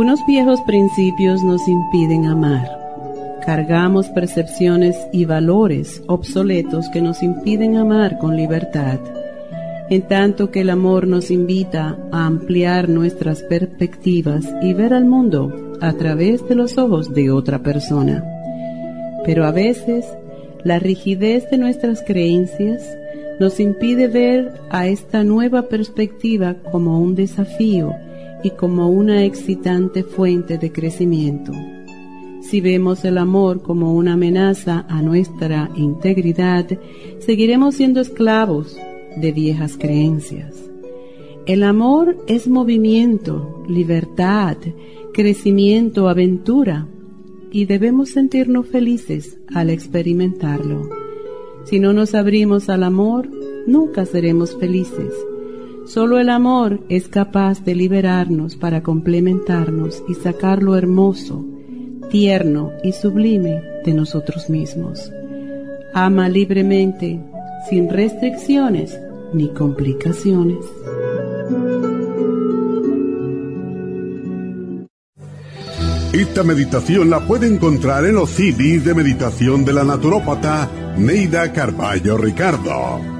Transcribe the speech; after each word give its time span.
Unos 0.00 0.24
viejos 0.24 0.62
principios 0.62 1.42
nos 1.42 1.68
impiden 1.68 2.24
amar. 2.24 2.66
Cargamos 3.44 4.08
percepciones 4.08 4.96
y 5.12 5.26
valores 5.26 6.02
obsoletos 6.06 6.88
que 6.88 7.02
nos 7.02 7.22
impiden 7.22 7.76
amar 7.76 8.16
con 8.16 8.34
libertad, 8.34 8.98
en 9.90 10.00
tanto 10.00 10.50
que 10.50 10.62
el 10.62 10.70
amor 10.70 11.06
nos 11.06 11.30
invita 11.30 11.98
a 12.12 12.24
ampliar 12.24 12.88
nuestras 12.88 13.42
perspectivas 13.42 14.48
y 14.62 14.72
ver 14.72 14.94
al 14.94 15.04
mundo 15.04 15.76
a 15.82 15.92
través 15.92 16.48
de 16.48 16.54
los 16.54 16.78
ojos 16.78 17.12
de 17.12 17.30
otra 17.30 17.62
persona. 17.62 18.24
Pero 19.26 19.44
a 19.44 19.50
veces 19.50 20.06
la 20.64 20.78
rigidez 20.78 21.50
de 21.50 21.58
nuestras 21.58 22.02
creencias 22.06 22.82
nos 23.38 23.60
impide 23.60 24.08
ver 24.08 24.62
a 24.70 24.86
esta 24.86 25.24
nueva 25.24 25.68
perspectiva 25.68 26.56
como 26.72 26.98
un 27.02 27.14
desafío 27.14 27.92
y 28.42 28.50
como 28.50 28.88
una 28.88 29.24
excitante 29.24 30.02
fuente 30.02 30.58
de 30.58 30.72
crecimiento. 30.72 31.52
Si 32.40 32.60
vemos 32.60 33.04
el 33.04 33.18
amor 33.18 33.62
como 33.62 33.94
una 33.94 34.14
amenaza 34.14 34.86
a 34.88 35.02
nuestra 35.02 35.70
integridad, 35.76 36.66
seguiremos 37.18 37.76
siendo 37.76 38.00
esclavos 38.00 38.76
de 39.16 39.32
viejas 39.32 39.76
creencias. 39.76 40.56
El 41.46 41.62
amor 41.62 42.16
es 42.26 42.48
movimiento, 42.48 43.64
libertad, 43.68 44.56
crecimiento, 45.12 46.08
aventura, 46.08 46.86
y 47.52 47.64
debemos 47.66 48.10
sentirnos 48.10 48.66
felices 48.66 49.38
al 49.52 49.70
experimentarlo. 49.70 50.88
Si 51.64 51.80
no 51.80 51.92
nos 51.92 52.14
abrimos 52.14 52.68
al 52.68 52.84
amor, 52.84 53.28
nunca 53.66 54.06
seremos 54.06 54.56
felices 54.56 55.12
Solo 55.92 56.20
el 56.20 56.28
amor 56.28 56.84
es 56.88 57.08
capaz 57.08 57.64
de 57.64 57.74
liberarnos 57.74 58.54
para 58.54 58.80
complementarnos 58.80 60.04
y 60.08 60.14
sacar 60.14 60.62
lo 60.62 60.76
hermoso, 60.76 61.44
tierno 62.10 62.70
y 62.84 62.92
sublime 62.92 63.60
de 63.84 63.92
nosotros 63.92 64.48
mismos. 64.48 65.10
Ama 65.92 66.28
libremente, 66.28 67.18
sin 67.68 67.90
restricciones 67.90 69.00
ni 69.32 69.48
complicaciones. 69.48 70.64
Esta 76.12 76.44
meditación 76.44 77.10
la 77.10 77.26
puede 77.26 77.48
encontrar 77.48 78.04
en 78.04 78.14
los 78.14 78.30
CDs 78.30 78.84
de 78.84 78.94
meditación 78.94 79.64
de 79.64 79.72
la 79.72 79.82
naturópata 79.82 80.70
Neida 80.96 81.52
Carballo 81.52 82.16
Ricardo. 82.16 83.19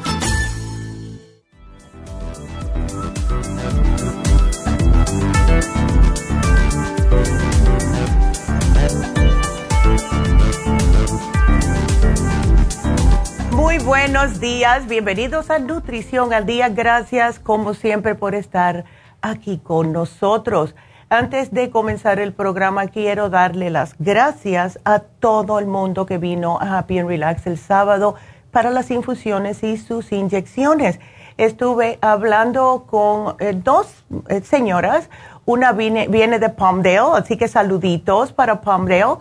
Buenos 13.85 14.39
días, 14.39 14.87
bienvenidos 14.87 15.49
a 15.49 15.57
Nutrición 15.57 16.33
al 16.33 16.45
Día. 16.45 16.69
Gracias 16.69 17.39
como 17.39 17.73
siempre 17.73 18.15
por 18.15 18.35
estar 18.35 18.85
aquí 19.21 19.57
con 19.57 19.91
nosotros. 19.91 20.75
Antes 21.09 21.51
de 21.51 21.71
comenzar 21.71 22.19
el 22.19 22.33
programa, 22.33 22.87
quiero 22.87 23.29
darle 23.29 23.69
las 23.69 23.95
gracias 23.97 24.79
a 24.85 24.99
todo 24.99 25.57
el 25.57 25.65
mundo 25.65 26.05
que 26.05 26.19
vino 26.19 26.59
a 26.61 26.77
Happy 26.77 26.99
and 26.99 27.09
Relax 27.09 27.47
el 27.47 27.57
sábado 27.57 28.15
para 28.51 28.69
las 28.69 28.91
infusiones 28.91 29.63
y 29.63 29.77
sus 29.77 30.11
inyecciones. 30.11 30.99
Estuve 31.37 31.97
hablando 32.01 32.85
con 32.87 33.35
eh, 33.39 33.53
dos 33.55 34.03
eh, 34.27 34.41
señoras, 34.41 35.09
una 35.45 35.71
viene, 35.71 36.07
viene 36.07 36.37
de 36.37 36.49
Palmdale, 36.49 37.17
así 37.17 37.35
que 37.35 37.47
saluditos 37.47 38.31
para 38.31 38.61
Palmdale 38.61 39.17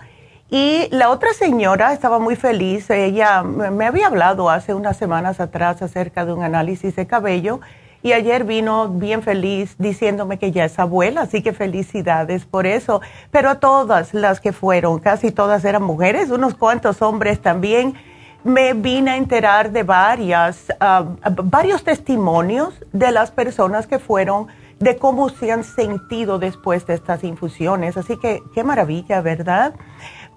y 0.51 0.89
la 0.91 1.11
otra 1.11 1.33
señora 1.33 1.93
estaba 1.93 2.19
muy 2.19 2.37
feliz. 2.37 2.91
Ella 2.91 3.43
me 3.43 3.87
había 3.87 4.09
hablado 4.09 4.51
hace 4.51 4.75
unas 4.75 4.97
semanas 4.97 5.41
atrás 5.41 5.81
acerca 5.81 6.25
de 6.25 6.33
un 6.33 6.43
análisis 6.43 6.97
de 6.97 7.07
cabello 7.07 7.61
y 8.03 8.13
ayer 8.13 8.45
vino 8.45 8.89
bien 8.89 9.23
feliz 9.23 9.75
diciéndome 9.79 10.39
que 10.39 10.53
ya 10.53 10.65
es 10.65 10.79
abuela, 10.79 11.23
así 11.23 11.43
que 11.43 11.53
felicidades 11.53 12.47
por 12.47 12.67
eso. 12.67 13.01
Pero 13.31 13.51
a 13.51 13.61
todas 13.61 14.15
las 14.15 14.41
que 14.41 14.53
fueron, 14.53 14.99
casi 14.99 15.31
todas 15.31 15.65
eran 15.65 15.83
mujeres, 15.83 16.31
unos 16.31 16.55
cuantos 16.55 17.03
hombres 17.03 17.41
también, 17.41 17.95
me 18.43 18.73
vine 18.73 19.13
a 19.13 19.17
enterar 19.17 19.71
de 19.71 19.83
varias, 19.83 20.73
ah, 20.81 21.05
varios 21.45 21.85
testimonios 21.85 22.75
de 22.93 23.13
las 23.13 23.31
personas 23.31 23.87
que 23.87 23.99
fueron, 23.99 24.47
de 24.79 24.97
cómo 24.97 25.29
se 25.29 25.53
han 25.53 25.63
sentido 25.63 26.39
después 26.39 26.87
de 26.87 26.95
estas 26.95 27.23
infusiones. 27.23 27.99
Así 27.99 28.17
que 28.17 28.43
qué 28.55 28.65
maravilla, 28.65 29.21
¿verdad? 29.21 29.75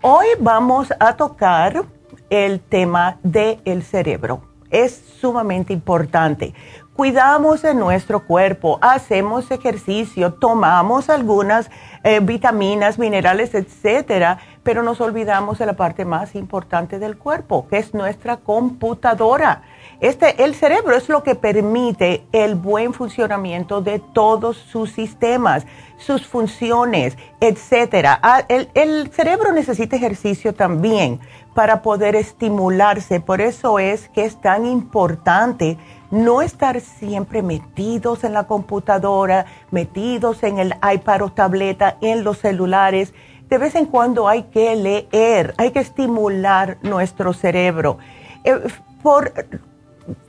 Hoy 0.05 0.25
vamos 0.37 0.93
a 0.99 1.15
tocar 1.15 1.85
el 2.29 2.59
tema 2.59 3.19
del 3.23 3.83
cerebro. 3.83 4.41
Es 4.69 5.01
sumamente 5.21 5.71
importante. 5.71 6.53
Cuidamos 6.93 7.61
de 7.61 7.73
nuestro 7.73 8.27
cuerpo, 8.27 8.79
hacemos 8.81 9.49
ejercicio, 9.49 10.33
tomamos 10.33 11.09
algunas 11.09 11.71
eh, 12.03 12.19
vitaminas, 12.19 12.99
minerales, 12.99 13.55
etcétera, 13.55 14.39
pero 14.61 14.83
nos 14.83 14.99
olvidamos 14.99 15.59
de 15.59 15.67
la 15.67 15.77
parte 15.77 16.03
más 16.03 16.35
importante 16.35 16.99
del 16.99 17.17
cuerpo, 17.17 17.69
que 17.69 17.77
es 17.77 17.93
nuestra 17.93 18.35
computadora. 18.35 19.61
Este, 20.03 20.43
el 20.43 20.53
cerebro 20.53 20.97
es 20.97 21.07
lo 21.07 21.23
que 21.23 21.33
permite 21.33 22.25
el 22.33 22.55
buen 22.55 22.93
funcionamiento 22.93 23.79
de 23.79 23.99
todos 23.99 24.57
sus 24.57 24.91
sistemas, 24.91 25.65
sus 25.95 26.27
funciones, 26.27 27.17
etcétera. 27.39 28.19
Ah, 28.21 28.43
el, 28.49 28.69
el 28.73 29.09
cerebro 29.13 29.53
necesita 29.53 29.95
ejercicio 29.95 30.53
también 30.53 31.21
para 31.55 31.81
poder 31.81 32.17
estimularse. 32.17 33.21
Por 33.21 33.39
eso 33.39 33.79
es 33.79 34.09
que 34.09 34.25
es 34.25 34.41
tan 34.41 34.65
importante 34.65 35.77
no 36.11 36.41
estar 36.41 36.81
siempre 36.81 37.41
metidos 37.41 38.25
en 38.25 38.33
la 38.33 38.43
computadora, 38.43 39.45
metidos 39.71 40.43
en 40.43 40.59
el 40.59 40.75
iPad 40.83 41.21
o 41.21 41.31
tableta, 41.31 41.95
en 42.01 42.25
los 42.25 42.39
celulares. 42.39 43.13
De 43.47 43.57
vez 43.57 43.73
en 43.75 43.85
cuando 43.85 44.27
hay 44.27 44.43
que 44.43 44.75
leer, 44.75 45.53
hay 45.57 45.71
que 45.71 45.79
estimular 45.79 46.77
nuestro 46.81 47.31
cerebro. 47.31 47.99
Eh, 48.43 48.59
por 49.01 49.31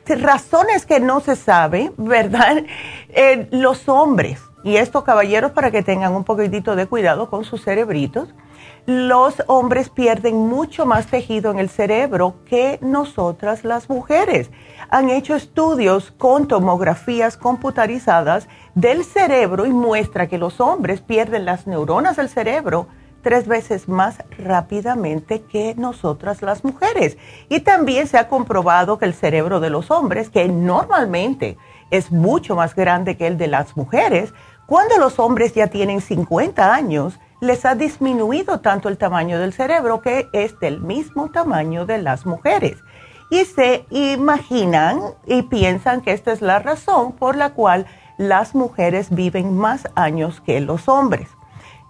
razones 0.06 0.86
que 0.86 1.00
no 1.00 1.20
se 1.20 1.36
sabe, 1.36 1.92
¿verdad? 1.96 2.64
Eh, 3.16 3.46
los 3.52 3.88
hombres, 3.88 4.40
y 4.64 4.76
estos 4.76 5.04
caballeros 5.04 5.52
para 5.52 5.70
que 5.70 5.84
tengan 5.84 6.16
un 6.16 6.24
poquitito 6.24 6.74
de 6.74 6.86
cuidado 6.86 7.30
con 7.30 7.44
sus 7.44 7.62
cerebritos, 7.62 8.34
los 8.86 9.42
hombres 9.46 9.88
pierden 9.88 10.36
mucho 10.36 10.84
más 10.84 11.06
tejido 11.06 11.50
en 11.50 11.58
el 11.58 11.68
cerebro 11.68 12.34
que 12.44 12.78
nosotras 12.82 13.64
las 13.64 13.88
mujeres. 13.88 14.50
Han 14.90 15.10
hecho 15.10 15.36
estudios 15.36 16.10
con 16.18 16.48
tomografías 16.48 17.36
computarizadas 17.36 18.48
del 18.74 19.04
cerebro 19.04 19.64
y 19.64 19.70
muestra 19.70 20.26
que 20.26 20.38
los 20.38 20.60
hombres 20.60 21.00
pierden 21.00 21.44
las 21.44 21.66
neuronas 21.66 22.16
del 22.16 22.28
cerebro 22.28 22.88
tres 23.24 23.48
veces 23.48 23.88
más 23.88 24.18
rápidamente 24.38 25.42
que 25.42 25.74
nosotras 25.76 26.42
las 26.42 26.62
mujeres. 26.62 27.18
Y 27.48 27.60
también 27.60 28.06
se 28.06 28.18
ha 28.18 28.28
comprobado 28.28 28.98
que 28.98 29.06
el 29.06 29.14
cerebro 29.14 29.58
de 29.58 29.70
los 29.70 29.90
hombres, 29.90 30.30
que 30.30 30.46
normalmente 30.46 31.56
es 31.90 32.12
mucho 32.12 32.54
más 32.54 32.76
grande 32.76 33.16
que 33.16 33.26
el 33.26 33.36
de 33.36 33.48
las 33.48 33.76
mujeres, 33.76 34.32
cuando 34.66 34.98
los 34.98 35.18
hombres 35.18 35.54
ya 35.54 35.66
tienen 35.66 36.00
50 36.00 36.72
años, 36.72 37.18
les 37.40 37.64
ha 37.64 37.74
disminuido 37.74 38.60
tanto 38.60 38.88
el 38.88 38.98
tamaño 38.98 39.38
del 39.38 39.52
cerebro 39.52 40.00
que 40.00 40.28
es 40.32 40.58
del 40.60 40.80
mismo 40.80 41.30
tamaño 41.30 41.86
de 41.86 41.98
las 41.98 42.26
mujeres. 42.26 42.76
Y 43.30 43.46
se 43.46 43.86
imaginan 43.90 45.00
y 45.26 45.42
piensan 45.42 46.02
que 46.02 46.12
esta 46.12 46.32
es 46.32 46.42
la 46.42 46.58
razón 46.58 47.12
por 47.12 47.36
la 47.36 47.54
cual 47.54 47.86
las 48.18 48.54
mujeres 48.54 49.08
viven 49.10 49.56
más 49.56 49.88
años 49.94 50.40
que 50.40 50.60
los 50.60 50.88
hombres. 50.88 51.28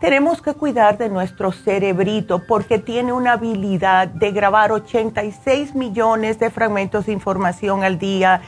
Tenemos 0.01 0.43
que 0.43 0.55
cuidar 0.55 0.99
de 0.99 1.09
nuestro 1.09 1.53
cerebrito 1.53 2.43
porque 2.47 2.79
tiene 2.79 3.13
una 3.13 3.33
habilidad 3.33 4.09
de 4.09 4.33
grabar 4.33 4.73
86 4.73 5.75
millones 5.75 6.39
de 6.39 6.51
fragmentos 6.51 7.07
de 7.07 7.13
información 7.13 7.85
al 7.85 7.99
día. 7.99 8.43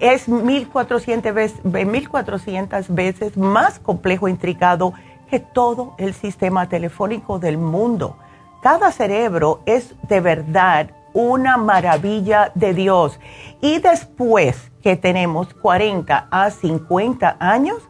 Es 0.00 0.28
1400 0.28 1.34
veces, 1.34 1.64
1400 1.64 2.94
veces 2.94 3.36
más 3.36 3.78
complejo 3.80 4.28
e 4.28 4.30
intricado 4.30 4.94
que 5.28 5.40
todo 5.40 5.94
el 5.98 6.14
sistema 6.14 6.68
telefónico 6.68 7.38
del 7.38 7.58
mundo. 7.58 8.16
Cada 8.62 8.92
cerebro 8.92 9.60
es 9.66 9.94
de 10.08 10.20
verdad 10.20 10.90
una 11.12 11.56
maravilla 11.56 12.50
de 12.54 12.72
Dios. 12.72 13.18
Y 13.60 13.78
después 13.78 14.70
que 14.82 14.96
tenemos 14.96 15.52
40 15.54 16.28
a 16.30 16.50
50 16.50 17.36
años, 17.40 17.82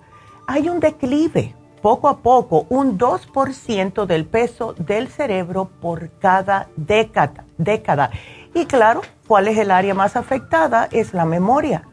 hay 0.46 0.68
un 0.68 0.80
declive, 0.80 1.54
poco 1.84 2.08
a 2.08 2.16
poco, 2.16 2.64
un 2.70 2.96
2% 2.96 4.06
del 4.06 4.24
peso 4.24 4.72
del 4.72 5.08
cerebro 5.08 5.68
por 5.82 6.08
cada 6.18 6.68
década, 6.76 7.44
década. 7.58 8.10
Y 8.54 8.64
claro, 8.64 9.02
¿cuál 9.28 9.48
es 9.48 9.58
el 9.58 9.70
área 9.70 9.92
más 9.92 10.16
afectada? 10.16 10.88
Es 10.90 11.12
la 11.12 11.26
memoria. 11.26 11.86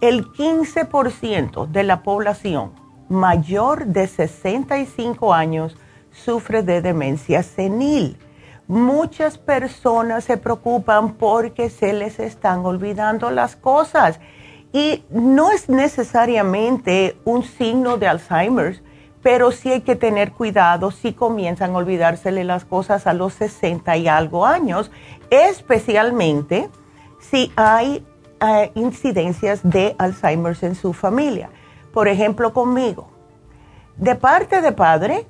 El 0.00 0.24
15% 0.24 1.68
de 1.68 1.84
la 1.84 2.02
población 2.02 2.72
mayor 3.08 3.86
de 3.86 4.08
65 4.08 5.32
años 5.32 5.76
sufre 6.10 6.64
de 6.64 6.82
demencia 6.82 7.44
senil. 7.44 8.18
Muchas 8.66 9.38
personas 9.38 10.24
se 10.24 10.36
preocupan 10.36 11.14
porque 11.14 11.70
se 11.70 11.92
les 11.92 12.18
están 12.18 12.66
olvidando 12.66 13.30
las 13.30 13.54
cosas 13.54 14.18
y 14.72 15.04
no 15.10 15.52
es 15.52 15.68
necesariamente 15.68 17.16
un 17.24 17.44
signo 17.44 17.98
de 17.98 18.08
Alzheimer's, 18.08 18.82
pero 19.22 19.50
sí 19.50 19.70
hay 19.70 19.80
que 19.80 19.96
tener 19.96 20.32
cuidado 20.32 20.90
si 20.90 21.12
comienzan 21.12 21.72
a 21.72 21.78
olvidársele 21.78 22.44
las 22.44 22.64
cosas 22.64 23.06
a 23.06 23.14
los 23.14 23.34
60 23.34 23.96
y 23.96 24.08
algo 24.08 24.46
años, 24.46 24.90
especialmente 25.30 26.68
si 27.18 27.52
hay 27.56 28.04
eh, 28.40 28.70
incidencias 28.74 29.60
de 29.62 29.94
Alzheimer's 29.98 30.62
en 30.62 30.74
su 30.74 30.92
familia 30.92 31.50
por 31.92 32.08
ejemplo, 32.08 32.52
conmigo. 32.52 33.08
De 33.96 34.14
parte 34.14 34.60
de 34.60 34.72
padre, 34.72 35.26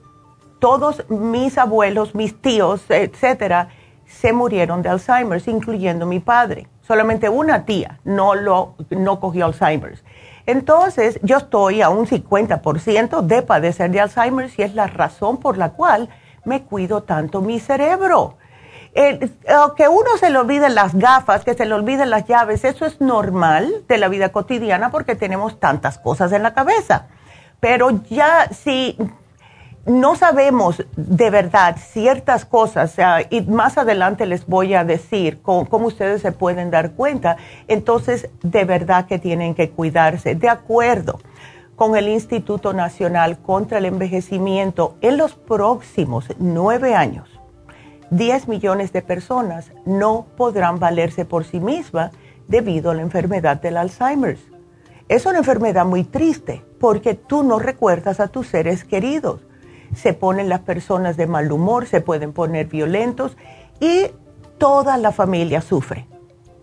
todos 0.58 1.08
mis 1.08 1.56
abuelos, 1.56 2.14
mis 2.14 2.40
tíos, 2.40 2.84
etcétera, 2.90 3.70
se 4.04 4.32
murieron 4.32 4.82
de 4.82 4.90
Alzheimer's, 4.90 5.48
incluyendo 5.48 6.04
mi 6.04 6.20
padre. 6.20 6.66
Solamente 6.82 7.28
una 7.28 7.64
tía 7.64 8.00
no, 8.04 8.34
lo, 8.34 8.74
no 8.90 9.20
cogió 9.20 9.46
Alzheimer's. 9.46 10.04
Entonces, 10.48 11.20
yo 11.22 11.36
estoy 11.36 11.82
a 11.82 11.90
un 11.90 12.06
50% 12.06 13.20
de 13.20 13.42
padecer 13.42 13.90
de 13.90 14.00
Alzheimer's 14.00 14.58
y 14.58 14.62
es 14.62 14.74
la 14.74 14.86
razón 14.86 15.36
por 15.36 15.58
la 15.58 15.70
cual 15.70 16.08
me 16.44 16.62
cuido 16.62 17.02
tanto 17.02 17.42
mi 17.42 17.60
cerebro 17.60 18.36
que 18.94 19.88
uno 19.88 20.16
se 20.18 20.30
le 20.30 20.38
olviden 20.38 20.74
las 20.74 20.94
gafas, 20.94 21.44
que 21.44 21.54
se 21.54 21.66
le 21.66 21.74
olviden 21.74 22.10
las 22.10 22.24
llaves, 22.26 22.64
eso 22.64 22.86
es 22.86 23.00
normal 23.00 23.84
de 23.86 23.98
la 23.98 24.08
vida 24.08 24.30
cotidiana 24.30 24.90
porque 24.90 25.14
tenemos 25.14 25.60
tantas 25.60 25.98
cosas 25.98 26.32
en 26.32 26.42
la 26.42 26.54
cabeza. 26.54 27.06
Pero 27.60 27.90
ya 28.08 28.48
si 28.50 28.98
no 29.88 30.16
sabemos 30.16 30.84
de 30.96 31.30
verdad 31.30 31.76
ciertas 31.78 32.44
cosas, 32.44 32.94
y 33.30 33.40
más 33.42 33.78
adelante 33.78 34.26
les 34.26 34.46
voy 34.46 34.74
a 34.74 34.84
decir 34.84 35.40
cómo, 35.40 35.86
ustedes 35.86 36.20
se 36.22 36.32
pueden 36.32 36.70
dar 36.70 36.92
cuenta, 36.92 37.38
entonces 37.68 38.28
de 38.42 38.64
verdad 38.64 39.06
que 39.06 39.18
tienen 39.18 39.54
que 39.54 39.70
cuidarse. 39.70 40.34
De 40.34 40.48
acuerdo 40.48 41.18
con 41.74 41.96
el 41.96 42.08
Instituto 42.08 42.74
Nacional 42.74 43.38
contra 43.38 43.78
el 43.78 43.86
Envejecimiento, 43.86 44.96
en 45.00 45.16
los 45.16 45.34
próximos 45.34 46.26
nueve 46.38 46.94
años, 46.94 47.28
10 48.10 48.48
millones 48.48 48.92
de 48.92 49.02
personas 49.02 49.72
no 49.86 50.26
podrán 50.36 50.78
valerse 50.78 51.24
por 51.24 51.44
sí 51.44 51.60
mismas 51.60 52.12
debido 52.46 52.90
a 52.90 52.94
la 52.94 53.02
enfermedad 53.02 53.60
del 53.60 53.76
Alzheimer. 53.76 54.38
Es 55.08 55.24
una 55.24 55.38
enfermedad 55.38 55.86
muy 55.86 56.04
triste 56.04 56.62
porque 56.78 57.14
tú 57.14 57.42
no 57.42 57.58
recuerdas 57.58 58.20
a 58.20 58.28
tus 58.28 58.48
seres 58.48 58.84
queridos. 58.84 59.47
Se 59.94 60.12
ponen 60.12 60.48
las 60.48 60.60
personas 60.60 61.16
de 61.16 61.26
mal 61.26 61.50
humor, 61.50 61.86
se 61.86 62.00
pueden 62.00 62.32
poner 62.32 62.66
violentos 62.66 63.36
y 63.80 64.06
toda 64.58 64.96
la 64.96 65.12
familia 65.12 65.60
sufre. 65.60 66.06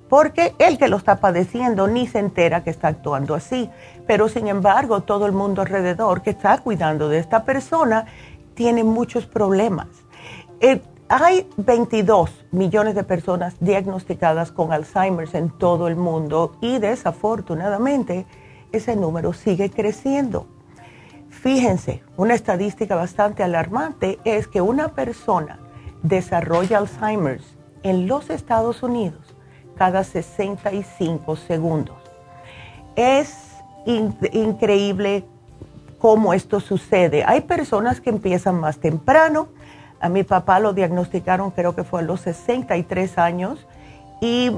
Porque 0.09 0.53
el 0.59 0.77
que 0.77 0.87
lo 0.87 0.97
está 0.97 1.19
padeciendo 1.19 1.87
ni 1.87 2.07
se 2.07 2.19
entera 2.19 2.63
que 2.63 2.69
está 2.69 2.89
actuando 2.89 3.33
así. 3.33 3.69
Pero 4.05 4.29
sin 4.29 4.47
embargo, 4.47 5.01
todo 5.01 5.25
el 5.25 5.31
mundo 5.31 5.61
alrededor 5.61 6.21
que 6.21 6.29
está 6.29 6.59
cuidando 6.59 7.09
de 7.09 7.17
esta 7.17 7.43
persona 7.43 8.05
tiene 8.53 8.83
muchos 8.83 9.25
problemas. 9.25 9.87
Eh, 10.59 10.81
hay 11.07 11.47
22 11.57 12.45
millones 12.51 12.95
de 12.95 13.03
personas 13.03 13.55
diagnosticadas 13.59 14.51
con 14.51 14.71
Alzheimer 14.71 15.27
en 15.33 15.49
todo 15.49 15.87
el 15.87 15.95
mundo 15.95 16.55
y 16.61 16.79
desafortunadamente 16.79 18.25
ese 18.71 18.95
número 18.95 19.33
sigue 19.33 19.69
creciendo. 19.69 20.47
Fíjense, 21.45 22.01
una 22.17 22.33
estadística 22.33 22.95
bastante 22.95 23.43
alarmante 23.43 24.17
es 24.23 24.47
que 24.47 24.61
una 24.61 24.87
persona 24.95 25.59
desarrolla 26.01 26.79
Alzheimer 26.79 27.39
en 27.83 28.07
los 28.07 28.31
Estados 28.31 28.81
Unidos 28.81 29.35
cada 29.77 30.03
65 30.03 31.35
segundos. 31.35 31.97
Es 32.95 33.57
increíble 33.85 35.23
cómo 35.99 36.33
esto 36.33 36.59
sucede. 36.59 37.23
Hay 37.23 37.41
personas 37.41 38.01
que 38.01 38.09
empiezan 38.09 38.59
más 38.59 38.79
temprano, 38.79 39.49
a 39.99 40.09
mi 40.09 40.23
papá 40.23 40.59
lo 40.59 40.73
diagnosticaron 40.73 41.51
creo 41.51 41.75
que 41.75 41.83
fue 41.83 41.99
a 41.99 42.03
los 42.03 42.21
63 42.21 43.19
años 43.19 43.67
y 44.19 44.49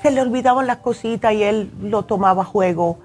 se 0.00 0.12
le 0.12 0.20
olvidaban 0.20 0.68
las 0.68 0.76
cositas 0.76 1.32
y 1.32 1.42
él 1.42 1.72
lo 1.80 2.04
tomaba 2.04 2.42
a 2.42 2.44
juego. 2.44 3.00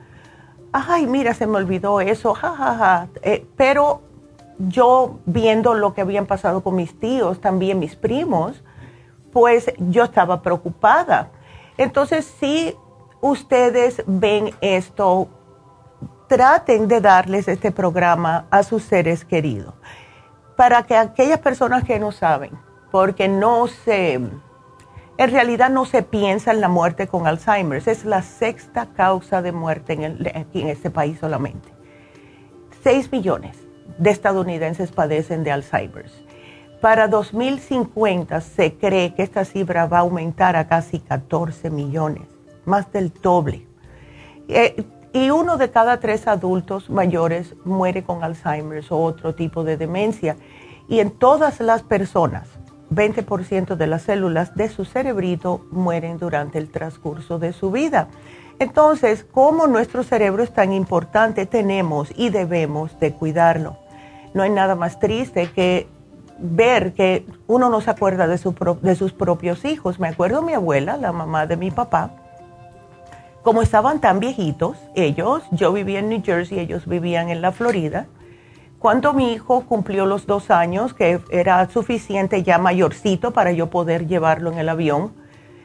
Ay, 0.72 1.08
mira, 1.08 1.34
se 1.34 1.48
me 1.48 1.58
olvidó 1.58 2.02
eso, 2.02 2.34
jajaja. 2.34 3.08
Eh, 3.22 3.46
pero 3.56 4.02
yo 4.60 5.20
viendo 5.26 5.74
lo 5.74 5.94
que 5.94 6.02
habían 6.02 6.26
pasado 6.26 6.62
con 6.62 6.76
mis 6.76 7.00
tíos, 7.00 7.40
también 7.40 7.80
mis 7.80 7.96
primos, 7.96 8.64
pues 9.32 9.72
yo 9.78 10.04
estaba 10.04 10.42
preocupada. 10.42 11.30
Entonces, 11.78 12.26
si 12.40 12.76
ustedes 13.22 14.04
ven 14.08 14.52
esto, 14.62 15.28
traten 16.28 16.88
de 16.88 17.02
darles 17.02 17.48
este 17.48 17.72
programa 17.72 18.46
a 18.50 18.64
sus 18.64 18.84
seres 18.84 19.24
queridos 19.24 19.74
para 20.56 20.84
que 20.84 20.98
aquellas 20.98 21.40
personas 21.40 21.84
que 21.84 22.00
no 22.00 22.12
saben, 22.12 22.52
porque 22.92 23.28
no 23.28 23.68
se, 23.68 24.20
en 25.18 25.32
realidad 25.32 25.70
no 25.70 25.86
se 25.86 26.04
piensa 26.04 26.52
en 26.52 26.62
la 26.62 26.68
muerte 26.68 27.08
con 27.08 27.26
Alzheimer, 27.26 27.82
es 27.88 28.06
la 28.06 28.22
sexta 28.22 28.88
causa 28.96 29.42
de 29.42 29.52
muerte 29.52 29.94
en 29.94 30.28
aquí 30.36 30.62
en 30.62 30.70
este 30.70 30.90
país 30.90 31.18
solamente. 31.20 31.70
Seis 32.84 33.12
millones 33.12 33.58
de 33.98 34.12
estadounidenses 34.12 34.92
padecen 34.92 35.44
de 35.44 35.52
Alzheimer. 35.52 36.06
Para 36.82 37.08
2050 37.08 38.40
se 38.42 38.76
cree 38.76 39.16
que 39.16 39.24
esta 39.24 39.44
cifra 39.44 39.88
va 39.88 39.98
a 39.98 40.02
aumentar 40.02 40.56
a 40.56 40.68
casi 40.68 41.00
14 41.00 41.72
millones, 41.72 42.28
más 42.66 42.92
del 42.92 43.12
doble. 43.12 43.66
Eh, 44.48 44.86
y 45.14 45.32
uno 45.32 45.58
de 45.58 45.72
cada 45.72 46.00
tres 46.00 46.28
adultos 46.28 46.92
mayores 46.92 47.56
muere 47.66 48.04
con 48.04 48.24
Alzheimer 48.24 48.84
o 48.92 48.98
otro 48.98 49.34
tipo 49.34 49.64
de 49.64 49.76
demencia. 49.76 50.36
Y 50.88 51.00
en 51.00 51.10
todas 51.10 51.60
las 51.60 51.82
personas, 51.82 52.48
20% 52.92 53.76
de 53.76 53.88
las 53.88 54.04
células 54.04 54.56
de 54.56 54.70
su 54.70 54.86
cerebrito 54.86 55.66
mueren 55.72 56.18
durante 56.18 56.58
el 56.58 56.70
transcurso 56.70 57.40
de 57.40 57.54
su 57.54 57.72
vida. 57.72 58.08
Entonces, 58.60 59.24
como 59.24 59.68
nuestro 59.68 60.04
cerebro 60.04 60.44
es 60.44 60.52
tan 60.52 60.74
importante, 60.74 61.46
tenemos 61.46 62.12
y 62.16 62.30
debemos 62.30 63.00
de 63.00 63.14
cuidarlo. 63.14 63.78
No 64.34 64.44
hay 64.44 64.50
nada 64.50 64.76
más 64.76 65.00
triste 65.00 65.52
que 65.52 65.88
ver 66.40 66.94
que 66.94 67.26
uno 67.48 67.70
no 67.70 67.82
se 67.82 67.92
acuerda 67.92 68.28
de, 68.28 68.40
de 68.82 68.96
sus 68.96 69.14
propios 69.14 69.66
hijos. 69.66 70.00
Me 70.00 70.08
acuerdo 70.08 70.42
de 70.42 70.48
mi 70.48 70.54
abuela, 70.54 70.98
la 70.98 71.12
mamá 71.12 71.46
de 71.46 71.58
mi 71.58 71.72
papá, 71.72 72.12
como 73.48 73.62
estaban 73.62 74.02
tan 74.02 74.20
viejitos, 74.20 74.76
ellos, 74.94 75.42
yo 75.52 75.72
vivía 75.72 76.00
en 76.00 76.10
New 76.10 76.22
Jersey, 76.22 76.60
ellos 76.60 76.86
vivían 76.86 77.30
en 77.30 77.42
la 77.42 77.54
Florida. 77.54 78.08
Cuando 78.80 79.14
mi 79.14 79.34
hijo 79.34 79.66
cumplió 79.66 80.06
los 80.06 80.28
dos 80.28 80.52
años, 80.52 80.94
que 80.94 81.20
era 81.32 81.68
suficiente 81.70 82.44
ya 82.44 82.58
mayorcito 82.60 83.32
para 83.32 83.52
yo 83.52 83.70
poder 83.70 84.08
llevarlo 84.08 84.52
en 84.52 84.60
el 84.60 84.70
avión, 84.70 85.14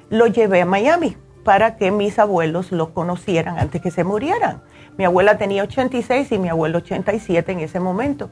lo 0.09 0.27
llevé 0.27 0.63
a 0.63 0.67
Miami 0.67 1.17
para 1.45 1.77
que 1.77 1.91
mis 1.91 2.19
abuelos 2.19 2.73
lo 2.73 2.95
conocieran 2.95 3.59
antes 3.59 3.83
que 3.83 3.91
se 3.91 4.05
murieran. 4.05 4.63
Mi 4.97 5.05
abuela 5.05 5.39
tenía 5.39 5.63
86 5.63 6.33
y 6.33 6.39
mi 6.39 6.49
abuelo 6.49 6.79
87 6.79 7.53
en 7.53 7.61
ese 7.61 7.81
momento. 7.81 8.31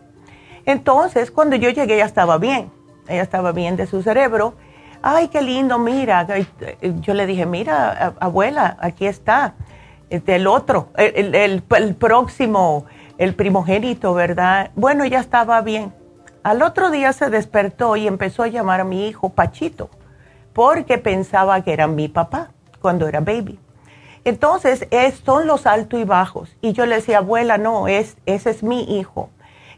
Entonces, 0.67 1.31
cuando 1.31 1.57
yo 1.57 1.71
llegué, 1.71 1.95
ella 1.95 2.05
estaba 2.05 2.39
bien. 2.39 2.71
Ella 3.09 3.23
estaba 3.23 3.53
bien 3.53 3.77
de 3.77 3.87
su 3.87 4.03
cerebro. 4.03 4.55
Ay, 5.03 5.29
qué 5.29 5.43
lindo, 5.43 5.79
mira. 5.79 6.27
Yo 7.01 7.15
le 7.15 7.27
dije, 7.27 7.47
mira, 7.47 8.15
abuela, 8.21 8.77
aquí 8.81 9.07
está. 9.07 9.55
El 10.11 10.47
otro, 10.47 10.89
el, 10.97 11.63
próximo, 11.99 12.85
el 13.21 13.35
primogénito, 13.35 14.15
¿verdad? 14.15 14.71
Bueno, 14.75 15.05
ya 15.05 15.21
estaba 15.21 15.61
bien. 15.61 15.93
Al 16.43 16.63
otro 16.63 16.91
día 16.91 17.13
se 17.13 17.29
despertó 17.29 17.97
y 17.97 18.07
empezó 18.07 18.43
a 18.43 18.49
llamar 18.49 18.81
a 18.81 18.85
mi 18.85 19.07
hijo 19.07 19.29
Pachito, 19.29 19.91
porque 20.55 20.97
pensaba 20.97 21.63
que 21.63 21.75
era 21.75 21.87
mi 21.87 22.09
papá 22.09 22.51
cuando 22.81 23.07
era 23.07 23.21
baby. 23.21 23.61
Entonces, 24.25 24.89
son 25.23 25.47
los 25.47 25.67
altos 25.67 26.01
y 26.01 26.05
bajos. 26.05 26.57
Y 26.63 26.73
yo 26.73 26.87
le 26.87 26.97
decía, 26.97 27.19
abuela, 27.19 27.59
no, 27.59 27.89
es, 27.89 28.17
ese 28.25 28.49
es 28.49 28.63
mi 28.63 28.99
hijo 28.99 29.29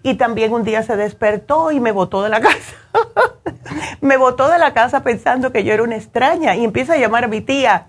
y 0.02 0.14
también 0.14 0.52
un 0.52 0.64
día 0.64 0.82
se 0.82 0.96
despertó 0.96 1.70
y 1.70 1.80
me 1.80 1.92
botó 1.92 2.22
de 2.22 2.28
la 2.28 2.40
casa. 2.40 2.76
me 4.00 4.16
botó 4.16 4.49
de 4.49 4.58
la 4.58 4.72
casa 4.72 5.02
pensando 5.02 5.52
que 5.52 5.64
yo 5.64 5.72
era 5.72 5.82
una 5.82 5.96
extraña 5.96 6.56
y 6.56 6.64
empieza 6.64 6.94
a 6.94 6.99
llamar 6.99 7.25
a 7.25 7.28
mi 7.28 7.40
tía. 7.40 7.87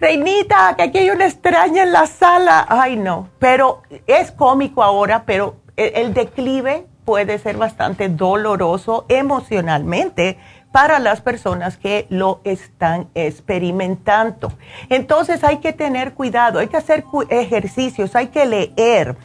Reinita, 0.00 0.74
que 0.76 0.84
aquí 0.84 0.98
hay 0.98 1.10
una 1.10 1.26
extraña 1.26 1.82
en 1.82 1.92
la 1.92 2.06
sala. 2.06 2.64
Ay, 2.68 2.96
no. 2.96 3.28
Pero 3.38 3.82
es 4.06 4.32
cómico 4.32 4.82
ahora, 4.82 5.24
pero 5.26 5.56
el, 5.76 6.14
declive 6.14 6.86
puede 7.04 7.38
ser 7.38 7.58
bastante 7.58 8.08
doloroso 8.08 9.04
emocionalmente 9.08 10.38
para 10.72 11.00
las 11.00 11.20
personas 11.20 11.76
que 11.76 12.06
lo 12.08 12.40
están 12.44 13.10
experimentando. 13.14 14.52
Entonces 14.88 15.44
hay 15.44 15.58
que 15.58 15.72
tener 15.72 16.14
cuidado, 16.14 16.60
hay 16.60 16.68
que 16.68 16.76
hacer 16.76 17.04
ejercicios, 17.28 18.16
hay 18.16 18.28
que 18.28 18.46
leer 18.46 19.16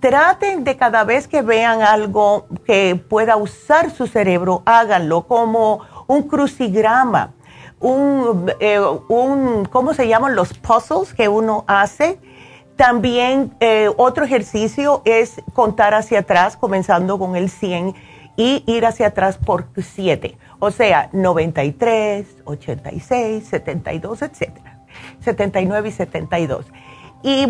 traten 0.00 0.64
de 0.64 0.76
cada 0.76 1.02
vez 1.04 1.26
que 1.28 1.40
vean 1.40 1.80
algo 1.80 2.46
que 2.66 2.94
pueda 2.94 3.36
usar 3.36 3.90
su 3.90 4.06
cerebro, 4.06 4.62
háganlo 4.66 5.26
como 5.26 5.80
un 6.06 6.24
crucigrama, 6.24 7.32
un, 7.80 8.52
eh, 8.60 8.80
¿cómo 9.70 9.94
se 9.94 10.08
llaman 10.08 10.34
los 10.34 10.54
puzzles 10.54 11.14
que 11.14 11.28
uno 11.28 11.64
hace? 11.66 12.18
También 12.76 13.54
eh, 13.60 13.90
otro 13.96 14.24
ejercicio 14.24 15.02
es 15.04 15.42
contar 15.52 15.94
hacia 15.94 16.20
atrás, 16.20 16.56
comenzando 16.56 17.18
con 17.18 17.36
el 17.36 17.50
100 17.50 17.94
y 18.36 18.64
ir 18.66 18.84
hacia 18.86 19.08
atrás 19.08 19.38
por 19.38 19.68
7. 19.76 20.36
O 20.58 20.70
sea, 20.70 21.08
93, 21.12 22.26
86, 22.44 23.46
72, 23.46 24.22
etcétera. 24.22 24.80
79 25.20 25.88
y 25.88 25.92
72. 25.92 26.66
Y 27.22 27.46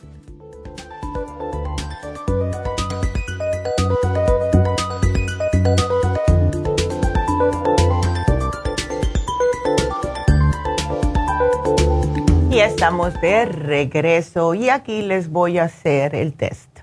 Y 12.49 12.59
estamos 12.59 13.13
de 13.21 13.45
regreso 13.45 14.53
y 14.55 14.69
aquí 14.69 15.03
les 15.03 15.29
voy 15.29 15.59
a 15.59 15.65
hacer 15.65 16.15
el 16.15 16.33
test. 16.33 16.76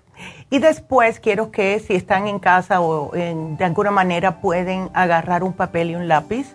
Y 0.54 0.60
después 0.60 1.18
quiero 1.18 1.50
que 1.50 1.80
si 1.80 1.94
están 1.96 2.28
en 2.28 2.38
casa 2.38 2.80
o 2.80 3.10
de 3.10 3.64
alguna 3.64 3.90
manera 3.90 4.40
pueden 4.40 4.88
agarrar 4.94 5.42
un 5.42 5.52
papel 5.52 5.90
y 5.90 5.96
un 5.96 6.06
lápiz, 6.06 6.54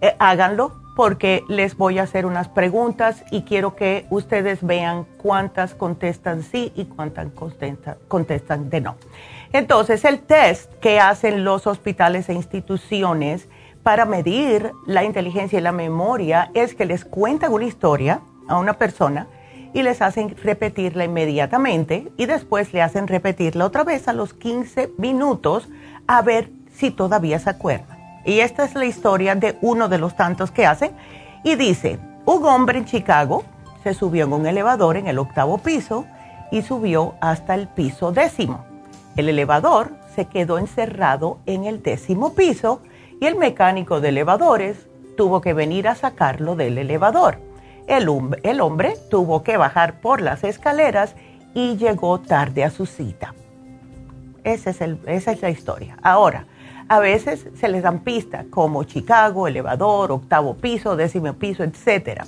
eh, 0.00 0.14
háganlo 0.20 0.80
porque 0.94 1.42
les 1.48 1.76
voy 1.76 1.98
a 1.98 2.04
hacer 2.04 2.24
unas 2.24 2.48
preguntas 2.48 3.24
y 3.32 3.42
quiero 3.42 3.74
que 3.74 4.06
ustedes 4.10 4.64
vean 4.64 5.06
cuántas 5.16 5.74
contestan 5.74 6.44
sí 6.44 6.70
y 6.76 6.84
cuántas 6.84 7.32
contestan, 7.32 7.96
contestan 8.06 8.70
de 8.70 8.80
no. 8.80 8.94
Entonces, 9.52 10.04
el 10.04 10.20
test 10.20 10.72
que 10.74 11.00
hacen 11.00 11.42
los 11.42 11.66
hospitales 11.66 12.28
e 12.28 12.34
instituciones 12.34 13.48
para 13.82 14.04
medir 14.04 14.70
la 14.86 15.02
inteligencia 15.02 15.58
y 15.58 15.62
la 15.62 15.72
memoria 15.72 16.52
es 16.54 16.76
que 16.76 16.84
les 16.84 17.04
cuentan 17.04 17.52
una 17.52 17.64
historia 17.64 18.20
a 18.46 18.56
una 18.56 18.74
persona 18.74 19.26
y 19.74 19.82
les 19.82 20.02
hacen 20.02 20.36
repetirla 20.42 21.04
inmediatamente 21.04 22.12
y 22.16 22.26
después 22.26 22.72
le 22.72 22.82
hacen 22.82 23.08
repetirla 23.08 23.66
otra 23.66 23.84
vez 23.84 24.08
a 24.08 24.12
los 24.12 24.34
15 24.34 24.92
minutos 24.98 25.68
a 26.06 26.22
ver 26.22 26.50
si 26.74 26.90
todavía 26.90 27.38
se 27.38 27.50
acuerda. 27.50 27.98
Y 28.24 28.40
esta 28.40 28.64
es 28.64 28.74
la 28.74 28.84
historia 28.84 29.34
de 29.34 29.56
uno 29.60 29.88
de 29.88 29.98
los 29.98 30.16
tantos 30.16 30.50
que 30.50 30.66
hacen. 30.66 30.92
Y 31.42 31.56
dice, 31.56 31.98
un 32.24 32.44
hombre 32.44 32.78
en 32.78 32.84
Chicago 32.84 33.44
se 33.82 33.94
subió 33.94 34.24
en 34.24 34.32
un 34.32 34.46
elevador 34.46 34.96
en 34.96 35.08
el 35.08 35.18
octavo 35.18 35.58
piso 35.58 36.06
y 36.50 36.62
subió 36.62 37.14
hasta 37.20 37.54
el 37.54 37.66
piso 37.66 38.12
décimo. 38.12 38.64
El 39.16 39.28
elevador 39.28 39.92
se 40.14 40.26
quedó 40.26 40.58
encerrado 40.58 41.38
en 41.46 41.64
el 41.64 41.82
décimo 41.82 42.34
piso 42.34 42.82
y 43.20 43.26
el 43.26 43.36
mecánico 43.36 44.00
de 44.00 44.10
elevadores 44.10 44.86
tuvo 45.16 45.40
que 45.40 45.52
venir 45.52 45.88
a 45.88 45.94
sacarlo 45.94 46.54
del 46.54 46.78
elevador. 46.78 47.38
El, 47.86 48.08
el 48.42 48.60
hombre 48.60 48.94
tuvo 49.10 49.42
que 49.42 49.56
bajar 49.56 50.00
por 50.00 50.20
las 50.20 50.44
escaleras 50.44 51.14
y 51.54 51.76
llegó 51.76 52.20
tarde 52.20 52.64
a 52.64 52.70
su 52.70 52.86
cita. 52.86 53.34
Es 54.44 54.66
el, 54.80 54.98
esa 55.06 55.32
es 55.32 55.42
la 55.42 55.50
historia. 55.50 55.96
Ahora, 56.02 56.46
a 56.88 56.98
veces 56.98 57.46
se 57.58 57.68
les 57.68 57.82
dan 57.82 58.00
pistas 58.00 58.46
como 58.50 58.84
Chicago, 58.84 59.46
elevador, 59.46 60.12
octavo 60.12 60.54
piso, 60.54 60.96
décimo 60.96 61.32
piso, 61.34 61.64
etc. 61.64 62.24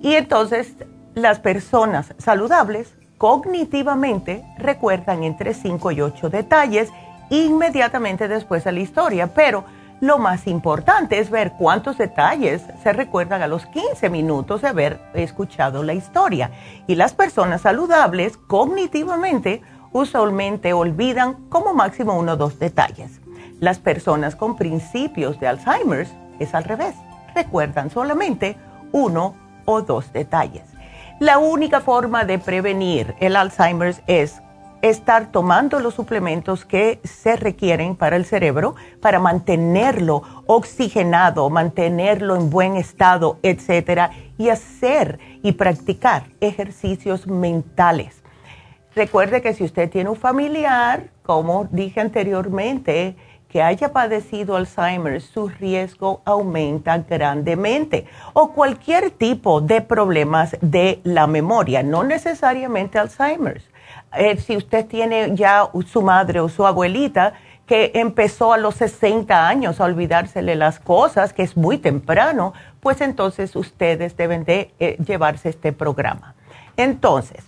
Y 0.00 0.14
entonces 0.14 0.74
las 1.14 1.40
personas 1.40 2.14
saludables 2.18 2.94
cognitivamente 3.18 4.44
recuerdan 4.58 5.22
entre 5.22 5.54
5 5.54 5.92
y 5.92 6.00
8 6.00 6.30
detalles 6.30 6.90
inmediatamente 7.30 8.28
después 8.28 8.64
de 8.64 8.72
la 8.72 8.80
historia, 8.80 9.28
pero 9.34 9.64
lo 10.02 10.18
más 10.18 10.48
importante 10.48 11.20
es 11.20 11.30
ver 11.30 11.52
cuántos 11.52 11.96
detalles 11.96 12.64
se 12.82 12.92
recuerdan 12.92 13.40
a 13.40 13.46
los 13.46 13.66
15 13.66 14.10
minutos 14.10 14.60
de 14.60 14.66
haber 14.66 15.00
escuchado 15.14 15.84
la 15.84 15.94
historia. 15.94 16.50
Y 16.88 16.96
las 16.96 17.14
personas 17.14 17.60
saludables 17.60 18.36
cognitivamente 18.36 19.62
usualmente 19.92 20.72
olvidan 20.72 21.48
como 21.48 21.72
máximo 21.72 22.18
uno 22.18 22.32
o 22.32 22.36
dos 22.36 22.58
detalles. 22.58 23.20
Las 23.60 23.78
personas 23.78 24.34
con 24.34 24.56
principios 24.56 25.38
de 25.38 25.46
Alzheimer's 25.46 26.12
es 26.40 26.52
al 26.52 26.64
revés, 26.64 26.96
recuerdan 27.36 27.88
solamente 27.88 28.56
uno 28.90 29.36
o 29.66 29.82
dos 29.82 30.12
detalles. 30.12 30.64
La 31.20 31.38
única 31.38 31.80
forma 31.80 32.24
de 32.24 32.40
prevenir 32.40 33.14
el 33.20 33.36
Alzheimer's 33.36 34.02
es 34.08 34.42
estar 34.82 35.30
tomando 35.30 35.80
los 35.80 35.94
suplementos 35.94 36.64
que 36.64 37.00
se 37.04 37.36
requieren 37.36 37.96
para 37.96 38.16
el 38.16 38.24
cerebro 38.24 38.74
para 39.00 39.20
mantenerlo 39.20 40.22
oxigenado, 40.46 41.48
mantenerlo 41.48 42.36
en 42.36 42.50
buen 42.50 42.76
estado, 42.76 43.38
etcétera, 43.42 44.10
y 44.36 44.48
hacer 44.48 45.18
y 45.42 45.52
practicar 45.52 46.24
ejercicios 46.40 47.26
mentales. 47.26 48.22
Recuerde 48.94 49.40
que 49.40 49.54
si 49.54 49.64
usted 49.64 49.88
tiene 49.88 50.10
un 50.10 50.16
familiar, 50.16 51.08
como 51.22 51.66
dije 51.70 52.00
anteriormente, 52.00 53.16
que 53.48 53.62
haya 53.62 53.92
padecido 53.92 54.56
Alzheimer, 54.56 55.20
su 55.20 55.48
riesgo 55.48 56.22
aumenta 56.24 56.96
grandemente. 56.98 58.06
O 58.32 58.52
cualquier 58.52 59.10
tipo 59.10 59.60
de 59.60 59.82
problemas 59.82 60.56
de 60.62 61.00
la 61.04 61.26
memoria, 61.26 61.82
no 61.82 62.02
necesariamente 62.02 62.98
Alzheimer. 62.98 63.62
Eh, 64.14 64.36
si 64.38 64.56
usted 64.56 64.86
tiene 64.86 65.34
ya 65.34 65.68
su 65.86 66.02
madre 66.02 66.40
o 66.40 66.48
su 66.48 66.66
abuelita 66.66 67.34
que 67.66 67.92
empezó 67.94 68.52
a 68.52 68.58
los 68.58 68.74
60 68.74 69.48
años 69.48 69.80
a 69.80 69.84
olvidársele 69.84 70.56
las 70.56 70.78
cosas, 70.78 71.32
que 71.32 71.42
es 71.42 71.56
muy 71.56 71.78
temprano, 71.78 72.52
pues 72.80 73.00
entonces 73.00 73.56
ustedes 73.56 74.16
deben 74.16 74.44
de 74.44 74.74
eh, 74.78 74.96
llevarse 75.04 75.48
este 75.48 75.72
programa. 75.72 76.34
Entonces, 76.76 77.44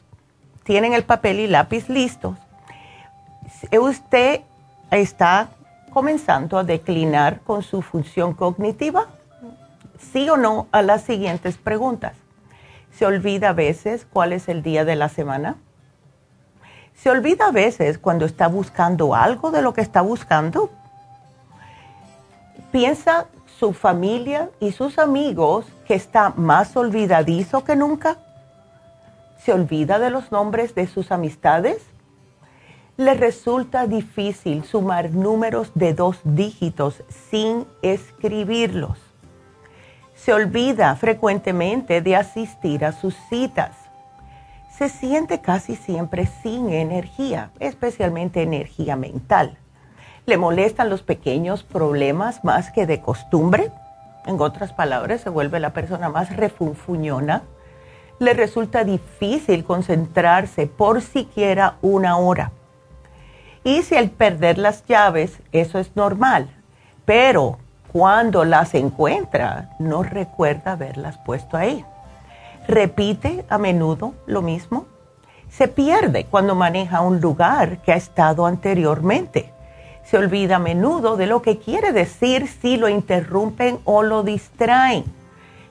tienen 0.63 0.95
el 0.95 1.03
papel 1.03 1.41
y 1.41 1.47
lápiz 1.47 1.89
listos. 1.89 2.37
Usted 3.73 4.41
está 4.91 5.49
comenzando 5.95 6.59
a 6.59 6.65
declinar 6.65 7.41
con 7.41 7.63
su 7.63 7.81
función 7.81 8.35
cognitiva? 8.35 9.07
¿Sí 10.13 10.29
o 10.29 10.37
no 10.37 10.67
a 10.73 10.83
las 10.83 11.03
siguientes 11.03 11.57
preguntas? 11.57 12.15
¿Se 12.93 13.07
olvida 13.07 13.51
a 13.51 13.53
veces 13.53 14.05
cuál 14.13 14.33
es 14.33 14.49
el 14.49 14.63
día 14.63 14.85
de 14.85 14.97
la 14.97 15.09
semana? 15.09 15.57
¿Se 16.95 17.11
olvida 17.11 17.47
a 17.47 17.53
veces 17.53 17.99
cuando 17.99 18.25
está 18.25 18.49
buscando 18.49 19.15
algo 19.15 19.51
de 19.51 19.63
lo 19.63 19.75
que 19.75 19.81
está 19.81 20.01
buscando? 20.01 20.71
¿Piensa 22.73 23.27
su 23.59 23.73
familia 23.73 24.51
y 24.61 24.73
sus 24.73 24.99
amigos 24.99 25.67
que 25.87 25.95
está 25.95 26.31
más 26.37 26.77
olvidadizo 26.77 27.65
que 27.65 27.77
nunca? 27.77 28.17
¿Se 29.39 29.53
olvida 29.53 29.99
de 29.99 30.11
los 30.11 30.33
nombres 30.33 30.75
de 30.75 30.87
sus 30.87 31.13
amistades? 31.13 31.83
le 32.97 33.15
resulta 33.15 33.87
difícil 33.87 34.65
sumar 34.65 35.11
números 35.11 35.73
de 35.75 35.95
dos 35.95 36.21
dígitos 36.23 37.03
sin 37.31 37.67
escribirlos. 37.83 38.99
Se 40.15 40.33
olvida 40.33 40.95
frecuentemente 40.95 42.01
de 42.01 42.17
asistir 42.17 42.85
a 42.85 42.93
sus 42.93 43.17
citas. 43.29 43.73
Se 44.77 44.89
siente 44.89 45.41
casi 45.41 45.77
siempre 45.77 46.27
sin 46.27 46.71
energía, 46.71 47.51
especialmente 47.61 48.43
energía 48.43 48.97
mental. 48.97 49.59
Le 50.27 50.37
molestan 50.37 50.91
los 50.91 51.03
pequeños 51.03 51.63
problemas 51.63 52.45
más 52.45 52.73
que 52.73 52.87
de 52.87 53.01
costumbre. 53.01 53.71
En 54.27 54.41
otras 54.41 54.73
palabras, 54.73 55.21
se 55.21 55.31
vuelve 55.31 55.61
la 55.61 55.73
persona 55.73 56.09
más 56.09 56.37
refunfuñona. 56.37 57.43
Le 58.19 58.33
resulta 58.35 58.85
difícil 58.85 59.65
concentrarse 59.65 60.67
por 60.67 61.03
siquiera 61.03 61.77
una 61.83 62.17
hora 62.17 62.53
y 63.65 63.83
si 63.83 63.97
al 63.97 64.11
perder 64.11 64.59
las 64.59 64.85
llaves, 64.85 65.41
eso 65.51 65.79
es 65.79 65.97
normal. 65.97 66.51
Pero 67.07 67.59
cuando 67.91 68.45
las 68.45 68.75
encuentra, 68.75 69.71
no 69.79 70.03
recuerda 70.03 70.73
haberlas 70.73 71.17
puesto 71.19 71.57
ahí. 71.57 71.85
Repite 72.67 73.45
a 73.49 73.59
menudo 73.59 74.15
lo 74.27 74.43
mismo. 74.43 74.87
Se 75.51 75.69
pierde 75.69 76.25
cuando 76.25 76.55
maneja 76.55 77.03
un 77.03 77.21
lugar 77.21 77.83
que 77.83 77.93
ha 77.93 77.97
estado 77.97 78.47
anteriormente. 78.47 79.53
Se 80.05 80.19
olvida 80.19 80.57
a 80.57 80.59
menudo 80.59 81.17
de 81.17 81.27
lo 81.27 81.43
que 81.43 81.59
quiere 81.59 81.93
decir 81.93 82.49
si 82.49 82.77
lo 82.77 82.89
interrumpen 82.89 83.79
o 83.85 84.03
lo 84.03 84.23
distraen. 84.23 85.05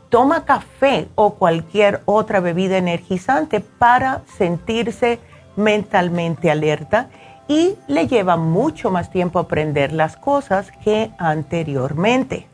toma 0.10 0.46
café 0.46 1.08
o 1.16 1.34
cualquier 1.34 2.02
otra 2.06 2.40
bebida 2.40 2.78
energizante 2.78 3.62
para 3.62 4.22
sentirse 4.38 5.20
mentalmente 5.56 6.52
alerta 6.52 7.10
y 7.48 7.76
le 7.88 8.08
lleva 8.08 8.38
mucho 8.38 8.92
más 8.92 9.10
tiempo 9.10 9.40
aprender 9.40 9.92
las 9.92 10.16
cosas 10.16 10.72
que 10.84 11.10
anteriormente. 11.18 12.48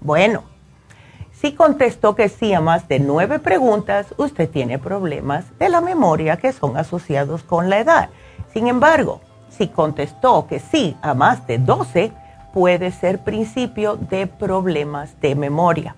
Bueno, 0.00 0.44
si 1.40 1.52
contestó 1.52 2.14
que 2.14 2.28
sí 2.28 2.52
a 2.52 2.60
más 2.60 2.86
de 2.86 3.00
nueve 3.00 3.38
preguntas, 3.38 4.14
usted 4.18 4.50
tiene 4.50 4.78
problemas 4.78 5.46
de 5.58 5.70
la 5.70 5.80
memoria 5.80 6.36
que 6.36 6.52
son 6.52 6.76
asociados 6.76 7.42
con 7.42 7.70
la 7.70 7.78
edad. 7.78 8.10
Sin 8.52 8.66
embargo, 8.66 9.22
si 9.48 9.68
contestó 9.68 10.46
que 10.46 10.58
sí 10.58 10.98
a 11.00 11.14
más 11.14 11.46
de 11.46 11.56
12, 11.56 12.12
puede 12.52 12.90
ser 12.90 13.20
principio 13.20 13.96
de 13.96 14.26
problemas 14.26 15.18
de 15.22 15.34
memoria. 15.34 15.96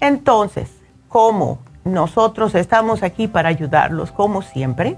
Entonces, 0.00 0.70
como 1.08 1.60
nosotros 1.84 2.56
estamos 2.56 3.04
aquí 3.04 3.28
para 3.28 3.50
ayudarlos, 3.50 4.10
como 4.10 4.42
siempre, 4.42 4.96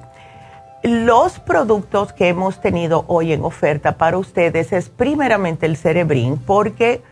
los 0.83 1.39
productos 1.39 2.15
que 2.15 2.29
hemos 2.29 2.63
tenido 2.63 3.05
hoy 3.09 3.33
en 3.33 3.45
oferta 3.45 3.99
para 3.99 4.17
ustedes 4.17 4.73
es 4.73 4.89
primeramente 4.89 5.67
el 5.67 5.77
Cerebrin 5.77 6.39
porque 6.39 7.03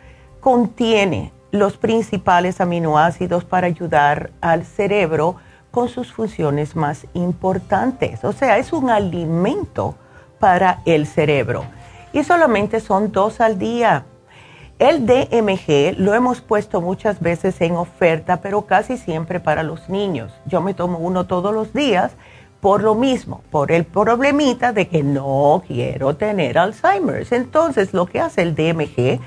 contiene 0.41 1.33
los 1.55 1.77
principales 1.77 2.61
aminoácidos 2.61 3.45
para 3.45 3.69
ayudar 3.69 4.31
al 4.41 4.65
cerebro 4.65 5.37
con 5.71 5.89
sus 5.89 6.13
funciones 6.13 6.75
más 6.75 7.07
importantes. 7.15 8.25
O 8.25 8.33
sea, 8.33 8.59
es 8.59 8.73
un 8.73 8.91
alimento 8.91 9.95
para 10.41 10.81
el 10.85 11.07
cerebro. 11.07 11.65
Y 12.13 12.25
solamente 12.25 12.81
son 12.81 13.13
dos 13.13 13.41
al 13.41 13.57
día. 13.57 14.05
El 14.81 15.07
DMG 15.07 15.97
lo 15.97 16.15
hemos 16.15 16.41
puesto 16.41 16.81
muchas 16.81 17.21
veces 17.21 17.61
en 17.61 17.77
oferta, 17.77 18.41
pero 18.41 18.63
casi 18.63 18.97
siempre 18.97 19.39
para 19.39 19.63
los 19.63 19.89
niños. 19.89 20.33
Yo 20.47 20.61
me 20.61 20.75
tomo 20.75 20.99
uno 20.99 21.27
todos 21.29 21.55
los 21.55 21.73
días 21.73 22.17
por 22.61 22.83
lo 22.83 22.97
mismo, 22.97 23.43
por 23.53 23.71
el 23.71 23.85
problemita 23.85 24.73
de 24.73 24.89
que 24.89 25.05
no 25.05 25.63
quiero 25.69 26.17
tener 26.17 26.59
Alzheimer's. 26.59 27.31
Entonces, 27.31 27.95
lo 27.95 28.07
que 28.07 28.19
hace 28.19 28.43
el 28.43 28.57
DMG 28.57 29.21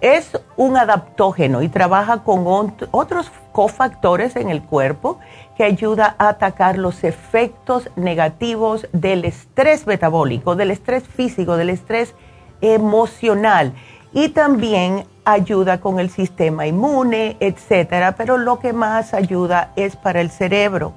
es 0.00 0.38
un 0.56 0.76
adaptógeno 0.76 1.62
y 1.62 1.68
trabaja 1.68 2.24
con 2.24 2.44
otros 2.90 3.30
cofactores 3.52 4.36
en 4.36 4.48
el 4.48 4.62
cuerpo 4.62 5.18
que 5.56 5.64
ayuda 5.64 6.14
a 6.18 6.28
atacar 6.28 6.78
los 6.78 7.04
efectos 7.04 7.90
negativos 7.96 8.88
del 8.92 9.24
estrés 9.24 9.86
metabólico, 9.86 10.56
del 10.56 10.70
estrés 10.70 11.04
físico, 11.04 11.56
del 11.56 11.70
estrés 11.70 12.14
emocional 12.60 13.72
y 14.12 14.30
también 14.30 15.04
ayuda 15.24 15.80
con 15.80 16.00
el 16.00 16.10
sistema 16.10 16.66
inmune, 16.66 17.36
etcétera, 17.40 18.16
pero 18.16 18.38
lo 18.38 18.58
que 18.58 18.72
más 18.72 19.14
ayuda 19.14 19.72
es 19.76 19.96
para 19.96 20.20
el 20.20 20.30
cerebro. 20.30 20.92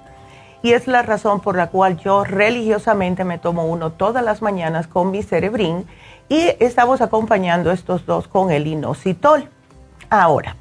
Y 0.62 0.72
es 0.72 0.88
la 0.88 1.02
razón 1.02 1.42
por 1.42 1.58
la 1.58 1.68
cual 1.68 1.98
yo 1.98 2.24
religiosamente 2.24 3.26
me 3.26 3.38
tomo 3.38 3.66
uno 3.66 3.92
todas 3.92 4.24
las 4.24 4.42
mañanas 4.42 4.88
con 4.88 5.12
mi 5.12 5.22
cerebrín 5.22 5.86
y 6.30 6.52
estamos 6.60 7.02
acompañando 7.02 7.72
estos 7.72 8.06
dos 8.06 8.28
con 8.28 8.52
el 8.52 8.68
inositol. 8.68 9.50
Ahora, 10.10 10.56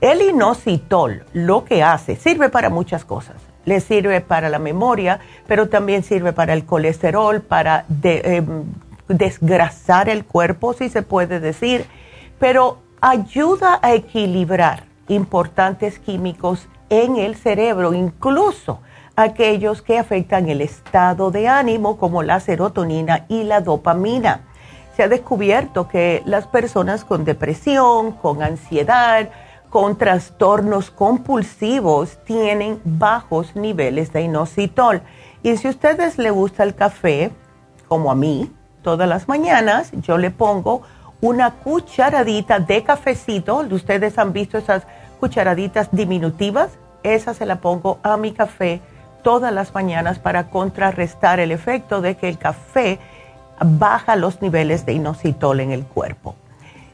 el 0.00 0.20
inositol 0.20 1.24
lo 1.32 1.64
que 1.64 1.82
hace, 1.82 2.16
sirve 2.16 2.48
para 2.48 2.70
muchas 2.70 3.04
cosas. 3.04 3.36
Le 3.64 3.80
sirve 3.80 4.20
para 4.20 4.50
la 4.50 4.58
memoria, 4.58 5.20
pero 5.46 5.68
también 5.68 6.02
sirve 6.02 6.32
para 6.32 6.52
el 6.52 6.66
colesterol, 6.66 7.40
para 7.40 7.86
em, 8.02 8.64
desgrasar 9.08 10.08
el 10.08 10.24
cuerpo, 10.24 10.74
si 10.74 10.90
se 10.90 11.02
puede 11.02 11.40
decir, 11.40 11.86
pero 12.38 12.78
ayuda 13.00 13.78
a 13.82 13.94
equilibrar 13.94 14.84
importantes 15.08 15.98
químicos 15.98 16.68
en 16.90 17.16
el 17.16 17.36
cerebro, 17.36 17.94
incluso 17.94 18.80
aquellos 19.16 19.82
que 19.82 19.98
afectan 19.98 20.48
el 20.48 20.60
estado 20.60 21.30
de 21.30 21.48
ánimo, 21.48 21.96
como 21.96 22.22
la 22.22 22.40
serotonina 22.40 23.26
y 23.28 23.44
la 23.44 23.60
dopamina. 23.60 24.42
Se 24.96 25.02
ha 25.02 25.08
descubierto 25.08 25.88
que 25.88 26.22
las 26.24 26.46
personas 26.46 27.04
con 27.04 27.24
depresión, 27.24 28.12
con 28.12 28.42
ansiedad, 28.42 29.28
con 29.70 29.96
trastornos 29.96 30.92
compulsivos 30.92 32.18
tienen 32.24 32.80
bajos 32.84 33.56
niveles 33.56 34.12
de 34.12 34.22
inositol. 34.22 35.02
Y 35.42 35.56
si 35.56 35.66
a 35.66 35.70
ustedes 35.70 36.16
les 36.16 36.32
gusta 36.32 36.62
el 36.62 36.76
café, 36.76 37.32
como 37.88 38.12
a 38.12 38.14
mí, 38.14 38.52
todas 38.82 39.08
las 39.08 39.26
mañanas 39.26 39.90
yo 39.94 40.16
le 40.16 40.30
pongo 40.30 40.82
una 41.20 41.54
cucharadita 41.54 42.60
de 42.60 42.84
cafecito. 42.84 43.66
Ustedes 43.70 44.16
han 44.16 44.32
visto 44.32 44.58
esas 44.58 44.84
cucharaditas 45.18 45.88
diminutivas. 45.90 46.70
Esa 47.02 47.34
se 47.34 47.46
la 47.46 47.56
pongo 47.56 47.98
a 48.04 48.16
mi 48.16 48.32
café 48.32 48.80
todas 49.24 49.52
las 49.52 49.74
mañanas 49.74 50.20
para 50.20 50.50
contrarrestar 50.50 51.40
el 51.40 51.50
efecto 51.50 52.00
de 52.00 52.16
que 52.16 52.28
el 52.28 52.38
café 52.38 53.00
baja 53.60 54.16
los 54.16 54.42
niveles 54.42 54.86
de 54.86 54.94
inositol 54.94 55.60
en 55.60 55.72
el 55.72 55.84
cuerpo. 55.84 56.34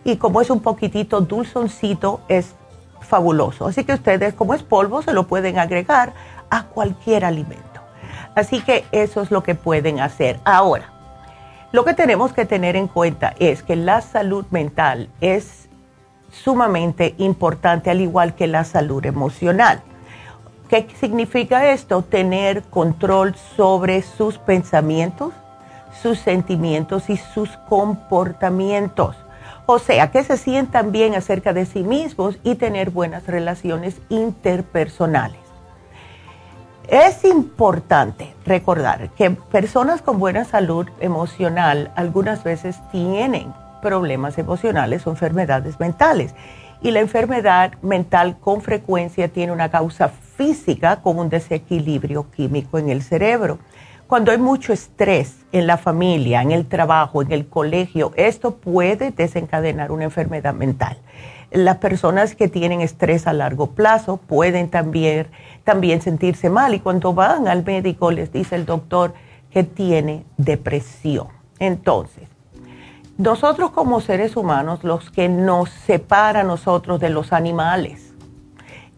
Y 0.04 0.16
como 0.16 0.40
es 0.40 0.50
un 0.50 0.60
poquitito 0.60 1.20
dulzoncito, 1.20 2.20
es 2.28 2.54
fabuloso. 3.00 3.66
Así 3.66 3.84
que 3.84 3.94
ustedes, 3.94 4.34
como 4.34 4.54
es 4.54 4.62
polvo, 4.62 5.02
se 5.02 5.12
lo 5.12 5.26
pueden 5.26 5.58
agregar 5.58 6.12
a 6.48 6.64
cualquier 6.64 7.24
alimento. 7.24 7.80
Así 8.34 8.60
que 8.60 8.84
eso 8.92 9.22
es 9.22 9.30
lo 9.30 9.42
que 9.42 9.54
pueden 9.54 10.00
hacer. 10.00 10.40
Ahora, 10.44 10.86
lo 11.72 11.84
que 11.84 11.94
tenemos 11.94 12.32
que 12.32 12.46
tener 12.46 12.76
en 12.76 12.88
cuenta 12.88 13.34
es 13.38 13.62
que 13.62 13.76
la 13.76 14.00
salud 14.00 14.44
mental 14.50 15.08
es 15.20 15.68
sumamente 16.32 17.14
importante, 17.18 17.90
al 17.90 18.00
igual 18.00 18.34
que 18.34 18.46
la 18.46 18.64
salud 18.64 19.04
emocional. 19.04 19.82
¿Qué 20.68 20.86
significa 20.98 21.70
esto? 21.70 22.02
Tener 22.02 22.62
control 22.62 23.34
sobre 23.56 24.02
sus 24.02 24.38
pensamientos, 24.38 25.32
sus 26.02 26.18
sentimientos 26.18 27.10
y 27.10 27.16
sus 27.16 27.50
comportamientos. 27.68 29.16
O 29.66 29.78
sea, 29.78 30.10
que 30.10 30.24
se 30.24 30.36
sientan 30.36 30.92
bien 30.92 31.14
acerca 31.14 31.52
de 31.52 31.66
sí 31.66 31.82
mismos 31.82 32.38
y 32.42 32.56
tener 32.56 32.90
buenas 32.90 33.26
relaciones 33.26 34.00
interpersonales. 34.08 35.38
Es 36.88 37.24
importante 37.24 38.34
recordar 38.44 39.10
que 39.10 39.30
personas 39.30 40.02
con 40.02 40.18
buena 40.18 40.44
salud 40.44 40.88
emocional 40.98 41.92
algunas 41.94 42.42
veces 42.42 42.80
tienen 42.90 43.54
problemas 43.80 44.38
emocionales 44.38 45.06
o 45.06 45.10
enfermedades 45.10 45.78
mentales. 45.78 46.34
Y 46.82 46.90
la 46.90 47.00
enfermedad 47.00 47.74
mental 47.82 48.38
con 48.40 48.62
frecuencia 48.62 49.28
tiene 49.28 49.52
una 49.52 49.70
causa 49.70 50.08
física 50.08 50.96
como 50.96 51.20
un 51.20 51.28
desequilibrio 51.28 52.30
químico 52.30 52.78
en 52.78 52.88
el 52.88 53.02
cerebro. 53.02 53.58
Cuando 54.10 54.32
hay 54.32 54.38
mucho 54.38 54.72
estrés 54.72 55.36
en 55.52 55.68
la 55.68 55.76
familia, 55.76 56.42
en 56.42 56.50
el 56.50 56.66
trabajo, 56.66 57.22
en 57.22 57.30
el 57.30 57.46
colegio, 57.46 58.10
esto 58.16 58.56
puede 58.56 59.12
desencadenar 59.12 59.92
una 59.92 60.02
enfermedad 60.02 60.52
mental. 60.52 60.98
Las 61.52 61.76
personas 61.76 62.34
que 62.34 62.48
tienen 62.48 62.80
estrés 62.80 63.28
a 63.28 63.32
largo 63.32 63.68
plazo 63.68 64.16
pueden 64.16 64.68
también, 64.68 65.28
también 65.62 66.02
sentirse 66.02 66.50
mal 66.50 66.74
y 66.74 66.80
cuando 66.80 67.14
van 67.14 67.46
al 67.46 67.64
médico 67.64 68.10
les 68.10 68.32
dice 68.32 68.56
el 68.56 68.66
doctor 68.66 69.14
que 69.52 69.62
tiene 69.62 70.24
depresión. 70.36 71.28
Entonces, 71.60 72.28
nosotros 73.16 73.70
como 73.70 74.00
seres 74.00 74.34
humanos, 74.34 74.82
los 74.82 75.08
que 75.12 75.28
nos 75.28 75.70
separa 75.70 76.40
a 76.40 76.42
nosotros 76.42 76.98
de 76.98 77.10
los 77.10 77.32
animales 77.32 78.12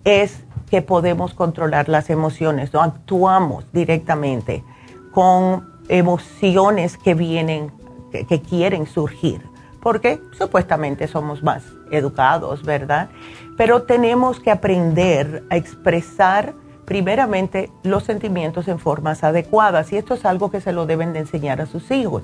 es 0.05 0.42
que 0.70 0.81
podemos 0.81 1.35
controlar 1.35 1.90
las 1.90 2.09
emociones, 2.09 2.72
no 2.72 2.81
actuamos 2.81 3.70
directamente 3.75 4.64
con 5.12 5.70
emociones 5.88 6.98
que 6.98 7.14
vienen, 7.14 7.70
que 8.11 8.42
quieren 8.42 8.87
surgir 8.87 9.53
porque 9.83 10.22
supuestamente 10.38 11.09
somos 11.09 11.42
más 11.42 11.64
educados, 11.90 12.62
¿verdad? 12.62 13.09
Pero 13.57 13.83
tenemos 13.83 14.38
que 14.38 14.51
aprender 14.51 15.42
a 15.51 15.57
expresar 15.57 16.55
primeramente 16.85 17.70
los 17.83 18.05
sentimientos 18.05 18.68
en 18.68 18.79
formas 18.79 19.25
adecuadas 19.25 19.92
y 19.92 19.96
esto 19.96 20.14
es 20.14 20.25
algo 20.25 20.51
que 20.51 20.61
se 20.61 20.72
lo 20.72 20.87
deben 20.87 21.12
de 21.12 21.20
enseñar 21.20 21.61
a 21.61 21.66
sus 21.66 21.90
hijos. 21.90 22.22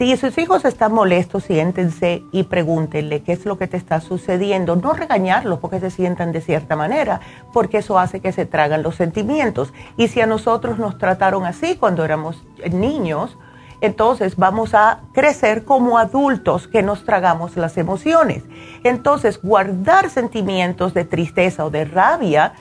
Si 0.00 0.16
sus 0.16 0.38
hijos 0.38 0.64
están 0.64 0.94
molestos, 0.94 1.44
siéntense 1.44 2.24
y 2.32 2.44
pregúntenle 2.44 3.22
qué 3.22 3.32
es 3.32 3.44
lo 3.44 3.58
que 3.58 3.66
te 3.66 3.76
está 3.76 4.00
sucediendo. 4.00 4.74
No 4.74 4.94
regañarlos 4.94 5.58
porque 5.58 5.78
se 5.78 5.90
sientan 5.90 6.32
de 6.32 6.40
cierta 6.40 6.74
manera, 6.74 7.20
porque 7.52 7.76
eso 7.76 7.98
hace 7.98 8.20
que 8.20 8.32
se 8.32 8.46
tragan 8.46 8.82
los 8.82 8.94
sentimientos. 8.94 9.74
Y 9.98 10.08
si 10.08 10.22
a 10.22 10.26
nosotros 10.26 10.78
nos 10.78 10.96
trataron 10.96 11.44
así 11.44 11.76
cuando 11.76 12.02
éramos 12.02 12.42
niños, 12.72 13.36
entonces 13.82 14.36
vamos 14.36 14.72
a 14.72 15.00
crecer 15.12 15.66
como 15.66 15.98
adultos 15.98 16.66
que 16.66 16.82
nos 16.82 17.04
tragamos 17.04 17.58
las 17.58 17.76
emociones. 17.76 18.42
Entonces, 18.84 19.38
guardar 19.42 20.08
sentimientos 20.08 20.94
de 20.94 21.04
tristeza 21.04 21.66
o 21.66 21.68
de 21.68 21.84
rabia 21.84 22.54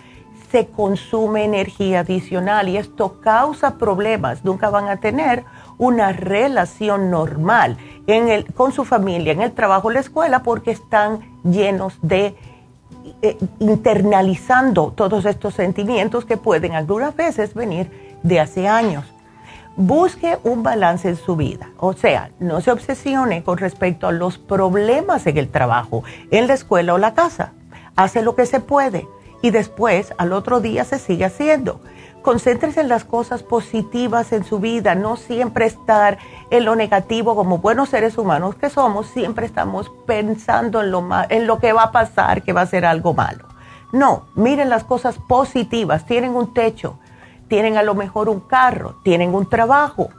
se 0.52 0.68
consume 0.68 1.46
energía 1.46 2.02
adicional 2.02 2.68
y 2.68 2.76
esto 2.76 3.22
causa 3.22 3.78
problemas. 3.78 4.44
Nunca 4.44 4.70
van 4.70 4.90
a 4.90 4.98
tener 4.98 5.46
una 5.80 6.12
relación 6.12 7.10
normal 7.10 7.78
con 8.56 8.72
su 8.72 8.86
familia, 8.86 9.34
en 9.34 9.42
el 9.42 9.54
trabajo, 9.54 9.90
en 9.90 9.96
la 9.96 10.00
escuela, 10.02 10.44
porque 10.44 10.72
están 10.72 11.22
llenos 11.44 11.98
de 12.02 12.36
eh, 13.22 13.38
internalizando 13.60 14.94
todos 14.96 15.26
estos 15.26 15.54
sentimientos 15.54 16.26
que 16.26 16.38
pueden 16.38 16.74
algunas 16.74 17.16
veces 17.16 17.54
venir 17.54 18.18
de 18.24 18.40
hace 18.40 18.68
años. 18.68 19.06
Busque 19.76 20.38
un 20.44 20.64
balance 20.64 21.08
en 21.08 21.16
su 21.16 21.36
vida, 21.36 21.70
o 21.78 21.94
sea, 21.94 22.32
no 22.40 22.60
se 22.60 22.72
obsesione 22.72 23.44
con 23.44 23.58
respecto 23.58 24.08
a 24.08 24.12
los 24.12 24.38
problemas 24.38 25.26
en 25.28 25.38
el 25.38 25.48
trabajo, 25.48 26.04
en 26.32 26.48
la 26.48 26.56
escuela 26.56 26.94
o 26.94 26.98
la 26.98 27.14
casa. 27.14 27.54
Hace 27.96 28.22
lo 28.22 28.36
que 28.36 28.46
se 28.46 28.60
puede 28.60 29.08
y 29.42 29.52
después 29.52 30.14
al 30.18 30.34
otro 30.34 30.60
día 30.60 30.84
se 30.84 31.00
sigue 31.00 31.26
haciendo. 31.26 31.80
Concéntrese 32.30 32.82
en 32.82 32.90
las 32.90 33.06
cosas 33.06 33.42
positivas 33.42 34.32
en 34.34 34.44
su 34.44 34.60
vida, 34.60 34.94
no 34.94 35.16
siempre 35.16 35.66
estar 35.66 36.20
en 36.52 36.64
lo 36.64 36.76
negativo 36.76 37.36
como 37.36 37.58
buenos 37.58 37.90
seres 37.90 38.20
humanos 38.20 38.54
que 38.54 38.70
somos, 38.70 39.08
siempre 39.08 39.48
estamos 39.48 39.92
pensando 40.06 40.84
en 40.84 40.92
lo, 40.92 41.10
en 41.30 41.48
lo 41.48 41.58
que 41.58 41.74
va 41.74 41.86
a 41.86 41.92
pasar, 41.92 42.44
que 42.44 42.54
va 42.54 42.62
a 42.62 42.68
ser 42.68 42.86
algo 42.86 43.16
malo. 43.16 43.46
No, 43.92 44.28
miren 44.36 44.70
las 44.70 44.84
cosas 44.84 45.18
positivas, 45.18 46.06
tienen 46.06 46.36
un 46.36 46.54
techo, 46.54 47.00
tienen 47.48 47.78
a 47.78 47.82
lo 47.82 47.96
mejor 47.96 48.30
un 48.30 48.42
carro, 48.42 49.00
tienen 49.04 49.34
un 49.34 49.50
trabajo, 49.50 50.10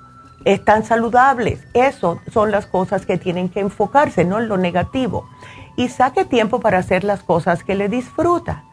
están 0.44 0.84
saludables. 0.84 1.64
Eso 1.74 2.18
son 2.32 2.50
las 2.50 2.66
cosas 2.66 3.06
que 3.06 3.18
tienen 3.18 3.48
que 3.48 3.60
enfocarse, 3.60 4.24
no 4.24 4.40
en 4.40 4.48
lo 4.48 4.56
negativo. 4.56 5.28
Y 5.76 5.90
saque 5.90 6.24
tiempo 6.24 6.58
para 6.58 6.78
hacer 6.78 7.04
las 7.04 7.22
cosas 7.22 7.62
que 7.62 7.76
le 7.76 7.88
disfruta 7.88 8.64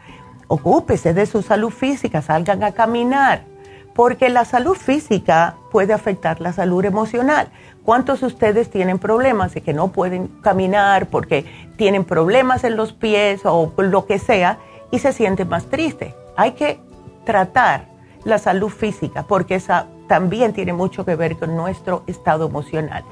ocúpese 0.47 1.13
de 1.13 1.25
su 1.25 1.41
salud 1.41 1.69
física, 1.69 2.21
salgan 2.21 2.63
a 2.63 2.71
caminar, 2.71 3.43
porque 3.93 4.29
la 4.29 4.45
salud 4.45 4.75
física 4.75 5.55
puede 5.71 5.93
afectar 5.93 6.39
la 6.39 6.53
salud 6.53 6.85
emocional. 6.85 7.49
¿Cuántos 7.83 8.21
de 8.21 8.27
ustedes 8.27 8.69
tienen 8.69 8.99
problemas 8.99 9.53
de 9.53 9.61
que 9.61 9.73
no 9.73 9.89
pueden 9.89 10.27
caminar 10.41 11.07
porque 11.07 11.45
tienen 11.77 12.03
problemas 12.03 12.63
en 12.63 12.75
los 12.75 12.93
pies 12.93 13.41
o 13.45 13.73
lo 13.77 14.05
que 14.05 14.19
sea 14.19 14.59
y 14.91 14.99
se 14.99 15.13
sienten 15.13 15.49
más 15.49 15.65
tristes? 15.65 16.13
Hay 16.35 16.51
que 16.51 16.79
tratar 17.25 17.85
la 18.23 18.37
salud 18.37 18.69
física 18.69 19.23
porque 19.23 19.55
esa 19.55 19.87
también 20.07 20.53
tiene 20.53 20.73
mucho 20.73 21.05
que 21.05 21.15
ver 21.15 21.37
con 21.37 21.55
nuestro 21.55 22.03
estado 22.07 22.47
emocional. 22.47 23.03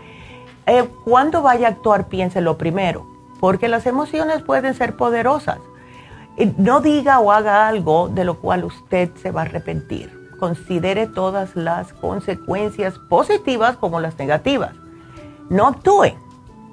Eh, 0.67 0.87
cuando 1.03 1.41
vaya 1.41 1.67
a 1.67 1.71
actuar, 1.71 2.07
piénselo 2.07 2.57
primero, 2.57 3.05
porque 3.39 3.67
las 3.67 3.85
emociones 3.85 4.41
pueden 4.41 4.73
ser 4.73 4.95
poderosas 4.97 5.59
no 6.57 6.81
diga 6.81 7.19
o 7.19 7.31
haga 7.31 7.67
algo 7.67 8.09
de 8.09 8.25
lo 8.25 8.39
cual 8.39 8.65
usted 8.65 9.09
se 9.15 9.31
va 9.31 9.41
a 9.41 9.45
arrepentir. 9.45 10.11
Considere 10.39 11.07
todas 11.07 11.55
las 11.55 11.93
consecuencias 11.93 12.99
positivas 13.09 13.77
como 13.77 14.01
las 14.01 14.17
negativas. 14.17 14.73
No 15.49 15.67
actúen 15.67 16.15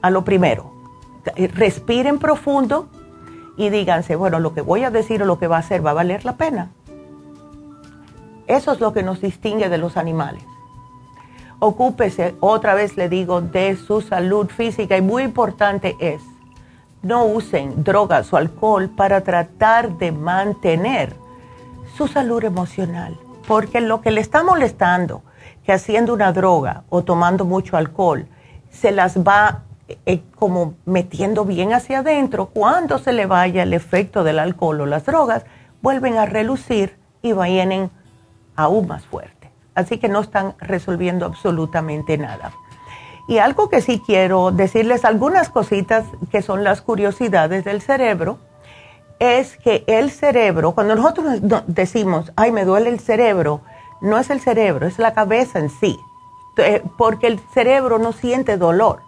a 0.02 0.10
lo 0.10 0.24
primero. 0.24 0.72
Respiren 1.54 2.18
profundo 2.18 2.88
y 3.56 3.70
díganse, 3.70 4.16
bueno, 4.16 4.40
lo 4.40 4.54
que 4.54 4.62
voy 4.62 4.82
a 4.82 4.90
decir 4.90 5.22
o 5.22 5.26
lo 5.26 5.38
que 5.38 5.46
va 5.46 5.56
a 5.56 5.60
hacer 5.60 5.84
va 5.84 5.90
a 5.90 5.94
valer 5.94 6.24
la 6.24 6.36
pena. 6.36 6.70
Eso 8.48 8.72
es 8.72 8.80
lo 8.80 8.92
que 8.92 9.04
nos 9.04 9.20
distingue 9.20 9.68
de 9.68 9.78
los 9.78 9.96
animales. 9.96 10.44
Ocúpese, 11.60 12.34
otra 12.40 12.74
vez 12.74 12.96
le 12.96 13.08
digo, 13.08 13.40
de 13.40 13.76
su 13.76 14.00
salud 14.00 14.48
física 14.48 14.96
y 14.96 15.02
muy 15.02 15.22
importante 15.22 15.96
es 16.00 16.20
no 17.02 17.24
usen 17.24 17.82
drogas 17.82 18.32
o 18.32 18.36
alcohol 18.36 18.88
para 18.88 19.22
tratar 19.22 19.98
de 19.98 20.12
mantener 20.12 21.14
su 21.96 22.08
salud 22.08 22.42
emocional, 22.44 23.18
porque 23.46 23.80
lo 23.80 24.00
que 24.00 24.10
le 24.10 24.20
está 24.20 24.42
molestando, 24.42 25.22
que 25.64 25.72
haciendo 25.72 26.14
una 26.14 26.32
droga 26.32 26.84
o 26.88 27.02
tomando 27.02 27.44
mucho 27.44 27.76
alcohol, 27.76 28.26
se 28.70 28.92
las 28.92 29.18
va 29.18 29.62
eh, 30.06 30.22
como 30.36 30.74
metiendo 30.84 31.44
bien 31.44 31.74
hacia 31.74 31.98
adentro, 31.98 32.46
cuando 32.46 32.98
se 32.98 33.12
le 33.12 33.26
vaya 33.26 33.64
el 33.64 33.74
efecto 33.74 34.24
del 34.24 34.38
alcohol 34.38 34.82
o 34.82 34.86
las 34.86 35.04
drogas, 35.04 35.44
vuelven 35.82 36.16
a 36.16 36.26
relucir 36.26 36.96
y 37.20 37.32
vienen 37.32 37.90
aún 38.56 38.86
más 38.86 39.04
fuerte. 39.04 39.50
Así 39.74 39.98
que 39.98 40.08
no 40.08 40.20
están 40.20 40.54
resolviendo 40.58 41.26
absolutamente 41.26 42.16
nada. 42.16 42.52
Y 43.28 43.38
algo 43.38 43.68
que 43.68 43.80
sí 43.80 44.02
quiero 44.04 44.50
decirles, 44.50 45.04
algunas 45.04 45.48
cositas 45.48 46.04
que 46.30 46.42
son 46.42 46.64
las 46.64 46.82
curiosidades 46.82 47.64
del 47.64 47.80
cerebro, 47.80 48.38
es 49.18 49.56
que 49.56 49.84
el 49.86 50.10
cerebro, 50.10 50.72
cuando 50.72 50.96
nosotros 50.96 51.40
decimos, 51.68 52.32
ay, 52.34 52.50
me 52.50 52.64
duele 52.64 52.88
el 52.90 52.98
cerebro, 52.98 53.60
no 54.00 54.18
es 54.18 54.30
el 54.30 54.40
cerebro, 54.40 54.86
es 54.88 54.98
la 54.98 55.14
cabeza 55.14 55.60
en 55.60 55.70
sí, 55.70 55.96
eh, 56.56 56.82
porque 56.98 57.28
el 57.28 57.38
cerebro 57.54 57.98
no 57.98 58.12
siente 58.12 58.56
dolor. 58.56 59.02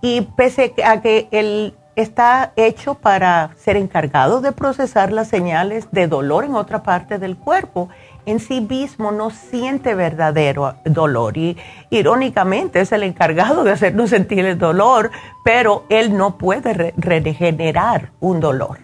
Y 0.00 0.20
pese 0.20 0.74
a 0.84 1.00
que 1.00 1.28
él 1.32 1.74
está 1.96 2.52
hecho 2.56 2.94
para 2.94 3.50
ser 3.56 3.76
encargado 3.76 4.40
de 4.40 4.52
procesar 4.52 5.12
las 5.12 5.28
señales 5.28 5.88
de 5.90 6.06
dolor 6.06 6.44
en 6.44 6.54
otra 6.54 6.82
parte 6.82 7.18
del 7.18 7.36
cuerpo, 7.36 7.88
en 8.26 8.40
sí 8.40 8.60
mismo 8.60 9.10
no 9.10 9.30
siente 9.30 9.94
verdadero 9.94 10.74
dolor 10.84 11.36
y 11.36 11.56
irónicamente 11.90 12.80
es 12.80 12.92
el 12.92 13.02
encargado 13.02 13.64
de 13.64 13.72
hacernos 13.72 14.10
sentir 14.10 14.44
el 14.44 14.58
dolor, 14.58 15.10
pero 15.44 15.84
él 15.88 16.16
no 16.16 16.38
puede 16.38 16.92
regenerar 16.96 18.10
un 18.20 18.40
dolor. 18.40 18.78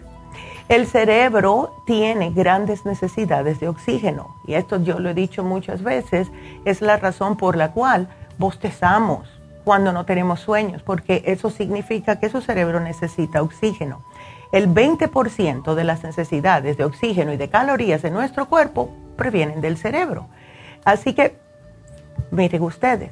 El 0.67 0.85
cerebro 0.85 1.73
tiene 1.85 2.31
grandes 2.31 2.85
necesidades 2.85 3.59
de 3.59 3.69
oxígeno 3.69 4.35
y 4.45 4.53
esto 4.53 4.81
yo 4.83 4.99
lo 4.99 5.09
he 5.09 5.13
dicho 5.13 5.43
muchas 5.43 5.81
veces, 5.81 6.29
es 6.65 6.81
la 6.81 6.97
razón 6.97 7.37
por 7.37 7.55
la 7.55 7.71
cual 7.71 8.07
bostezamos 8.37 9.27
cuando 9.63 9.91
no 9.91 10.05
tenemos 10.05 10.39
sueños, 10.39 10.81
porque 10.83 11.23
eso 11.25 11.49
significa 11.49 12.19
que 12.19 12.29
su 12.29 12.41
cerebro 12.41 12.79
necesita 12.79 13.41
oxígeno. 13.41 14.01
El 14.51 14.67
20% 14.73 15.75
de 15.75 15.83
las 15.83 16.03
necesidades 16.03 16.77
de 16.77 16.85
oxígeno 16.85 17.33
y 17.33 17.37
de 17.37 17.49
calorías 17.49 18.03
en 18.03 18.13
nuestro 18.13 18.47
cuerpo 18.47 18.91
previenen 19.19 19.61
del 19.61 19.77
cerebro. 19.77 20.27
Así 20.83 21.13
que, 21.13 21.37
miren 22.31 22.63
ustedes, 22.63 23.11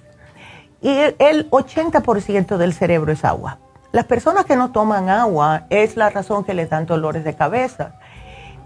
y 0.82 0.90
el 1.20 1.50
80% 1.52 2.58
del 2.58 2.74
cerebro 2.74 3.12
es 3.12 3.24
agua. 3.24 3.60
Las 3.92 4.06
personas 4.06 4.46
que 4.46 4.56
no 4.56 4.72
toman 4.72 5.10
agua 5.10 5.66
es 5.70 5.96
la 5.96 6.10
razón 6.10 6.44
que 6.44 6.54
les 6.54 6.70
dan 6.70 6.86
dolores 6.86 7.24
de 7.24 7.36
cabeza. 7.36 7.94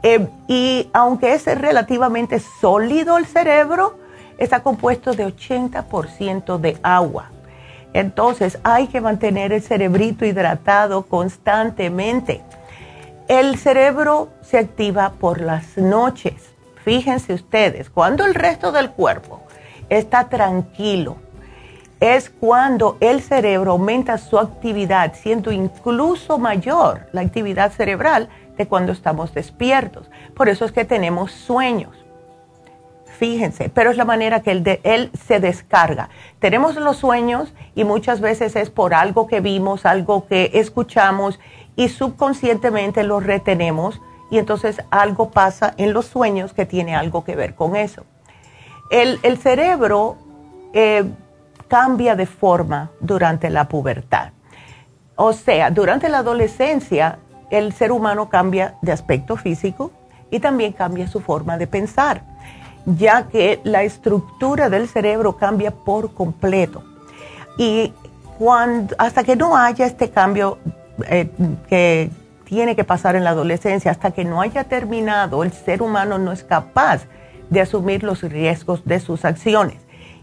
Eh, 0.03 0.27
y 0.47 0.89
aunque 0.93 1.33
es 1.33 1.45
relativamente 1.45 2.39
sólido 2.39 3.17
el 3.17 3.25
cerebro, 3.25 3.97
está 4.37 4.61
compuesto 4.61 5.13
de 5.13 5.27
80% 5.27 6.57
de 6.57 6.77
agua. 6.81 7.29
Entonces 7.93 8.57
hay 8.63 8.87
que 8.87 9.01
mantener 9.01 9.51
el 9.51 9.61
cerebrito 9.61 10.25
hidratado 10.25 11.03
constantemente. 11.03 12.41
El 13.27 13.57
cerebro 13.57 14.29
se 14.41 14.57
activa 14.57 15.13
por 15.19 15.41
las 15.41 15.77
noches 15.77 16.50
Fíjense 16.83 17.33
ustedes, 17.33 17.89
cuando 17.89 18.25
el 18.25 18.33
resto 18.33 18.71
del 18.71 18.91
cuerpo 18.91 19.41
está 19.89 20.29
tranquilo, 20.29 21.17
es 21.99 22.31
cuando 22.31 22.97
el 22.99 23.21
cerebro 23.21 23.73
aumenta 23.73 24.17
su 24.17 24.39
actividad, 24.39 25.13
siendo 25.13 25.51
incluso 25.51 26.39
mayor 26.39 27.07
la 27.11 27.21
actividad 27.21 27.71
cerebral 27.71 28.29
de 28.57 28.67
cuando 28.67 28.91
estamos 28.91 29.33
despiertos. 29.35 30.09
Por 30.35 30.49
eso 30.49 30.65
es 30.65 30.71
que 30.71 30.83
tenemos 30.83 31.31
sueños. 31.31 31.95
Fíjense, 33.19 33.69
pero 33.69 33.91
es 33.91 33.97
la 33.97 34.05
manera 34.05 34.41
que 34.41 34.49
él, 34.49 34.79
él 34.83 35.11
se 35.27 35.39
descarga. 35.39 36.09
Tenemos 36.39 36.75
los 36.75 36.97
sueños 36.97 37.53
y 37.75 37.83
muchas 37.83 38.19
veces 38.19 38.55
es 38.55 38.71
por 38.71 38.95
algo 38.95 39.27
que 39.27 39.41
vimos, 39.41 39.85
algo 39.85 40.25
que 40.25 40.49
escuchamos 40.55 41.39
y 41.75 41.89
subconscientemente 41.89 43.03
lo 43.03 43.19
retenemos 43.19 44.01
y 44.31 44.39
entonces 44.39 44.81
algo 44.89 45.29
pasa 45.29 45.73
en 45.77 45.93
los 45.93 46.07
sueños 46.07 46.53
que 46.53 46.65
tiene 46.65 46.95
algo 46.95 47.23
que 47.23 47.35
ver 47.35 47.53
con 47.53 47.75
eso. 47.75 48.05
El, 48.89 49.37
cerebro 49.37 50.17
eh, 50.73 51.03
cambia 51.67 52.15
de 52.15 52.25
forma 52.25 52.89
durante 52.99 53.49
la 53.49 53.67
pubertad. 53.67 54.31
O 55.15 55.33
sea, 55.33 55.69
durante 55.69 56.09
la 56.09 56.19
adolescencia 56.19 57.19
el 57.49 57.73
ser 57.73 57.91
humano 57.91 58.29
cambia 58.29 58.75
de 58.81 58.93
aspecto 58.93 59.35
físico 59.35 59.91
y 60.31 60.39
también 60.39 60.71
cambia 60.71 61.07
su 61.07 61.19
forma 61.19 61.57
de 61.57 61.67
pensar, 61.67 62.23
ya 62.85 63.27
que 63.27 63.59
la 63.65 63.83
estructura 63.83 64.69
del 64.69 64.87
cerebro 64.87 65.35
cambia 65.35 65.71
por 65.71 66.13
completo. 66.13 66.83
Y 67.57 67.93
cuando, 68.39 68.95
hasta 68.97 69.25
que 69.25 69.35
no 69.35 69.57
haya 69.57 69.85
este 69.85 70.09
cambio 70.09 70.57
eh, 71.07 71.29
que 71.67 72.09
tiene 72.51 72.75
que 72.75 72.83
pasar 72.83 73.15
en 73.15 73.23
la 73.23 73.29
adolescencia. 73.29 73.91
Hasta 73.91 74.11
que 74.11 74.25
no 74.25 74.41
haya 74.41 74.65
terminado, 74.65 75.41
el 75.43 75.53
ser 75.53 75.81
humano 75.81 76.17
no 76.17 76.33
es 76.33 76.43
capaz 76.43 77.05
de 77.49 77.61
asumir 77.61 78.03
los 78.03 78.23
riesgos 78.23 78.83
de 78.83 78.99
sus 78.99 79.23
acciones. 79.23 79.77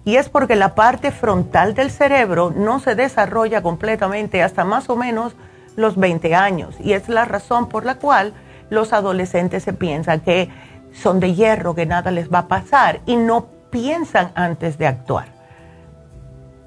Y 0.04 0.16
es 0.16 0.28
porque 0.28 0.54
la 0.54 0.74
parte 0.74 1.10
frontal 1.10 1.72
del 1.72 1.90
cerebro 1.90 2.52
no 2.54 2.80
se 2.80 2.94
desarrolla 2.94 3.62
completamente 3.62 4.42
hasta 4.42 4.64
más 4.64 4.90
o 4.90 4.96
menos 4.96 5.36
los 5.74 5.96
20 5.96 6.34
años. 6.34 6.74
Y 6.80 6.92
es 6.92 7.08
la 7.08 7.24
razón 7.24 7.70
por 7.70 7.86
la 7.86 7.94
cual 7.94 8.34
los 8.68 8.92
adolescentes 8.92 9.62
se 9.62 9.72
piensan 9.72 10.20
que 10.20 10.50
son 10.92 11.20
de 11.20 11.34
hierro, 11.34 11.74
que 11.74 11.86
nada 11.86 12.10
les 12.10 12.30
va 12.30 12.40
a 12.40 12.48
pasar 12.48 13.00
y 13.06 13.16
no 13.16 13.46
piensan 13.70 14.32
antes 14.34 14.76
de 14.76 14.86
actuar. 14.86 15.28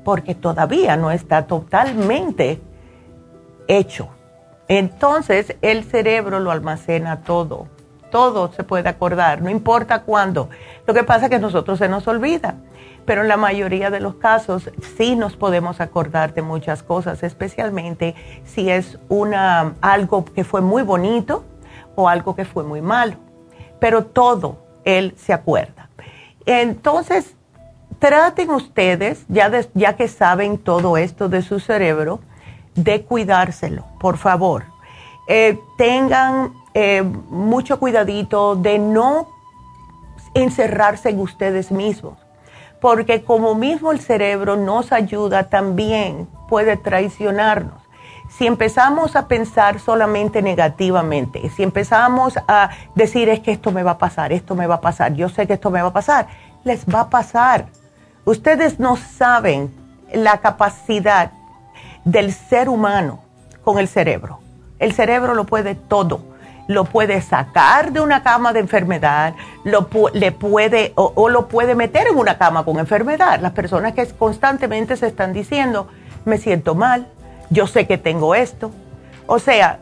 Porque 0.03 0.33
todavía 0.33 0.97
no 0.97 1.11
está 1.11 1.45
totalmente 1.45 2.59
hecho 3.67 4.09
Entonces 4.67 5.55
el 5.61 5.83
cerebro 5.83 6.39
lo 6.39 6.51
almacena 6.51 7.21
todo, 7.21 7.67
todo 8.09 8.51
se 8.53 8.63
puede 8.63 8.89
acordar, 8.89 9.41
no 9.41 9.49
importa 9.49 10.03
cuándo. 10.03 10.49
Lo 10.85 10.93
que 10.93 11.03
pasa 11.03 11.25
es 11.25 11.29
que 11.29 11.35
a 11.37 11.39
nosotros 11.39 11.79
se 11.79 11.89
nos 11.89 12.07
olvida, 12.07 12.55
pero 13.05 13.21
en 13.21 13.27
la 13.27 13.37
mayoría 13.37 13.89
de 13.89 13.99
los 13.99 14.15
casos 14.15 14.69
sí 14.97 15.15
nos 15.15 15.35
podemos 15.35 15.81
acordar 15.81 16.33
de 16.33 16.41
muchas 16.41 16.83
cosas, 16.83 17.23
especialmente 17.23 18.15
si 18.45 18.69
es 18.69 18.99
una, 19.09 19.73
algo 19.81 20.25
que 20.25 20.43
fue 20.43 20.61
muy 20.61 20.83
bonito 20.83 21.43
o 21.95 22.07
algo 22.07 22.35
que 22.35 22.45
fue 22.45 22.63
muy 22.63 22.81
malo. 22.81 23.15
Pero 23.79 24.05
todo 24.05 24.57
él 24.85 25.15
se 25.17 25.33
acuerda. 25.33 25.89
Entonces, 26.45 27.35
traten 27.99 28.49
ustedes, 28.51 29.25
ya, 29.27 29.51
ya 29.73 29.95
que 29.95 30.07
saben 30.07 30.57
todo 30.57 30.97
esto 30.97 31.29
de 31.29 31.41
su 31.41 31.59
cerebro, 31.59 32.19
de 32.75 33.03
cuidárselo, 33.03 33.85
por 33.99 34.17
favor. 34.17 34.65
Eh, 35.27 35.59
tengan 35.77 36.53
eh, 36.73 37.03
mucho 37.03 37.79
cuidadito 37.79 38.55
de 38.55 38.79
no 38.79 39.27
encerrarse 40.33 41.09
en 41.09 41.19
ustedes 41.19 41.71
mismos, 41.71 42.17
porque 42.79 43.23
como 43.23 43.55
mismo 43.55 43.91
el 43.91 43.99
cerebro 43.99 44.55
nos 44.55 44.91
ayuda, 44.91 45.49
también 45.49 46.27
puede 46.47 46.77
traicionarnos. 46.77 47.81
Si 48.29 48.47
empezamos 48.47 49.17
a 49.17 49.27
pensar 49.27 49.79
solamente 49.79 50.41
negativamente, 50.41 51.49
si 51.49 51.63
empezamos 51.63 52.39
a 52.47 52.69
decir 52.95 53.27
es 53.27 53.41
que 53.41 53.51
esto 53.51 53.71
me 53.71 53.83
va 53.83 53.91
a 53.91 53.97
pasar, 53.97 54.31
esto 54.31 54.55
me 54.55 54.67
va 54.67 54.75
a 54.75 54.81
pasar, 54.81 55.13
yo 55.13 55.27
sé 55.27 55.47
que 55.47 55.53
esto 55.53 55.69
me 55.69 55.81
va 55.81 55.89
a 55.89 55.93
pasar, 55.93 56.27
les 56.63 56.85
va 56.85 57.01
a 57.01 57.09
pasar. 57.09 57.65
Ustedes 58.23 58.79
no 58.79 58.95
saben 58.95 59.73
la 60.13 60.37
capacidad 60.37 61.31
del 62.05 62.33
ser 62.33 62.69
humano 62.69 63.23
con 63.63 63.79
el 63.79 63.87
cerebro. 63.87 64.39
El 64.79 64.93
cerebro 64.93 65.35
lo 65.35 65.45
puede 65.45 65.75
todo. 65.75 66.31
Lo 66.67 66.85
puede 66.85 67.21
sacar 67.21 67.91
de 67.91 67.99
una 67.99 68.23
cama 68.23 68.53
de 68.53 68.61
enfermedad, 68.61 69.33
lo, 69.65 69.89
le 70.13 70.31
puede, 70.31 70.93
o, 70.95 71.27
lo 71.27 71.47
puede 71.47 71.75
meter 71.75 72.07
en 72.07 72.17
una 72.17 72.37
cama 72.37 72.63
con 72.63 72.79
enfermedad. 72.79 73.41
Las 73.41 73.51
personas 73.51 73.93
que 73.93 74.05
constantemente 74.07 74.95
se 74.95 75.07
están 75.07 75.33
diciendo, 75.33 75.87
me 76.23 76.37
siento 76.37 76.73
mal, 76.73 77.07
yo 77.49 77.67
sé 77.67 77.87
que 77.87 77.97
tengo 77.97 78.35
esto. 78.35 78.71
O 79.27 79.39
sea, 79.39 79.79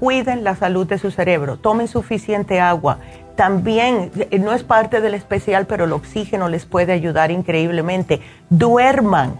cuiden 0.00 0.42
la 0.42 0.56
salud 0.56 0.86
de 0.86 0.98
su 0.98 1.10
cerebro, 1.10 1.58
tomen 1.58 1.86
suficiente 1.86 2.60
agua. 2.60 2.98
También, 3.36 4.10
eh, 4.30 4.38
no 4.38 4.52
es 4.52 4.64
parte 4.64 5.00
del 5.00 5.14
especial, 5.14 5.66
pero 5.66 5.84
el 5.84 5.92
oxígeno 5.92 6.48
les 6.48 6.64
puede 6.64 6.92
ayudar 6.92 7.30
increíblemente. 7.30 8.20
Duerman 8.48 9.38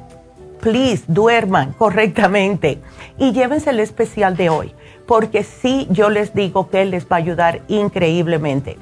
please, 0.60 1.04
duerman 1.06 1.72
correctamente 1.72 2.80
y 3.18 3.32
llévense 3.32 3.70
el 3.70 3.80
especial 3.80 4.36
de 4.36 4.50
hoy, 4.50 4.74
porque 5.06 5.44
sí, 5.44 5.86
yo 5.90 6.10
les 6.10 6.34
digo 6.34 6.68
que 6.68 6.84
les 6.84 7.04
va 7.04 7.16
a 7.16 7.18
ayudar 7.20 7.62
increíblemente. 7.68 8.78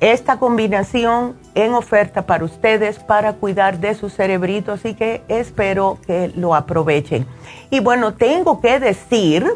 Esta 0.00 0.38
combinación 0.38 1.36
en 1.54 1.74
oferta 1.74 2.26
para 2.26 2.44
ustedes 2.44 2.98
para 2.98 3.34
cuidar 3.34 3.78
de 3.78 3.94
sus 3.94 4.12
cerebritos 4.12 4.80
así 4.80 4.94
que 4.94 5.22
espero 5.28 5.98
que 6.04 6.32
lo 6.34 6.56
aprovechen. 6.56 7.24
Y 7.70 7.78
bueno, 7.78 8.14
tengo 8.14 8.60
que 8.60 8.80
decir 8.80 9.46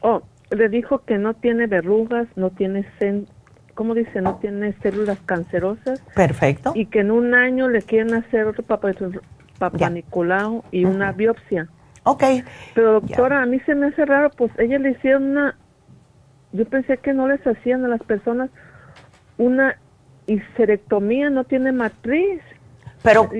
Oh, 0.00 0.22
le 0.50 0.68
dijo 0.68 1.04
que 1.04 1.18
no 1.18 1.34
tiene 1.34 1.66
verrugas, 1.66 2.26
no 2.36 2.50
tiene 2.50 2.86
¿cómo 3.74 3.94
dice? 3.94 4.20
No 4.20 4.36
tiene 4.36 4.72
células 4.82 5.18
cancerosas. 5.26 6.00
Perfecto. 6.14 6.72
Y 6.74 6.86
que 6.86 7.00
en 7.00 7.10
un 7.10 7.34
año 7.34 7.68
le 7.68 7.82
quieren 7.82 8.14
hacer 8.14 8.46
otro 8.46 8.64
papá, 8.64 8.90
Nicolau 9.90 10.64
y 10.70 10.84
una 10.84 11.12
biopsia. 11.12 11.68
Ok. 12.04 12.24
Pero 12.74 13.00
doctora, 13.00 13.42
a 13.42 13.46
mí 13.46 13.60
se 13.60 13.74
me 13.74 13.86
hace 13.86 14.04
raro, 14.04 14.30
pues 14.30 14.52
ella 14.58 14.78
le 14.78 14.90
hicieron 14.90 15.24
una, 15.24 15.56
yo 16.52 16.64
pensé 16.66 16.98
que 16.98 17.12
no 17.12 17.28
les 17.28 17.44
hacían 17.46 17.84
a 17.84 17.88
las 17.88 18.02
personas 18.02 18.50
una 19.38 19.76
histerectomía, 20.26 21.30
no 21.30 21.44
tiene 21.44 21.72
matriz. 21.72 22.40
Pero, 23.02 23.30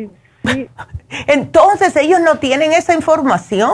entonces 1.26 1.96
ellos 1.96 2.20
no 2.20 2.38
tienen 2.38 2.72
esa 2.72 2.94
información. 2.94 3.72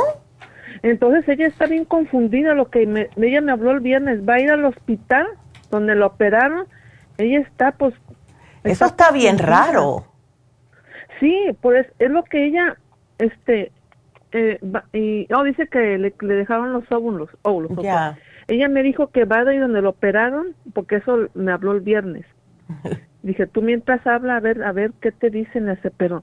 Entonces 0.82 1.28
ella 1.28 1.46
está 1.46 1.66
bien 1.66 1.84
confundida, 1.84 2.54
lo 2.54 2.70
que 2.70 2.82
ella 3.16 3.40
me 3.40 3.52
habló 3.52 3.70
el 3.72 3.80
viernes, 3.80 4.26
va 4.26 4.34
a 4.34 4.40
ir 4.40 4.50
al 4.50 4.64
hospital 4.64 5.26
donde 5.70 5.94
lo 5.94 6.06
operaron, 6.06 6.66
ella 7.18 7.40
está 7.40 7.72
pues... 7.72 7.94
Eso 8.62 8.84
está, 8.84 9.10
bien 9.10 9.38
raro. 9.38 10.04
Sí, 11.18 11.34
pues 11.60 11.86
es 11.98 12.10
lo 12.10 12.24
que 12.24 12.46
ella, 12.46 12.76
este, 13.18 13.72
eh, 14.32 14.60
y 14.92 15.32
oh, 15.32 15.44
dice 15.44 15.66
que 15.66 15.98
le, 15.98 16.12
dejaron 16.20 16.72
los 16.72 16.90
óvulos. 16.92 17.30
óvulos 17.42 17.82
ya. 17.82 18.18
Ella 18.48 18.68
me 18.68 18.82
dijo 18.82 19.08
que 19.08 19.24
va 19.24 19.44
de 19.44 19.58
donde 19.58 19.80
lo 19.80 19.90
operaron, 19.90 20.54
porque 20.74 20.96
eso 20.96 21.28
me 21.34 21.52
habló 21.52 21.72
el 21.72 21.80
viernes. 21.80 22.26
Dije, 23.22 23.46
tú 23.46 23.60
mientras 23.62 24.06
habla, 24.06 24.36
a 24.36 24.40
ver, 24.40 24.62
a 24.62 24.72
ver 24.72 24.92
qué 25.00 25.12
te 25.12 25.30
dicen 25.30 25.68
ese, 25.68 25.90
pero 25.90 26.22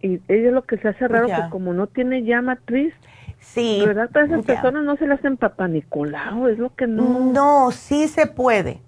y 0.00 0.20
ella 0.28 0.50
lo 0.50 0.62
que 0.62 0.78
se 0.78 0.88
hace 0.88 1.08
raro, 1.08 1.26
que 1.26 1.50
como 1.50 1.72
no 1.72 1.86
tiene 1.86 2.22
ya 2.22 2.42
matriz, 2.42 2.94
sí, 3.38 3.82
¿verdad? 3.84 4.10
Todas 4.12 4.30
esas 4.30 4.44
personas 4.44 4.84
no 4.84 4.96
se 4.96 5.06
le 5.06 5.14
hacen 5.14 5.36
papá 5.36 5.68
Nicolau, 5.68 6.46
es 6.48 6.58
lo 6.58 6.74
que 6.74 6.86
no. 6.86 7.32
No, 7.32 7.70
sí 7.72 8.06
se 8.06 8.26
puede. 8.26 8.80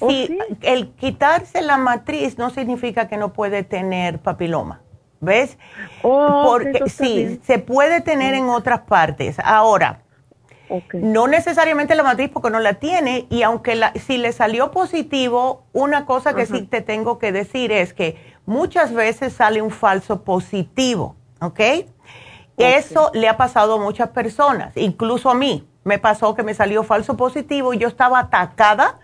¿Oh, 0.00 0.08
sí, 0.08 0.38
el 0.62 0.90
quitarse 0.92 1.60
la 1.62 1.76
matriz 1.76 2.38
no 2.38 2.50
significa 2.50 3.08
que 3.08 3.16
no 3.16 3.32
puede 3.32 3.62
tener 3.62 4.18
papiloma. 4.18 4.80
¿Ves? 5.20 5.58
Oh, 6.02 6.44
Porque 6.46 6.88
sí, 6.88 7.40
se 7.44 7.58
puede 7.58 8.00
tener 8.00 8.34
en 8.34 8.48
otras 8.48 8.80
partes. 8.80 9.38
Ahora, 9.42 10.02
no 10.92 11.28
necesariamente 11.28 11.94
la 11.94 12.02
matriz 12.02 12.30
porque 12.30 12.50
no 12.50 12.58
la 12.60 12.74
tiene 12.74 13.26
y 13.30 13.42
aunque 13.42 13.74
la, 13.74 13.92
si 13.94 14.18
le 14.18 14.32
salió 14.32 14.70
positivo, 14.70 15.64
una 15.72 16.04
cosa 16.04 16.34
que 16.34 16.46
sí 16.46 16.62
te 16.62 16.80
tengo 16.80 17.18
que 17.18 17.32
decir 17.32 17.70
es 17.72 17.94
que 17.94 18.16
muchas 18.46 18.92
veces 18.92 19.32
sale 19.32 19.62
un 19.62 19.70
falso 19.70 20.24
positivo, 20.24 21.16
¿ok? 21.40 21.60
Eso 22.56 23.10
le 23.14 23.28
ha 23.28 23.36
pasado 23.36 23.74
a 23.74 23.78
muchas 23.78 24.10
personas, 24.10 24.76
incluso 24.76 25.30
a 25.30 25.34
mí. 25.34 25.68
Me 25.84 25.98
pasó 25.98 26.34
que 26.34 26.42
me 26.42 26.54
salió 26.54 26.82
falso 26.82 27.16
positivo 27.16 27.74
y 27.74 27.78
yo 27.78 27.88
estaba 27.88 28.18
atacada 28.18 29.00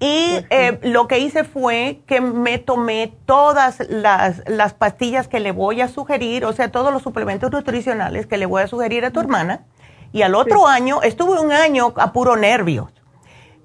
y 0.00 0.30
pues 0.30 0.46
eh, 0.50 0.78
lo 0.82 1.08
que 1.08 1.18
hice 1.18 1.42
fue 1.42 2.02
que 2.06 2.20
me 2.20 2.58
tomé 2.58 3.12
todas 3.26 3.80
las, 3.88 4.42
las, 4.46 4.74
pastillas 4.74 5.26
que 5.26 5.40
le 5.40 5.50
voy 5.50 5.80
a 5.80 5.88
sugerir, 5.88 6.44
o 6.44 6.52
sea, 6.52 6.70
todos 6.70 6.92
los 6.92 7.02
suplementos 7.02 7.50
nutricionales 7.50 8.26
que 8.26 8.36
le 8.36 8.46
voy 8.46 8.62
a 8.62 8.68
sugerir 8.68 9.04
a 9.04 9.10
tu 9.10 9.20
hermana. 9.20 9.64
Y 10.12 10.22
al 10.22 10.34
otro 10.34 10.66
año, 10.66 11.02
estuve 11.02 11.40
un 11.40 11.52
año 11.52 11.92
a 11.96 12.12
puro 12.12 12.36
nervios. 12.36 12.92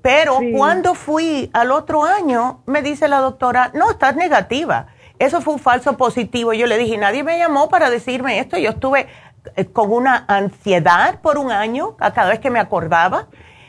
Pero 0.02 0.40
cuando 0.58 0.96
fui 0.96 1.50
al 1.54 1.72
otro 1.72 2.04
año, 2.04 2.62
me 2.66 2.82
dice 2.82 3.08
la 3.08 3.20
doctora, 3.20 3.72
no, 3.74 3.92
estás 3.92 4.18
negativa. 4.18 4.88
Eso 5.20 5.40
fue 5.40 5.54
un 5.54 5.60
falso 5.60 5.96
positivo. 5.96 6.52
Yo 6.52 6.68
le 6.68 6.78
dije, 6.78 6.98
nadie 6.98 7.24
me 7.24 7.38
llamó 7.38 7.70
para 7.70 7.90
decirme 7.90 8.40
esto. 8.40 8.58
Yo 8.58 8.72
estuve 8.72 9.08
eh, 9.56 9.66
con 9.66 9.94
una 9.94 10.26
ansiedad 10.28 11.22
por 11.22 11.38
un 11.38 11.52
año 11.52 11.96
a 12.00 12.12
cada 12.12 12.32
vez 12.32 12.40
que 12.40 12.50
me 12.50 12.60
acordaba. 12.60 13.28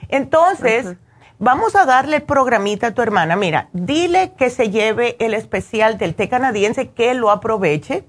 Entonces, 0.08 0.96
vamos 1.44 1.76
a 1.76 1.84
darle 1.84 2.16
el 2.16 2.22
programita 2.22 2.88
a 2.88 2.94
tu 2.94 3.02
hermana. 3.02 3.36
Mira, 3.36 3.68
dile 3.74 4.32
que 4.32 4.48
se 4.48 4.70
lleve 4.70 5.16
el 5.20 5.34
especial 5.34 5.98
del 5.98 6.14
té 6.14 6.28
canadiense, 6.30 6.88
que 6.88 7.12
lo 7.12 7.30
aproveche 7.30 8.04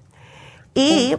y 0.73 1.17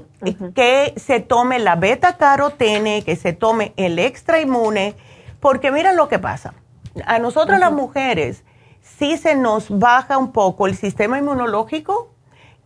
que 0.55 0.95
se 0.97 1.21
tome 1.21 1.59
la 1.59 1.77
beta 1.77 2.17
carotene, 2.17 3.05
que 3.05 3.17
se 3.17 3.35
tome 3.35 3.75
el 3.77 3.99
extra 3.99 4.41
inmune, 4.41 4.95
porque 5.41 5.71
mira 5.71 5.93
lo 5.93 6.09
que 6.09 6.19
pasa. 6.19 6.55
A 7.05 7.19
nosotros 7.19 7.59
las 7.59 7.73
mujeres, 7.73 8.45
si 8.81 9.19
se 9.19 9.37
nos 9.37 9.79
baja 9.79 10.17
un 10.17 10.33
poco 10.33 10.67
el 10.67 10.75
sistema 10.75 11.19
inmunológico, 11.19 12.14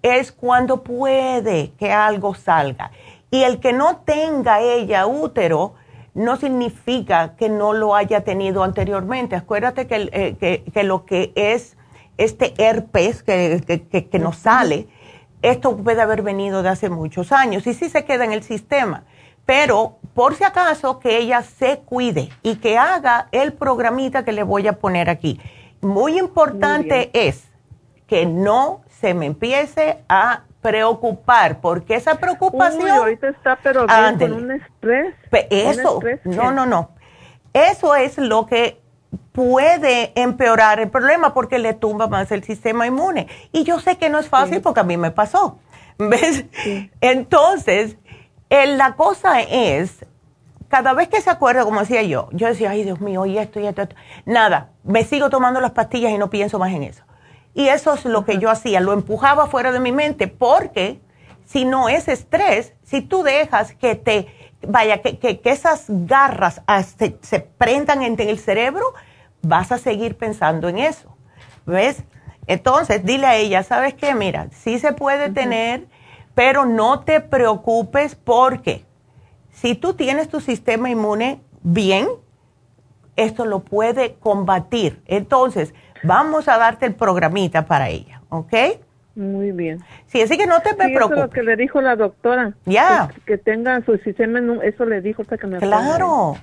es 0.02 0.30
cuando 0.30 0.84
puede 0.84 1.72
que 1.76 1.92
algo 1.92 2.36
salga. 2.36 2.92
Y 3.32 3.42
el 3.42 3.58
que 3.58 3.72
no 3.72 3.96
tenga 3.98 4.60
ella 4.60 5.06
útero 5.06 5.74
no 6.14 6.36
significa 6.36 7.36
que 7.36 7.48
no 7.48 7.72
lo 7.72 7.94
haya 7.94 8.22
tenido 8.22 8.62
anteriormente. 8.62 9.36
Acuérdate 9.36 9.86
que, 9.86 10.08
eh, 10.12 10.62
que, 10.72 10.82
lo 10.82 11.04
que 11.04 11.32
es 11.34 11.76
este 12.18 12.54
herpes 12.58 13.22
que, 13.22 14.08
que, 14.10 14.18
nos 14.18 14.36
sale, 14.36 14.88
esto 15.42 15.76
puede 15.76 16.02
haber 16.02 16.22
venido 16.22 16.62
de 16.62 16.68
hace 16.68 16.90
muchos 16.90 17.32
años 17.32 17.66
y 17.66 17.74
sí 17.74 17.88
se 17.88 18.04
queda 18.04 18.24
en 18.24 18.32
el 18.32 18.42
sistema 18.42 19.04
pero 19.50 19.98
por 20.14 20.36
si 20.36 20.44
acaso 20.44 21.00
que 21.00 21.18
ella 21.18 21.42
se 21.42 21.80
cuide 21.80 22.28
y 22.44 22.56
que 22.56 22.78
haga 22.78 23.26
el 23.32 23.52
programita 23.52 24.24
que 24.24 24.30
le 24.30 24.44
voy 24.44 24.68
a 24.68 24.74
poner 24.74 25.10
aquí. 25.10 25.40
Muy 25.80 26.20
importante 26.20 27.10
es 27.12 27.48
que 28.06 28.26
no 28.26 28.82
se 29.00 29.12
me 29.12 29.26
empiece 29.26 30.04
a 30.08 30.44
preocupar, 30.60 31.60
porque 31.60 31.94
esa 31.94 32.16
preocupación... 32.16 32.82
Uy, 32.82 32.90
ahorita 32.90 33.28
está 33.28 33.58
pero 33.62 33.86
bien 33.86 34.18
con 34.18 34.32
un 34.32 34.52
estrés. 34.52 35.14
Eso, 35.50 36.00
no, 36.24 36.50
no, 36.52 36.66
no. 36.66 36.90
Eso 37.52 37.94
es 37.94 38.18
lo 38.18 38.46
que 38.46 38.80
puede 39.32 40.12
empeorar 40.20 40.80
el 40.80 40.90
problema 40.90 41.34
porque 41.34 41.58
le 41.58 41.74
tumba 41.74 42.08
más 42.08 42.30
el 42.30 42.44
sistema 42.44 42.86
inmune. 42.86 43.28
Y 43.52 43.64
yo 43.64 43.80
sé 43.80 43.96
que 43.96 44.08
no 44.08 44.18
es 44.18 44.28
fácil 44.28 44.60
porque 44.60 44.80
a 44.80 44.84
mí 44.84 44.96
me 44.96 45.10
pasó. 45.10 45.58
¿Ves? 45.98 46.44
Entonces, 47.00 47.96
la 48.50 48.94
cosa 48.94 49.40
es, 49.40 50.04
cada 50.68 50.92
vez 50.92 51.08
que 51.08 51.20
se 51.20 51.30
acuerda, 51.30 51.64
como 51.64 51.80
decía 51.80 52.02
yo, 52.02 52.28
yo 52.32 52.46
decía, 52.46 52.70
ay 52.70 52.84
Dios 52.84 53.00
mío, 53.00 53.26
y 53.26 53.38
esto 53.38 53.60
y 53.60 53.66
esto, 53.66 53.88
nada, 54.24 54.70
me 54.84 55.04
sigo 55.04 55.30
tomando 55.30 55.60
las 55.60 55.72
pastillas 55.72 56.12
y 56.12 56.18
no 56.18 56.30
pienso 56.30 56.58
más 56.58 56.72
en 56.72 56.84
eso. 56.84 57.02
Y 57.54 57.68
eso 57.68 57.94
es 57.94 58.04
lo 58.04 58.24
que 58.24 58.38
yo 58.38 58.50
hacía, 58.50 58.80
lo 58.80 58.92
empujaba 58.92 59.46
fuera 59.46 59.72
de 59.72 59.80
mi 59.80 59.92
mente, 59.92 60.28
porque 60.28 61.00
si 61.44 61.64
no 61.64 61.88
es 61.88 62.08
estrés, 62.08 62.74
si 62.84 63.00
tú 63.00 63.22
dejas 63.22 63.74
que 63.74 63.96
te, 63.96 64.28
vaya, 64.66 65.02
que, 65.02 65.18
que, 65.18 65.40
esas 65.50 65.86
garras 65.88 66.62
ah, 66.66 66.82
se, 66.82 67.16
se, 67.22 67.40
prendan 67.40 68.02
en 68.02 68.20
el 68.20 68.38
cerebro, 68.38 68.94
vas 69.42 69.72
a 69.72 69.78
seguir 69.78 70.16
pensando 70.16 70.68
en 70.68 70.78
eso. 70.78 71.16
¿Ves? 71.66 72.04
Entonces, 72.46 73.04
dile 73.04 73.26
a 73.26 73.36
ella, 73.36 73.62
¿sabes 73.62 73.94
qué? 73.94 74.14
Mira, 74.14 74.48
sí 74.52 74.78
se 74.78 74.92
puede 74.92 75.30
tener 75.30 75.86
pero 76.34 76.64
no 76.64 77.00
te 77.00 77.20
preocupes 77.20 78.14
porque 78.14 78.84
si 79.52 79.74
tú 79.74 79.94
tienes 79.94 80.28
tu 80.28 80.40
sistema 80.40 80.88
inmune 80.88 81.42
bien, 81.62 82.08
esto 83.16 83.44
lo 83.44 83.60
puede 83.60 84.14
combatir. 84.14 85.02
Entonces, 85.06 85.74
vamos 86.02 86.48
a 86.48 86.58
darte 86.58 86.86
el 86.86 86.94
programita 86.94 87.66
para 87.66 87.88
ella, 87.88 88.20
¿ok? 88.28 88.54
Muy 89.14 89.52
bien. 89.52 89.80
Sí, 90.06 90.22
así 90.22 90.38
que 90.38 90.46
no 90.46 90.60
te 90.60 90.74
preocupes. 90.74 91.02
Eso 91.02 91.14
es 91.14 91.20
lo 91.20 91.30
que 91.30 91.42
le 91.42 91.56
dijo 91.56 91.80
la 91.80 91.96
doctora. 91.96 92.54
Ya. 92.64 93.10
Que, 93.26 93.38
tenga 93.38 93.82
su 93.84 93.96
sistema 93.98 94.40
eso 94.62 94.84
le 94.84 95.00
dijo 95.00 95.22
hasta 95.22 95.36
que 95.36 95.46
me 95.46 95.58
Claro, 95.58 96.36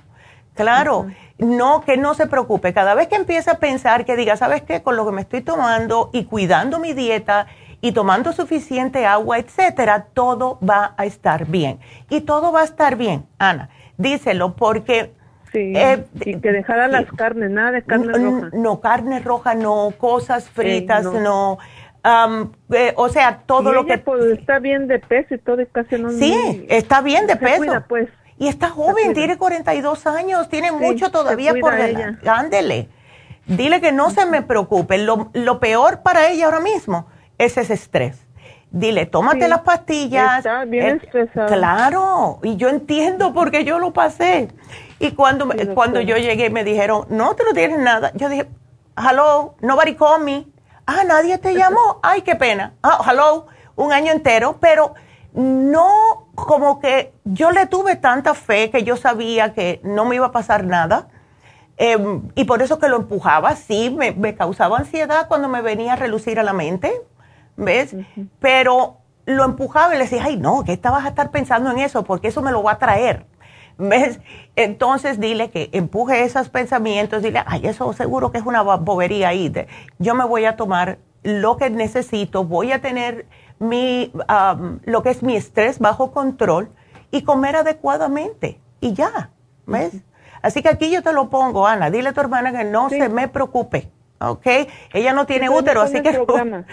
claro. 0.54 1.06
No, 1.38 1.82
que 1.82 1.96
no 1.96 2.14
se 2.14 2.26
preocupe. 2.26 2.72
Cada 2.72 2.94
vez 2.94 3.08
que 3.08 3.16
empiece 3.16 3.50
a 3.50 3.58
pensar 3.58 4.04
que 4.04 4.16
diga, 4.16 4.36
¿sabes 4.36 4.62
qué? 4.62 4.82
Con 4.82 4.96
lo 4.96 5.06
que 5.06 5.12
me 5.12 5.22
estoy 5.22 5.40
tomando 5.40 6.10
y 6.12 6.24
cuidando 6.24 6.78
mi 6.78 6.92
dieta 6.92 7.46
y 7.80 7.92
tomando 7.92 8.32
suficiente 8.32 9.06
agua, 9.06 9.38
etcétera, 9.38 10.06
todo 10.12 10.58
va 10.68 10.94
a 10.96 11.04
estar 11.04 11.46
bien. 11.46 11.78
Y 12.10 12.22
todo 12.22 12.52
va 12.52 12.62
a 12.62 12.64
estar 12.64 12.96
bien, 12.96 13.26
Ana. 13.38 13.70
Díselo 13.96 14.54
porque... 14.56 15.17
Sí, 15.52 15.72
eh, 15.74 16.04
que 16.20 16.52
dejara 16.52 16.88
las 16.88 17.06
carnes, 17.12 17.50
nada 17.50 17.72
de 17.72 17.82
carne 17.82 18.12
roja. 18.12 18.50
No, 18.52 18.80
carne 18.80 19.20
roja 19.20 19.54
no, 19.54 19.92
cosas 19.96 20.48
fritas 20.48 21.04
no. 21.04 21.58
Eh, 22.70 22.92
o 22.96 23.08
sea, 23.08 23.42
todo 23.46 23.72
lo 23.72 23.86
que... 23.86 23.98
Pues, 23.98 24.38
está 24.38 24.58
bien 24.58 24.88
de 24.88 24.98
peso 24.98 25.34
y 25.34 25.38
todo, 25.38 25.60
y 25.60 25.66
casi 25.66 25.96
no... 25.96 26.10
Sí, 26.10 26.66
está 26.68 27.00
bien 27.02 27.26
de 27.26 27.36
peso. 27.36 27.84
pues. 27.88 28.08
Y 28.38 28.48
está 28.48 28.68
joven, 28.68 29.14
tiene 29.14 29.36
42 29.36 30.06
años, 30.06 30.48
tiene 30.48 30.70
mucho 30.70 31.10
todavía 31.10 31.54
por 31.60 31.74
delante. 31.74 32.28
Ándele. 32.28 32.88
Dile 33.46 33.80
que 33.80 33.92
no 33.92 34.10
se 34.10 34.26
me 34.26 34.42
preocupe. 34.42 34.98
Lo, 34.98 35.30
lo 35.32 35.58
peor 35.58 36.02
para 36.02 36.28
ella 36.28 36.44
ahora 36.44 36.60
mismo 36.60 37.08
ese 37.38 37.60
es 37.60 37.70
estrés. 37.70 38.26
Dile, 38.70 39.06
tómate 39.06 39.48
las 39.48 39.60
pastillas. 39.60 40.38
Está 40.38 40.64
bien 40.66 41.00
eh, 41.14 41.28
Claro, 41.46 42.38
y 42.42 42.56
yo 42.56 42.68
entiendo 42.68 43.32
porque 43.32 43.64
yo 43.64 43.78
lo 43.78 43.92
pasé. 43.92 44.48
Y 44.98 45.12
cuando, 45.12 45.48
cuando 45.74 46.00
yo 46.00 46.16
llegué 46.16 46.50
me 46.50 46.64
dijeron, 46.64 47.06
no 47.08 47.34
te 47.34 47.44
lo 47.44 47.52
tienes 47.52 47.78
nada. 47.78 48.12
Yo 48.14 48.28
dije, 48.28 48.48
hello, 48.96 49.54
nobody 49.60 49.94
called 49.94 50.24
me. 50.24 50.46
Ah, 50.86 51.04
nadie 51.06 51.38
te 51.38 51.54
llamó. 51.54 52.00
Ay, 52.02 52.22
qué 52.22 52.34
pena. 52.34 52.74
Ah, 52.82 53.00
hello, 53.08 53.46
un 53.76 53.92
año 53.92 54.12
entero, 54.12 54.58
pero 54.60 54.94
no 55.32 56.28
como 56.34 56.80
que 56.80 57.12
yo 57.24 57.50
le 57.50 57.66
tuve 57.66 57.96
tanta 57.96 58.34
fe 58.34 58.70
que 58.70 58.82
yo 58.82 58.96
sabía 58.96 59.52
que 59.52 59.80
no 59.84 60.04
me 60.04 60.16
iba 60.16 60.26
a 60.26 60.32
pasar 60.32 60.64
nada. 60.64 61.08
Em, 61.76 62.28
y 62.34 62.44
por 62.44 62.60
eso 62.60 62.80
que 62.80 62.88
lo 62.88 62.96
empujaba, 62.96 63.54
sí, 63.54 63.90
me, 63.90 64.10
me 64.10 64.34
causaba 64.34 64.78
ansiedad 64.78 65.28
cuando 65.28 65.48
me 65.48 65.62
venía 65.62 65.92
a 65.92 65.96
relucir 65.96 66.40
a 66.40 66.42
la 66.42 66.52
mente 66.52 66.92
¿ves? 67.58 67.94
Pero 68.40 68.98
lo 69.26 69.44
empujaba 69.44 69.94
y 69.94 69.98
le 69.98 70.04
decía, 70.04 70.22
ay, 70.24 70.36
no, 70.38 70.64
¿qué 70.64 70.72
estabas 70.72 71.04
a 71.04 71.08
estar 71.08 71.30
pensando 71.30 71.70
en 71.70 71.78
eso? 71.78 72.04
Porque 72.04 72.28
eso 72.28 72.40
me 72.40 72.52
lo 72.52 72.62
va 72.62 72.72
a 72.72 72.78
traer. 72.78 73.26
¿Ves? 73.78 74.18
Entonces 74.56 75.20
dile 75.20 75.50
que 75.50 75.70
empuje 75.72 76.24
esos 76.24 76.48
pensamientos, 76.48 77.22
dile, 77.22 77.42
ay, 77.46 77.62
eso 77.64 77.92
seguro 77.92 78.32
que 78.32 78.38
es 78.38 78.44
una 78.44 78.62
bobería 78.62 79.28
ahí. 79.28 79.52
Yo 79.98 80.14
me 80.14 80.24
voy 80.24 80.44
a 80.46 80.56
tomar 80.56 80.98
lo 81.22 81.56
que 81.56 81.70
necesito, 81.70 82.44
voy 82.44 82.72
a 82.72 82.80
tener 82.80 83.26
mi, 83.60 84.12
lo 84.84 85.02
que 85.02 85.10
es 85.10 85.22
mi 85.22 85.36
estrés 85.36 85.78
bajo 85.78 86.10
control 86.10 86.70
y 87.12 87.22
comer 87.22 87.56
adecuadamente. 87.56 88.60
Y 88.80 88.94
ya, 88.94 89.30
¿ves? 89.66 89.92
Así 90.42 90.60
que 90.62 90.68
aquí 90.68 90.90
yo 90.90 91.02
te 91.02 91.12
lo 91.12 91.30
pongo, 91.30 91.66
Ana, 91.66 91.90
dile 91.90 92.10
a 92.10 92.12
tu 92.12 92.20
hermana 92.20 92.52
que 92.52 92.64
no 92.64 92.88
se 92.90 93.08
me 93.08 93.28
preocupe, 93.28 93.90
¿ok? 94.20 94.46
Ella 94.92 95.12
no 95.12 95.26
tiene 95.26 95.48
útero, 95.50 95.82
así 95.82 96.02
que... 96.02 96.20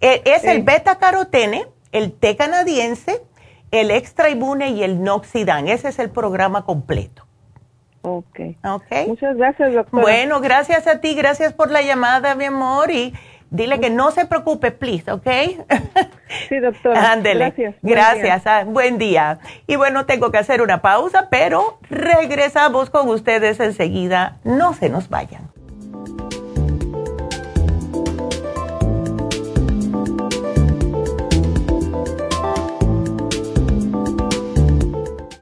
Eh, 0.00 0.22
es 0.26 0.44
el 0.44 0.62
beta 0.62 1.00
carotene, 1.00 1.66
el 1.90 2.12
té 2.12 2.36
canadiense, 2.36 3.20
el 3.70 3.90
extra 3.90 4.30
inmune 4.30 4.70
y 4.70 4.82
el 4.82 5.02
noxidan. 5.02 5.68
Ese 5.68 5.88
es 5.88 5.98
el 5.98 6.10
programa 6.10 6.64
completo. 6.64 7.26
Ok. 8.02 8.40
Ok. 8.64 9.08
Muchas 9.08 9.36
gracias, 9.36 9.74
doctora. 9.74 10.02
Bueno, 10.02 10.40
gracias 10.40 10.86
a 10.86 11.00
ti, 11.00 11.14
gracias 11.14 11.52
por 11.52 11.70
la 11.70 11.82
llamada, 11.82 12.34
mi 12.34 12.46
amor, 12.46 12.90
y 12.90 13.12
dile 13.50 13.80
que 13.80 13.90
no 13.90 14.10
se 14.10 14.24
preocupe, 14.26 14.70
please, 14.70 15.10
¿ok? 15.10 15.26
Sí, 16.48 16.58
doctora. 16.58 17.12
Ándele. 17.12 17.46
Gracias. 17.46 17.74
Gracias. 17.82 18.46
Ah, 18.46 18.64
buen 18.64 18.98
día. 18.98 19.38
Y 19.66 19.76
bueno, 19.76 20.06
tengo 20.06 20.30
que 20.30 20.38
hacer 20.38 20.62
una 20.62 20.80
pausa, 20.80 21.28
pero 21.30 21.78
regresamos 21.90 22.90
con 22.90 23.08
ustedes 23.08 23.58
enseguida. 23.60 24.36
No 24.44 24.74
se 24.74 24.88
nos 24.88 25.08
vayan. 25.08 25.50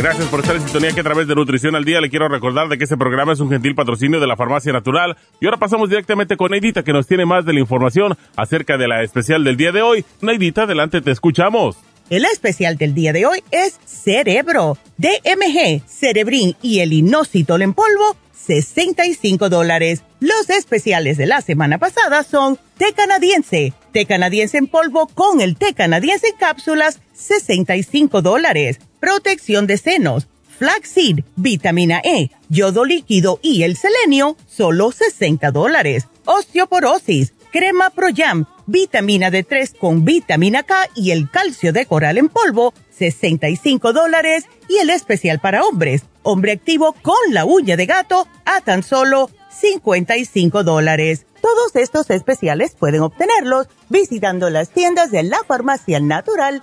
Gracias 0.00 0.28
por 0.28 0.40
estar 0.40 0.56
en 0.56 0.62
sintonía 0.62 0.92
que 0.92 1.00
a 1.00 1.04
través 1.04 1.28
de 1.28 1.34
Nutrición 1.34 1.76
al 1.76 1.84
Día 1.84 2.00
le 2.00 2.08
quiero 2.08 2.26
recordar 2.26 2.70
de 2.70 2.78
que 2.78 2.84
este 2.84 2.96
programa 2.96 3.34
es 3.34 3.40
un 3.40 3.50
gentil 3.50 3.74
patrocinio 3.74 4.18
de 4.18 4.26
la 4.26 4.34
Farmacia 4.34 4.72
Natural. 4.72 5.14
Y 5.42 5.44
ahora 5.44 5.58
pasamos 5.58 5.90
directamente 5.90 6.38
con 6.38 6.52
Neidita 6.52 6.82
que 6.82 6.94
nos 6.94 7.06
tiene 7.06 7.26
más 7.26 7.44
de 7.44 7.52
la 7.52 7.60
información 7.60 8.16
acerca 8.34 8.78
de 8.78 8.88
la 8.88 9.02
especial 9.02 9.44
del 9.44 9.58
día 9.58 9.72
de 9.72 9.82
hoy. 9.82 10.06
Neidita, 10.22 10.62
adelante, 10.62 11.02
te 11.02 11.10
escuchamos. 11.10 11.76
El 12.08 12.24
especial 12.24 12.78
del 12.78 12.94
día 12.94 13.12
de 13.12 13.26
hoy 13.26 13.44
es 13.50 13.78
Cerebro, 13.84 14.78
DMG, 14.96 15.82
Cerebrin 15.86 16.56
y 16.62 16.78
el 16.78 16.94
Inositol 16.94 17.60
en 17.60 17.74
polvo, 17.74 18.16
65 18.32 19.50
dólares. 19.50 20.02
Los 20.18 20.48
especiales 20.48 21.18
de 21.18 21.26
la 21.26 21.42
semana 21.42 21.76
pasada 21.76 22.22
son 22.22 22.58
té 22.78 22.94
canadiense, 22.96 23.74
té 23.92 24.06
canadiense 24.06 24.56
en 24.56 24.66
polvo 24.66 25.08
con 25.08 25.42
el 25.42 25.56
té 25.56 25.74
canadiense 25.74 26.28
en 26.28 26.36
cápsulas, 26.38 27.02
65 27.12 28.22
dólares 28.22 28.80
protección 29.00 29.66
de 29.66 29.78
senos, 29.78 30.28
flaxseed, 30.58 31.24
vitamina 31.36 32.00
E, 32.04 32.30
yodo 32.50 32.84
líquido 32.84 33.40
y 33.42 33.62
el 33.62 33.76
selenio, 33.76 34.36
solo 34.46 34.92
60 34.92 35.50
dólares. 35.50 36.06
Osteoporosis, 36.26 37.32
crema 37.50 37.90
Proyam, 37.90 38.44
vitamina 38.66 39.30
D3 39.30 39.76
con 39.76 40.04
vitamina 40.04 40.62
K 40.62 40.88
y 40.94 41.10
el 41.10 41.30
calcio 41.30 41.72
de 41.72 41.86
coral 41.86 42.18
en 42.18 42.28
polvo, 42.28 42.74
65 42.90 43.92
dólares. 43.92 44.44
Y 44.68 44.76
el 44.76 44.90
especial 44.90 45.40
para 45.40 45.64
hombres, 45.64 46.02
hombre 46.22 46.52
activo 46.52 46.94
con 47.02 47.16
la 47.30 47.46
uña 47.46 47.76
de 47.76 47.86
gato, 47.86 48.28
a 48.44 48.60
tan 48.60 48.82
solo 48.82 49.30
55 49.50 50.62
dólares. 50.62 51.26
Todos 51.40 51.74
estos 51.74 52.10
especiales 52.10 52.76
pueden 52.78 53.00
obtenerlos 53.00 53.66
visitando 53.88 54.50
las 54.50 54.68
tiendas 54.68 55.10
de 55.10 55.22
la 55.22 55.38
farmacia 55.48 56.00
natural 56.00 56.62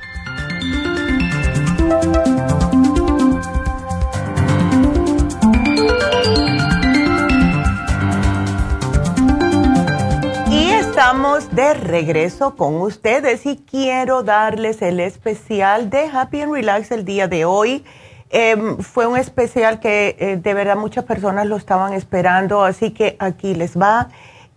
Estamos 11.01 11.49
de 11.55 11.73
regreso 11.73 12.55
con 12.55 12.75
ustedes 12.75 13.47
y 13.47 13.57
quiero 13.57 14.21
darles 14.21 14.83
el 14.83 14.99
especial 14.99 15.89
de 15.89 16.05
Happy 16.05 16.41
and 16.41 16.53
Relax 16.53 16.91
el 16.91 17.05
día 17.05 17.27
de 17.27 17.43
hoy. 17.43 17.83
Em, 18.29 18.77
fue 18.77 19.07
un 19.07 19.17
especial 19.17 19.79
que 19.79 20.15
eh, 20.19 20.37
de 20.37 20.53
verdad 20.53 20.75
muchas 20.75 21.03
personas 21.03 21.47
lo 21.47 21.55
estaban 21.55 21.93
esperando, 21.93 22.63
así 22.63 22.91
que 22.91 23.15
aquí 23.17 23.55
les 23.55 23.75
va. 23.75 24.09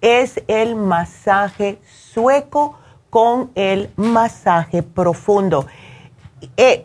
Es 0.03 0.43
el 0.47 0.77
masaje 0.77 1.79
sueco 2.13 2.79
con 3.09 3.51
el 3.55 3.89
masaje 3.97 4.83
profundo. 4.83 5.67
Eh, 6.59 6.85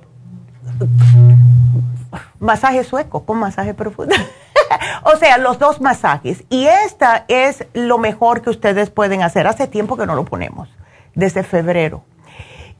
masaje 2.39 2.86
sueco 2.86 3.26
con 3.26 3.39
masaje 3.39 3.74
profundo. 3.74 4.16
o 5.03 5.17
sea, 5.17 5.38
los 5.38 5.59
dos 5.59 5.82
masajes. 5.82 6.43
Y 6.49 6.65
esta 6.65 7.26
es 7.28 7.65
lo 7.74 7.97
mejor 7.97 8.41
que 8.41 8.49
ustedes 8.49 8.89
pueden 8.89 9.24
hacer. 9.24 9.47
Hace 9.47 9.67
tiempo 9.67 9.97
que 9.97 10.05
no 10.05 10.15
lo 10.15 10.26
ponemos, 10.26 10.70
desde 11.15 11.43
febrero. 11.43 12.03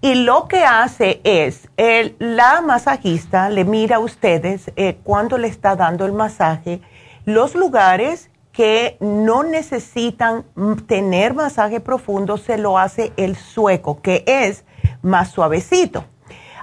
Y 0.01 0.15
lo 0.15 0.47
que 0.47 0.63
hace 0.63 1.19
es, 1.25 1.67
el, 1.75 2.15
la 2.19 2.61
masajista 2.61 3.49
le 3.49 3.65
mira 3.65 3.97
a 3.97 3.99
ustedes 3.99 4.71
eh, 4.77 4.97
cuando 5.03 5.37
le 5.37 5.49
está 5.49 5.75
dando 5.75 6.05
el 6.05 6.13
masaje 6.13 6.81
los 7.25 7.53
lugares 7.53 8.31
que 8.53 8.97
no 9.01 9.43
necesitan 9.43 10.45
tener 10.87 11.33
masaje 11.33 11.79
profundo, 11.79 12.37
se 12.37 12.57
lo 12.57 12.77
hace 12.77 13.13
el 13.17 13.35
sueco, 13.35 14.01
que 14.01 14.23
es 14.25 14.63
más 15.01 15.31
suavecito. 15.31 16.05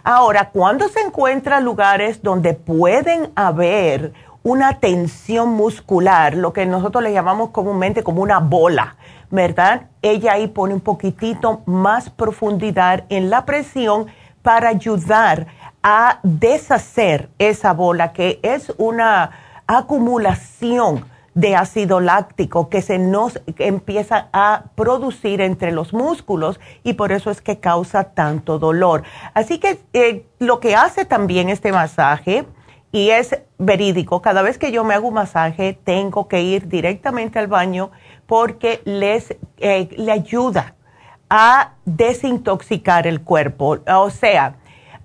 Ahora, 0.03 0.51
cuando 0.51 0.89
se 0.89 1.01
encuentra 1.01 1.61
lugares 1.61 2.23
donde 2.23 2.55
pueden 2.55 3.33
haber 3.35 4.13
una 4.47 4.79
tensión 4.79 5.55
muscular, 5.55 6.37
lo 6.37 6.53
que 6.53 6.67
nosotros 6.67 7.03
le 7.03 7.13
llamamos 7.13 7.51
comúnmente 7.51 8.05
como 8.05 8.23
una 8.23 8.39
bola, 8.39 8.95
¿verdad? 9.29 9.89
Ella 10.03 10.35
ahí 10.35 10.47
pone 10.47 10.73
un 10.73 10.81
poquitito 10.81 11.63
más 11.67 12.11
profundidad 12.11 13.07
en 13.09 13.29
la 13.29 13.45
presión 13.45 14.07
para 14.43 14.69
ayudar 14.69 15.49
a 15.83 16.21
deshacer 16.23 17.29
esa 17.41 17.73
bola 17.73 18.13
que 18.13 18.39
es 18.45 18.73
una 18.79 19.33
acumulación 19.67 21.05
de 21.35 21.57
ácido 21.57 21.99
láctico 21.99 22.69
que 22.69 22.83
se 22.83 23.01
nos 23.01 23.41
empieza 23.59 24.29
a 24.33 24.67
producir 24.77 25.41
entre 25.41 25.73
los 25.73 25.93
músculos 25.93 26.61
y 26.85 26.93
por 26.93 27.11
eso 27.11 27.33
es 27.33 27.41
que 27.41 27.59
causa 27.59 28.15
tanto 28.15 28.61
dolor. 28.61 29.03
Así 29.35 29.59
que 29.59 29.81
eh, 29.93 30.25
lo 30.39 30.61
que 30.61 30.77
hace 30.77 31.05
también 31.05 31.49
este 31.49 31.73
masaje 31.73 32.47
y 32.97 33.11
es 33.11 33.39
verídico. 33.59 34.23
Cada 34.23 34.41
vez 34.41 34.57
que 34.57 34.73
yo 34.73 34.83
me 34.83 34.95
hago 34.95 35.09
un 35.09 35.13
masaje, 35.13 35.79
tengo 35.85 36.29
que 36.29 36.41
ir 36.41 36.67
directamente 36.67 37.39
al 37.39 37.47
baño 37.47 37.91
porque 38.27 38.81
les 38.87 39.37
eh, 39.59 39.91
le 39.99 40.11
ayuda 40.11 40.75
a 41.29 41.75
desintoxicar 41.85 43.07
el 43.07 43.21
cuerpo. 43.21 43.81
O 43.87 44.09
sea, 44.09 44.55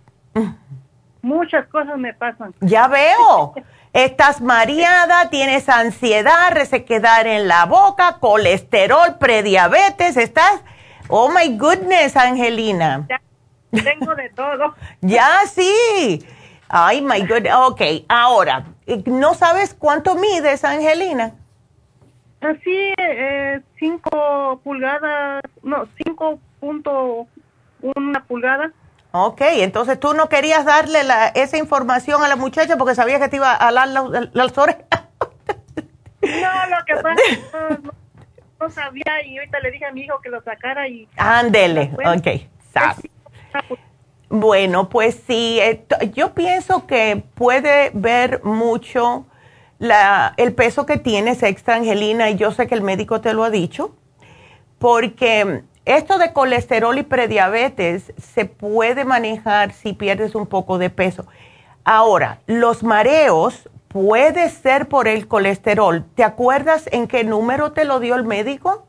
Muchas 1.23 1.67
cosas 1.67 1.99
me 1.99 2.15
pasan. 2.15 2.55
Ya 2.61 2.87
veo. 2.87 3.53
Estás 3.93 4.41
mareada, 4.41 5.29
tienes 5.29 5.69
ansiedad, 5.69 6.53
resequedad 6.53 7.27
en 7.27 7.49
la 7.49 7.67
boca, 7.67 8.19
colesterol, 8.21 9.19
prediabetes, 9.19 10.17
estás... 10.19 10.63
Oh 11.09 11.29
my 11.29 11.57
goodness, 11.57 12.17
Angelina. 12.17 13.09
Tengo 13.73 14.15
de 14.15 14.29
todo. 14.37 14.77
ya 15.01 15.29
sí. 15.53 16.25
Ay, 16.69 17.03
my 17.03 17.27
God. 17.27 17.47
Ok, 17.67 17.81
ahora, 18.09 18.67
¿no 19.07 19.35
sabes 19.35 19.75
cuánto 19.75 20.15
mides, 20.15 20.65
Angelina? 20.65 21.33
Así, 22.45 22.93
eh, 22.99 23.63
cinco 23.79 24.61
pulgadas, 24.63 25.43
no, 25.63 25.89
cinco 25.97 26.39
punto 26.61 27.27
una 27.81 28.23
pulgada. 28.25 28.71
Ok, 29.13 29.41
entonces 29.41 29.99
tú 29.99 30.13
no 30.13 30.29
querías 30.29 30.67
darle 30.67 31.05
la, 31.05 31.29
esa 31.29 31.57
información 31.57 32.23
a 32.23 32.29
la 32.29 32.37
muchacha 32.37 32.77
porque 32.77 32.95
sabías 32.95 33.21
que 33.21 33.29
te 33.29 33.37
iba 33.37 33.57
a 33.59 33.73
dar 33.73 33.89
las 33.89 34.59
orejas. 34.59 34.85
no, 36.21 36.77
lo 36.77 36.85
que 36.85 36.95
pasa 36.97 37.23
es 37.31 37.53
no, 37.83 37.93
no, 38.61 38.71
sabía 38.71 39.25
y 39.25 39.39
ahorita 39.39 39.61
le 39.61 39.71
dije 39.71 39.87
a 39.87 39.93
mi 39.93 40.03
hijo 40.03 40.21
que 40.21 40.29
lo 40.29 40.43
sacara 40.43 40.87
y... 40.87 41.09
Ándele, 41.17 41.93
ok, 42.05 42.47
sabes. 42.73 43.11
Bueno, 44.29 44.91
pues 44.91 45.23
sí, 45.27 45.61
eh, 45.61 45.87
yo 46.13 46.35
pienso 46.35 46.87
que 46.87 47.23
puede 47.35 47.91
ver 47.95 48.43
mucho 48.45 49.25
la, 49.79 50.35
el 50.37 50.55
peso 50.55 50.87
que 50.87 50.99
tienes 50.99 51.43
extra, 51.43 51.77
Angelina, 51.77 52.31
y 52.31 52.37
yo 52.37 52.51
sé 52.53 52.67
que 52.67 52.75
el 52.75 52.83
médico 52.83 53.21
te 53.21 53.35
lo 53.35 53.45
ha 53.45 53.51
dicho, 53.51 53.95
porque 54.79 55.63
esto 55.85 56.19
de 56.19 56.33
colesterol 56.33 56.97
y 56.99 57.03
prediabetes 57.03 58.13
se 58.17 58.47
puede 58.47 59.05
manejar 59.05 59.73
si 59.73 59.93
pierdes 59.93 60.35
un 60.35 60.47
poco 60.47 60.79
de 60.79 60.91
peso. 60.91 61.27
Ahora, 61.85 62.41
los 62.47 62.83
mareos 62.83 63.69
puede 63.89 64.49
ser 64.49 64.89
por 64.89 65.07
el 65.07 65.29
colesterol. 65.29 66.05
¿Te 66.15 66.25
acuerdas 66.25 66.89
en 66.91 67.07
qué 67.07 67.23
número 67.23 67.73
te 67.73 67.85
lo 67.85 68.01
dio 68.01 68.15
el 68.17 68.25
médico? 68.25 68.87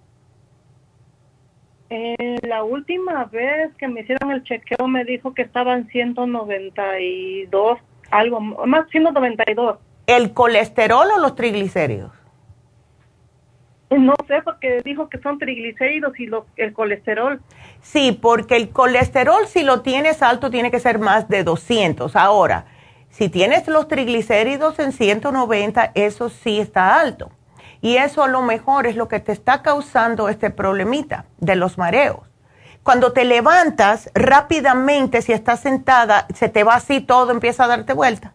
Eh, 1.89 2.39
la 2.41 2.63
última 2.63 3.25
vez 3.25 3.75
que 3.75 3.87
me 3.87 4.01
hicieron 4.01 4.31
el 4.31 4.43
chequeo 4.43 4.87
me 4.87 5.05
dijo 5.05 5.33
que 5.33 5.43
estaban 5.43 5.87
192, 5.89 7.79
algo 8.09 8.39
más 8.39 8.89
192. 8.89 9.77
¿El 10.07 10.33
colesterol 10.33 11.07
o 11.15 11.19
los 11.19 11.35
triglicéridos? 11.35 12.11
No 13.89 14.15
sé, 14.27 14.41
porque 14.43 14.81
dijo 14.83 15.09
que 15.09 15.19
son 15.19 15.37
triglicéridos 15.37 16.19
y 16.19 16.29
el 16.57 16.73
colesterol. 16.73 17.41
Sí, 17.81 18.11
porque 18.11 18.55
el 18.55 18.69
colesterol, 18.69 19.47
si 19.47 19.63
lo 19.63 19.81
tienes 19.81 20.21
alto, 20.21 20.49
tiene 20.49 20.71
que 20.71 20.79
ser 20.79 20.99
más 20.99 21.27
de 21.29 21.43
200. 21.43 22.15
Ahora, 22.15 22.65
si 23.09 23.29
tienes 23.29 23.67
los 23.67 23.87
triglicéridos 23.87 24.79
en 24.79 24.91
190, 24.91 25.91
eso 25.95 26.29
sí 26.29 26.59
está 26.59 26.99
alto. 26.99 27.31
Y 27.81 27.97
eso 27.97 28.23
a 28.23 28.27
lo 28.27 28.41
mejor 28.41 28.87
es 28.87 28.95
lo 28.95 29.07
que 29.07 29.19
te 29.19 29.31
está 29.31 29.61
causando 29.61 30.29
este 30.29 30.49
problemita 30.49 31.25
de 31.37 31.55
los 31.55 31.77
mareos. 31.77 32.19
Cuando 32.83 33.13
te 33.13 33.23
levantas 33.23 34.11
rápidamente, 34.13 35.21
si 35.21 35.31
estás 35.31 35.61
sentada, 35.61 36.27
se 36.33 36.49
te 36.49 36.63
va 36.63 36.75
así 36.75 37.01
todo, 37.01 37.31
empieza 37.31 37.63
a 37.63 37.67
darte 37.67 37.93
vuelta. 37.93 38.33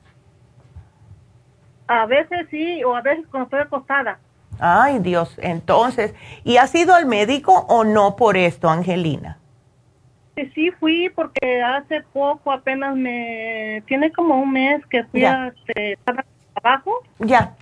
A 1.91 2.07
veces 2.07 2.47
sí, 2.51 2.85
o 2.85 2.95
a 2.95 3.03
veces 3.03 3.27
cuando 3.29 3.47
estoy 3.47 3.61
acostada. 3.61 4.19
Ay, 4.61 5.01
Dios, 5.01 5.37
entonces, 5.43 6.15
¿y 6.45 6.57
has 6.59 6.73
ido 6.75 6.95
al 6.95 7.07
médico 7.07 7.67
o 7.69 7.83
no 7.83 8.15
por 8.15 8.37
esto, 8.37 8.69
Angelina? 8.69 9.39
Sí, 10.55 10.71
fui 10.79 11.11
porque 11.11 11.63
hace 11.63 12.03
poco, 12.13 12.53
apenas 12.53 12.95
me, 12.95 13.83
tiene 13.87 14.13
como 14.13 14.41
un 14.41 14.53
mes 14.53 14.87
que 14.87 15.03
fui 15.05 15.25
a 15.25 15.49
este, 15.49 15.99
trabajo. 16.55 17.03
Ya 17.19 17.55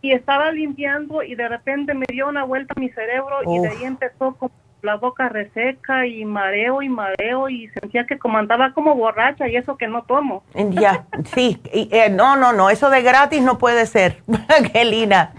y 0.00 0.12
estaba 0.12 0.52
limpiando 0.52 1.22
y 1.22 1.34
de 1.34 1.48
repente 1.48 1.94
me 1.94 2.06
dio 2.08 2.28
una 2.28 2.44
vuelta 2.44 2.74
a 2.76 2.80
mi 2.80 2.88
cerebro 2.90 3.38
y 3.46 3.58
de 3.58 3.68
ahí 3.68 3.84
empezó 3.84 4.34
con 4.36 4.50
la 4.82 4.96
boca 4.96 5.28
reseca 5.28 6.06
y 6.06 6.24
mareo 6.24 6.82
y 6.82 6.88
mareo 6.88 7.48
y 7.48 7.68
sentía 7.68 8.06
que 8.06 8.18
como 8.18 8.38
andaba 8.38 8.72
como 8.72 8.94
borracha 8.94 9.48
y 9.48 9.56
eso 9.56 9.76
que 9.76 9.88
no 9.88 10.02
tomo. 10.02 10.42
Ya, 10.54 11.06
sí, 11.34 11.60
eh, 11.72 12.10
no, 12.10 12.36
no, 12.36 12.52
no, 12.52 12.70
eso 12.70 12.90
de 12.90 13.02
gratis 13.02 13.42
no 13.42 13.58
puede 13.58 13.86
ser, 13.86 14.22
Angelina. 14.48 15.32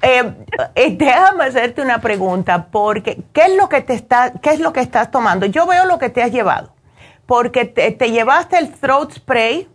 Eh, 0.00 0.34
eh, 0.74 0.96
déjame 0.96 1.44
hacerte 1.44 1.82
una 1.82 2.00
pregunta, 2.00 2.68
porque 2.70 3.22
¿qué 3.32 3.42
es 3.42 3.56
lo 3.56 3.68
que 3.68 3.82
te 3.82 3.94
está, 3.94 4.32
qué 4.40 4.50
es 4.50 4.60
lo 4.60 4.72
que 4.72 4.80
estás 4.80 5.10
tomando? 5.10 5.46
Yo 5.46 5.66
veo 5.66 5.84
lo 5.86 5.98
que 5.98 6.08
te 6.08 6.22
has 6.22 6.32
llevado, 6.32 6.72
porque 7.26 7.64
te, 7.66 8.10
llevaste 8.10 8.58
el 8.58 8.72
throat 8.72 9.12
spray 9.12 9.68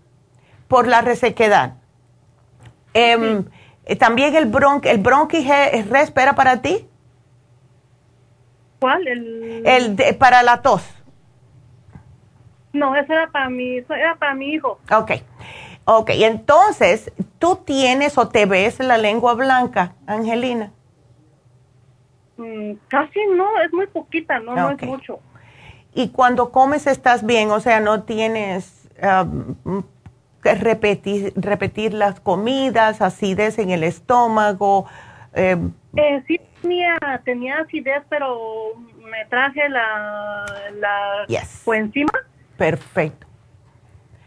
por 0.67 0.87
la 0.87 1.01
resequedad. 1.01 1.75
Em, 2.93 3.45
eh, 3.85 3.95
¿También 3.95 4.35
el, 4.35 4.47
bron 4.47 4.81
el 4.83 4.97
bronquis 4.97 5.47
res 5.89 6.11
para 6.11 6.35
para 6.35 6.61
ti? 6.61 6.87
¿Cuál? 8.80 9.07
El, 9.07 9.95
para 10.19 10.43
la 10.43 10.61
tos. 10.61 10.84
No, 12.73 12.95
ese 12.95 13.13
era 13.13 13.28
para 13.28 13.49
mi, 13.49 13.78
era 13.78 14.15
para 14.19 14.36
mi 14.36 14.53
hijo. 14.53 14.80
Ok. 14.91 15.11
Ok, 15.86 16.09
entonces, 16.15 17.11
¿tú 17.39 17.55
tienes 17.55 18.17
o 18.17 18.28
te 18.28 18.45
ves 18.45 18.80
la 18.80 18.97
lengua 18.97 19.34
blanca, 19.36 19.93
Angelina? 20.05 20.71
Mm, 22.36 22.73
casi 22.89 23.19
no, 23.36 23.59
es 23.61 23.71
muy 23.71 23.88
poquita, 23.88 24.39
no, 24.39 24.53
no 24.53 24.71
es 24.71 24.82
mucho. 24.82 25.19
¿Y 25.93 26.09
cuando 26.09 26.51
comes 26.51 26.88
estás 26.88 27.25
bien? 27.25 27.51
O 27.51 27.59
sea, 27.59 27.80
no 27.80 28.03
tienes 28.03 28.89
um, 29.01 29.84
repetir, 30.43 31.34
repetir 31.36 31.93
las 31.93 32.19
comidas, 32.19 33.01
acidez 33.01 33.57
en 33.57 33.71
el 33.71 33.84
estómago, 33.84 34.86
eh, 35.34 35.57
Eh, 35.97 36.23
sí, 36.27 36.39
tenía, 36.61 36.97
tenía 37.25 37.59
acidez, 37.59 38.03
pero 38.09 38.37
me 39.03 39.25
traje 39.29 39.67
la, 39.69 40.45
la 40.79 41.25
yes. 41.27 41.67
encima. 41.67 42.11
Perfecto. 42.57 43.25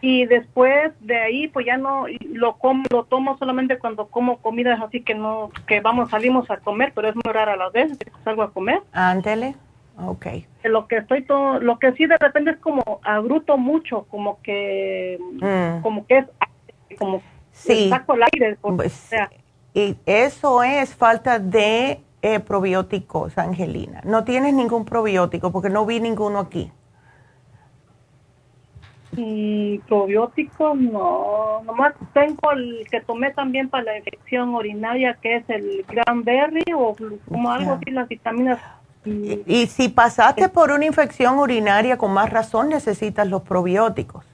Y 0.03 0.25
después 0.27 0.93
de 1.01 1.17
ahí, 1.19 1.49
pues 1.49 1.67
ya 1.67 1.77
no 1.77 2.07
lo 2.33 2.57
como, 2.57 2.85
lo 2.91 3.05
tomo 3.05 3.37
solamente 3.39 3.79
cuando 3.79 4.09
como 4.09 4.39
comidas 4.39 4.81
así 4.81 5.03
que 5.03 5.15
no, 5.15 5.51
que 5.67 5.81
vamos, 5.81 6.09
salimos 6.11 6.51
a 6.51 6.57
comer, 6.57 6.93
pero 6.95 7.09
es 7.09 7.15
muy 7.15 7.33
rara 7.33 7.55
las 7.57 7.73
veces 7.73 7.99
que 7.99 8.11
salgo 8.25 8.43
a 8.43 8.53
comer. 8.53 8.81
Ándele. 8.93 9.55
Ok. 10.03 10.27
Lo 10.65 10.89
que 10.89 10.97
estoy 10.99 11.23
todo, 11.25 11.61
lo 11.61 11.79
que 11.79 11.93
sí 11.93 12.07
de 12.07 12.17
repente 12.17 12.53
es 12.53 12.57
como 12.57 13.01
agruto 13.05 13.59
mucho, 13.59 14.07
como 14.11 14.41
que, 14.43 15.19
Mm. 15.43 15.83
como 15.83 16.07
que 16.07 16.19
es, 16.19 16.99
como 16.99 17.23
Sí. 17.53 17.91
saco 17.91 18.15
el 18.15 18.23
aire. 18.33 18.57
o 18.63 18.75
Pues, 18.75 18.93
sea, 18.93 19.31
Y 19.75 19.97
eso 20.07 20.63
es 20.63 20.95
falta 20.95 21.39
de 21.39 22.01
eh, 22.23 22.41
probióticos, 22.41 23.39
Angelina. 23.39 24.01
No 24.05 24.25
tienes 24.25 24.53
ningún 24.55 24.85
probiótico 24.85 25.51
porque 25.53 25.71
no 25.71 25.87
vi 25.87 26.01
ninguno 26.01 26.39
aquí. 26.41 26.73
y 29.17 29.79
probióticos 29.89 30.77
no, 30.79 31.63
nomás 31.65 31.95
tengo 32.15 32.53
el 32.53 32.87
que 32.91 33.01
tomé 33.01 33.33
también 33.33 33.69
para 33.69 33.83
la 33.85 33.99
infección 33.99 34.55
urinaria 34.55 35.19
que 35.21 35.37
es 35.37 35.45
el 35.51 35.85
cranberry 35.87 36.63
o 36.75 36.95
como 37.29 37.51
algo 37.51 37.73
así, 37.73 37.91
las 37.91 38.09
vitaminas. 38.09 38.61
y- 39.05 39.43
Y 39.47 39.67
si 39.67 39.89
pasaste 39.89 40.49
por 40.49 40.71
una 40.71 40.87
infección 40.87 41.39
urinaria, 41.39 41.99
con 41.99 42.13
más 42.13 42.31
razón 42.31 42.69
necesitas 42.69 43.27
los 43.27 43.43
probióticos. 43.43 44.25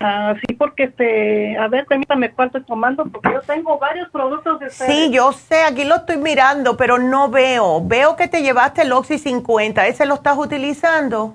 Ah, 0.00 0.34
sí, 0.40 0.54
porque 0.54 0.84
este, 0.84 1.58
a 1.58 1.66
ver, 1.66 1.84
permítame 1.86 2.30
cuál 2.30 2.46
estoy 2.46 2.62
tomando, 2.62 3.04
porque 3.06 3.32
yo 3.32 3.40
tengo 3.40 3.78
varios 3.78 4.08
productos 4.10 4.60
de 4.60 4.70
Sí, 4.70 5.10
yo 5.10 5.32
sé, 5.32 5.62
aquí 5.64 5.84
lo 5.84 5.96
estoy 5.96 6.18
mirando, 6.18 6.76
pero 6.76 6.98
no 6.98 7.28
veo. 7.28 7.84
Veo 7.84 8.14
que 8.14 8.28
te 8.28 8.42
llevaste 8.42 8.82
el 8.82 8.92
Oxy 8.92 9.18
50. 9.18 9.88
¿Ese 9.88 10.06
lo 10.06 10.14
estás 10.14 10.38
utilizando? 10.38 11.34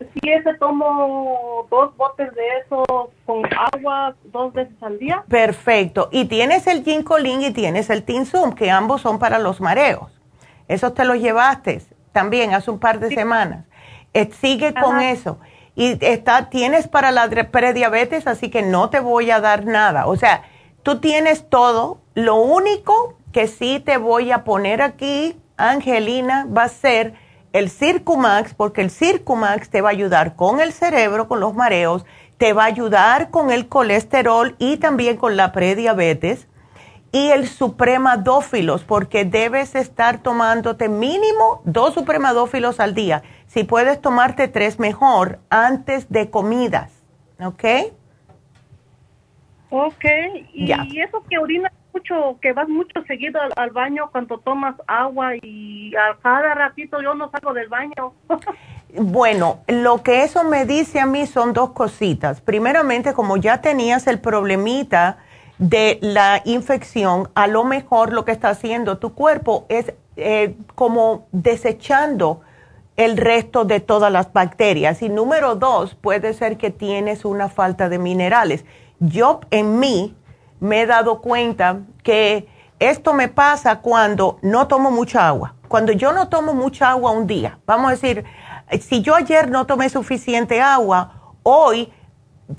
Sí, 0.00 0.30
ese 0.30 0.54
tomo 0.54 1.68
dos 1.70 1.96
botes 1.96 2.34
de 2.34 2.42
eso 2.64 3.12
con 3.26 3.42
agua 3.74 4.16
dos 4.24 4.52
veces 4.52 4.74
al 4.82 4.98
día. 4.98 5.22
Perfecto. 5.28 6.08
Y 6.10 6.24
tienes 6.24 6.66
el 6.66 6.82
Ginkolin 6.82 7.42
y 7.42 7.52
tienes 7.52 7.90
el 7.90 8.02
Tinsum, 8.02 8.54
que 8.54 8.72
ambos 8.72 9.02
son 9.02 9.20
para 9.20 9.38
los 9.38 9.60
mareos. 9.60 10.10
Esos 10.66 10.94
te 10.94 11.04
los 11.04 11.18
llevaste 11.18 11.82
también 12.12 12.54
hace 12.54 12.70
un 12.70 12.80
par 12.80 12.98
de 12.98 13.10
semanas. 13.10 13.66
Eh, 14.14 14.30
sigue 14.32 14.74
con 14.74 15.00
eso. 15.00 15.38
Y 15.80 15.96
está, 16.02 16.50
tienes 16.50 16.88
para 16.88 17.10
la 17.10 17.26
prediabetes, 17.50 18.26
así 18.26 18.50
que 18.50 18.60
no 18.60 18.90
te 18.90 19.00
voy 19.00 19.30
a 19.30 19.40
dar 19.40 19.64
nada. 19.64 20.08
O 20.08 20.14
sea, 20.14 20.42
tú 20.82 21.00
tienes 21.00 21.48
todo. 21.48 22.02
Lo 22.14 22.34
único 22.34 23.14
que 23.32 23.46
sí 23.46 23.80
te 23.80 23.96
voy 23.96 24.30
a 24.30 24.44
poner 24.44 24.82
aquí, 24.82 25.40
Angelina, 25.56 26.46
va 26.54 26.64
a 26.64 26.68
ser 26.68 27.14
el 27.54 27.70
Circumax, 27.70 28.52
porque 28.52 28.82
el 28.82 28.90
Circumax 28.90 29.70
te 29.70 29.80
va 29.80 29.88
a 29.88 29.92
ayudar 29.92 30.36
con 30.36 30.60
el 30.60 30.74
cerebro, 30.74 31.28
con 31.28 31.40
los 31.40 31.54
mareos, 31.54 32.04
te 32.36 32.52
va 32.52 32.64
a 32.64 32.66
ayudar 32.66 33.30
con 33.30 33.50
el 33.50 33.66
colesterol 33.66 34.56
y 34.58 34.76
también 34.76 35.16
con 35.16 35.38
la 35.38 35.50
prediabetes. 35.50 36.46
Y 37.10 37.30
el 37.30 37.48
supremadófilos, 37.48 38.84
porque 38.84 39.24
debes 39.24 39.74
estar 39.74 40.18
tomándote 40.18 40.90
mínimo 40.90 41.62
dos 41.64 41.94
supremadófilos 41.94 42.80
al 42.80 42.94
día. 42.94 43.22
Si 43.50 43.64
puedes 43.64 44.00
tomarte 44.00 44.46
tres, 44.46 44.78
mejor, 44.78 45.40
antes 45.50 46.08
de 46.08 46.30
comidas. 46.30 46.92
¿Ok? 47.44 47.64
Ok, 49.70 50.04
y 50.52 50.70
eso 51.00 51.24
que 51.28 51.36
orinas 51.36 51.72
mucho, 51.92 52.38
que 52.40 52.52
vas 52.52 52.68
mucho 52.68 53.02
seguido 53.08 53.40
al, 53.40 53.52
al 53.56 53.70
baño 53.70 54.08
cuando 54.12 54.38
tomas 54.38 54.76
agua 54.86 55.32
y 55.42 55.92
a 55.96 56.16
cada 56.22 56.54
ratito 56.54 57.02
yo 57.02 57.14
no 57.14 57.28
salgo 57.30 57.52
del 57.52 57.68
baño. 57.68 58.14
Bueno, 58.92 59.60
lo 59.68 60.02
que 60.02 60.24
eso 60.24 60.42
me 60.42 60.64
dice 60.64 60.98
a 60.98 61.06
mí 61.06 61.24
son 61.24 61.52
dos 61.52 61.70
cositas. 61.70 62.40
Primeramente, 62.40 63.12
como 63.12 63.36
ya 63.36 63.60
tenías 63.60 64.08
el 64.08 64.18
problemita 64.18 65.18
de 65.58 66.00
la 66.02 66.42
infección, 66.44 67.28
a 67.36 67.46
lo 67.46 67.62
mejor 67.62 68.12
lo 68.12 68.24
que 68.24 68.32
está 68.32 68.48
haciendo 68.48 68.98
tu 68.98 69.14
cuerpo 69.14 69.64
es 69.68 69.94
eh, 70.16 70.56
como 70.74 71.28
desechando 71.30 72.40
el 73.00 73.16
resto 73.16 73.64
de 73.64 73.80
todas 73.80 74.12
las 74.12 74.30
bacterias. 74.30 75.00
Y 75.00 75.08
número 75.08 75.54
dos, 75.54 75.94
puede 75.94 76.34
ser 76.34 76.58
que 76.58 76.70
tienes 76.70 77.24
una 77.24 77.48
falta 77.48 77.88
de 77.88 77.98
minerales. 77.98 78.66
Yo 78.98 79.40
en 79.50 79.78
mí 79.78 80.14
me 80.60 80.82
he 80.82 80.86
dado 80.86 81.22
cuenta 81.22 81.78
que 82.02 82.46
esto 82.78 83.14
me 83.14 83.28
pasa 83.28 83.80
cuando 83.80 84.38
no 84.42 84.68
tomo 84.68 84.90
mucha 84.90 85.26
agua. 85.26 85.54
Cuando 85.66 85.92
yo 85.92 86.12
no 86.12 86.28
tomo 86.28 86.52
mucha 86.52 86.90
agua 86.90 87.12
un 87.12 87.26
día, 87.26 87.58
vamos 87.64 87.88
a 87.88 87.90
decir, 87.92 88.24
si 88.80 89.00
yo 89.00 89.14
ayer 89.14 89.50
no 89.50 89.64
tomé 89.64 89.88
suficiente 89.88 90.60
agua, 90.60 91.32
hoy 91.42 91.90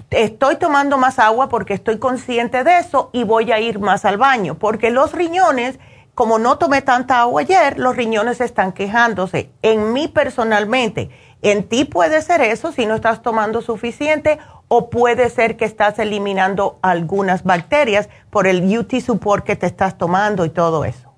estoy 0.10 0.56
tomando 0.56 0.98
más 0.98 1.20
agua 1.20 1.50
porque 1.50 1.76
estoy 1.76 2.00
consciente 2.00 2.64
de 2.64 2.80
eso 2.80 3.12
y 3.14 3.26
voy 3.26 3.52
a 3.52 3.60
ir 3.60 3.78
más 3.80 4.06
al 4.06 4.18
baño, 4.18 4.56
porque 4.56 4.90
los 4.90 5.12
riñones, 5.12 5.78
como 6.22 6.38
no 6.38 6.60
tomé 6.60 6.84
tanta 6.84 7.20
agua 7.20 7.42
ayer, 7.42 7.80
los 7.80 7.96
riñones 7.96 8.42
están 8.42 8.74
quejándose. 8.74 9.50
En 9.64 9.92
mí 9.92 10.08
personalmente, 10.08 11.10
en 11.42 11.68
ti 11.68 11.84
puede 11.84 12.22
ser 12.22 12.42
eso 12.42 12.72
si 12.72 12.86
no 12.86 12.94
estás 12.94 13.24
tomando 13.24 13.64
suficiente 13.64 14.38
o 14.68 14.92
puede 14.92 15.32
ser 15.32 15.58
que 15.58 15.66
estás 15.66 15.98
eliminando 15.98 16.78
algunas 16.84 17.44
bacterias 17.44 18.08
por 18.30 18.46
el 18.46 18.62
UT 18.78 19.00
support 19.00 19.44
que 19.44 19.56
te 19.56 19.66
estás 19.66 19.98
tomando 19.98 20.46
y 20.46 20.52
todo 20.52 20.86
eso. 20.86 21.12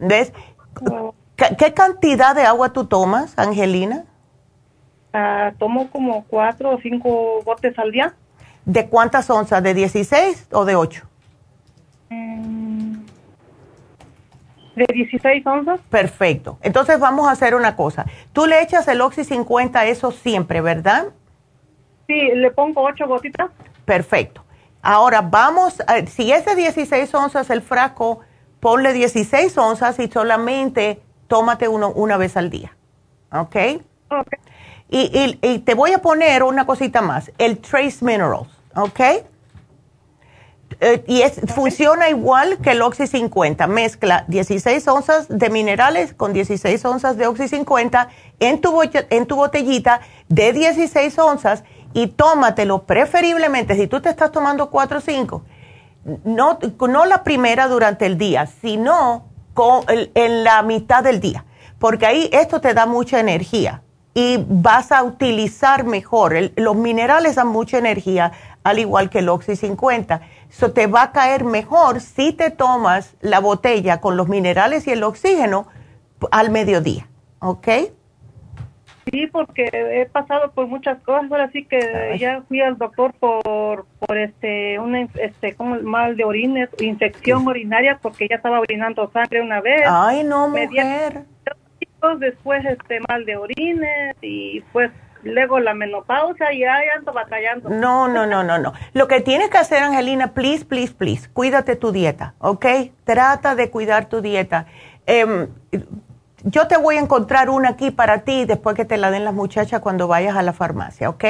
¿Ves? 0.00 0.32
¿Qué, 1.36 1.72
cantidad 1.72 2.34
de 2.34 2.42
agua 2.42 2.72
tú 2.72 2.86
tomas, 2.86 3.38
Angelina? 3.38 4.04
Ah, 5.12 5.52
tomo 5.60 5.88
como 5.90 6.24
cuatro 6.24 6.72
o 6.72 6.80
cinco 6.80 7.40
botes 7.44 7.78
al 7.78 7.92
día. 7.92 8.16
¿De 8.64 8.88
cuántas 8.88 9.30
onzas? 9.30 9.62
¿De 9.62 9.74
16 9.74 10.48
o 10.50 10.64
de 10.64 10.74
8? 10.74 11.06
Mm, 12.10 13.03
De 14.76 14.86
16 14.92 15.46
onzas. 15.46 15.80
Perfecto. 15.90 16.58
Entonces 16.62 16.98
vamos 16.98 17.28
a 17.28 17.32
hacer 17.32 17.54
una 17.54 17.76
cosa. 17.76 18.06
Tú 18.32 18.46
le 18.46 18.60
echas 18.62 18.88
el 18.88 19.00
Oxy 19.00 19.24
50 19.24 19.78
a 19.80 19.86
eso 19.86 20.10
siempre, 20.10 20.60
¿verdad? 20.60 21.06
Sí, 22.06 22.14
le 22.34 22.50
pongo 22.50 22.82
ocho 22.82 23.06
gotitas. 23.06 23.50
Perfecto. 23.84 24.44
Ahora 24.82 25.22
vamos, 25.22 25.80
a- 25.86 26.04
si 26.06 26.32
es 26.32 26.44
de 26.44 26.54
16 26.56 27.14
onzas 27.14 27.48
el 27.50 27.62
frasco, 27.62 28.20
ponle 28.60 28.92
16 28.92 29.56
onzas 29.56 29.98
y 29.98 30.08
solamente 30.08 31.00
tómate 31.28 31.68
uno 31.68 31.90
una 31.90 32.16
vez 32.16 32.36
al 32.36 32.50
día. 32.50 32.74
¿Ok? 33.32 33.56
Ok. 34.10 34.28
Y, 34.90 35.00
y- 35.18 35.38
y 35.40 35.58
te 35.60 35.74
voy 35.74 35.92
a 35.92 35.98
poner 35.98 36.42
una 36.42 36.66
cosita 36.66 37.00
más, 37.00 37.32
el 37.38 37.58
Trace 37.58 38.04
Minerals, 38.04 38.48
¿ok? 38.76 39.00
Eh, 40.80 41.04
y 41.06 41.22
es, 41.22 41.40
funciona 41.54 42.08
igual 42.08 42.58
que 42.58 42.70
el 42.72 42.82
Oxy 42.82 43.06
50. 43.06 43.66
Mezcla 43.66 44.24
16 44.28 44.86
onzas 44.88 45.26
de 45.28 45.50
minerales 45.50 46.14
con 46.14 46.32
16 46.32 46.84
onzas 46.84 47.16
de 47.16 47.26
Oxy 47.26 47.48
50 47.48 48.08
en 48.40 48.60
tu, 48.60 48.80
en 48.82 49.26
tu 49.26 49.36
botellita 49.36 50.00
de 50.28 50.52
16 50.52 51.18
onzas 51.18 51.64
y 51.92 52.08
tómatelo 52.08 52.84
preferiblemente, 52.84 53.76
si 53.76 53.86
tú 53.86 54.00
te 54.00 54.08
estás 54.10 54.32
tomando 54.32 54.70
4 54.70 54.98
o 54.98 55.00
5, 55.00 55.42
no, 56.24 56.58
no 56.88 57.04
la 57.06 57.22
primera 57.24 57.68
durante 57.68 58.06
el 58.06 58.18
día, 58.18 58.46
sino 58.46 59.24
con 59.54 59.84
el- 59.88 60.10
en 60.14 60.42
la 60.44 60.62
mitad 60.62 61.02
del 61.04 61.20
día, 61.20 61.44
porque 61.78 62.06
ahí 62.06 62.28
esto 62.32 62.60
te 62.60 62.74
da 62.74 62.86
mucha 62.86 63.20
energía 63.20 63.82
y 64.12 64.44
vas 64.48 64.92
a 64.92 65.02
utilizar 65.04 65.84
mejor. 65.84 66.34
El- 66.34 66.52
los 66.56 66.74
minerales 66.76 67.36
dan 67.36 67.48
mucha 67.48 67.78
energía, 67.78 68.32
al 68.64 68.78
igual 68.78 69.10
que 69.10 69.20
el 69.20 69.28
Oxy 69.28 69.54
50. 69.54 70.22
Eso 70.50 70.72
te 70.72 70.86
va 70.86 71.02
a 71.02 71.12
caer 71.12 71.44
mejor 71.44 72.00
si 72.00 72.32
te 72.32 72.50
tomas 72.50 73.14
la 73.20 73.38
botella 73.38 74.00
con 74.00 74.16
los 74.16 74.28
minerales 74.28 74.86
y 74.86 74.90
el 74.90 75.04
oxígeno 75.04 75.68
al 76.32 76.50
mediodía, 76.50 77.06
¿ok? 77.40 77.68
Sí, 79.10 79.26
porque 79.26 79.68
he 79.70 80.06
pasado 80.06 80.50
por 80.52 80.66
muchas 80.66 80.98
cosas. 81.02 81.30
Ahora 81.30 81.50
sí 81.50 81.66
que 81.66 82.16
ya 82.18 82.42
fui 82.48 82.62
al 82.62 82.78
doctor 82.78 83.12
por, 83.20 83.84
por 83.98 84.16
este, 84.16 84.78
una, 84.78 85.06
este, 85.20 85.54
como 85.54 85.78
mal 85.82 86.16
de 86.16 86.24
orines, 86.24 86.70
infección 86.80 87.46
urinaria, 87.46 87.98
porque 88.00 88.26
ya 88.28 88.36
estaba 88.36 88.60
orinando 88.60 89.10
sangre 89.12 89.42
una 89.42 89.60
vez. 89.60 89.82
Ay, 89.86 90.24
no, 90.24 90.48
mujer. 90.48 91.24
después 92.18 92.64
este 92.64 93.00
mal 93.08 93.26
de 93.26 93.36
orines 93.36 94.16
y 94.22 94.62
pues 94.72 94.90
luego 95.24 95.58
la 95.60 95.74
menopausia 95.74 96.52
y 96.52 96.64
ahí 96.64 96.86
ando 96.96 97.12
batallando. 97.12 97.70
No, 97.70 98.08
no, 98.08 98.26
no, 98.26 98.42
no, 98.44 98.58
no. 98.58 98.72
Lo 98.92 99.08
que 99.08 99.20
tienes 99.20 99.50
que 99.50 99.58
hacer, 99.58 99.82
Angelina, 99.82 100.32
please, 100.32 100.64
please, 100.64 100.94
please, 100.94 101.28
cuídate 101.32 101.76
tu 101.76 101.92
dieta, 101.92 102.34
¿ok? 102.38 102.66
Trata 103.04 103.54
de 103.54 103.70
cuidar 103.70 104.06
tu 104.06 104.20
dieta. 104.20 104.66
Em, 105.06 105.48
yo 106.44 106.68
te 106.68 106.76
voy 106.76 106.96
a 106.96 107.00
encontrar 107.00 107.50
una 107.50 107.70
aquí 107.70 107.90
para 107.90 108.18
ti 108.22 108.44
después 108.44 108.76
que 108.76 108.84
te 108.84 108.96
la 108.96 109.10
den 109.10 109.24
las 109.24 109.34
muchachas 109.34 109.80
cuando 109.80 110.08
vayas 110.08 110.36
a 110.36 110.42
la 110.42 110.52
farmacia, 110.52 111.08
¿ok? 111.08 111.24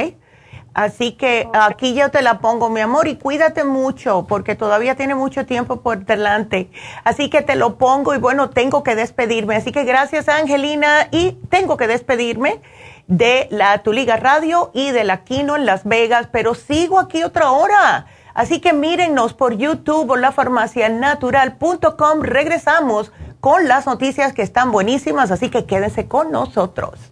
Así 0.75 1.13
que 1.13 1.47
aquí 1.53 1.93
yo 1.93 2.11
te 2.11 2.21
la 2.21 2.39
pongo, 2.39 2.69
mi 2.69 2.81
amor, 2.81 3.07
y 3.07 3.15
cuídate 3.15 3.63
mucho 3.63 4.25
porque 4.27 4.55
todavía 4.55 4.95
tiene 4.95 5.15
mucho 5.15 5.45
tiempo 5.45 5.79
por 5.79 6.05
delante. 6.05 6.69
Así 7.05 7.29
que 7.29 7.41
te 7.41 7.55
lo 7.55 7.77
pongo 7.77 8.13
y 8.13 8.17
bueno, 8.17 8.49
tengo 8.49 8.83
que 8.83 8.93
despedirme. 8.93 9.55
Así 9.55 9.71
que 9.71 9.85
gracias, 9.85 10.27
Angelina, 10.27 11.07
y 11.11 11.37
tengo 11.49 11.77
que 11.77 11.87
despedirme 11.87 12.59
de 13.07 13.47
la 13.51 13.77
Tuliga 13.79 14.17
Radio 14.17 14.71
y 14.73 14.91
de 14.91 15.03
la 15.03 15.23
Kino 15.23 15.55
en 15.55 15.65
Las 15.65 15.85
Vegas, 15.85 16.27
pero 16.31 16.55
sigo 16.55 16.99
aquí 16.99 17.23
otra 17.23 17.51
hora. 17.51 18.07
Así 18.33 18.59
que 18.59 18.73
mírennos 18.73 19.33
por 19.33 19.55
YouTube 19.55 20.11
o 20.11 20.17
lafarmacianatural.com. 20.17 22.21
Regresamos 22.21 23.11
con 23.39 23.67
las 23.67 23.85
noticias 23.85 24.33
que 24.33 24.41
están 24.41 24.71
buenísimas, 24.71 25.31
así 25.31 25.49
que 25.49 25.65
quédense 25.65 26.07
con 26.07 26.31
nosotros. 26.31 27.11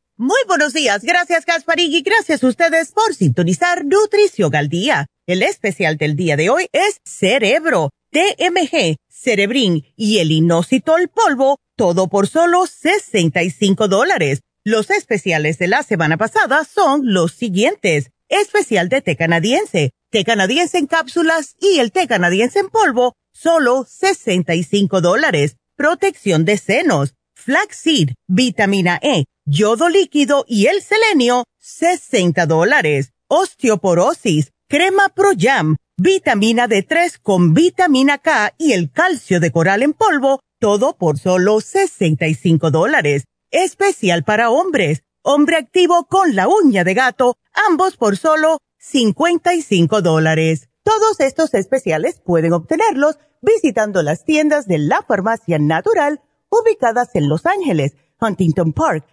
Muy 0.23 0.37
buenos 0.47 0.73
días, 0.73 1.01
gracias 1.01 1.45
y 1.77 2.01
gracias 2.03 2.43
a 2.43 2.47
ustedes 2.47 2.91
por 2.91 3.15
sintonizar 3.15 3.83
Nutrición 3.83 4.55
al 4.55 4.69
Día. 4.69 5.07
El 5.25 5.41
especial 5.41 5.97
del 5.97 6.15
día 6.15 6.37
de 6.37 6.51
hoy 6.51 6.67
es 6.73 7.01
Cerebro, 7.03 7.89
TMG, 8.11 8.97
Cerebrin 9.09 9.83
y 9.95 10.19
el 10.19 10.31
Inositol 10.31 11.09
Polvo, 11.09 11.57
todo 11.75 12.07
por 12.07 12.27
solo 12.27 12.67
65 12.67 13.87
dólares. 13.87 14.41
Los 14.63 14.91
especiales 14.91 15.57
de 15.57 15.69
la 15.69 15.81
semana 15.81 16.17
pasada 16.17 16.65
son 16.65 17.11
los 17.11 17.31
siguientes. 17.31 18.11
Especial 18.29 18.89
de 18.89 19.01
té 19.01 19.15
canadiense, 19.15 19.89
té 20.11 20.23
canadiense 20.23 20.77
en 20.77 20.85
cápsulas 20.85 21.55
y 21.59 21.79
el 21.79 21.91
té 21.91 22.07
canadiense 22.07 22.59
en 22.59 22.69
polvo, 22.69 23.15
solo 23.33 23.87
65 23.89 25.01
dólares. 25.01 25.55
Protección 25.75 26.45
de 26.45 26.59
senos, 26.59 27.15
flaxseed, 27.33 28.09
vitamina 28.27 28.99
E, 29.01 29.25
yodo 29.51 29.89
líquido 29.89 30.45
y 30.47 30.67
el 30.67 30.81
selenio, 30.81 31.43
60 31.59 32.45
dólares. 32.45 33.11
Osteoporosis, 33.27 34.51
crema 34.67 35.09
Pro 35.09 35.31
Jam, 35.37 35.75
vitamina 35.97 36.67
D3 36.67 37.19
con 37.21 37.53
vitamina 37.53 38.17
K 38.17 38.53
y 38.57 38.73
el 38.73 38.91
calcio 38.91 39.39
de 39.39 39.51
coral 39.51 39.83
en 39.83 39.93
polvo, 39.93 40.39
todo 40.59 40.97
por 40.97 41.19
solo 41.19 41.59
65 41.59 42.71
dólares 42.71 43.25
especial 43.51 44.23
para 44.23 44.49
hombres, 44.49 45.03
hombre 45.21 45.57
activo 45.57 46.05
con 46.05 46.35
la 46.35 46.47
uña 46.47 46.85
de 46.85 46.93
gato, 46.93 47.35
ambos 47.69 47.97
por 47.97 48.17
solo 48.17 48.59
55 48.79 50.01
dólares. 50.01 50.69
Todos 50.83 51.19
estos 51.19 51.53
especiales 51.53 52.21
pueden 52.25 52.53
obtenerlos 52.53 53.19
visitando 53.41 54.01
las 54.01 54.23
tiendas 54.23 54.67
de 54.67 54.77
la 54.77 55.03
farmacia 55.03 55.59
natural 55.59 56.21
ubicadas 56.49 57.09
en 57.15 57.27
Los 57.27 57.45
Ángeles, 57.45 57.95
Huntington 58.19 58.73
Park, 58.73 59.05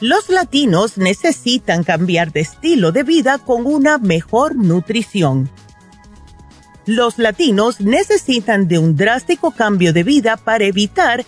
Los 0.00 0.28
latinos 0.28 0.98
necesitan 0.98 1.82
cambiar 1.82 2.30
de 2.30 2.40
estilo 2.40 2.92
de 2.92 3.02
vida 3.02 3.38
con 3.38 3.64
una 3.64 3.96
mejor 3.96 4.54
nutrición. 4.54 5.48
Los 6.84 7.18
latinos 7.18 7.80
necesitan 7.80 8.68
de 8.68 8.78
un 8.78 8.94
drástico 8.94 9.52
cambio 9.52 9.94
de 9.94 10.02
vida 10.02 10.36
para 10.36 10.64
evitar 10.64 11.24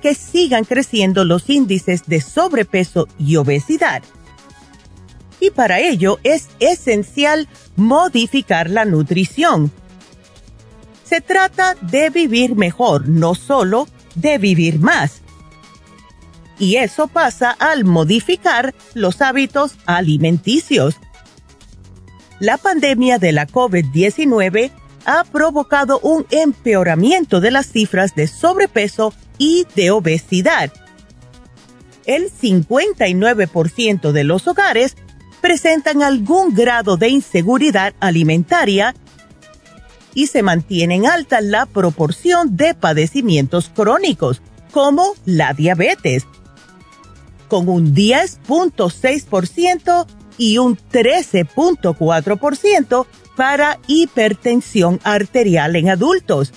que 0.00 0.14
sigan 0.14 0.64
creciendo 0.64 1.26
los 1.26 1.50
índices 1.50 2.04
de 2.06 2.22
sobrepeso 2.22 3.06
y 3.18 3.36
obesidad. 3.36 4.02
Y 5.38 5.50
para 5.50 5.78
ello 5.78 6.20
es 6.24 6.48
esencial 6.58 7.48
modificar 7.76 8.70
la 8.70 8.86
nutrición. 8.86 9.70
Se 11.04 11.20
trata 11.20 11.74
de 11.82 12.08
vivir 12.08 12.56
mejor, 12.56 13.08
no 13.08 13.34
solo 13.34 13.86
de 14.14 14.38
vivir 14.38 14.78
más 14.78 15.21
y 16.62 16.76
eso 16.76 17.08
pasa 17.08 17.50
al 17.50 17.84
modificar 17.84 18.72
los 18.94 19.20
hábitos 19.20 19.74
alimenticios. 19.84 20.94
La 22.38 22.56
pandemia 22.56 23.18
de 23.18 23.32
la 23.32 23.48
COVID-19 23.48 24.70
ha 25.04 25.24
provocado 25.24 25.98
un 25.98 26.24
empeoramiento 26.30 27.40
de 27.40 27.50
las 27.50 27.66
cifras 27.66 28.14
de 28.14 28.28
sobrepeso 28.28 29.12
y 29.38 29.66
de 29.74 29.90
obesidad. 29.90 30.72
El 32.06 32.30
59% 32.30 34.12
de 34.12 34.22
los 34.22 34.46
hogares 34.46 34.96
presentan 35.40 36.04
algún 36.04 36.54
grado 36.54 36.96
de 36.96 37.08
inseguridad 37.08 37.92
alimentaria 37.98 38.94
y 40.14 40.28
se 40.28 40.44
mantiene 40.44 40.94
en 40.94 41.06
alta 41.06 41.40
la 41.40 41.66
proporción 41.66 42.56
de 42.56 42.74
padecimientos 42.74 43.68
crónicos, 43.68 44.42
como 44.70 45.14
la 45.24 45.54
diabetes, 45.54 46.24
con 47.52 47.68
un 47.68 47.94
10.6% 47.94 50.06
y 50.38 50.56
un 50.56 50.78
13.4% 50.78 53.06
para 53.36 53.78
hipertensión 53.86 54.98
arterial 55.04 55.76
en 55.76 55.90
adultos. 55.90 56.54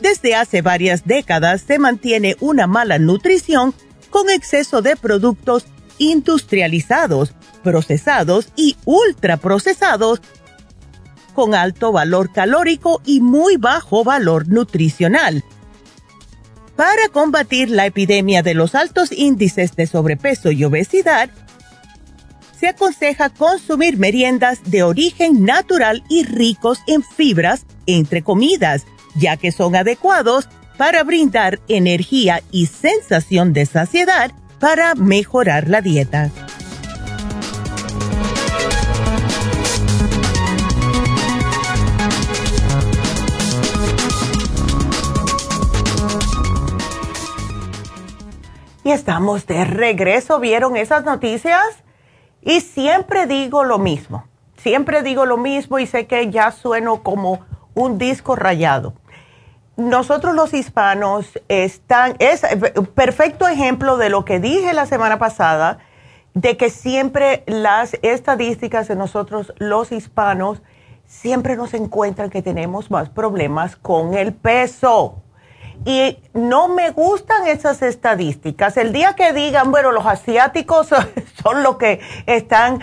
Desde 0.00 0.34
hace 0.34 0.62
varias 0.62 1.04
décadas 1.04 1.62
se 1.64 1.78
mantiene 1.78 2.34
una 2.40 2.66
mala 2.66 2.98
nutrición 2.98 3.72
con 4.10 4.30
exceso 4.30 4.82
de 4.82 4.96
productos 4.96 5.66
industrializados, 5.98 7.32
procesados 7.62 8.48
y 8.56 8.76
ultraprocesados 8.84 10.22
con 11.34 11.54
alto 11.54 11.92
valor 11.92 12.32
calórico 12.32 13.00
y 13.04 13.20
muy 13.20 13.58
bajo 13.58 14.02
valor 14.02 14.48
nutricional. 14.48 15.44
Para 16.76 17.08
combatir 17.12 17.70
la 17.70 17.86
epidemia 17.86 18.42
de 18.42 18.54
los 18.54 18.74
altos 18.74 19.12
índices 19.12 19.76
de 19.76 19.86
sobrepeso 19.86 20.50
y 20.50 20.64
obesidad, 20.64 21.30
se 22.58 22.68
aconseja 22.68 23.28
consumir 23.28 23.98
meriendas 23.98 24.60
de 24.64 24.82
origen 24.82 25.44
natural 25.44 26.04
y 26.08 26.24
ricos 26.24 26.78
en 26.86 27.02
fibras 27.02 27.66
entre 27.86 28.22
comidas, 28.22 28.86
ya 29.16 29.36
que 29.36 29.52
son 29.52 29.74
adecuados 29.74 30.48
para 30.78 31.02
brindar 31.02 31.60
energía 31.68 32.42
y 32.50 32.66
sensación 32.66 33.52
de 33.52 33.66
saciedad 33.66 34.32
para 34.60 34.94
mejorar 34.94 35.68
la 35.68 35.80
dieta. 35.80 36.30
Y 48.84 48.90
estamos 48.90 49.46
de 49.46 49.64
regreso. 49.64 50.40
¿Vieron 50.40 50.76
esas 50.76 51.04
noticias? 51.04 51.62
Y 52.42 52.60
siempre 52.60 53.26
digo 53.26 53.64
lo 53.64 53.78
mismo. 53.78 54.24
Siempre 54.56 55.02
digo 55.02 55.26
lo 55.26 55.36
mismo 55.36 55.78
y 55.78 55.86
sé 55.86 56.06
que 56.06 56.30
ya 56.30 56.50
sueno 56.50 57.02
como 57.02 57.40
un 57.74 57.98
disco 57.98 58.36
rayado. 58.36 58.94
Nosotros 59.76 60.34
los 60.34 60.52
hispanos 60.52 61.38
están, 61.48 62.14
es 62.18 62.42
perfecto 62.94 63.48
ejemplo 63.48 63.96
de 63.96 64.10
lo 64.10 64.24
que 64.24 64.38
dije 64.38 64.72
la 64.74 64.86
semana 64.86 65.18
pasada, 65.18 65.78
de 66.34 66.56
que 66.56 66.68
siempre 66.70 67.42
las 67.46 67.96
estadísticas 68.02 68.88
de 68.88 68.96
nosotros 68.96 69.52
los 69.58 69.92
hispanos 69.92 70.62
siempre 71.06 71.56
nos 71.56 71.74
encuentran 71.74 72.30
que 72.30 72.42
tenemos 72.42 72.90
más 72.90 73.08
problemas 73.08 73.76
con 73.76 74.14
el 74.14 74.32
peso. 74.32 75.22
Y 75.84 76.18
no 76.32 76.68
me 76.68 76.90
gustan 76.90 77.48
esas 77.48 77.82
estadísticas. 77.82 78.76
El 78.76 78.92
día 78.92 79.14
que 79.14 79.32
digan, 79.32 79.70
bueno, 79.72 79.90
los 79.90 80.06
asiáticos 80.06 80.88
son 81.42 81.62
los 81.62 81.76
que 81.76 82.00
están, 82.26 82.80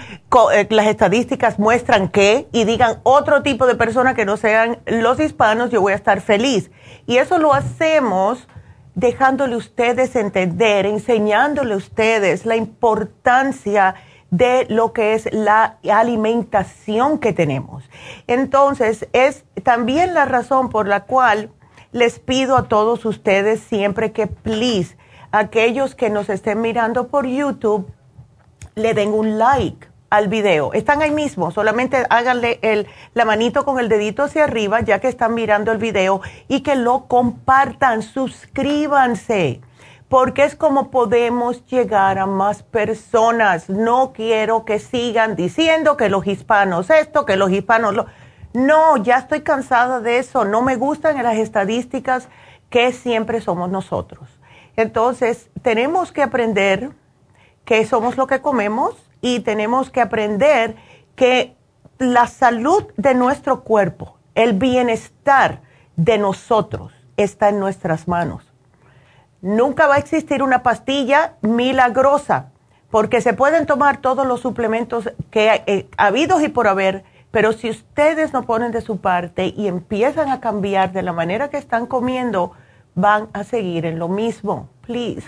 eh, 0.54 0.68
las 0.70 0.88
estadísticas 0.88 1.60
muestran 1.60 2.10
que, 2.10 2.48
y 2.52 2.66
digan 2.66 3.00
otro 3.04 3.42
tipo 3.42 3.68
de 3.68 3.76
personas 3.76 4.16
que 4.16 4.26
no 4.26 4.36
sean 4.36 4.80
los 4.86 5.20
hispanos, 5.20 5.70
yo 5.70 5.82
voy 5.82 5.94
a 5.94 5.96
estar 5.96 6.20
feliz. 6.20 6.72
Y 7.08 7.18
eso 7.18 7.38
lo 7.38 7.54
hacemos 7.54 8.48
dejándole 8.96 9.56
ustedes 9.56 10.16
entender, 10.18 10.86
enseñándole 10.86 11.76
a 11.76 11.78
ustedes 11.78 12.46
la 12.46 12.58
importancia 12.58 13.96
de 14.30 14.66
lo 14.70 14.92
que 14.94 15.14
es 15.14 15.32
la 15.32 15.78
alimentación 15.90 17.18
que 17.18 17.32
tenemos. 17.32 17.90
Entonces, 18.28 19.08
es 19.14 19.46
también 19.64 20.14
la 20.14 20.26
razón 20.26 20.70
por 20.70 20.88
la 20.88 21.06
cual 21.06 21.50
les 21.92 22.20
pido 22.20 22.56
a 22.56 22.68
todos 22.68 23.06
ustedes 23.06 23.60
siempre 23.62 24.12
que, 24.12 24.28
please, 24.28 24.98
aquellos 25.32 25.96
que 25.96 26.10
nos 26.10 26.30
estén 26.30 26.62
mirando 26.62 27.08
por 27.08 27.26
YouTube, 27.26 27.92
le 28.76 28.94
den 28.94 29.10
un 29.10 29.38
like 29.38 29.88
al 30.10 30.28
video. 30.28 30.74
Están 30.74 31.02
ahí 31.02 31.12
mismo, 31.12 31.52
solamente 31.52 32.06
háganle 32.10 32.60
el, 32.62 32.88
la 33.14 33.26
manito 33.26 33.66
con 33.66 33.80
el 33.80 33.90
dedito 33.90 34.24
hacia 34.24 34.46
arriba 34.46 34.82
ya 34.82 35.00
que 35.00 35.08
están 35.08 35.34
mirando 35.34 35.72
el 35.72 35.78
video 35.78 36.22
y 36.48 36.62
que 36.62 36.76
lo 36.76 37.06
compartan, 37.06 38.02
suscríbanse, 38.02 39.62
porque 40.08 40.44
es 40.44 40.56
como 40.56 40.90
podemos 40.90 41.66
llegar 41.68 42.18
a 42.18 42.26
más 42.26 42.64
personas. 42.64 43.70
No 43.70 44.12
quiero 44.14 44.66
que 44.66 44.80
sigan 44.80 45.36
diciendo 45.36 45.98
que 45.98 46.10
los 46.10 46.26
hispanos 46.26 46.90
esto, 46.90 47.26
que 47.26 47.36
los 47.36 47.52
hispanos 47.52 47.94
lo... 47.94 48.06
No, 48.54 48.98
ya 48.98 49.18
estoy 49.18 49.42
cansada 49.42 50.00
de 50.00 50.18
eso. 50.18 50.46
No 50.46 50.62
me 50.62 50.76
gustan 50.76 51.22
las 51.22 51.38
estadísticas 51.38 52.28
que 52.70 52.92
siempre 52.94 53.42
somos 53.42 53.70
nosotros. 53.70 54.28
Entonces, 54.76 55.50
tenemos 55.62 56.12
que 56.12 56.24
aprender 56.24 56.92
que 57.66 57.86
somos 57.86 58.18
lo 58.18 58.28
que 58.28 58.42
comemos 58.42 58.96
y 59.22 59.42
tenemos 59.42 59.90
que 59.90 60.02
aprender 60.02 60.76
que 61.16 61.56
la 61.98 62.28
salud 62.28 62.86
de 62.96 63.14
nuestro 63.14 63.64
cuerpo, 63.64 64.18
el 64.36 64.54
bienestar 64.54 65.62
de 65.98 66.18
nosotros 66.18 66.94
está 67.18 67.50
en 67.50 67.60
nuestras 67.60 68.08
manos. 68.08 68.44
Nunca 69.42 69.88
va 69.88 69.96
a 69.96 70.00
existir 70.00 70.42
una 70.42 70.64
pastilla 70.64 71.36
milagrosa 71.42 72.52
porque 72.90 73.22
se 73.22 73.34
pueden 73.34 73.66
tomar 73.66 73.98
todos 73.98 74.26
los 74.26 74.40
suplementos 74.40 75.12
que 75.30 75.62
eh, 75.68 75.90
habidos 75.98 76.42
y 76.42 76.48
por 76.48 76.68
haber 76.68 77.04
pero 77.32 77.54
si 77.54 77.70
ustedes 77.70 78.34
no 78.34 78.44
ponen 78.44 78.72
de 78.72 78.82
su 78.82 78.98
parte 78.98 79.54
y 79.56 79.68
empiezan 79.68 80.30
a 80.30 80.40
cambiar 80.40 80.92
de 80.92 81.04
la 81.04 81.14
manera 81.14 81.50
que 81.50 81.58
están 81.58 81.86
comiendo, 81.86 82.54
van 82.96 83.30
a 83.34 83.44
seguir 83.44 83.86
en 83.86 84.00
lo 84.00 84.08
mismo, 84.08 84.70
please. 84.82 85.28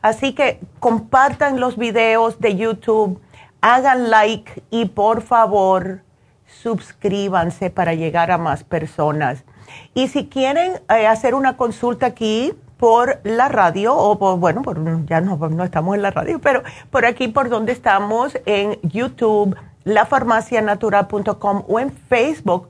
Así 0.00 0.34
que 0.34 0.60
compartan 0.80 1.60
los 1.60 1.76
videos 1.76 2.38
de 2.38 2.56
YouTube, 2.56 3.20
hagan 3.60 4.10
like 4.10 4.62
y 4.70 4.86
por 4.86 5.22
favor 5.22 6.02
suscríbanse 6.46 7.70
para 7.70 7.94
llegar 7.94 8.30
a 8.30 8.38
más 8.38 8.64
personas. 8.64 9.44
Y 9.94 10.08
si 10.08 10.28
quieren 10.28 10.80
eh, 10.88 11.06
hacer 11.06 11.34
una 11.34 11.56
consulta 11.56 12.06
aquí 12.06 12.52
por 12.76 13.20
la 13.24 13.48
radio, 13.48 13.96
o 13.96 14.18
por, 14.18 14.38
bueno, 14.38 14.62
ya 15.06 15.20
no, 15.20 15.36
no 15.36 15.64
estamos 15.64 15.94
en 15.96 16.02
la 16.02 16.10
radio, 16.10 16.38
pero 16.40 16.62
por 16.90 17.06
aquí 17.06 17.28
por 17.28 17.48
donde 17.48 17.72
estamos 17.72 18.38
en 18.44 18.78
YouTube 18.82 19.56
lafarmacianatural.com 19.84 21.64
o 21.68 21.80
en 21.80 21.92
Facebook. 21.92 22.68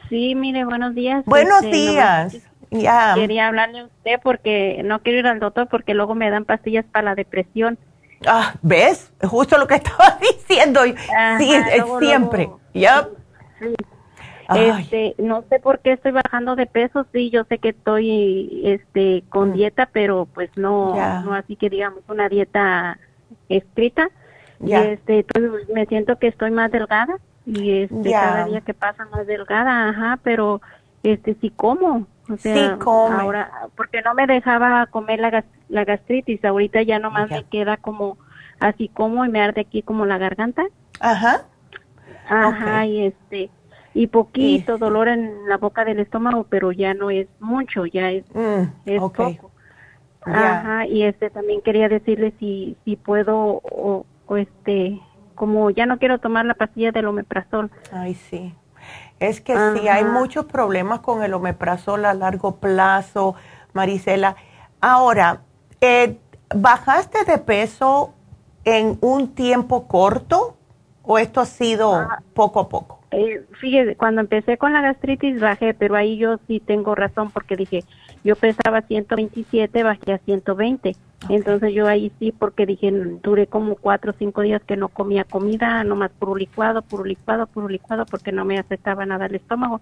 Sí, 0.09 0.35
mire, 0.35 0.65
buenos 0.65 0.95
días. 0.95 1.23
Buenos 1.25 1.63
este, 1.63 1.75
días. 1.75 2.37
Ya. 2.71 3.13
Quería 3.15 3.47
hablarle 3.47 3.79
a 3.79 3.85
usted 3.85 4.19
porque 4.23 4.81
no 4.83 4.99
quiero 4.99 5.19
ir 5.19 5.27
al 5.27 5.39
doctor 5.39 5.67
porque 5.67 5.93
luego 5.93 6.15
me 6.15 6.29
dan 6.29 6.45
pastillas 6.45 6.85
para 6.85 7.05
la 7.05 7.15
depresión. 7.15 7.77
Ah, 8.25 8.55
¿ves? 8.61 9.11
Justo 9.21 9.57
lo 9.57 9.67
que 9.67 9.75
estaba 9.83 10.17
diciendo. 10.19 10.81
sí, 10.83 11.51
siempre. 11.99 12.49
Ya. 12.73 13.07
Este, 14.55 15.13
no 15.17 15.43
sé 15.49 15.59
por 15.59 15.79
qué 15.79 15.91
estoy 15.93 16.13
bajando 16.13 16.55
de 16.55 16.67
peso, 16.67 17.05
sí, 17.11 17.29
yo 17.29 17.43
sé 17.49 17.57
que 17.57 17.69
estoy 17.69 18.61
este 18.63 19.25
con 19.27 19.49
mm. 19.49 19.53
dieta, 19.53 19.89
pero 19.91 20.25
pues 20.33 20.49
no 20.55 20.95
no 21.23 21.33
así 21.33 21.57
que 21.57 21.69
digamos 21.69 22.01
una 22.07 22.29
dieta 22.29 22.97
escrita. 23.49 24.09
Y 24.65 24.73
este, 24.73 25.23
pues, 25.23 25.69
me 25.69 25.85
siento 25.85 26.17
que 26.17 26.27
estoy 26.27 26.49
más 26.49 26.71
delgada 26.71 27.17
y 27.47 27.83
este 27.83 28.11
cada 28.11 28.45
día 28.45 28.59
que 28.59 28.73
pasa 28.73 29.05
más 29.05 29.25
delgada, 29.25 29.87
ajá, 29.87 30.19
pero 30.21 30.61
este 31.01 31.35
sí 31.39 31.49
como, 31.49 32.05
o 32.29 32.37
sea, 32.37 32.77
ahora 32.83 33.69
porque 33.75 34.01
no 34.01 34.13
me 34.13 34.27
dejaba 34.27 34.85
comer 34.87 35.21
la, 35.21 35.45
la 35.69 35.85
gastritis, 35.85 36.43
ahorita 36.43 36.81
ya 36.81 36.99
nomás 36.99 37.29
me 37.31 37.45
queda 37.45 37.77
como 37.77 38.17
así 38.59 38.89
como 38.89 39.23
y 39.23 39.29
me 39.29 39.41
arde 39.41 39.61
aquí 39.61 39.81
como 39.81 40.05
la 40.05 40.17
garganta. 40.17 40.65
Ajá. 40.99 41.45
Ajá, 42.27 42.85
y 42.85 43.05
este 43.05 43.49
y 43.93 44.07
poquito 44.07 44.77
dolor 44.77 45.07
en 45.07 45.47
la 45.47 45.55
boca 45.55 45.85
del 45.85 45.99
estómago, 46.01 46.45
pero 46.49 46.73
ya 46.73 46.93
no 46.93 47.09
es 47.09 47.27
mucho, 47.39 47.85
ya 47.85 48.11
es, 48.11 48.25
mm, 48.35 48.63
es 48.85 48.99
poco. 48.99 49.51
Ajá, 50.21 50.85
y 50.85 51.03
este 51.03 51.29
también 51.29 51.61
quería 51.61 51.87
decirle 51.87 52.33
si 52.39 52.75
si 52.83 52.97
puedo 52.97 53.61
o 53.63 54.05
este 54.35 54.99
como 55.37 55.69
ya 55.69 55.85
no 55.85 55.99
quiero 55.99 56.19
tomar 56.19 56.45
la 56.45 56.55
pastilla 56.55 56.91
del 56.91 57.05
omeprazol. 57.05 57.71
Ay, 57.93 58.15
sí. 58.15 58.53
Es 59.19 59.39
que 59.39 59.55
sí, 59.73 59.87
hay 59.87 60.03
muchos 60.03 60.45
problemas 60.45 60.99
con 60.99 61.23
el 61.23 61.33
omeprazol 61.33 62.05
a 62.05 62.13
largo 62.13 62.57
plazo, 62.57 63.35
Marisela. 63.73 64.35
Ahora, 64.81 65.41
eh, 65.81 66.17
¿bajaste 66.53 67.23
de 67.23 67.37
peso 67.37 68.13
en 68.65 68.97
un 69.01 69.33
tiempo 69.33 69.87
corto 69.87 70.57
o 71.03 71.17
esto 71.17 71.41
ha 71.41 71.45
sido 71.45 71.95
ah. 71.95 72.21
poco 72.33 72.59
a 72.59 72.69
poco? 72.69 72.99
Eh, 73.11 73.45
fíjese, 73.59 73.95
cuando 73.95 74.21
empecé 74.21 74.57
con 74.57 74.73
la 74.73 74.81
gastritis 74.81 75.39
bajé, 75.39 75.73
pero 75.73 75.95
ahí 75.95 76.17
yo 76.17 76.37
sí 76.47 76.59
tengo 76.59 76.93
razón 76.93 77.31
porque 77.31 77.55
dije, 77.55 77.83
yo 78.23 78.35
pesaba 78.35 78.81
127, 78.81 79.83
bajé 79.83 80.13
a 80.13 80.17
120. 80.19 80.95
Entonces 81.29 81.73
yo 81.73 81.87
ahí 81.87 82.11
sí, 82.19 82.31
porque 82.31 82.65
dije, 82.65 82.91
duré 83.23 83.47
como 83.47 83.75
cuatro 83.75 84.11
o 84.11 84.15
cinco 84.17 84.41
días 84.41 84.61
que 84.63 84.77
no 84.77 84.87
comía 84.87 85.23
comida, 85.23 85.83
nomás 85.83 86.11
puro 86.11 86.35
licuado, 86.35 86.83
puro 86.83 87.03
licuado, 87.03 87.47
puro 87.47 87.67
licuado, 87.67 88.05
porque 88.05 88.31
no 88.31 88.45
me 88.45 88.59
aceptaba 88.59 89.05
nada 89.05 89.25
el 89.25 89.35
estómago. 89.35 89.81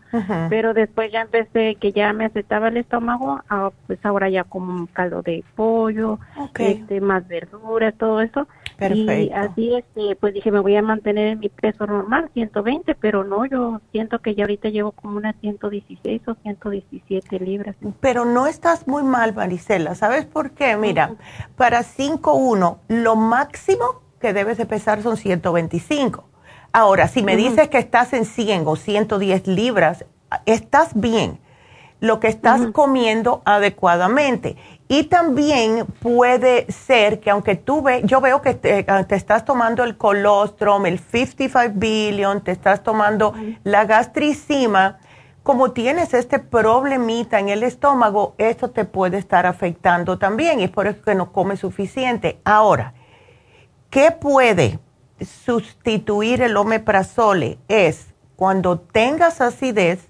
Pero 0.49 0.73
después 0.73 1.11
ya 1.11 1.21
empecé 1.21 1.75
que 1.75 1.91
ya 1.91 2.13
me 2.13 2.25
aceptaba 2.25 2.69
el 2.69 2.77
estómago, 2.77 3.41
ah, 3.49 3.71
pues 3.85 4.03
ahora 4.05 4.29
ya 4.29 4.45
como 4.45 4.73
un 4.73 4.87
caldo 4.87 5.21
de 5.21 5.43
pollo, 5.55 6.19
este, 6.57 7.01
más 7.01 7.27
verduras, 7.27 7.93
todo 7.95 8.21
eso. 8.21 8.47
Y 8.79 9.31
así, 9.31 9.75
este, 9.75 10.15
pues 10.15 10.33
dije, 10.33 10.51
me 10.51 10.59
voy 10.59 10.75
a 10.75 10.81
mantener 10.81 11.27
en 11.27 11.39
mi 11.39 11.49
peso 11.49 11.85
normal, 11.85 12.29
120, 12.33 12.95
pero 12.95 13.23
no, 13.23 13.45
yo 13.45 13.81
siento 13.91 14.19
que 14.19 14.35
ya 14.35 14.43
ahorita 14.43 14.69
llevo 14.69 14.91
como 14.91 15.17
unas 15.17 15.35
116 15.41 16.21
o 16.27 16.35
117 16.35 17.39
libras. 17.39 17.75
Pero 17.99 18.25
no 18.25 18.47
estás 18.47 18.87
muy 18.87 19.03
mal, 19.03 19.33
Marisela, 19.33 19.95
¿sabes 19.95 20.25
por 20.25 20.51
qué? 20.51 20.75
Mira, 20.77 21.15
para 21.55 21.81
5'1, 21.81 22.77
lo 22.87 23.15
máximo 23.15 24.01
que 24.19 24.33
debes 24.33 24.57
de 24.57 24.65
pesar 24.65 25.01
son 25.01 25.17
125. 25.17 26.25
Ahora, 26.73 27.07
si 27.07 27.23
me 27.23 27.37
dices 27.37 27.69
que 27.69 27.77
estás 27.77 28.11
en 28.11 28.25
100 28.25 28.63
o 28.67 28.75
110 28.75 29.47
libras, 29.47 30.05
estás 30.45 30.99
bien. 30.99 31.39
Lo 32.01 32.19
que 32.19 32.27
estás 32.27 32.67
comiendo 32.73 33.41
adecuadamente. 33.45 34.57
Y 34.87 35.05
también 35.05 35.87
puede 35.99 36.71
ser 36.71 37.19
que 37.19 37.31
aunque 37.31 37.55
tú 37.55 37.81
ve, 37.81 38.01
yo 38.05 38.21
veo 38.21 38.41
que 38.41 38.53
te, 38.53 38.85
ah, 38.87 39.05
estás 39.09 39.43
tomando 39.43 39.83
el 39.83 39.97
colostrum, 39.97 40.85
el 40.85 40.99
55 40.99 41.73
billion, 41.75 42.43
te 42.43 42.51
estás 42.51 42.83
tomando 42.83 43.33
la 43.63 43.85
gastricima, 43.85 44.99
como 45.41 45.71
tienes 45.71 46.13
este 46.13 46.37
problemita 46.37 47.39
en 47.39 47.49
el 47.49 47.63
estómago, 47.63 48.35
esto 48.37 48.69
te 48.69 48.85
puede 48.85 49.17
estar 49.17 49.47
afectando 49.47 50.19
también 50.19 50.59
y 50.59 50.65
es 50.65 50.71
por 50.71 50.87
eso 50.87 51.01
que 51.01 51.15
no 51.15 51.31
comes 51.31 51.59
suficiente. 51.59 52.39
Ahora, 52.43 52.93
¿qué 53.89 54.11
puede 54.11 54.79
sustituir 55.19 56.43
el 56.43 56.57
omeprazole? 56.57 57.57
Es 57.67 58.13
cuando 58.35 58.79
tengas 58.79 59.41
acidez, 59.41 60.09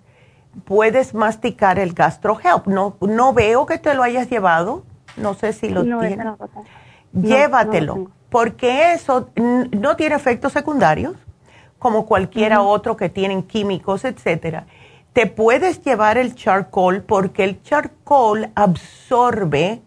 puedes 0.64 1.14
masticar 1.14 1.80
el 1.80 1.94
GastroHelp. 1.94 2.68
No, 2.68 2.96
no 3.02 3.34
veo 3.34 3.66
que 3.66 3.78
te 3.78 3.94
lo 3.94 4.04
hayas 4.04 4.30
llevado. 4.30 4.84
No 5.18 5.34
sé 5.34 5.54
si 5.54 5.70
lo 5.70 5.84
tienes. 5.84 6.20
Llévatelo, 7.14 8.12
porque 8.30 8.94
eso 8.94 9.30
no 9.36 9.96
tiene 9.96 10.16
efectos 10.16 10.52
secundarios, 10.52 11.16
como 11.80 12.06
cualquiera 12.06 12.62
otro 12.62 12.98
que 12.98 13.10
tienen 13.10 13.44
químicos, 13.44 14.04
etcétera. 14.04 14.66
Te 15.14 15.28
puedes 15.28 15.82
llevar 15.82 16.18
el 16.18 16.36
charcoal 16.36 17.04
porque 17.04 17.46
el 17.46 17.64
charcoal 17.64 18.52
absorbe 18.56 19.82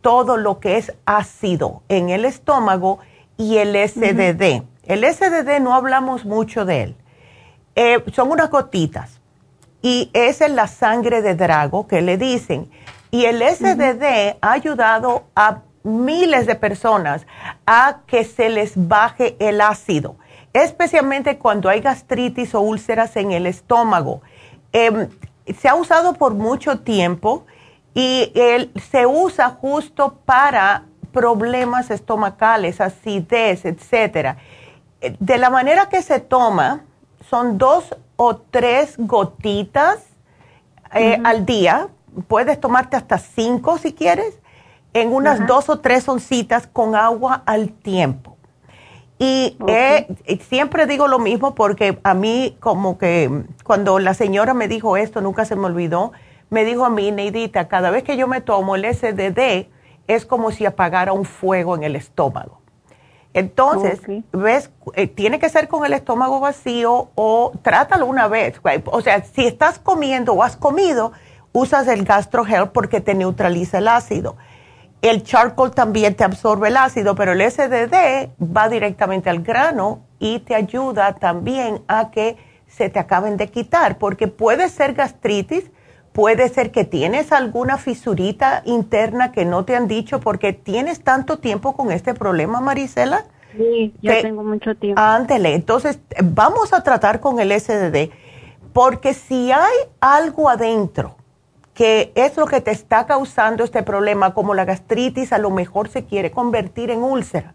todo 0.00 0.36
lo 0.36 0.60
que 0.60 0.76
es 0.76 0.94
ácido 1.04 1.82
en 1.88 2.10
el 2.10 2.24
estómago 2.24 3.00
y 3.36 3.56
el 3.56 3.74
SDD. 3.74 4.62
El 4.84 5.04
SDD 5.04 5.60
no 5.60 5.74
hablamos 5.74 6.24
mucho 6.24 6.64
de 6.64 6.82
él. 6.84 6.96
Eh, 7.74 8.04
son 8.12 8.30
unas 8.30 8.50
gotitas 8.50 9.17
y 9.82 10.10
es 10.12 10.40
la 10.48 10.66
sangre 10.66 11.22
de 11.22 11.34
drago 11.34 11.86
que 11.86 12.02
le 12.02 12.16
dicen. 12.16 12.70
Y 13.10 13.24
el 13.24 13.42
SDD 13.42 14.36
ha 14.40 14.52
ayudado 14.52 15.24
a 15.34 15.62
miles 15.82 16.46
de 16.46 16.54
personas 16.54 17.26
a 17.66 18.00
que 18.06 18.24
se 18.24 18.50
les 18.50 18.72
baje 18.76 19.36
el 19.38 19.60
ácido, 19.60 20.16
especialmente 20.52 21.38
cuando 21.38 21.68
hay 21.68 21.80
gastritis 21.80 22.54
o 22.54 22.60
úlceras 22.60 23.16
en 23.16 23.32
el 23.32 23.46
estómago. 23.46 24.20
Em, 24.72 25.08
se 25.58 25.68
ha 25.68 25.74
usado 25.74 26.14
por 26.14 26.34
mucho 26.34 26.80
tiempo 26.80 27.46
y 27.94 28.32
se 28.90 29.06
usa 29.06 29.50
justo 29.50 30.18
para 30.24 30.84
problemas 31.12 31.90
estomacales, 31.90 32.80
acidez, 32.80 33.64
etc. 33.64 34.36
De 35.18 35.38
la 35.38 35.48
manera 35.48 35.88
que 35.88 36.02
se 36.02 36.20
toma, 36.20 36.84
son 37.28 37.56
dos 37.56 37.96
o 38.20 38.36
tres 38.36 38.96
gotitas 38.98 40.00
eh, 40.92 41.18
al 41.24 41.46
día. 41.46 41.88
Puedes 42.26 42.60
tomarte 42.60 42.96
hasta 42.96 43.16
cinco 43.16 43.78
si 43.78 43.92
quieres, 43.92 44.38
en 44.92 45.12
unas 45.12 45.46
dos 45.46 45.68
o 45.68 45.78
tres 45.78 46.08
oncitas 46.08 46.66
con 46.66 46.96
agua 46.96 47.42
al 47.46 47.70
tiempo. 47.70 48.36
Y 49.20 49.56
siempre 50.48 50.86
digo 50.86 51.06
lo 51.06 51.18
mismo 51.18 51.54
porque 51.54 51.98
a 52.02 52.14
mí 52.14 52.56
como 52.60 52.98
que 52.98 53.44
cuando 53.64 53.98
la 53.98 54.14
señora 54.14 54.52
me 54.52 54.68
dijo 54.68 54.96
esto, 54.96 55.20
nunca 55.20 55.44
se 55.44 55.56
me 55.56 55.66
olvidó, 55.66 56.12
me 56.50 56.64
dijo 56.64 56.84
a 56.84 56.90
mí, 56.90 57.10
Neidita, 57.12 57.68
cada 57.68 57.90
vez 57.90 58.02
que 58.02 58.16
yo 58.16 58.26
me 58.26 58.40
tomo 58.40 58.74
el 58.74 58.84
SDD 58.84 59.68
es 60.08 60.26
como 60.26 60.50
si 60.50 60.66
apagara 60.66 61.12
un 61.12 61.24
fuego 61.24 61.76
en 61.76 61.84
el 61.84 61.94
estómago. 61.94 62.57
Entonces, 63.34 64.00
ves, 64.32 64.70
eh, 64.94 65.06
tiene 65.06 65.38
que 65.38 65.48
ser 65.48 65.68
con 65.68 65.84
el 65.84 65.92
estómago 65.92 66.40
vacío 66.40 67.10
o 67.14 67.52
trátalo 67.62 68.06
una 68.06 68.26
vez. 68.26 68.60
O 68.86 69.00
sea, 69.00 69.22
si 69.22 69.46
estás 69.46 69.78
comiendo 69.78 70.32
o 70.32 70.42
has 70.42 70.56
comido, 70.56 71.12
usas 71.52 71.86
el 71.88 72.04
GastroHelp 72.04 72.72
porque 72.72 73.00
te 73.00 73.14
neutraliza 73.14 73.78
el 73.78 73.88
ácido. 73.88 74.36
El 75.02 75.22
charcoal 75.22 75.70
también 75.70 76.16
te 76.16 76.24
absorbe 76.24 76.68
el 76.68 76.76
ácido, 76.76 77.14
pero 77.14 77.32
el 77.32 77.40
SDD 77.40 78.30
va 78.42 78.68
directamente 78.68 79.30
al 79.30 79.42
grano 79.42 80.00
y 80.18 80.40
te 80.40 80.56
ayuda 80.56 81.14
también 81.14 81.82
a 81.86 82.10
que 82.10 82.36
se 82.66 82.90
te 82.90 82.98
acaben 82.98 83.36
de 83.36 83.48
quitar, 83.48 83.98
porque 83.98 84.28
puede 84.28 84.68
ser 84.68 84.94
gastritis, 84.94 85.70
puede 86.18 86.48
ser 86.48 86.72
que 86.72 86.82
tienes 86.82 87.30
alguna 87.30 87.78
fisurita 87.78 88.62
interna 88.64 89.30
que 89.30 89.44
no 89.44 89.64
te 89.64 89.76
han 89.76 89.86
dicho 89.86 90.18
porque 90.18 90.52
tienes 90.52 91.04
tanto 91.04 91.38
tiempo 91.38 91.76
con 91.76 91.92
este 91.92 92.12
problema, 92.12 92.60
Marisela. 92.60 93.26
Sí, 93.56 93.94
ya 94.02 94.20
tengo 94.20 94.42
mucho 94.42 94.74
tiempo. 94.74 95.00
Ándele, 95.00 95.54
entonces 95.54 96.00
vamos 96.24 96.72
a 96.72 96.82
tratar 96.82 97.20
con 97.20 97.38
el 97.38 97.52
SDD 97.52 98.10
porque 98.72 99.14
si 99.14 99.52
hay 99.52 99.76
algo 100.00 100.48
adentro 100.48 101.14
que 101.72 102.10
es 102.16 102.36
lo 102.36 102.46
que 102.46 102.60
te 102.60 102.72
está 102.72 103.06
causando 103.06 103.62
este 103.62 103.84
problema, 103.84 104.34
como 104.34 104.54
la 104.54 104.64
gastritis, 104.64 105.32
a 105.32 105.38
lo 105.38 105.50
mejor 105.50 105.88
se 105.88 106.04
quiere 106.04 106.32
convertir 106.32 106.90
en 106.90 107.04
úlcera. 107.04 107.54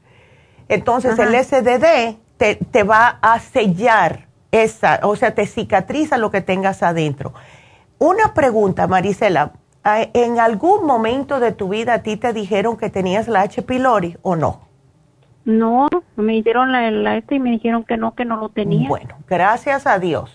Entonces 0.70 1.20
el 1.20 1.36
SDD 1.36 2.16
te, 2.38 2.56
te 2.56 2.84
va 2.84 3.20
a 3.22 3.42
sellar 3.42 4.28
esa, 4.54 5.02
o 5.04 5.18
sea, 5.18 5.36
te 5.36 5.48
cicatriza 5.48 6.18
lo 6.18 6.32
que 6.32 6.40
tengas 6.40 6.82
adentro. 6.82 7.34
Una 8.04 8.34
pregunta, 8.34 8.86
Marisela. 8.86 9.54
¿En 9.86 10.38
algún 10.38 10.86
momento 10.86 11.40
de 11.40 11.54
tu 11.54 11.70
vida 11.70 11.94
a 11.94 12.00
ti 12.00 12.18
te 12.18 12.34
dijeron 12.34 12.76
que 12.76 12.90
tenías 12.90 13.30
la 13.30 13.44
H. 13.44 13.62
pylori 13.62 14.18
o 14.24 14.36
no? 14.36 14.60
No, 15.46 15.88
me 16.18 16.36
hicieron 16.36 16.74
la, 16.74 16.92
la 16.92 17.16
este 17.16 17.36
y 17.36 17.40
me 17.40 17.52
dijeron 17.52 17.86
que 17.86 17.96
no, 17.96 18.14
que 18.14 18.26
no 18.26 18.36
lo 18.36 18.50
tenía. 18.50 18.90
Bueno, 18.90 19.16
gracias 19.26 19.88
a 19.88 20.00
Dios. 20.00 20.30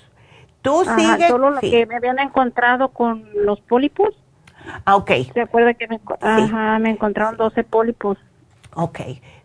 Tú 0.63 0.81
Ajá, 0.81 0.97
sigues. 0.97 1.29
Solo 1.29 1.51
lo 1.51 1.61
que 1.61 1.85
me 1.85 1.97
habían 1.97 2.19
encontrado 2.21 2.89
con 2.89 3.29
los 3.35 3.61
pólipos. 3.61 4.15
Ah, 4.87 4.97
ok. 4.97 5.11
¿Se 5.35 5.43
acuerda 5.43 5.75
que 5.75 5.89
me, 5.89 6.01
ajá, 6.23 6.79
me 6.79 6.89
encontraron 6.89 7.37
12 7.37 7.65
pólipos? 7.65 8.17
Ok, 8.77 9.01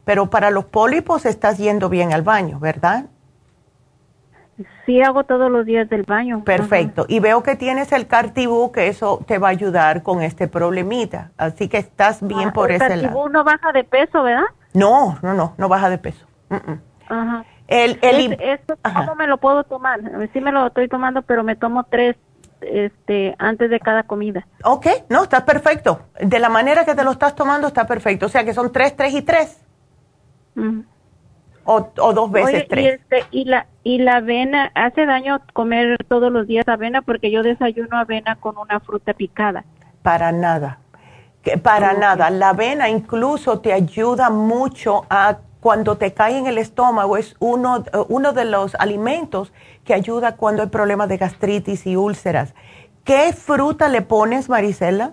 pero 0.05 0.29
para 0.29 0.49
los 0.49 0.63
pólipos 0.63 1.25
estás 1.25 1.57
yendo 1.57 1.89
bien 1.89 2.13
al 2.13 2.21
baño, 2.21 2.57
¿verdad? 2.61 3.07
Sí, 4.85 5.01
hago 5.01 5.23
todos 5.23 5.51
los 5.51 5.65
días 5.65 5.89
del 5.89 6.03
baño. 6.03 6.43
Perfecto. 6.43 7.05
Y 7.07 7.19
veo 7.19 7.41
que 7.41 7.55
tienes 7.55 7.91
el 7.91 8.07
Cartibú, 8.07 8.71
que 8.71 8.87
eso 8.87 9.23
te 9.25 9.39
va 9.39 9.47
a 9.47 9.51
ayudar 9.51 10.03
con 10.03 10.21
este 10.21 10.47
problemita. 10.47 11.31
Así 11.37 11.67
que 11.67 11.77
estás 11.77 12.25
bien 12.25 12.49
ah, 12.49 12.53
por 12.53 12.71
ese 12.71 12.79
lado. 12.83 12.93
El 12.93 13.01
Cartibú 13.01 13.29
no 13.29 13.43
baja 13.43 13.71
de 13.71 13.83
peso, 13.83 14.23
¿verdad? 14.23 14.43
No, 14.73 15.17
no, 15.21 15.33
no, 15.33 15.55
no 15.57 15.69
baja 15.69 15.89
de 15.89 15.97
peso. 15.97 16.25
Ajá. 16.49 17.45
El, 17.67 17.97
el, 18.01 18.33
¿Esto 18.39 18.77
cómo 18.83 19.15
me 19.15 19.25
lo 19.25 19.37
puedo 19.37 19.63
tomar? 19.63 19.99
Sí 20.33 20.41
me 20.41 20.51
lo 20.51 20.67
estoy 20.67 20.87
tomando, 20.87 21.21
pero 21.21 21.43
me 21.43 21.55
tomo 21.55 21.85
tres 21.85 22.15
este, 22.61 23.35
antes 23.39 23.69
de 23.69 23.79
cada 23.79 24.03
comida. 24.03 24.45
Ok, 24.63 24.87
no, 25.09 25.23
está 25.23 25.45
perfecto. 25.45 26.01
De 26.19 26.39
la 26.39 26.49
manera 26.49 26.85
que 26.85 26.95
te 26.95 27.03
lo 27.03 27.11
estás 27.11 27.35
tomando 27.35 27.67
está 27.67 27.87
perfecto. 27.87 28.25
O 28.27 28.29
sea 28.29 28.43
que 28.43 28.53
son 28.53 28.71
tres, 28.71 28.95
tres 28.95 29.13
y 29.13 29.21
tres. 29.21 29.59
O, 31.63 31.89
o, 31.97 32.13
dos 32.13 32.31
veces 32.31 32.67
tres. 32.67 32.85
Y, 32.85 32.87
este, 32.89 33.25
y, 33.31 33.45
la, 33.45 33.65
y 33.83 33.97
la 33.97 34.17
avena, 34.17 34.71
¿hace 34.75 35.05
daño 35.05 35.41
comer 35.53 35.97
todos 36.07 36.31
los 36.31 36.47
días 36.47 36.67
avena? 36.67 37.01
Porque 37.01 37.31
yo 37.31 37.43
desayuno 37.43 37.97
avena 37.97 38.37
con 38.37 38.57
una 38.57 38.79
fruta 38.79 39.13
picada. 39.13 39.65
Para 40.01 40.31
nada. 40.31 40.79
Para 41.61 41.93
nada. 41.93 42.29
La 42.29 42.49
avena 42.49 42.89
incluso 42.89 43.59
te 43.59 43.73
ayuda 43.73 44.29
mucho 44.29 45.05
a 45.09 45.39
cuando 45.59 45.97
te 45.97 46.13
cae 46.13 46.37
en 46.37 46.47
el 46.47 46.57
estómago. 46.57 47.17
Es 47.17 47.35
uno, 47.39 47.83
uno 48.07 48.31
de 48.31 48.45
los 48.45 48.75
alimentos 48.75 49.51
que 49.83 49.93
ayuda 49.93 50.37
cuando 50.37 50.63
hay 50.63 50.69
problemas 50.69 51.09
de 51.09 51.17
gastritis 51.17 51.85
y 51.85 51.97
úlceras. 51.97 52.53
¿Qué 53.03 53.33
fruta 53.33 53.89
le 53.89 54.01
pones, 54.01 54.47
Marisela? 54.47 55.11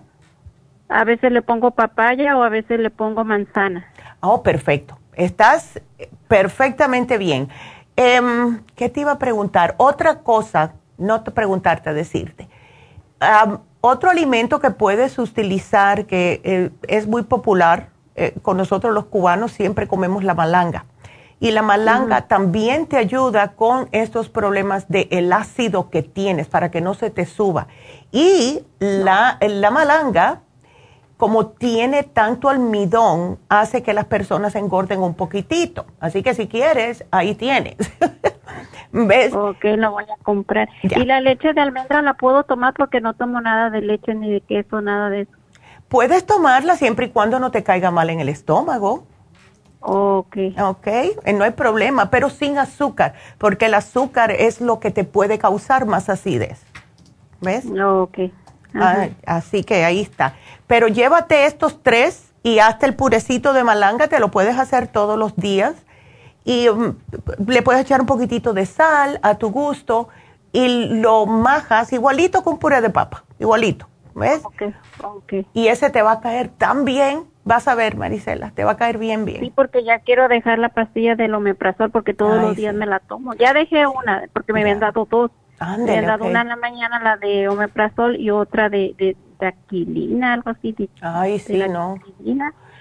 A 0.88 1.04
veces 1.04 1.32
le 1.32 1.42
pongo 1.42 1.72
papaya 1.72 2.36
o 2.36 2.42
a 2.44 2.48
veces 2.48 2.78
le 2.78 2.90
pongo 2.90 3.24
manzana. 3.24 3.86
Oh, 4.20 4.42
perfecto. 4.44 4.98
Estás 5.14 5.80
perfectamente 6.28 7.18
bien. 7.18 7.48
Em, 8.02 8.62
¿Qué 8.76 8.88
te 8.88 9.02
iba 9.02 9.12
a 9.12 9.18
preguntar? 9.18 9.74
Otra 9.76 10.20
cosa, 10.20 10.72
no 10.96 11.22
te 11.22 11.30
preguntarte, 11.32 11.92
decirte. 11.92 12.48
otro 13.82 14.08
alimento 14.08 14.58
que 14.58 14.70
puedes 14.70 15.18
utilizar 15.18 16.06
que 16.06 16.40
eh, 16.42 16.70
es 16.88 17.06
muy 17.06 17.24
popular 17.24 17.90
eh, 18.14 18.32
con 18.40 18.56
nosotros 18.56 18.94
los 18.94 19.04
cubanos, 19.04 19.52
siempre 19.52 19.86
comemos 19.86 20.24
la 20.24 20.32
malanga. 20.32 20.86
Y 21.40 21.50
la 21.50 21.60
malanga 21.60 22.22
también 22.22 22.86
te 22.86 22.96
ayuda 22.96 23.52
con 23.52 23.90
estos 23.92 24.30
problemas 24.30 24.88
del 24.88 25.06
el 25.10 25.30
ácido 25.30 25.90
que 25.90 26.02
tienes 26.02 26.48
para 26.48 26.70
que 26.70 26.80
no 26.80 26.94
se 26.94 27.10
te 27.10 27.26
suba. 27.26 27.66
Y 28.12 28.64
la, 28.78 29.36
la 29.42 29.70
malanga 29.70 30.40
como 31.20 31.48
tiene 31.48 32.02
tanto 32.02 32.48
almidón, 32.48 33.38
hace 33.50 33.82
que 33.82 33.92
las 33.92 34.06
personas 34.06 34.54
engorden 34.54 35.02
un 35.02 35.12
poquitito. 35.12 35.84
Así 36.00 36.22
que 36.22 36.32
si 36.32 36.48
quieres, 36.48 37.04
ahí 37.10 37.34
tienes. 37.34 37.76
¿Ves? 38.92 39.34
Ok, 39.34 39.62
lo 39.76 39.90
voy 39.90 40.04
a 40.04 40.16
comprar. 40.22 40.70
¿Y 40.82 41.04
la 41.04 41.20
leche 41.20 41.52
de 41.52 41.60
almendra 41.60 42.00
la 42.00 42.14
puedo 42.14 42.44
tomar 42.44 42.72
porque 42.72 43.02
no 43.02 43.12
tomo 43.12 43.38
nada 43.42 43.68
de 43.68 43.82
leche 43.82 44.14
ni 44.14 44.32
de 44.32 44.40
queso, 44.40 44.80
nada 44.80 45.10
de 45.10 45.20
eso? 45.22 45.32
Puedes 45.88 46.24
tomarla 46.24 46.76
siempre 46.76 47.06
y 47.06 47.10
cuando 47.10 47.38
no 47.38 47.50
te 47.50 47.62
caiga 47.62 47.90
mal 47.90 48.08
en 48.08 48.20
el 48.20 48.30
estómago. 48.30 49.04
Ok. 49.80 50.36
Ok, 50.58 50.86
eh, 50.86 51.32
no 51.34 51.44
hay 51.44 51.50
problema, 51.50 52.08
pero 52.08 52.30
sin 52.30 52.56
azúcar, 52.56 53.12
porque 53.36 53.66
el 53.66 53.74
azúcar 53.74 54.30
es 54.30 54.62
lo 54.62 54.80
que 54.80 54.90
te 54.90 55.04
puede 55.04 55.38
causar 55.38 55.84
más 55.84 56.08
acidez. 56.08 56.62
¿Ves? 57.42 57.66
Ok. 57.66 58.18
Ah, 58.74 59.08
así 59.26 59.64
que 59.64 59.84
ahí 59.84 60.00
está. 60.00 60.34
Pero 60.66 60.88
llévate 60.88 61.46
estos 61.46 61.82
tres 61.82 62.32
y 62.42 62.58
hasta 62.58 62.86
el 62.86 62.94
purecito 62.94 63.52
de 63.52 63.64
malanga, 63.64 64.08
te 64.08 64.20
lo 64.20 64.30
puedes 64.30 64.58
hacer 64.58 64.88
todos 64.88 65.18
los 65.18 65.36
días. 65.36 65.74
Y 66.44 66.68
mm, 66.68 66.96
le 67.48 67.62
puedes 67.62 67.82
echar 67.82 68.00
un 68.00 68.06
poquitito 68.06 68.52
de 68.52 68.66
sal 68.66 69.20
a 69.22 69.36
tu 69.36 69.50
gusto 69.50 70.08
y 70.52 71.00
lo 71.00 71.26
majas 71.26 71.92
igualito 71.92 72.42
con 72.42 72.58
puré 72.58 72.80
de 72.80 72.90
papa, 72.90 73.24
igualito. 73.38 73.86
¿Ves? 74.14 74.42
Y 75.54 75.68
ese 75.68 75.88
te 75.90 76.02
va 76.02 76.12
a 76.12 76.20
caer 76.20 76.48
tan 76.48 76.84
bien, 76.84 77.24
vas 77.44 77.68
a 77.68 77.76
ver, 77.76 77.96
Marisela, 77.96 78.50
te 78.50 78.64
va 78.64 78.72
a 78.72 78.76
caer 78.76 78.98
bien, 78.98 79.24
bien. 79.24 79.40
Sí, 79.40 79.52
porque 79.54 79.84
ya 79.84 80.00
quiero 80.00 80.26
dejar 80.26 80.58
la 80.58 80.70
pastilla 80.70 81.14
del 81.14 81.32
omeprazol 81.34 81.90
porque 81.90 82.12
todos 82.12 82.40
los 82.42 82.56
días 82.56 82.74
me 82.74 82.86
la 82.86 82.98
tomo. 82.98 83.34
Ya 83.34 83.52
dejé 83.52 83.86
una 83.86 84.24
porque 84.32 84.52
me 84.52 84.62
habían 84.62 84.80
dado 84.80 85.06
dos 85.08 85.30
me 85.60 85.98
han 85.98 86.06
dado 86.06 86.24
una 86.24 86.42
en 86.42 86.48
la 86.48 86.56
mañana, 86.56 87.00
la 87.00 87.16
de 87.16 87.48
omeprazol, 87.48 88.16
y 88.16 88.30
otra 88.30 88.68
de, 88.68 88.94
de, 88.98 89.46
aquilina, 89.46 90.34
algo 90.34 90.50
así. 90.50 90.74
Ay, 91.00 91.38
sí, 91.38 91.62
no. 91.68 91.96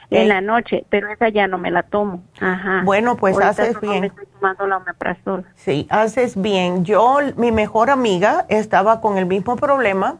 en 0.09 0.29
la 0.29 0.41
noche, 0.41 0.85
pero 0.89 1.09
esa 1.09 1.29
ya 1.29 1.47
no 1.47 1.57
me 1.57 1.71
la 1.71 1.83
tomo. 1.83 2.23
Ajá. 2.39 2.81
Bueno, 2.83 3.15
pues 3.15 3.39
haces 3.39 3.79
bien. 3.79 4.05
estoy 4.05 4.25
tomando 4.25 4.67
la 4.67 4.77
omeprazol. 4.77 5.45
Sí, 5.55 5.87
haces 5.89 6.41
bien. 6.41 6.83
Yo, 6.83 7.19
mi 7.37 7.51
mejor 7.51 7.89
amiga, 7.89 8.45
estaba 8.49 9.01
con 9.01 9.17
el 9.17 9.25
mismo 9.25 9.55
problema. 9.55 10.17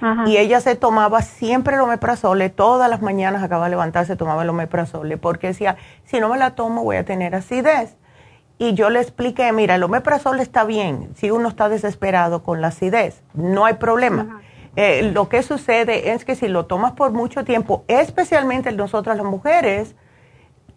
Ajá. 0.00 0.24
Y 0.26 0.36
ella 0.36 0.60
se 0.60 0.76
tomaba 0.76 1.22
siempre 1.22 1.76
el 1.76 1.80
omeprazole, 1.80 2.50
todas 2.50 2.90
las 2.90 3.00
mañanas 3.00 3.42
acaba 3.42 3.64
de 3.64 3.70
levantarse, 3.70 4.16
tomaba 4.16 4.42
el 4.42 4.48
omeprazole, 4.50 5.16
porque 5.16 5.48
decía, 5.48 5.76
si 6.04 6.20
no 6.20 6.28
me 6.28 6.36
la 6.36 6.54
tomo 6.54 6.84
voy 6.84 6.96
a 6.96 7.04
tener 7.04 7.34
acidez. 7.34 7.96
Y 8.58 8.74
yo 8.74 8.88
le 8.88 9.00
expliqué, 9.00 9.52
mira, 9.52 9.74
el 9.74 9.82
omeprazol 9.82 10.40
está 10.40 10.64
bien 10.64 11.10
si 11.16 11.30
uno 11.30 11.48
está 11.48 11.68
desesperado 11.68 12.42
con 12.42 12.60
la 12.60 12.68
acidez, 12.68 13.22
no 13.34 13.64
hay 13.64 13.74
problema. 13.74 14.40
Eh, 14.76 15.10
lo 15.12 15.28
que 15.28 15.42
sucede 15.42 16.12
es 16.12 16.24
que 16.24 16.34
si 16.34 16.48
lo 16.48 16.66
tomas 16.66 16.92
por 16.92 17.12
mucho 17.12 17.44
tiempo, 17.44 17.84
especialmente 17.88 18.72
nosotras 18.72 19.16
las 19.16 19.26
mujeres, 19.26 19.94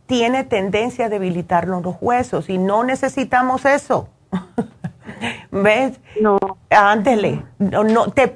tiene 0.06 0.44
tendencia 0.44 1.06
a 1.06 1.10
debilitar 1.10 1.68
los 1.68 1.84
huesos 2.00 2.50
y 2.50 2.58
no 2.58 2.84
necesitamos 2.84 3.66
eso. 3.66 4.10
¿Ves? 5.52 6.00
No. 6.22 6.38
Ándele. 6.70 7.44
No, 7.60 7.84
no, 7.84 8.12
te 8.12 8.32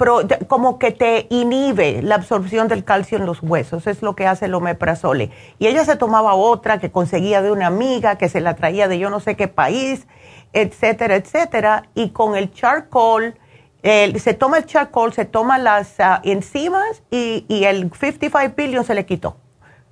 como 0.48 0.80
que 0.80 0.92
te 0.92 1.28
inhibe 1.30 2.02
la 2.02 2.16
absorción 2.16 2.68
del 2.68 2.84
calcio 2.84 3.18
en 3.18 3.26
los 3.26 3.42
huesos. 3.44 3.88
Es 3.88 4.02
lo 4.02 4.16
que 4.16 4.28
hace 4.28 4.46
el 4.46 4.54
omeprazole. 4.54 5.32
Y 5.60 5.68
ella 5.68 5.86
se 5.86 5.96
tomaba 5.96 6.34
otra 6.34 6.80
que 6.80 6.92
conseguía 6.92 7.42
de 7.42 7.52
una 7.52 7.68
amiga, 7.68 8.18
que 8.18 8.30
se 8.30 8.42
la 8.42 8.56
traía 8.56 8.88
de 8.88 9.00
yo 9.00 9.10
no 9.10 9.20
sé 9.20 9.36
qué 9.36 9.48
país, 9.48 10.08
etcétera, 10.54 11.16
etcétera. 11.16 11.90
Y 11.94 12.10
con 12.10 12.36
el 12.36 12.54
charcoal, 12.54 13.38
se 13.84 14.34
toma 14.34 14.60
el 14.60 14.66
charcoal, 14.66 15.14
se 15.14 15.26
toma 15.26 15.58
las 15.58 16.00
uh, 16.00 16.22
enzimas 16.24 17.04
y, 17.10 17.46
y 17.48 17.66
el 17.66 17.92
55 17.92 18.54
billion 18.56 18.84
se 18.84 18.96
le 18.96 19.06
quitó. 19.06 19.38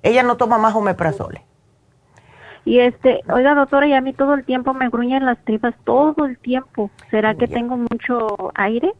Ella 0.02 0.22
no 0.22 0.36
toma 0.36 0.58
más 0.58 0.74
omeprazole. 0.74 1.44
Y 2.64 2.80
este, 2.80 3.20
oiga 3.32 3.54
doctora, 3.54 3.86
y 3.86 3.94
a 3.94 4.00
mí 4.00 4.12
todo 4.12 4.34
el 4.34 4.44
tiempo 4.44 4.74
me 4.74 4.88
gruñen 4.88 5.24
las 5.24 5.38
tripas, 5.44 5.74
todo 5.84 6.26
el 6.26 6.38
tiempo. 6.38 6.90
¿Será 7.10 7.34
que 7.34 7.48
tengo 7.48 7.76
mucho 7.76 8.52
aire? 8.54 8.92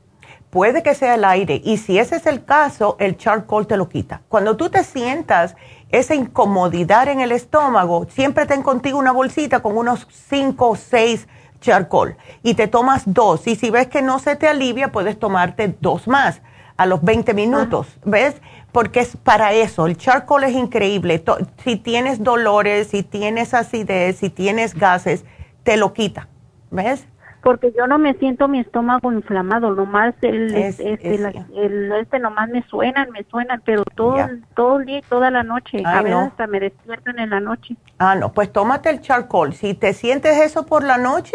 Puede 0.50 0.82
que 0.82 0.94
sea 0.94 1.14
el 1.14 1.24
aire. 1.24 1.60
Y 1.64 1.76
si 1.76 1.98
ese 1.98 2.16
es 2.16 2.26
el 2.26 2.44
caso, 2.44 2.96
el 2.98 3.16
charcoal 3.16 3.66
te 3.66 3.76
lo 3.76 3.88
quita. 3.88 4.22
Cuando 4.28 4.56
tú 4.56 4.68
te 4.68 4.82
sientas 4.82 5.56
esa 5.90 6.14
incomodidad 6.14 7.08
en 7.08 7.20
el 7.20 7.32
estómago, 7.32 8.06
siempre 8.08 8.46
ten 8.46 8.62
contigo 8.62 8.98
una 8.98 9.12
bolsita 9.12 9.60
con 9.60 9.76
unos 9.76 10.08
5 10.10 10.68
o 10.68 10.76
6 10.76 11.28
charcoal 11.60 12.16
y 12.42 12.54
te 12.54 12.66
tomas 12.66 13.02
dos. 13.06 13.46
Y 13.46 13.54
si 13.54 13.70
ves 13.70 13.86
que 13.86 14.02
no 14.02 14.18
se 14.18 14.34
te 14.34 14.48
alivia, 14.48 14.90
puedes 14.90 15.18
tomarte 15.18 15.76
dos 15.80 16.08
más 16.08 16.42
a 16.76 16.86
los 16.86 17.02
20 17.02 17.34
minutos. 17.34 17.86
¿Ves? 18.04 18.40
Porque 18.72 19.00
es 19.00 19.16
para 19.16 19.52
eso. 19.52 19.86
El 19.86 19.96
charcoal 19.96 20.44
es 20.44 20.52
increíble. 20.52 21.22
Si 21.58 21.76
tienes 21.76 22.22
dolores, 22.22 22.88
si 22.88 23.02
tienes 23.02 23.54
acidez, 23.54 24.16
si 24.16 24.30
tienes 24.30 24.74
gases, 24.74 25.24
te 25.62 25.76
lo 25.76 25.92
quita. 25.92 26.28
¿Ves? 26.70 27.06
Porque 27.42 27.72
yo 27.76 27.86
no 27.86 27.98
me 27.98 28.14
siento 28.14 28.48
mi 28.48 28.60
estómago 28.60 29.10
inflamado, 29.12 29.74
nomás 29.74 30.14
el, 30.20 30.54
este, 30.54 30.98
el, 31.02 31.92
este 31.92 32.18
nomás 32.18 32.50
me 32.50 32.62
suenan, 32.64 33.10
me 33.12 33.24
suenan, 33.24 33.62
pero 33.64 33.82
todo, 33.84 34.16
todo 34.54 34.80
el 34.80 34.84
día 34.84 34.98
y 34.98 35.02
toda 35.02 35.30
la 35.30 35.42
noche. 35.42 35.82
a 35.84 36.02
veces 36.02 36.18
hasta 36.18 36.46
me 36.46 36.60
despiertan 36.60 37.18
en 37.18 37.30
la 37.30 37.40
noche. 37.40 37.76
Ah, 37.98 38.14
no, 38.14 38.32
pues 38.32 38.52
tómate 38.52 38.90
el 38.90 39.00
charcoal. 39.00 39.54
Si 39.54 39.72
te 39.72 39.94
sientes 39.94 40.36
eso 40.38 40.66
por 40.66 40.84
la 40.84 40.98
noche, 40.98 41.34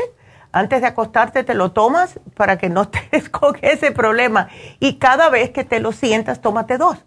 antes 0.52 0.82
de 0.82 0.88
acostarte 0.88 1.44
te 1.44 1.56
lo 1.56 1.72
tomas 1.72 2.20
para 2.36 2.60
que 2.60 2.70
no 2.70 2.88
te 2.88 3.02
con 3.32 3.58
ese 3.64 3.92
problema. 3.92 4.48
Y 4.80 5.00
cada 5.00 5.32
vez 5.32 5.50
que 5.50 5.64
te 5.64 5.80
lo 5.80 5.92
sientas, 5.92 6.40
tómate 6.40 6.78
dos 6.78 7.04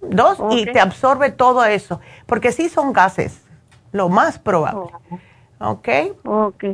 dos 0.00 0.38
y 0.50 0.66
te 0.66 0.80
absorbe 0.80 1.30
todo 1.30 1.64
eso, 1.64 2.00
porque 2.26 2.52
sí 2.52 2.68
son 2.68 2.92
gases, 2.92 3.42
lo 3.92 4.08
más 4.08 4.38
probable. 4.38 4.92
Oh. 5.10 5.18
¿Ok? 5.64 5.88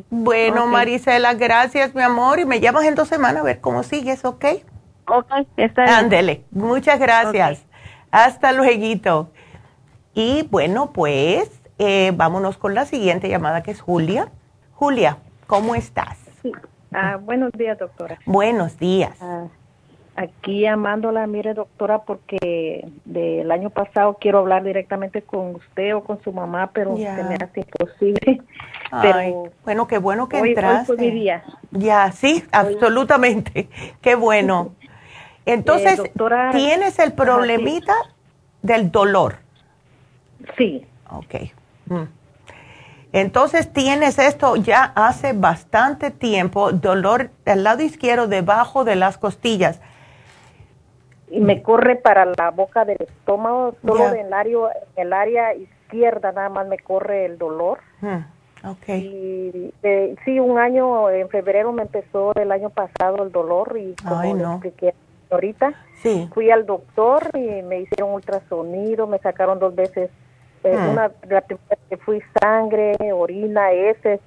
Bueno, 0.09 0.67
Marisela, 0.67 1.35
gracias, 1.35 1.95
mi 1.95 2.03
amor, 2.03 2.39
y 2.39 2.47
me 2.47 2.61
llamas 2.61 2.85
en 2.85 2.95
dos 2.95 3.09
semanas 3.09 3.43
a 3.43 3.45
ver 3.45 3.61
cómo 3.61 3.83
sigues, 3.83 4.25
¿ok? 4.25 4.45
Ok, 5.07 5.31
está 5.57 5.85
bien. 5.85 5.95
Ándele, 5.95 6.45
muchas 6.51 6.99
gracias. 6.99 7.65
Hasta 8.11 8.53
luego. 8.53 9.29
Y 10.15 10.49
bueno, 10.51 10.93
pues 10.93 11.51
eh, 11.79 12.13
vámonos 12.15 12.57
con 12.57 12.75
la 12.75 12.87
siguiente 12.87 13.29
llamada 13.29 13.63
que 13.63 13.71
es 13.71 13.81
Julia. 13.81 14.31
Julia, 14.75 15.19
¿cómo 15.47 15.75
estás? 15.75 16.19
Ah, 16.93 17.19
buenos 17.21 17.53
días, 17.53 17.79
doctora. 17.79 18.19
Buenos 18.25 18.79
días. 18.79 19.17
Ah, 19.21 19.45
aquí 20.19 20.63
llamándola, 20.63 21.27
mire 21.29 21.55
doctora, 21.55 22.03
porque 22.03 22.87
del 23.05 23.51
año 23.53 23.71
pasado 23.71 24.19
quiero 24.21 24.39
hablar 24.39 24.65
directamente 24.65 25.23
con 25.23 25.55
usted 25.55 25.95
o 25.95 26.03
con 26.03 26.21
su 26.23 26.33
mamá, 26.33 26.71
pero 26.73 26.97
se 26.97 27.25
me 27.25 27.37
hace 27.37 27.61
imposible. 27.61 28.43
pero 29.01 29.53
bueno, 29.65 29.87
qué 29.87 29.99
bueno 29.99 30.29
que 30.29 30.39
entraste. 30.39 30.93
Hoy 30.93 30.97
fue 30.99 31.07
mi 31.07 31.11
día. 31.13 31.45
Ya, 31.71 32.11
sí, 32.11 32.45
absolutamente. 32.51 33.69
qué 34.01 34.17
bueno. 34.17 34.75
Entonces, 35.47 36.01
eh, 36.01 36.13
¿tienes 36.53 36.99
el 36.99 37.13
problemita 37.13 37.95
del 38.61 38.91
dolor? 38.91 39.37
Sí. 40.57 40.85
Ok. 41.11 41.35
Mm. 41.87 42.03
Entonces 43.13 43.73
tienes 43.73 44.19
esto 44.19 44.57
ya 44.57 44.93
hace 44.95 45.33
bastante 45.33 46.11
tiempo, 46.11 46.73
dolor 46.73 47.31
del 47.47 47.65
lado 47.65 47.83
izquierdo 47.83 48.27
debajo 48.27 48.85
de 48.85 48.97
las 48.97 49.17
costillas 49.17 49.81
y 51.31 51.41
me 51.41 51.63
corre 51.63 51.97
para 51.97 52.25
la 52.25 52.51
boca 52.51 52.85
del 52.85 52.99
estómago, 53.01 53.75
solo 53.85 54.09
en, 54.09 54.27
el 54.27 54.33
área, 54.33 54.59
en 54.97 55.07
el 55.07 55.13
área 55.13 55.55
izquierda 55.55 56.33
nada 56.33 56.49
más 56.49 56.67
me 56.67 56.79
corre 56.79 57.27
el 57.27 57.39
dolor. 57.39 57.79
Hmm, 58.01 58.25
okay. 58.65 59.07
Y 59.07 59.75
eh, 59.83 60.15
sí, 60.25 60.41
un 60.41 60.59
año, 60.59 61.11
en 61.11 61.29
febrero 61.29 61.73
me 61.73 61.83
empezó 61.83 62.35
el 62.35 62.53
año 62.53 62.71
pasado 62.71 63.23
el 63.23 63.33
dolor 63.33 63.77
y 63.79 63.95
como 64.03 64.19
Ay, 64.19 64.35
no. 64.35 64.53
expliqué 64.53 64.95
ahorita, 65.31 65.75
sí. 66.03 66.29
fui 66.33 66.51
al 66.51 66.65
doctor 66.65 67.31
y 67.35 67.63
me 67.63 67.81
hicieron 67.81 68.13
ultrasonido, 68.13 69.07
me 69.07 69.19
sacaron 69.19 69.59
dos 69.59 69.75
veces, 69.75 70.11
eh, 70.65 70.77
hmm. 70.77 70.91
una, 70.91 71.11
la 71.29 71.41
primera 71.43 71.79
que 71.89 71.97
fui 71.99 72.23
sangre, 72.41 72.97
orina, 73.13 73.73
heces, 73.73 74.21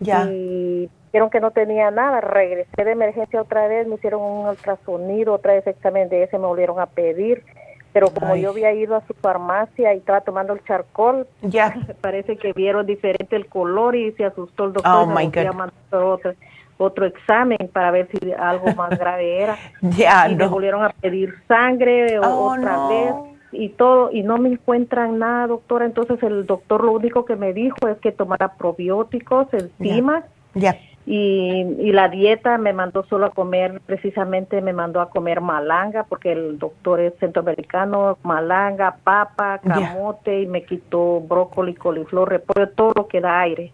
ya. 0.00 0.26
y 0.30 0.90
dijeron 1.14 1.30
que 1.30 1.38
no 1.38 1.52
tenía 1.52 1.92
nada, 1.92 2.20
regresé 2.20 2.84
de 2.84 2.90
emergencia 2.90 3.40
otra 3.40 3.68
vez, 3.68 3.86
me 3.86 3.94
hicieron 3.94 4.20
un 4.20 4.48
ultrasonido, 4.48 5.34
otra 5.34 5.52
vez 5.52 5.64
examen 5.64 6.08
de 6.08 6.24
ese 6.24 6.40
me 6.40 6.46
volvieron 6.48 6.80
a 6.80 6.86
pedir, 6.86 7.44
pero 7.92 8.10
como 8.10 8.34
yo 8.34 8.50
había 8.50 8.72
ido 8.72 8.96
a 8.96 9.06
su 9.06 9.14
farmacia 9.14 9.94
y 9.94 9.98
estaba 9.98 10.22
tomando 10.22 10.54
el 10.54 10.64
charcoal, 10.64 11.28
ya 11.42 11.72
parece 12.00 12.36
que 12.36 12.52
vieron 12.52 12.84
diferente 12.84 13.36
el 13.36 13.46
color 13.46 13.94
y 13.94 14.10
se 14.14 14.24
asustó 14.24 14.64
el 14.64 14.72
doctor. 14.72 14.92
Oh, 14.92 15.06
my 15.06 15.26
God. 15.26 15.70
Otro, 15.92 16.34
otro 16.78 17.06
examen 17.06 17.70
para 17.72 17.92
ver 17.92 18.08
si 18.10 18.32
algo 18.32 18.74
más 18.74 18.90
grave 18.98 19.40
era. 19.40 19.56
ya, 19.82 20.28
y 20.28 20.34
me 20.34 20.48
volvieron 20.48 20.82
a 20.82 20.88
pedir 20.88 21.32
sangre 21.46 22.18
oh, 22.18 22.54
otra 22.54 22.88
vez 22.88 23.14
y 23.52 23.68
todo 23.68 24.10
y 24.10 24.24
no 24.24 24.38
me 24.38 24.48
encuentran 24.48 25.20
nada, 25.20 25.46
doctora. 25.46 25.84
Entonces 25.84 26.20
el 26.24 26.44
doctor 26.44 26.82
lo 26.82 26.90
único 26.90 27.24
que 27.24 27.36
me 27.36 27.52
dijo 27.52 27.86
es 27.86 27.98
que 27.98 28.10
tomara 28.10 28.54
probióticos, 28.54 29.46
enzimas. 29.54 30.24
Ya. 30.54 30.76
Y, 31.06 31.66
y, 31.80 31.92
la 31.92 32.08
dieta 32.08 32.56
me 32.56 32.72
mandó 32.72 33.04
solo 33.04 33.26
a 33.26 33.30
comer, 33.30 33.82
precisamente 33.84 34.62
me 34.62 34.72
mandó 34.72 35.02
a 35.02 35.10
comer 35.10 35.42
malanga, 35.42 36.04
porque 36.04 36.32
el 36.32 36.58
doctor 36.58 36.98
es 36.98 37.12
centroamericano, 37.20 38.16
malanga, 38.22 38.96
papa, 39.04 39.60
camote, 39.62 40.40
y 40.40 40.46
me 40.46 40.64
quitó 40.64 41.20
brócoli, 41.20 41.74
coliflor, 41.74 42.30
repollo, 42.30 42.70
todo 42.70 42.92
lo 42.96 43.06
que 43.06 43.20
da 43.20 43.40
aire. 43.40 43.70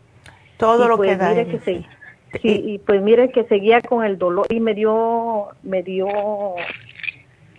Todo 0.56 0.88
lo 0.88 0.96
pues 0.96 1.10
que 1.10 1.16
da 1.16 1.28
aire. 1.28 1.46
Que 1.46 1.60
sí, 1.60 1.86
y 2.42 2.78
pues 2.78 3.00
mire 3.00 3.30
que 3.30 3.44
seguía 3.44 3.80
con 3.80 4.04
el 4.04 4.18
dolor 4.18 4.46
y 4.50 4.58
me 4.58 4.74
dio, 4.74 5.50
me 5.62 5.84
dio, 5.84 6.08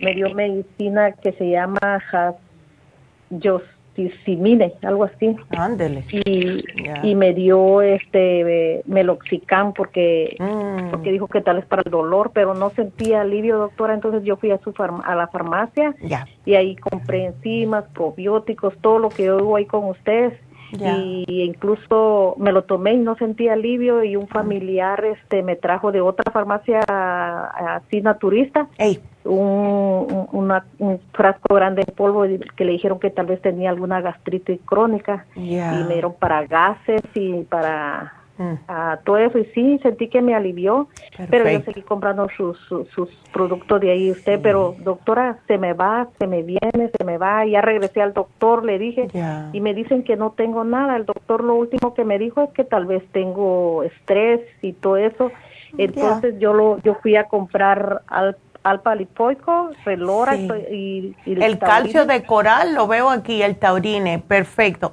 me 0.00 0.14
dio 0.14 0.34
medicina 0.34 1.12
que 1.12 1.32
se 1.32 1.48
llama 1.48 2.02
Just 3.30 3.64
Simine, 4.24 4.74
algo 4.82 5.04
así. 5.04 5.36
Ándele. 5.50 6.04
Y, 6.10 6.64
y 7.02 7.14
me 7.14 7.34
dio 7.34 7.82
este 7.82 8.82
meloxicam 8.86 9.72
porque 9.72 10.36
mm. 10.38 10.90
porque 10.90 11.12
dijo 11.12 11.28
que 11.28 11.40
tal 11.40 11.58
es 11.58 11.66
para 11.66 11.82
el 11.84 11.90
dolor, 11.90 12.30
pero 12.32 12.54
no 12.54 12.70
sentía 12.70 13.20
alivio, 13.20 13.58
doctora, 13.58 13.94
entonces 13.94 14.22
yo 14.24 14.36
fui 14.36 14.50
a 14.50 14.58
su 14.58 14.72
a 15.04 15.14
la 15.14 15.28
farmacia 15.28 15.94
y 16.44 16.54
ahí 16.54 16.76
compré 16.76 17.26
enzimas, 17.26 17.84
probióticos, 17.94 18.74
todo 18.80 18.98
lo 18.98 19.08
que 19.10 19.24
yo 19.24 19.38
hago 19.38 19.56
ahí 19.56 19.66
con 19.66 19.84
ustedes. 19.84 20.34
Y 20.72 21.42
incluso 21.42 22.34
me 22.38 22.52
lo 22.52 22.64
tomé 22.64 22.94
y 22.94 22.98
no 22.98 23.16
sentí 23.16 23.48
alivio 23.48 24.02
y 24.04 24.16
un 24.16 24.28
familiar 24.28 25.04
este 25.04 25.42
me 25.42 25.56
trajo 25.56 25.92
de 25.92 26.00
otra 26.00 26.32
farmacia 26.32 26.80
así 26.80 28.00
naturista. 28.00 28.68
Un, 29.24 30.52
un 30.78 31.00
frasco 31.12 31.54
grande 31.54 31.84
de 31.86 31.92
polvo 31.92 32.24
que 32.56 32.64
le 32.64 32.72
dijeron 32.72 32.98
que 32.98 33.10
tal 33.10 33.26
vez 33.26 33.40
tenía 33.40 33.70
alguna 33.70 34.00
gastritis 34.00 34.60
crónica. 34.64 35.26
Y 35.36 35.56
me 35.56 35.92
dieron 35.94 36.14
para 36.14 36.44
gases 36.46 37.02
y 37.14 37.42
para 37.44 38.21
mm. 38.42 39.04
todo 39.04 39.18
eso 39.18 39.38
y 39.38 39.44
sí 39.46 39.78
sentí 39.82 40.08
que 40.08 40.22
me 40.22 40.34
alivió 40.34 40.88
pero 41.30 41.48
yo 41.48 41.60
seguí 41.62 41.82
comprando 41.82 42.28
sus, 42.36 42.58
sus, 42.66 43.08
productos 43.32 43.80
de 43.80 43.90
ahí. 43.90 44.10
Usted 44.10 44.40
pero 44.42 44.74
doctora 44.78 45.38
se 45.46 45.58
me 45.58 45.72
va 45.72 46.08
se 46.18 46.26
me 46.26 46.42
viene 46.42 46.90
se 46.96 47.04
me 47.04 47.18
va. 47.18 47.44
Ya 47.46 47.60
regresé 47.60 48.02
al 48.02 48.12
doctor 48.12 48.64
le 48.64 48.78
dije 48.78 49.08
y 49.52 49.60
me 49.60 49.74
dicen 49.74 50.02
que 50.02 50.16
no 50.16 50.32
tengo 50.32 50.64
nada. 50.64 50.96
El 50.96 51.06
doctor 51.06 51.44
lo 51.44 51.54
último 51.54 51.94
que 51.94 52.04
me 52.04 52.18
dijo 52.18 52.42
es 52.42 52.50
que 52.50 52.64
tal 52.64 52.86
vez 52.86 53.02
tengo 53.12 53.82
estrés 53.82 54.40
y 54.62 54.72
todo 54.72 54.96
eso. 54.96 55.30
Entonces 55.78 56.38
yo 56.38 56.52
lo 56.52 56.78
yo 56.82 56.94
fui 56.96 57.16
a 57.16 57.24
comprar 57.24 58.02
al 58.06 58.36
alfa 58.62 58.94
lipoico, 58.94 59.70
relora 59.84 60.36
y, 60.36 61.16
el, 61.26 61.58
calcio 61.58 62.06
de 62.06 62.22
coral 62.24 62.74
lo 62.74 62.86
veo 62.86 63.10
aquí, 63.10 63.42
el 63.42 63.56
taurine, 63.56 64.20
perfecto. 64.20 64.90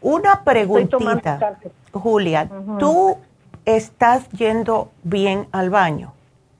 Una 0.00 0.42
preguntita, 0.44 1.58
Julia, 1.92 2.48
¿tú 2.78 3.18
estás 3.64 4.28
yendo 4.30 4.90
bien 5.02 5.46
al 5.52 5.70
baño? 5.70 6.12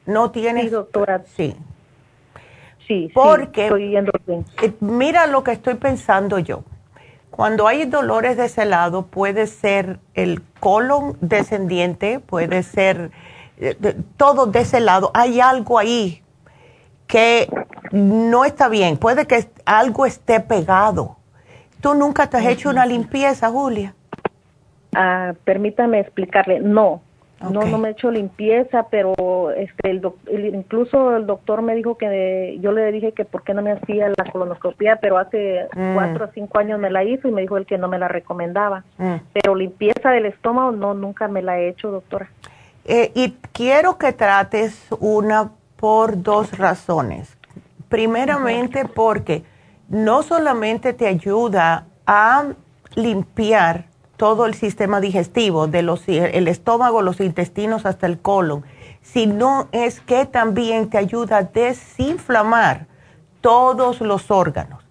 ¿No 0.06 0.30
tienes? 0.30 0.64
Sí, 0.64 0.70
doctora. 0.70 1.22
Sí. 1.36 1.56
Sí, 2.86 3.10
Porque, 3.14 3.64
estoy 3.64 3.90
yendo 3.90 4.12
bien. 4.26 4.44
Eh, 4.60 4.72
mira 4.80 5.26
lo 5.26 5.44
que 5.44 5.52
estoy 5.52 5.74
pensando 5.74 6.38
yo. 6.38 6.64
Cuando 7.30 7.66
hay 7.66 7.86
dolores 7.86 8.36
de 8.36 8.46
ese 8.46 8.64
lado, 8.66 9.06
puede 9.06 9.46
ser 9.46 10.00
el 10.14 10.42
colon 10.60 11.16
descendiente, 11.20 12.18
puede 12.20 12.62
ser 12.62 13.10
eh, 13.59 13.76
todo 14.16 14.46
de 14.46 14.60
ese 14.60 14.80
lado. 14.80 15.10
Hay 15.14 15.40
algo 15.40 15.78
ahí 15.78 16.22
que 17.06 17.48
no 17.92 18.44
está 18.44 18.68
bien, 18.68 18.96
puede 18.96 19.26
que 19.26 19.48
algo 19.64 20.04
esté 20.04 20.40
pegado. 20.40 21.16
¿Tú 21.80 21.94
nunca 21.94 22.28
te 22.28 22.36
has 22.36 22.46
hecho 22.46 22.68
una 22.70 22.86
limpieza, 22.86 23.50
Julia? 23.50 23.94
Ah, 24.94 25.35
permítame 25.44 26.01
explicarle, 26.01 26.60
no, 26.60 27.01
no, 27.51 27.64
no 27.64 27.78
me 27.78 27.89
he 27.89 27.93
hecho 27.93 28.10
limpieza, 28.10 28.86
pero 28.89 29.51
este, 29.56 29.90
el, 29.90 30.44
incluso 30.55 31.16
el 31.16 31.27
doctor 31.27 31.60
me 31.62 31.74
dijo 31.74 31.97
que 31.97 32.59
yo 32.60 32.70
le 32.73 32.93
dije 32.93 33.12
que 33.12 33.24
por 33.24 33.43
qué 33.43 33.52
no 33.52 33.62
me 33.62 33.73
hacía 33.73 34.09
la 34.10 34.31
colonoscopia, 34.31 34.97
pero 34.97 35.19
hace 35.19 35.66
Mm. 35.74 35.94
cuatro 35.94 36.27
o 36.27 36.28
cinco 36.35 36.59
años 36.59 36.78
me 36.78 36.90
la 36.90 37.02
hizo 37.02 37.27
y 37.27 37.32
me 37.32 37.40
dijo 37.43 37.56
él 37.56 37.66
que 37.66 37.78
no 37.78 37.89
me 37.89 37.98
la 37.98 38.06
recomendaba. 38.06 38.85
Mm. 38.98 39.14
Pero 39.32 39.55
limpieza 39.55 40.10
del 40.10 40.27
estómago 40.27 40.70
no, 40.73 40.94
nunca 40.94 41.27
me 41.27 41.43
la 41.43 41.59
he 41.59 41.69
hecho, 41.69 41.90
doctora. 41.90 42.28
Eh, 42.85 43.10
y 43.14 43.31
quiero 43.52 43.98
que 43.98 44.12
trates 44.12 44.86
una 45.01 45.51
por 45.77 46.23
dos 46.23 46.56
razones. 46.59 47.36
Primeramente 47.89 48.85
porque 48.85 49.43
no 49.89 50.23
solamente 50.23 50.93
te 50.93 51.06
ayuda 51.06 51.86
a 52.06 52.44
limpiar 52.94 53.85
todo 54.23 54.47
el 54.47 54.55
sistema 54.55 55.01
digestivo, 55.01 55.66
de 55.66 55.82
los, 55.82 56.07
el 56.07 56.47
estómago, 56.47 57.03
los 57.03 57.19
intestinos 57.19 57.86
hasta 57.86 58.07
el 58.07 58.20
colon, 58.20 58.65
sino 59.01 59.66
es 59.73 59.99
que 60.01 60.27
también 60.27 60.90
te 60.90 60.97
ayuda 60.97 61.39
a 61.39 61.43
desinflamar 61.43 62.86
todos 63.40 64.01
los 64.01 64.31
órganos. 64.31 64.85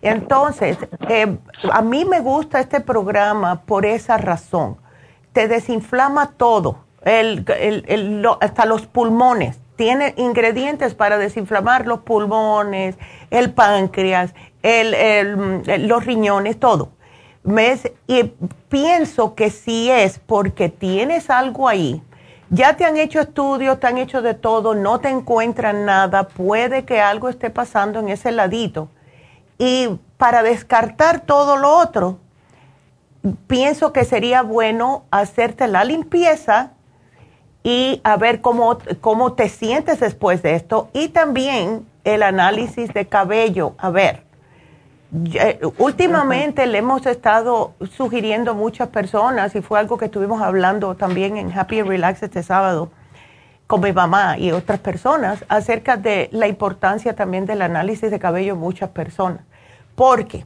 Entonces, 0.00 0.78
eh, 1.06 1.36
a 1.70 1.82
mí 1.82 2.06
me 2.06 2.20
gusta 2.20 2.60
este 2.60 2.80
programa 2.80 3.60
por 3.60 3.84
esa 3.84 4.16
razón. 4.16 4.78
Te 5.34 5.48
desinflama 5.48 6.30
todo, 6.38 6.78
el, 7.02 7.44
el, 7.88 8.26
hasta 8.40 8.64
los 8.64 8.86
pulmones 8.86 9.60
tiene 9.76 10.14
ingredientes 10.16 10.94
para 10.94 11.18
desinflamar 11.18 11.86
los 11.86 12.00
pulmones, 12.00 12.96
el 13.30 13.52
páncreas, 13.52 14.32
los 14.62 16.06
riñones, 16.06 16.58
todo. 16.58 16.97
Y 18.06 18.24
pienso 18.68 19.34
que 19.34 19.50
si 19.50 19.90
es 19.90 20.18
porque 20.18 20.68
tienes 20.68 21.30
algo 21.30 21.68
ahí, 21.68 22.02
ya 22.50 22.76
te 22.76 22.84
han 22.84 22.96
hecho 22.96 23.20
estudios, 23.20 23.78
te 23.80 23.86
han 23.86 23.98
hecho 23.98 24.22
de 24.22 24.34
todo, 24.34 24.74
no 24.74 25.00
te 25.00 25.08
encuentran 25.08 25.84
nada, 25.84 26.28
puede 26.28 26.84
que 26.84 27.00
algo 27.00 27.28
esté 27.28 27.50
pasando 27.50 28.00
en 28.00 28.08
ese 28.08 28.32
ladito. 28.32 28.88
Y 29.58 29.98
para 30.16 30.42
descartar 30.42 31.20
todo 31.20 31.56
lo 31.56 31.76
otro, 31.76 32.18
pienso 33.46 33.92
que 33.92 34.04
sería 34.04 34.42
bueno 34.42 35.04
hacerte 35.10 35.68
la 35.68 35.84
limpieza 35.84 36.72
y 37.62 38.00
a 38.04 38.16
ver 38.16 38.40
cómo, 38.40 38.78
cómo 39.00 39.34
te 39.34 39.48
sientes 39.48 40.00
después 40.00 40.42
de 40.42 40.54
esto 40.54 40.88
y 40.92 41.08
también 41.08 41.86
el 42.04 42.22
análisis 42.22 42.92
de 42.94 43.06
cabello. 43.06 43.74
A 43.78 43.90
ver, 43.90 44.27
últimamente 45.78 46.66
le 46.66 46.78
hemos 46.78 47.06
estado 47.06 47.72
sugiriendo 47.96 48.50
a 48.50 48.54
muchas 48.54 48.88
personas 48.88 49.54
y 49.54 49.62
fue 49.62 49.78
algo 49.78 49.96
que 49.96 50.06
estuvimos 50.06 50.42
hablando 50.42 50.94
también 50.96 51.36
en 51.36 51.50
Happy 51.56 51.80
and 51.80 51.88
Relax 51.88 52.22
este 52.22 52.42
sábado 52.42 52.90
con 53.66 53.80
mi 53.80 53.92
mamá 53.92 54.38
y 54.38 54.52
otras 54.52 54.78
personas 54.80 55.44
acerca 55.48 55.96
de 55.96 56.28
la 56.32 56.46
importancia 56.46 57.14
también 57.14 57.46
del 57.46 57.62
análisis 57.62 58.10
de 58.10 58.18
cabello 58.18 58.54
en 58.54 58.60
muchas 58.60 58.90
personas. 58.90 59.40
Porque 59.94 60.44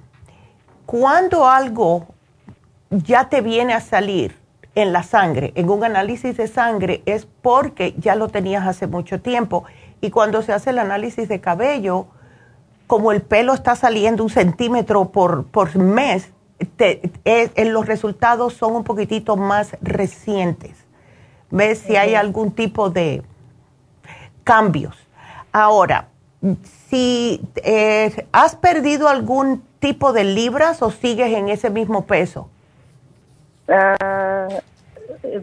cuando 0.87 1.49
algo 1.49 2.07
ya 2.91 3.29
te 3.29 3.41
viene 3.41 3.75
a 3.75 3.81
salir, 3.81 4.43
en 4.75 4.93
la 4.93 5.03
sangre, 5.03 5.53
en 5.55 5.69
un 5.69 5.85
análisis 5.85 6.37
de 6.37 6.49
sangre, 6.49 7.03
es 7.07 7.27
porque 7.27 7.95
ya 7.99 8.15
lo 8.15 8.29
tenías 8.29 8.67
hace 8.67 8.87
mucho 8.87 9.21
tiempo. 9.21 9.65
Y 10.01 10.11
cuando 10.11 10.43
se 10.43 10.53
hace 10.53 10.71
el 10.71 10.79
análisis 10.79 11.29
de 11.29 11.41
cabello, 11.41 12.07
como 12.87 13.13
el 13.13 13.23
pelo 13.23 13.55
está 13.55 13.77
saliendo 13.77 14.23
un 14.23 14.31
centímetro 14.31 15.11
por, 15.11 15.47
por 15.47 15.77
mes, 15.77 16.31
los 17.57 17.87
resultados 17.87 18.55
son 18.55 18.77
un 18.77 18.85
poquitito 18.85 19.37
más 19.37 19.77
recientes. 19.81 20.77
¿Ves 21.51 21.81
si 21.81 21.97
hay 21.97 22.15
algún 22.15 22.53
tipo 22.53 22.91
de 22.91 23.23
cambios? 24.45 24.97
Ahora, 25.53 26.09
si 26.89 27.41
eh, 27.57 28.27
has 28.33 28.57
perdido 28.57 29.09
algún 29.09 29.63
tipo 29.79 30.13
de 30.13 30.25
libras 30.25 30.83
o 30.83 30.91
sigues 30.91 31.37
en 31.37 31.49
ese 31.49 31.69
mismo 31.69 32.07
peso? 32.07 32.49
Ah, 33.69 34.49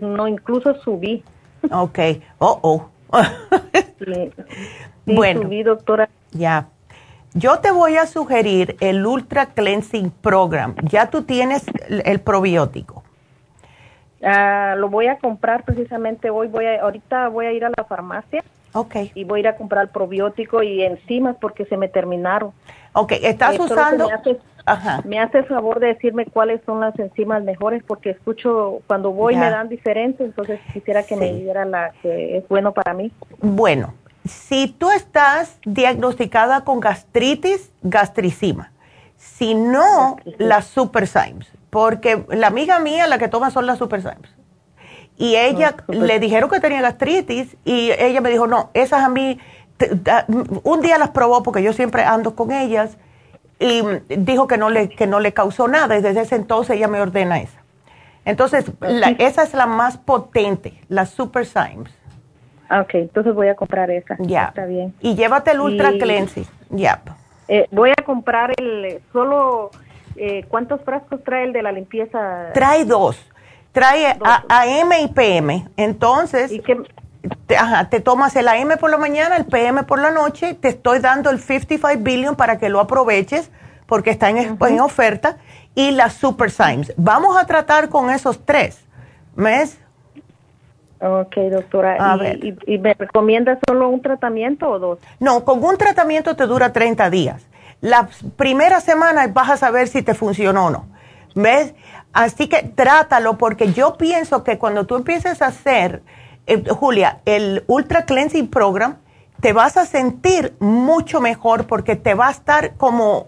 no, 0.01 0.27
incluso 0.27 0.75
subí. 0.81 1.23
Ok, 1.71 1.99
oh, 2.39 2.59
oh. 2.61 2.89
bueno, 5.05 5.43
subí, 5.43 5.63
doctora. 5.63 6.09
Ya. 6.31 6.69
Yo 7.33 7.59
te 7.59 7.71
voy 7.71 7.97
a 7.97 8.07
sugerir 8.07 8.75
el 8.79 9.05
Ultra 9.05 9.47
Cleansing 9.47 10.09
Program. 10.09 10.75
Ya 10.83 11.09
tú 11.09 11.23
tienes 11.23 11.63
el, 11.87 12.19
probiótico. 12.21 13.03
Ah, 14.23 14.75
lo 14.77 14.89
voy 14.89 15.07
a 15.07 15.17
comprar 15.19 15.63
precisamente 15.63 16.29
hoy. 16.31 16.47
Voy 16.47 16.65
a, 16.65 16.81
ahorita 16.81 17.29
voy 17.29 17.45
a 17.45 17.51
ir 17.51 17.65
a 17.65 17.69
la 17.69 17.83
farmacia. 17.83 18.43
Ok. 18.73 18.95
Y 19.13 19.23
voy 19.25 19.39
a 19.39 19.41
ir 19.41 19.47
a 19.47 19.57
comprar 19.57 19.83
el 19.83 19.89
probiótico 19.89 20.63
y 20.63 20.81
enzimas 20.81 21.35
porque 21.39 21.65
se 21.65 21.77
me 21.77 21.87
terminaron. 21.87 22.51
Ok, 22.93 23.13
¿estás 23.21 23.59
usando...? 23.59 24.07
Me 24.07 24.13
hace, 24.13 24.37
Ajá. 24.65 25.01
me 25.05 25.19
hace 25.19 25.39
el 25.39 25.45
favor 25.45 25.79
de 25.79 25.87
decirme 25.87 26.25
cuáles 26.25 26.61
son 26.65 26.79
las 26.79 26.97
enzimas 26.99 27.43
mejores 27.43 27.83
porque 27.83 28.11
escucho 28.11 28.81
cuando 28.87 29.11
voy 29.11 29.35
me 29.35 29.49
dan 29.49 29.69
diferentes, 29.69 30.25
entonces 30.25 30.59
quisiera 30.73 31.03
que 31.03 31.15
me 31.15 31.33
diera 31.33 31.65
la 31.65 31.91
que 32.01 32.37
es 32.37 32.47
bueno 32.47 32.71
para 32.73 32.93
mí. 32.93 33.11
Bueno, 33.39 33.93
si 34.25 34.67
tú 34.67 34.89
estás 34.91 35.57
diagnosticada 35.65 36.63
con 36.63 36.79
gastritis, 36.79 37.71
gastricima. 37.81 38.71
Si 39.17 39.53
no, 39.53 40.17
las 40.37 40.65
Super 40.65 41.07
Symes. 41.07 41.47
Porque 41.69 42.25
la 42.29 42.47
amiga 42.47 42.79
mía, 42.79 43.07
la 43.07 43.17
que 43.17 43.27
toma 43.27 43.51
son 43.51 43.65
las 43.65 43.77
Super 43.77 44.01
Symes. 44.01 44.31
Y 45.17 45.35
ella 45.35 45.75
le 45.87 46.19
dijeron 46.19 46.49
que 46.49 46.59
tenía 46.61 46.81
gastritis 46.81 47.57
y 47.65 47.91
ella 47.91 48.21
me 48.21 48.29
dijo, 48.29 48.47
no, 48.47 48.69
esas 48.73 49.03
a 49.03 49.09
mí, 49.09 49.37
un 50.63 50.81
día 50.81 50.97
las 50.97 51.09
probó 51.09 51.43
porque 51.43 51.61
yo 51.61 51.73
siempre 51.73 52.03
ando 52.05 52.35
con 52.35 52.51
ellas 52.51 52.97
y 53.59 53.81
dijo 54.07 54.47
que 54.47 54.57
no 54.57 54.69
le, 54.69 54.87
que 54.87 55.07
no 55.07 55.19
le 55.19 55.33
causó 55.33 55.67
nada 55.67 55.97
y 55.97 56.01
desde 56.01 56.21
ese 56.21 56.35
entonces 56.35 56.77
ella 56.77 56.87
me 56.87 57.01
ordena 57.01 57.41
esa. 57.41 57.59
Entonces, 58.23 58.65
esa 59.17 59.43
es 59.43 59.53
la 59.53 59.65
más 59.65 59.97
potente, 59.97 60.79
la 60.87 61.05
Super 61.05 61.45
Symes. 61.45 61.91
Ah, 61.91 61.98
ok, 62.69 62.95
entonces 62.95 63.33
voy 63.33 63.47
a 63.47 63.55
comprar 63.55 63.89
esa. 63.91 64.15
Ya. 64.19 64.45
Está 64.45 64.65
bien. 64.65 64.93
Y 65.01 65.15
llévate 65.15 65.51
el 65.51 65.59
Ultra 65.59 65.91
Cleansing. 65.91 66.45
Ya. 66.69 67.01
Eh, 67.47 67.67
voy 67.71 67.91
a 67.91 68.03
comprar 68.03 68.53
el 68.57 69.01
solo, 69.11 69.71
eh, 70.15 70.45
¿cuántos 70.49 70.81
frascos 70.81 71.23
trae 71.23 71.45
el 71.45 71.53
de 71.53 71.63
la 71.63 71.71
limpieza? 71.71 72.51
Trae 72.53 72.85
dos. 72.85 73.19
Trae 73.71 74.17
AM 74.49 74.91
y 75.03 75.07
PM. 75.09 75.67
Entonces, 75.77 76.51
te, 77.47 77.57
ajá, 77.57 77.89
te 77.89 77.99
tomas 78.01 78.35
el 78.35 78.47
AM 78.47 78.77
por 78.79 78.89
la 78.89 78.97
mañana, 78.97 79.35
el 79.35 79.45
PM 79.45 79.83
por 79.83 79.99
la 79.99 80.11
noche. 80.11 80.53
Te 80.53 80.69
estoy 80.69 80.99
dando 80.99 81.29
el 81.29 81.39
55 81.39 82.03
billion 82.03 82.35
para 82.35 82.59
que 82.59 82.69
lo 82.69 82.79
aproveches 82.79 83.51
porque 83.87 84.11
está 84.11 84.29
en, 84.29 84.37
en 84.37 84.79
oferta. 84.79 85.37
Y 85.75 85.91
las 85.91 86.13
Super 86.13 86.51
Symes. 86.51 86.93
Vamos 86.97 87.37
a 87.37 87.45
tratar 87.45 87.89
con 87.89 88.09
esos 88.09 88.45
tres. 88.45 88.85
¿Ves? 89.35 89.79
Ok, 91.01 91.35
doctora. 91.51 92.17
¿Y, 92.67 92.77
me 92.77 92.93
recomienda 92.93 93.57
solo 93.67 93.89
un 93.89 94.01
tratamiento 94.01 94.69
o 94.69 94.79
dos? 94.79 94.99
No, 95.19 95.45
con 95.45 95.63
un 95.63 95.77
tratamiento 95.77 96.35
te 96.35 96.45
dura 96.45 96.73
30 96.73 97.09
días. 97.09 97.45
La 97.81 98.09
primera 98.35 98.81
semana 98.81 99.27
vas 99.27 99.49
a 99.49 99.57
saber 99.57 99.87
si 99.87 100.01
te 100.01 100.13
funcionó 100.13 100.65
o 100.65 100.69
no. 100.69 100.87
¿Ves? 101.35 101.73
Así 102.11 102.47
que 102.47 102.63
trátalo 102.63 103.37
porque 103.37 103.71
yo 103.71 103.95
pienso 103.97 104.43
que 104.43 104.57
cuando 104.57 104.85
tú 104.85 104.97
empieces 104.97 105.41
a 105.41 105.47
hacer, 105.47 106.01
eh, 106.47 106.63
Julia, 106.69 107.19
el 107.25 107.63
Ultra 107.67 108.03
Cleansing 108.03 108.49
Program, 108.49 108.97
te 109.39 109.53
vas 109.53 109.77
a 109.77 109.85
sentir 109.85 110.53
mucho 110.59 111.21
mejor 111.21 111.65
porque 111.65 111.95
te 111.95 112.13
va 112.13 112.27
a 112.27 112.31
estar 112.31 112.73
como 112.75 113.27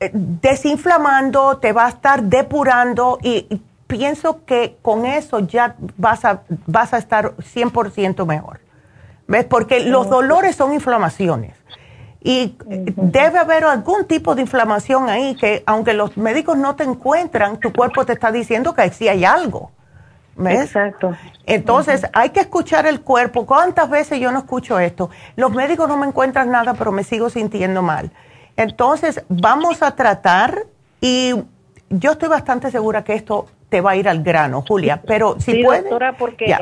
eh, 0.00 0.10
desinflamando, 0.12 1.58
te 1.58 1.72
va 1.72 1.86
a 1.86 1.90
estar 1.90 2.22
depurando 2.24 3.18
y 3.22 3.60
pienso 3.88 4.44
que 4.44 4.76
con 4.82 5.04
eso 5.04 5.40
ya 5.40 5.74
vas 5.96 6.24
a, 6.24 6.42
vas 6.66 6.92
a 6.94 6.98
estar 6.98 7.34
100% 7.36 8.24
mejor. 8.24 8.60
¿Ves? 9.26 9.44
Porque 9.44 9.80
los 9.80 10.08
dolores 10.08 10.54
son 10.54 10.72
inflamaciones. 10.72 11.54
Y 12.20 12.56
debe 12.66 13.38
haber 13.38 13.64
algún 13.64 14.04
tipo 14.04 14.34
de 14.34 14.42
inflamación 14.42 15.08
ahí 15.08 15.34
que 15.34 15.62
aunque 15.66 15.94
los 15.94 16.16
médicos 16.16 16.56
no 16.56 16.76
te 16.76 16.84
encuentran, 16.84 17.58
tu 17.58 17.72
cuerpo 17.72 18.04
te 18.04 18.12
está 18.12 18.30
diciendo 18.30 18.74
que 18.74 18.88
sí 18.90 19.08
hay 19.08 19.24
algo. 19.24 19.70
¿Ves? 20.36 20.60
Exacto. 20.60 21.16
Entonces 21.46 22.06
hay 22.12 22.30
que 22.30 22.40
escuchar 22.40 22.86
el 22.86 23.00
cuerpo. 23.00 23.44
¿Cuántas 23.46 23.90
veces 23.90 24.20
yo 24.20 24.30
no 24.30 24.38
escucho 24.40 24.78
esto? 24.78 25.10
Los 25.36 25.52
médicos 25.52 25.88
no 25.88 25.96
me 25.96 26.06
encuentran 26.06 26.50
nada, 26.50 26.74
pero 26.74 26.92
me 26.92 27.04
sigo 27.04 27.28
sintiendo 27.30 27.82
mal. 27.82 28.10
Entonces 28.56 29.22
vamos 29.28 29.82
a 29.82 29.94
tratar 29.94 30.66
y 31.00 31.34
yo 31.90 32.12
estoy 32.12 32.28
bastante 32.28 32.70
segura 32.70 33.04
que 33.04 33.14
esto 33.14 33.46
te 33.68 33.80
va 33.80 33.92
a 33.92 33.96
ir 33.96 34.08
al 34.08 34.22
grano, 34.22 34.64
Julia, 34.66 35.00
pero 35.06 35.38
si 35.38 35.52
sí, 35.52 35.62
doctora, 35.62 36.16
porque... 36.16 36.56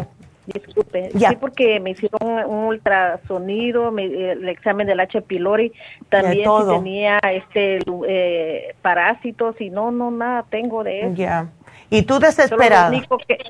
Disculpe, 0.47 1.11
sí, 1.11 1.37
porque 1.41 1.81
me 1.81 1.91
hicieron 1.91 2.21
un, 2.23 2.67
ultrasonido, 2.67 3.89
el 3.99 4.49
examen 4.49 4.87
del 4.87 5.01
H. 5.01 5.21
pylori, 5.23 5.73
también 6.09 6.49
si 6.49 6.69
tenía 6.69 7.19
este 7.19 7.81
eh, 8.07 8.75
parásitos 8.81 9.61
y 9.61 9.71
no, 9.71 9.91
no, 9.91 10.13
nada 10.13 10.45
tengo 10.49 10.85
de 10.85 11.01
eso. 11.01 11.15
Ya. 11.15 11.49
¿Y 11.91 12.03
tú 12.03 12.21
desesperada? 12.21 12.93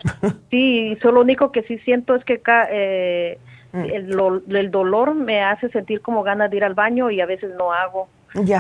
sí, 0.51 0.97
solo 1.03 1.17
lo 1.17 1.21
único 1.21 1.53
que 1.53 1.65
sí 1.65 1.77
siento 1.81 2.15
es 2.15 2.25
que 2.25 2.41
eh, 2.71 3.39
mm. 3.73 3.85
el, 3.85 4.43
el 4.57 4.71
dolor 4.71 5.15
me 5.15 5.43
hace 5.43 5.69
sentir 5.69 6.01
como 6.01 6.23
ganas 6.23 6.51
de 6.51 6.57
ir 6.57 6.65
al 6.65 6.75
baño 6.75 7.11
y 7.11 7.21
a 7.21 7.27
veces 7.27 7.51
no 7.59 7.75
hago. 7.75 8.09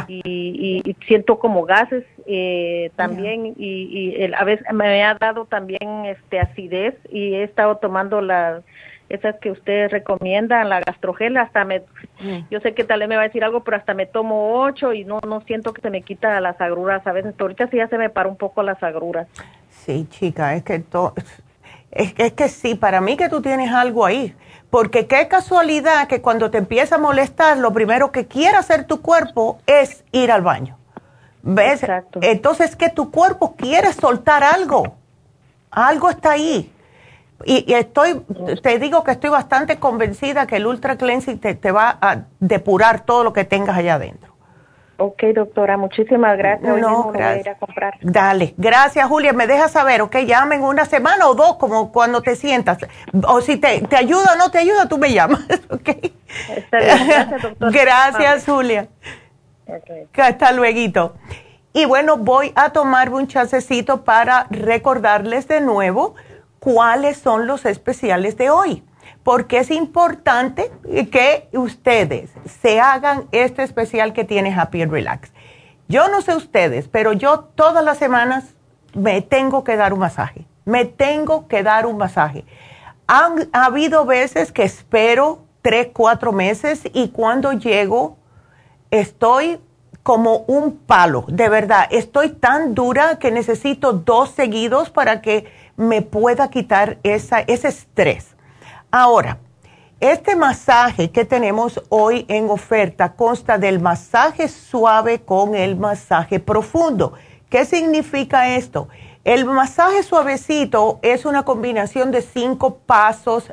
Y, 0.08 0.96
siento 1.06 1.38
como 1.38 1.64
gases 1.64 2.04
eh, 2.26 2.90
también 2.96 3.54
y, 3.56 4.32
a 4.34 4.44
veces 4.44 4.66
me 4.72 5.04
ha 5.04 5.14
dado 5.14 5.44
también 5.44 6.06
este 6.06 6.40
acidez 6.40 6.94
y 7.10 7.34
he 7.34 7.42
estado 7.42 7.76
tomando 7.76 8.20
las 8.20 8.62
esas 9.08 9.36
que 9.36 9.52
usted 9.52 9.88
recomienda, 9.90 10.64
la 10.64 10.80
gastrogel, 10.80 11.36
hasta 11.36 11.64
me, 11.64 11.82
yo 12.50 12.58
sé 12.60 12.74
que 12.74 12.82
tal 12.82 13.00
vez 13.00 13.08
me 13.08 13.16
va 13.16 13.22
a 13.22 13.26
decir 13.26 13.44
algo, 13.44 13.62
pero 13.62 13.76
hasta 13.76 13.94
me 13.94 14.06
tomo 14.06 14.62
ocho 14.62 14.92
y 14.92 15.04
no, 15.04 15.20
no 15.20 15.42
siento 15.42 15.72
que 15.72 15.80
se 15.80 15.90
me 15.90 16.02
quita 16.02 16.40
las 16.40 16.60
agruras 16.60 17.06
a 17.06 17.12
veces, 17.12 17.32
pero 17.36 17.44
ahorita 17.44 17.68
sí 17.68 17.76
ya 17.76 17.86
se 17.88 17.98
me 17.98 18.10
para 18.10 18.28
un 18.28 18.36
poco 18.36 18.64
las 18.64 18.82
agruras. 18.82 19.28
Sí, 19.70 20.08
chica, 20.10 20.56
es 20.56 20.64
que, 20.64 20.82
es, 21.92 22.14
es 22.18 22.32
que 22.32 22.48
sí, 22.48 22.74
para 22.74 23.00
mí 23.00 23.16
que 23.16 23.28
tú 23.28 23.40
tienes 23.40 23.70
algo 23.70 24.04
ahí, 24.04 24.34
porque 24.70 25.06
qué 25.06 25.28
casualidad 25.28 26.08
que 26.08 26.20
cuando 26.20 26.50
te 26.50 26.58
empieza 26.58 26.96
a 26.96 26.98
molestar, 26.98 27.58
lo 27.58 27.72
primero 27.72 28.12
que 28.12 28.26
quiere 28.26 28.56
hacer 28.56 28.84
tu 28.84 29.00
cuerpo 29.00 29.58
es 29.66 30.04
ir 30.12 30.32
al 30.32 30.42
baño. 30.42 30.76
¿Ves? 31.42 31.82
Exacto. 31.82 32.18
Entonces 32.22 32.74
que 32.74 32.90
tu 32.90 33.10
cuerpo 33.10 33.54
quiere 33.56 33.92
soltar 33.92 34.42
algo. 34.42 34.96
Algo 35.70 36.10
está 36.10 36.32
ahí. 36.32 36.72
Y, 37.44 37.72
estoy, 37.74 38.24
te 38.62 38.78
digo 38.78 39.04
que 39.04 39.12
estoy 39.12 39.30
bastante 39.30 39.78
convencida 39.78 40.46
que 40.46 40.56
el 40.56 40.66
Ultra 40.66 40.96
Cleansing 40.96 41.38
te, 41.38 41.54
te 41.54 41.70
va 41.70 41.98
a 42.00 42.24
depurar 42.40 43.04
todo 43.04 43.24
lo 43.24 43.32
que 43.32 43.44
tengas 43.44 43.76
allá 43.76 43.94
adentro. 43.94 44.35
Ok, 44.98 45.22
doctora, 45.34 45.76
muchísimas 45.76 46.38
gracias. 46.38 46.78
no, 46.78 47.10
gracias. 47.12 47.12
Voy 47.12 47.22
a 47.22 47.40
ir 47.40 47.48
a 47.50 47.54
comprar. 47.58 47.94
Dale, 48.00 48.54
gracias, 48.56 49.06
Julia. 49.06 49.32
Me 49.32 49.46
dejas 49.46 49.72
saber, 49.72 50.00
ok, 50.00 50.16
llamen 50.26 50.62
una 50.62 50.86
semana 50.86 51.28
o 51.28 51.34
dos, 51.34 51.56
como 51.56 51.92
cuando 51.92 52.22
te 52.22 52.34
sientas. 52.34 52.78
O 53.26 53.40
si 53.40 53.58
te, 53.58 53.82
te 53.82 53.96
ayuda 53.96 54.32
o 54.34 54.36
no 54.36 54.50
te 54.50 54.58
ayuda, 54.58 54.88
tú 54.88 54.96
me 54.96 55.12
llamas, 55.12 55.44
ok. 55.70 55.90
Gracias, 56.70 57.42
doctora. 57.42 57.70
gracias, 57.70 58.44
Julia. 58.46 58.88
Okay. 59.66 60.08
Hasta 60.16 60.52
luego. 60.52 61.12
Y 61.72 61.84
bueno, 61.84 62.16
voy 62.16 62.52
a 62.54 62.70
tomarme 62.70 63.16
un 63.16 63.26
chancecito 63.26 64.04
para 64.04 64.46
recordarles 64.50 65.46
de 65.48 65.60
nuevo 65.60 66.14
cuáles 66.58 67.18
son 67.18 67.46
los 67.46 67.66
especiales 67.66 68.36
de 68.38 68.48
hoy 68.48 68.82
porque 69.26 69.58
es 69.58 69.72
importante 69.72 70.70
que 71.10 71.48
ustedes 71.52 72.30
se 72.62 72.78
hagan 72.78 73.26
este 73.32 73.64
especial 73.64 74.12
que 74.12 74.22
tiene 74.22 74.54
Happy 74.54 74.82
and 74.82 74.92
Relax. 74.92 75.32
Yo 75.88 76.06
no 76.06 76.22
sé 76.22 76.36
ustedes, 76.36 76.86
pero 76.86 77.12
yo 77.12 77.40
todas 77.40 77.84
las 77.84 77.98
semanas 77.98 78.54
me 78.94 79.22
tengo 79.22 79.64
que 79.64 79.74
dar 79.74 79.92
un 79.92 79.98
masaje. 79.98 80.46
Me 80.64 80.84
tengo 80.84 81.48
que 81.48 81.64
dar 81.64 81.86
un 81.86 81.96
masaje. 81.96 82.44
Han 83.08 83.48
ha 83.52 83.64
habido 83.64 84.04
veces 84.04 84.52
que 84.52 84.62
espero 84.62 85.40
tres, 85.60 85.88
cuatro 85.92 86.30
meses 86.30 86.82
y 86.92 87.08
cuando 87.08 87.52
llego 87.52 88.18
estoy 88.92 89.60
como 90.04 90.44
un 90.46 90.76
palo, 90.76 91.24
de 91.26 91.48
verdad. 91.48 91.88
Estoy 91.90 92.30
tan 92.30 92.76
dura 92.76 93.18
que 93.18 93.32
necesito 93.32 93.92
dos 93.92 94.30
seguidos 94.30 94.90
para 94.90 95.20
que 95.20 95.52
me 95.74 96.00
pueda 96.00 96.48
quitar 96.48 96.98
ese 97.02 97.44
estrés. 97.48 98.35
Ahora, 98.90 99.38
este 99.98 100.36
masaje 100.36 101.10
que 101.10 101.24
tenemos 101.24 101.82
hoy 101.88 102.24
en 102.28 102.50
oferta 102.50 103.14
consta 103.14 103.58
del 103.58 103.80
masaje 103.80 104.46
suave 104.48 105.22
con 105.22 105.54
el 105.54 105.76
masaje 105.76 106.38
profundo. 106.38 107.14
¿Qué 107.50 107.64
significa 107.64 108.54
esto? 108.54 108.88
El 109.24 109.44
masaje 109.44 110.02
suavecito 110.02 111.00
es 111.02 111.24
una 111.24 111.44
combinación 111.44 112.12
de 112.12 112.22
cinco 112.22 112.76
pasos 112.86 113.52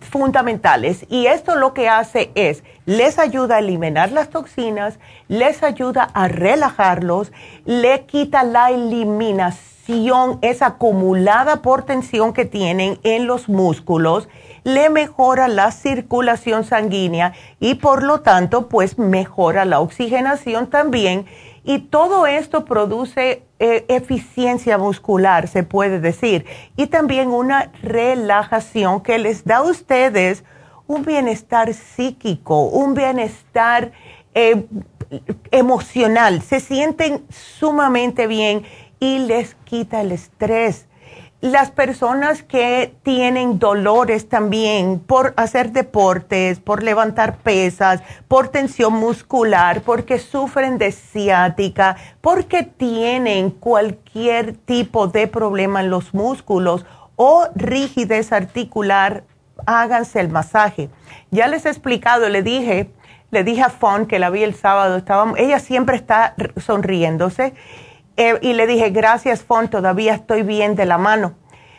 fundamentales 0.00 1.06
y 1.08 1.26
esto 1.26 1.56
lo 1.56 1.72
que 1.72 1.88
hace 1.88 2.30
es 2.34 2.62
les 2.84 3.18
ayuda 3.18 3.56
a 3.56 3.58
eliminar 3.60 4.12
las 4.12 4.28
toxinas, 4.28 4.98
les 5.28 5.62
ayuda 5.62 6.02
a 6.12 6.28
relajarlos, 6.28 7.32
le 7.64 8.04
quita 8.04 8.44
la 8.44 8.70
eliminación, 8.70 10.38
esa 10.42 10.66
acumulada 10.66 11.62
por 11.62 11.84
tensión 11.84 12.32
que 12.32 12.44
tienen 12.44 13.00
en 13.02 13.26
los 13.26 13.48
músculos 13.48 14.28
le 14.64 14.90
mejora 14.90 15.48
la 15.48 15.70
circulación 15.72 16.64
sanguínea 16.64 17.32
y 17.60 17.74
por 17.76 18.02
lo 18.02 18.20
tanto 18.20 18.68
pues 18.68 18.98
mejora 18.98 19.64
la 19.64 19.80
oxigenación 19.80 20.68
también 20.68 21.26
y 21.64 21.80
todo 21.80 22.26
esto 22.26 22.64
produce 22.64 23.42
eh, 23.58 23.84
eficiencia 23.88 24.78
muscular, 24.78 25.46
se 25.48 25.62
puede 25.62 26.00
decir, 26.00 26.46
y 26.76 26.86
también 26.86 27.28
una 27.30 27.70
relajación 27.82 29.02
que 29.02 29.18
les 29.18 29.44
da 29.44 29.58
a 29.58 29.62
ustedes 29.62 30.44
un 30.86 31.04
bienestar 31.04 31.72
psíquico, 31.74 32.62
un 32.62 32.94
bienestar 32.94 33.92
eh, 34.34 34.66
emocional, 35.50 36.42
se 36.42 36.60
sienten 36.60 37.24
sumamente 37.28 38.26
bien 38.26 38.64
y 38.98 39.18
les 39.18 39.54
quita 39.64 40.00
el 40.00 40.12
estrés. 40.12 40.86
Las 41.40 41.70
personas 41.70 42.42
que 42.42 42.94
tienen 43.02 43.58
dolores 43.58 44.28
también 44.28 44.98
por 44.98 45.32
hacer 45.36 45.72
deportes, 45.72 46.60
por 46.60 46.82
levantar 46.82 47.38
pesas, 47.38 48.02
por 48.28 48.48
tensión 48.48 48.92
muscular, 48.92 49.80
porque 49.80 50.18
sufren 50.18 50.76
de 50.76 50.92
ciática, 50.92 51.96
porque 52.20 52.62
tienen 52.62 53.50
cualquier 53.50 54.54
tipo 54.54 55.06
de 55.06 55.28
problema 55.28 55.80
en 55.80 55.88
los 55.88 56.12
músculos 56.12 56.84
o 57.16 57.46
rigidez 57.54 58.32
articular, 58.32 59.24
háganse 59.64 60.20
el 60.20 60.28
masaje. 60.28 60.90
Ya 61.30 61.48
les 61.48 61.64
he 61.64 61.70
explicado, 61.70 62.28
le 62.28 62.42
dije, 62.42 62.90
le 63.30 63.44
dije 63.44 63.62
a 63.62 63.70
Fon 63.70 64.04
que 64.04 64.18
la 64.18 64.28
vi 64.28 64.42
el 64.42 64.54
sábado, 64.54 64.98
estaba, 64.98 65.32
ella 65.38 65.58
siempre 65.58 65.96
está 65.96 66.34
sonriéndose 66.58 67.54
eh, 68.16 68.38
y 68.42 68.52
le 68.52 68.66
dije, 68.66 68.90
gracias 68.90 69.42
Fon, 69.42 69.68
todavía 69.68 70.14
estoy 70.14 70.42
bien 70.42 70.74
de 70.74 70.86
la 70.86 70.98
mano, 70.98 71.34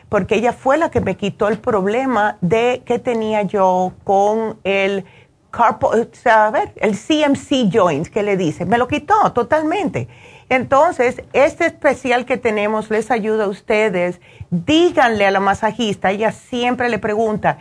porque 0.10 0.36
ella 0.36 0.53
fue 0.53 0.78
la 0.78 0.90
que 0.90 1.02
me 1.02 1.16
quitó 1.16 1.48
el 1.48 1.60
problema 1.60 2.38
de 2.41 2.84
que 2.86 2.99
tenía 2.99 3.44
yo 3.44 3.94
con 4.03 4.60
el 4.64 5.06
carpo, 5.52 5.91
a 6.26 6.52
ver, 6.52 6.74
el 6.78 6.98
CMC 6.98 7.72
joint 7.72 8.08
que 8.08 8.24
le 8.24 8.38
dice, 8.38 8.66
me 8.66 8.78
lo 8.78 8.88
quitó 8.88 9.34
totalmente. 9.34 10.08
Entonces, 10.49 11.22
este 11.32 11.66
especial 11.66 12.26
que 12.26 12.38
tenemos 12.38 12.90
les 12.90 13.10
ayuda 13.10 13.45
a 13.45 13.48
ustedes. 13.48 14.20
Díganle 14.49 15.26
a 15.26 15.32
la 15.32 15.40
masajista, 15.40 16.12
ella 16.12 16.32
siempre 16.32 16.90
le 16.90 16.99
pregunta, 16.99 17.60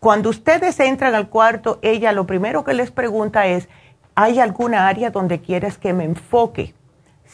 cuando 0.00 0.30
ustedes 0.30 0.78
entran 0.78 1.14
al 1.14 1.28
cuarto, 1.28 1.78
ella 1.82 2.12
lo 2.12 2.26
primero 2.26 2.64
que 2.64 2.74
les 2.74 2.90
pregunta 2.90 3.46
es, 3.46 3.68
¿hay 4.14 4.38
alguna 4.38 4.86
área 4.88 5.10
donde 5.10 5.40
quieres 5.40 5.76
que 5.78 5.92
me 5.92 6.04
enfoque? 6.04 6.74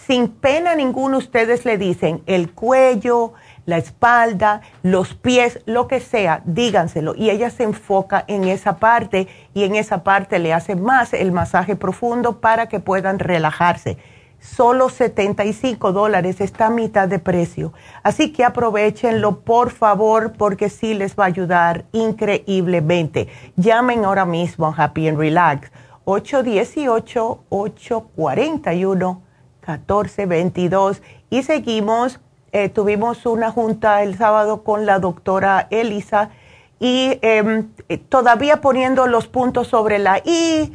Sin 0.07 0.29
pena 0.29 0.75
ninguna 0.75 1.17
ustedes 1.17 1.65
le 1.65 1.79
dicen 1.79 2.23
el 2.27 2.53
cuello, 2.53 3.33
la 3.65 3.79
espalda, 3.79 4.61
los 4.83 5.15
pies, 5.15 5.61
lo 5.65 5.89
que 5.89 6.01
sea, 6.01 6.43
díganselo. 6.45 7.15
Y 7.15 7.31
ella 7.31 7.49
se 7.51 7.63
enfoca 7.63 8.25
en 8.27 8.45
esa 8.45 8.77
parte 8.77 9.29
y 9.55 9.65
en 9.65 9.75
esa 9.75 10.05
parte 10.05 10.39
le 10.39 10.53
hace 10.53 10.77
más 10.77 11.15
el 11.15 11.33
masaje 11.33 11.75
profundo 11.77 12.41
para 12.41 12.69
que 12.69 12.81
puedan 12.81 13.19
relajarse. 13.19 13.97
Solo 14.39 14.91
75 14.91 15.93
dólares 15.93 16.43
está 16.43 16.67
a 16.67 16.71
mitad 16.71 17.09
de 17.09 17.19
precio. 17.19 17.73
Así 18.03 18.31
que 18.31 18.45
aprovechenlo, 18.45 19.41
por 19.41 19.71
favor, 19.71 20.35
porque 20.37 20.69
sí 20.69 20.93
les 20.93 21.17
va 21.17 21.25
a 21.25 21.29
ayudar 21.29 21.87
increíblemente. 21.93 23.29
Llamen 23.57 24.05
ahora 24.05 24.27
mismo 24.27 24.67
a 24.67 24.75
Happy 24.77 25.09
and 25.09 25.19
Relax. 25.19 25.73
818 26.05 27.45
841 27.49 29.24
1422 29.66 31.03
y 31.31 31.43
seguimos, 31.43 32.20
eh, 32.53 32.69
tuvimos 32.69 33.27
una 33.27 33.51
junta 33.51 34.03
el 34.03 34.16
sábado 34.16 34.62
con 34.62 34.86
la 34.86 34.99
doctora 34.99 35.66
Elisa 35.70 36.31
y 36.78 37.19
em, 37.23 37.70
eh, 37.89 37.99
todavía 37.99 38.61
poniendo 38.61 39.07
los 39.07 39.27
puntos 39.27 39.69
sobre 39.69 39.99
la 39.99 40.19
I, 40.24 40.73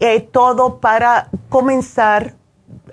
eh, 0.00 0.20
todo 0.20 0.80
para 0.80 1.28
comenzar 1.48 2.34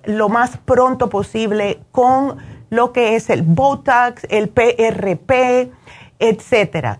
lo 0.03 0.29
más 0.29 0.57
pronto 0.57 1.09
posible 1.09 1.79
con 1.91 2.37
lo 2.69 2.91
que 2.91 3.15
es 3.15 3.29
el 3.29 3.43
Botox, 3.43 4.25
el 4.29 4.49
PRP, 4.49 5.71
etcétera. 6.19 6.99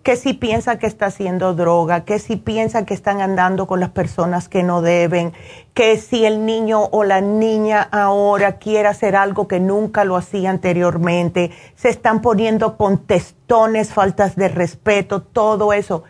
que 0.02 0.16
si 0.16 0.34
piensa 0.34 0.80
que 0.80 0.88
está 0.88 1.06
haciendo 1.06 1.54
droga, 1.54 2.04
que 2.04 2.18
si 2.18 2.36
piensa 2.36 2.84
que 2.84 2.96
están 2.96 3.22
andando 3.22 3.68
con 3.68 3.80
las 3.80 3.92
personas 3.92 4.50
que 4.50 4.64
no 4.64 4.82
deben, 4.82 5.34
que 5.76 5.98
si 5.98 6.26
el 6.26 6.44
niño 6.44 6.82
o 6.86 7.04
la 7.04 7.22
niña 7.22 7.88
ahora 7.92 8.54
quiere 8.58 8.88
hacer 8.88 9.16
algo 9.16 9.48
que 9.48 9.60
nunca 9.60 10.04
lo 10.04 10.16
hacía 10.16 10.50
anteriormente, 10.50 11.52
se 11.76 11.90
están 11.90 12.24
poniendo 12.24 12.76
con 12.76 13.06
testones, 13.06 13.94
faltas 13.94 14.36
de 14.36 14.48
respeto, 14.48 15.22
todo 15.22 15.74
eso. 15.74 16.06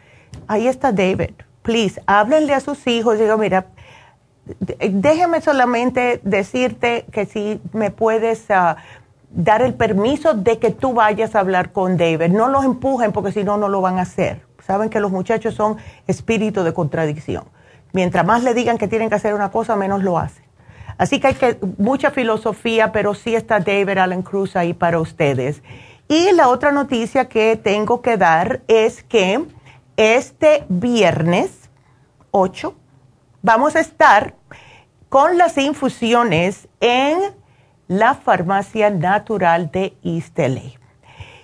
Ahí 0.47 0.69
está 0.69 0.93
David. 0.93 1.31
Please, 1.61 2.01
háblenle 2.05 2.53
a 2.53 2.61
sus 2.61 2.87
hijos, 2.87 3.19
digo, 3.19 3.37
mira, 3.37 3.65
déjeme 4.79 5.41
solamente 5.41 6.21
decirte 6.23 7.05
que 7.11 7.25
si 7.25 7.59
me 7.73 7.91
puedes... 7.91 8.49
Ah, 8.49 8.77
dar 9.35 9.61
el 9.61 9.73
permiso 9.73 10.33
de 10.33 10.57
que 10.59 10.71
tú 10.71 10.93
vayas 10.93 11.35
a 11.35 11.41
hablar 11.41 11.71
con 11.71 11.97
David. 11.97 12.29
No 12.29 12.47
los 12.47 12.63
empujen 12.65 13.11
porque 13.11 13.31
si 13.31 13.43
no, 13.43 13.57
no 13.57 13.69
lo 13.69 13.81
van 13.81 13.99
a 13.99 14.03
hacer. 14.03 14.41
Saben 14.65 14.89
que 14.89 14.99
los 14.99 15.11
muchachos 15.11 15.53
son 15.53 15.77
espíritu 16.07 16.63
de 16.63 16.73
contradicción. 16.73 17.43
Mientras 17.91 18.25
más 18.25 18.43
le 18.43 18.53
digan 18.53 18.77
que 18.77 18.87
tienen 18.87 19.09
que 19.09 19.15
hacer 19.15 19.33
una 19.33 19.51
cosa, 19.51 19.75
menos 19.75 20.03
lo 20.03 20.17
hacen. 20.17 20.43
Así 20.97 21.19
que 21.19 21.27
hay 21.27 21.33
que, 21.35 21.59
mucha 21.77 22.11
filosofía, 22.11 22.91
pero 22.91 23.13
sí 23.13 23.35
está 23.35 23.59
David 23.59 23.97
Allen 23.97 24.21
Cruz 24.21 24.55
ahí 24.55 24.73
para 24.73 24.99
ustedes. 24.99 25.61
Y 26.07 26.31
la 26.31 26.47
otra 26.47 26.71
noticia 26.71 27.27
que 27.27 27.57
tengo 27.57 28.01
que 28.01 28.15
dar 28.17 28.61
es 28.67 29.03
que 29.03 29.43
este 29.97 30.65
viernes 30.69 31.69
8 32.31 32.73
vamos 33.41 33.75
a 33.75 33.81
estar 33.81 34.35
con 35.09 35.37
las 35.37 35.57
infusiones 35.57 36.67
en 36.79 37.19
la 37.87 38.15
farmacia 38.15 38.89
natural 38.89 39.71
de 39.71 39.95
East 40.03 40.39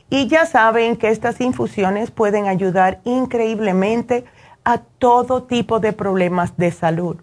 Y 0.10 0.28
ya 0.28 0.46
saben 0.46 0.96
que 0.96 1.10
estas 1.10 1.40
infusiones 1.42 2.12
pueden 2.12 2.48
ayudar 2.48 3.02
increíblemente 3.04 4.26
a 4.64 4.80
todo 4.80 5.44
tipo 5.44 5.80
de 5.80 5.94
problemas 5.94 6.58
de 6.58 6.72
salud. 6.72 7.18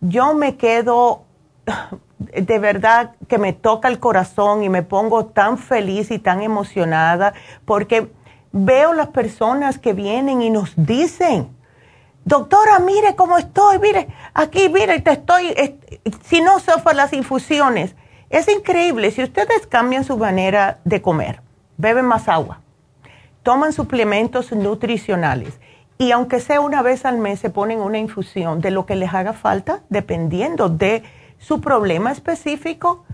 Yo 0.00 0.34
me 0.34 0.56
quedo, 0.56 1.24
de 2.18 2.58
verdad 2.58 3.12
que 3.28 3.38
me 3.38 3.52
toca 3.52 3.88
el 3.88 3.98
corazón 3.98 4.62
y 4.62 4.68
me 4.68 4.82
pongo 4.82 5.26
tan 5.26 5.58
feliz 5.58 6.10
y 6.10 6.18
tan 6.18 6.42
emocionada 6.42 7.34
porque 7.64 8.10
veo 8.52 8.92
las 8.94 9.08
personas 9.08 9.78
que 9.78 9.92
vienen 9.92 10.42
y 10.42 10.50
nos 10.50 10.72
dicen, 10.76 11.48
doctora, 12.24 12.78
mire 12.78 13.14
cómo 13.14 13.38
estoy, 13.38 13.78
mire, 13.78 14.08
aquí, 14.34 14.68
mire, 14.68 15.00
te 15.00 15.12
estoy, 15.12 15.54
si 16.24 16.40
no 16.40 16.58
son 16.58 16.82
las 16.94 17.12
infusiones, 17.12 17.94
es 18.30 18.48
increíble, 18.48 19.10
si 19.10 19.22
ustedes 19.22 19.66
cambian 19.66 20.04
su 20.04 20.16
manera 20.16 20.78
de 20.84 21.02
comer, 21.02 21.42
beben 21.76 22.06
más 22.06 22.28
agua, 22.28 22.60
toman 23.42 23.72
suplementos 23.72 24.52
nutricionales 24.52 25.58
y 25.98 26.12
aunque 26.12 26.40
sea 26.40 26.60
una 26.60 26.80
vez 26.80 27.04
al 27.04 27.18
mes 27.18 27.40
se 27.40 27.50
ponen 27.50 27.80
una 27.80 27.98
infusión 27.98 28.60
de 28.60 28.70
lo 28.70 28.86
que 28.86 28.94
les 28.94 29.12
haga 29.12 29.32
falta, 29.32 29.80
dependiendo 29.90 30.68
de 30.68 31.02
su 31.38 31.60
problema 31.60 32.12
específico, 32.12 33.04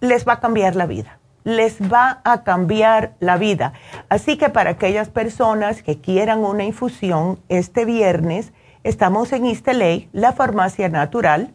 les 0.00 0.26
va 0.26 0.34
a 0.34 0.40
cambiar 0.40 0.76
la 0.76 0.86
vida. 0.86 1.18
les 1.44 1.80
va 1.80 2.20
a 2.24 2.42
cambiar 2.42 3.12
la 3.20 3.36
vida. 3.36 3.72
Así 4.08 4.36
que 4.36 4.48
para 4.48 4.70
aquellas 4.70 5.10
personas 5.10 5.80
que 5.84 6.00
quieran 6.00 6.40
una 6.40 6.64
infusión, 6.64 7.38
este 7.48 7.84
viernes 7.84 8.52
estamos 8.82 9.32
en 9.32 9.46
East 9.46 9.68
la 10.12 10.32
farmacia 10.32 10.88
natural, 10.88 11.54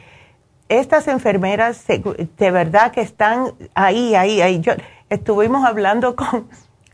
Estas 0.70 1.10
enfermeras 1.10 1.86
de 1.86 2.52
verdad 2.52 2.94
que 2.94 3.02
están 3.02 3.52
ahí, 3.76 4.16
ahí, 4.16 4.42
ahí. 4.42 4.62
Yo, 4.62 4.72
estuvimos 5.10 5.66
hablando 5.66 6.16
con, 6.16 6.48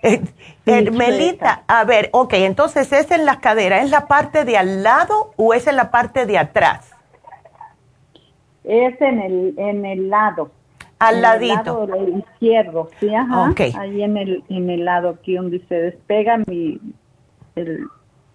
Eh, 0.03 0.23
eh, 0.65 0.91
Melita, 0.91 1.65
a 1.69 1.85
ver, 1.85 2.09
ok, 2.13 2.33
entonces 2.35 2.91
es 2.93 3.11
en 3.11 3.27
la 3.27 3.41
cadera, 3.41 3.83
¿es 3.83 3.91
la 3.91 4.07
parte 4.07 4.47
de 4.47 4.57
al 4.57 4.83
lado 4.83 5.33
o 5.37 5.53
es 5.53 5.67
en 5.67 5.77
la 5.77 5.91
parte 5.91 6.25
de 6.25 6.39
atrás? 6.39 6.91
Es 8.65 8.99
en 9.01 9.21
el, 9.21 9.55
en 9.59 9.85
el 9.85 10.09
lado. 10.09 10.51
Al 10.99 11.21
ladito. 11.21 11.85
El 11.85 11.91
lado 11.91 12.19
izquierdo, 12.19 12.89
sí, 12.99 13.15
ajá. 13.15 13.53
Ahí 13.79 14.03
en 14.03 14.17
el, 14.17 14.45
en 14.49 14.71
el 14.71 14.85
lado 14.85 15.11
aquí 15.11 15.35
donde 15.35 15.61
se 15.67 15.75
despega 15.75 16.39
mi, 16.47 16.81
el, 17.57 17.87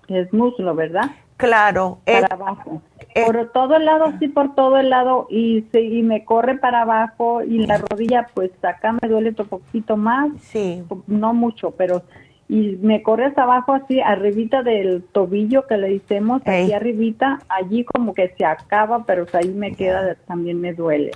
el 0.08 0.30
muslo, 0.32 0.76
¿verdad? 0.76 1.12
Claro. 1.38 2.00
Para 2.06 2.28
abajo. 2.28 2.82
Por 3.26 3.52
todo 3.52 3.76
el 3.76 3.86
lado, 3.86 4.14
sí, 4.20 4.28
por 4.28 4.56
todo 4.56 4.78
el 4.78 4.90
lado, 4.90 5.28
y, 5.30 5.66
y 5.74 6.04
me 6.04 6.26
corre 6.26 6.58
para 6.58 6.82
abajo, 6.82 7.42
y 7.44 7.66
la 7.66 7.78
rodilla, 7.78 8.28
pues 8.34 8.52
acá 8.64 8.94
me 8.94 9.08
duele 9.08 9.34
un 9.38 9.48
poquito 9.48 9.98
más. 9.98 10.30
Sí. 10.42 10.84
No 11.08 11.34
mucho, 11.34 11.72
pero. 11.72 12.04
Y 12.48 12.78
me 12.82 13.02
corre 13.02 13.26
hasta 13.26 13.44
abajo, 13.44 13.74
así, 13.74 14.00
arribita 14.02 14.62
del 14.62 15.04
tobillo 15.12 15.66
que 15.66 15.78
le 15.78 15.94
hicimos, 15.94 16.44
aquí 16.46 16.74
arribita, 16.74 17.40
allí 17.50 17.84
como 17.84 18.14
que 18.14 18.36
se 18.38 18.46
acaba, 18.46 19.04
pero 19.04 19.26
ahí 19.34 19.50
me 19.50 19.74
queda, 19.74 20.16
también 20.28 20.62
me 20.62 20.74
duele. 20.74 21.10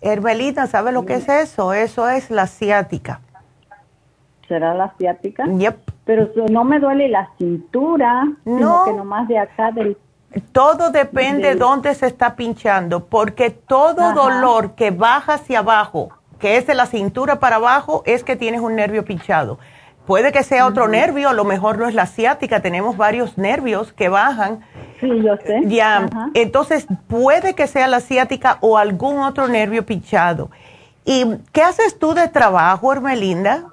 Herbelita, 0.00 0.66
¿sabe 0.68 0.92
lo 0.92 1.04
que 1.04 1.16
es 1.16 1.28
eso? 1.28 1.74
Eso 1.74 2.08
es 2.08 2.30
la 2.30 2.46
ciática. 2.46 3.20
¿Será 4.48 4.72
la 4.72 4.94
ciática? 4.96 5.44
Yep 5.44 5.89
pero 6.04 6.30
no 6.50 6.64
me 6.64 6.80
duele 6.80 7.08
la 7.08 7.30
cintura, 7.38 8.24
no. 8.44 8.56
sino 8.56 8.84
que 8.84 8.92
nomás 8.92 9.28
de 9.28 9.38
acá 9.38 9.70
del... 9.72 9.96
Todo 10.52 10.90
depende 10.90 11.48
de 11.48 11.54
dónde 11.56 11.94
se 11.94 12.06
está 12.06 12.36
pinchando, 12.36 13.06
porque 13.06 13.50
todo 13.50 14.12
dolor 14.12 14.74
que 14.74 14.92
baja 14.92 15.34
hacia 15.34 15.58
abajo, 15.58 16.10
que 16.38 16.56
es 16.56 16.66
de 16.66 16.74
la 16.74 16.86
cintura 16.86 17.40
para 17.40 17.56
abajo, 17.56 18.02
es 18.06 18.22
que 18.22 18.36
tienes 18.36 18.60
un 18.60 18.76
nervio 18.76 19.04
pinchado. 19.04 19.58
Puede 20.06 20.32
que 20.32 20.42
sea 20.42 20.66
otro 20.66 20.88
nervio, 20.88 21.28
a 21.28 21.32
lo 21.32 21.44
mejor 21.44 21.78
no 21.78 21.86
es 21.86 21.94
la 21.94 22.06
ciática, 22.06 22.60
tenemos 22.60 22.96
varios 22.96 23.38
nervios 23.38 23.92
que 23.92 24.08
bajan. 24.08 24.60
Sí, 24.98 25.08
yo 25.22 25.36
sé. 25.36 25.62
Ya, 25.66 26.08
entonces 26.34 26.86
puede 27.06 27.54
que 27.54 27.66
sea 27.66 27.86
la 27.86 28.00
ciática 28.00 28.58
o 28.60 28.78
algún 28.78 29.18
otro 29.20 29.46
nervio 29.46 29.86
pinchado. 29.86 30.50
¿Y 31.04 31.26
qué 31.52 31.62
haces 31.62 31.98
tú 31.98 32.14
de 32.14 32.28
trabajo, 32.28 32.92
Hermelinda? 32.92 33.64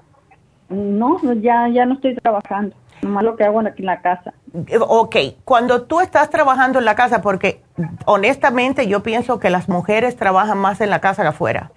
No, 0.69 1.19
ya, 1.41 1.67
ya 1.69 1.85
no 1.85 1.95
estoy 1.95 2.15
trabajando. 2.15 2.75
Nomás 3.01 3.23
lo 3.23 3.35
que 3.35 3.43
hago 3.43 3.59
aquí 3.59 3.83
en 3.83 3.85
la 3.85 4.01
casa. 4.01 4.33
Ok, 4.81 5.15
cuando 5.45 5.83
tú 5.83 6.01
estás 6.01 6.29
trabajando 6.29 6.79
en 6.79 6.85
la 6.85 6.95
casa, 6.95 7.21
porque 7.21 7.61
honestamente 8.05 8.87
yo 8.87 9.03
pienso 9.03 9.39
que 9.39 9.49
las 9.49 9.69
mujeres 9.69 10.15
trabajan 10.15 10.57
más 10.57 10.81
en 10.81 10.89
la 10.89 10.99
casa 10.99 11.21
que 11.21 11.27
afuera, 11.29 11.71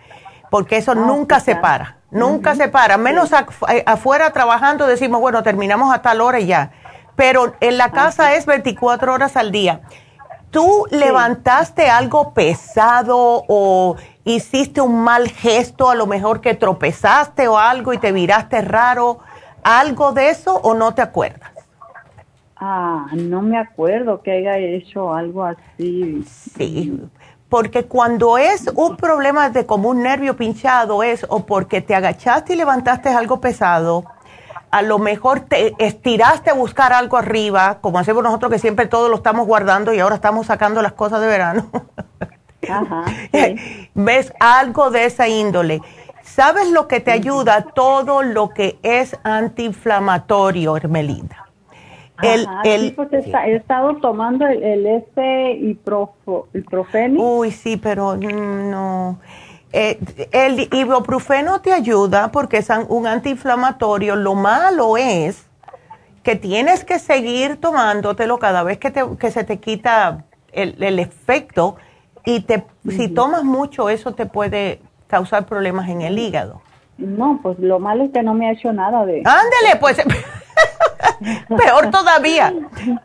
porque 0.50 0.78
eso 0.78 0.92
ah, 0.92 0.94
nunca 0.94 1.40
se 1.40 1.56
para, 1.56 1.98
nunca 2.10 2.54
se 2.54 2.68
para, 2.68 2.96
menos 2.96 3.32
eh, 3.32 3.82
afuera 3.86 4.30
trabajando 4.30 4.86
decimos, 4.86 5.20
bueno, 5.20 5.42
terminamos 5.42 5.94
a 5.94 6.00
tal 6.00 6.22
hora 6.22 6.40
y 6.40 6.46
ya, 6.46 6.70
pero 7.16 7.54
en 7.60 7.76
la 7.76 7.86
ah, 7.86 7.92
casa 7.92 8.34
es 8.34 8.46
24 8.46 9.12
horas 9.12 9.36
al 9.36 9.52
día. 9.52 9.82
¿Tú 10.50 10.86
levantaste 10.90 11.90
algo 11.90 12.32
pesado 12.32 13.44
o 13.46 13.96
hiciste 14.24 14.80
un 14.80 15.02
mal 15.02 15.28
gesto, 15.28 15.90
a 15.90 15.94
lo 15.94 16.06
mejor 16.06 16.40
que 16.40 16.54
tropezaste 16.54 17.48
o 17.48 17.58
algo 17.58 17.92
y 17.92 17.98
te 17.98 18.12
viraste 18.12 18.60
raro, 18.60 19.18
algo 19.62 20.12
de 20.12 20.30
eso 20.30 20.56
o 20.56 20.74
no 20.74 20.94
te 20.94 21.02
acuerdas? 21.02 21.50
Ah, 22.56 23.06
no 23.12 23.40
me 23.40 23.58
acuerdo 23.58 24.20
que 24.20 24.32
haya 24.32 24.58
hecho 24.58 25.14
algo 25.14 25.44
así. 25.44 26.22
Sí, 26.56 27.00
porque 27.48 27.84
cuando 27.86 28.36
es 28.36 28.70
un 28.74 28.96
problema 28.96 29.48
de 29.48 29.64
como 29.64 29.88
un 29.88 30.02
nervio 30.02 30.36
pinchado 30.36 31.02
es 31.02 31.24
o 31.28 31.46
porque 31.46 31.80
te 31.80 31.94
agachaste 31.94 32.52
y 32.52 32.56
levantaste 32.56 33.08
algo 33.08 33.40
pesado, 33.40 34.04
a 34.70 34.82
lo 34.82 34.98
mejor 34.98 35.40
te 35.40 35.74
estiraste 35.78 36.50
a 36.50 36.54
buscar 36.54 36.92
algo 36.92 37.16
arriba, 37.16 37.78
como 37.80 37.98
hacemos 37.98 38.22
nosotros 38.22 38.52
que 38.52 38.58
siempre 38.58 38.86
todo 38.86 39.08
lo 39.08 39.16
estamos 39.16 39.46
guardando 39.46 39.92
y 39.92 39.98
ahora 39.98 40.16
estamos 40.16 40.46
sacando 40.46 40.82
las 40.82 40.92
cosas 40.92 41.20
de 41.20 41.26
verano. 41.26 41.66
Ajá, 42.68 43.04
¿Ves 43.94 44.32
algo 44.38 44.90
de 44.90 45.06
esa 45.06 45.28
índole? 45.28 45.80
¿Sabes 46.22 46.70
lo 46.70 46.86
que 46.86 47.00
te 47.00 47.10
ayuda? 47.10 47.62
Todo 47.74 48.22
lo 48.22 48.50
que 48.50 48.78
es 48.82 49.16
antiinflamatorio, 49.24 50.76
Hermelinda. 50.76 51.46
El, 52.22 52.46
el, 52.64 52.96
he 53.46 53.56
estado 53.56 53.96
tomando 53.96 54.46
el, 54.46 54.62
el 54.62 54.86
este 54.86 55.52
ibuprofeno. 55.52 57.22
Uy, 57.22 57.50
sí, 57.50 57.78
pero 57.78 58.16
no. 58.16 59.18
Eh, 59.72 59.98
el 60.32 60.68
ibuprofeno 60.72 61.60
te 61.60 61.72
ayuda 61.72 62.30
porque 62.30 62.58
es 62.58 62.68
un 62.88 63.06
antiinflamatorio. 63.06 64.16
Lo 64.16 64.34
malo 64.34 64.96
es 64.98 65.46
que 66.22 66.36
tienes 66.36 66.84
que 66.84 66.98
seguir 66.98 67.56
tomándotelo 67.56 68.38
cada 68.38 68.62
vez 68.62 68.78
que, 68.78 68.90
te, 68.90 69.02
que 69.18 69.30
se 69.30 69.44
te 69.44 69.58
quita 69.58 70.24
el, 70.52 70.76
el 70.82 70.98
efecto 70.98 71.76
y 72.24 72.40
te, 72.40 72.64
si 72.88 73.08
tomas 73.08 73.44
mucho, 73.44 73.88
eso 73.88 74.12
te 74.12 74.26
puede 74.26 74.80
causar 75.06 75.46
problemas 75.46 75.88
en 75.88 76.02
el 76.02 76.18
hígado. 76.18 76.60
No, 76.98 77.40
pues 77.42 77.58
lo 77.58 77.78
malo 77.78 78.04
es 78.04 78.10
que 78.10 78.22
no 78.22 78.34
me 78.34 78.48
ha 78.48 78.52
hecho 78.52 78.72
nada 78.72 79.04
de... 79.06 79.22
Ándele, 79.24 79.80
pues... 79.80 79.98
peor 81.48 81.90
todavía, 81.90 82.52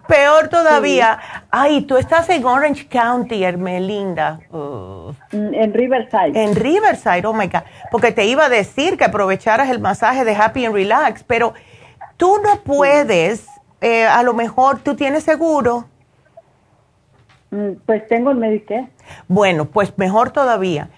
peor 0.07 0.47
todavía. 0.47 1.19
Ay, 1.51 1.81
tú 1.81 1.97
estás 1.97 2.29
en 2.29 2.45
Orange 2.45 2.87
County, 2.87 3.43
Hermelinda. 3.43 4.39
Mm, 4.51 5.53
en 5.53 5.73
Riverside. 5.73 6.31
En 6.43 6.55
Riverside, 6.55 7.25
oh 7.25 7.33
my 7.33 7.47
God. 7.47 7.63
Porque 7.91 8.11
te 8.11 8.25
iba 8.25 8.45
a 8.45 8.49
decir 8.49 8.97
que 8.97 9.05
aprovecharas 9.05 9.69
el 9.69 9.79
masaje 9.79 10.23
de 10.23 10.35
Happy 10.35 10.65
and 10.65 10.75
Relax, 10.75 11.23
pero 11.23 11.53
tú 12.17 12.37
no 12.43 12.61
puedes, 12.61 13.47
eh, 13.81 14.05
a 14.05 14.23
lo 14.23 14.33
mejor 14.33 14.79
tú 14.79 14.95
tienes 14.95 15.23
seguro. 15.23 15.85
Mm, 17.51 17.73
pues 17.85 18.07
tengo 18.07 18.31
el 18.31 18.37
Medicare. 18.37 18.89
Bueno, 19.27 19.65
pues 19.65 19.97
mejor 19.97 20.31
todavía. 20.31 20.89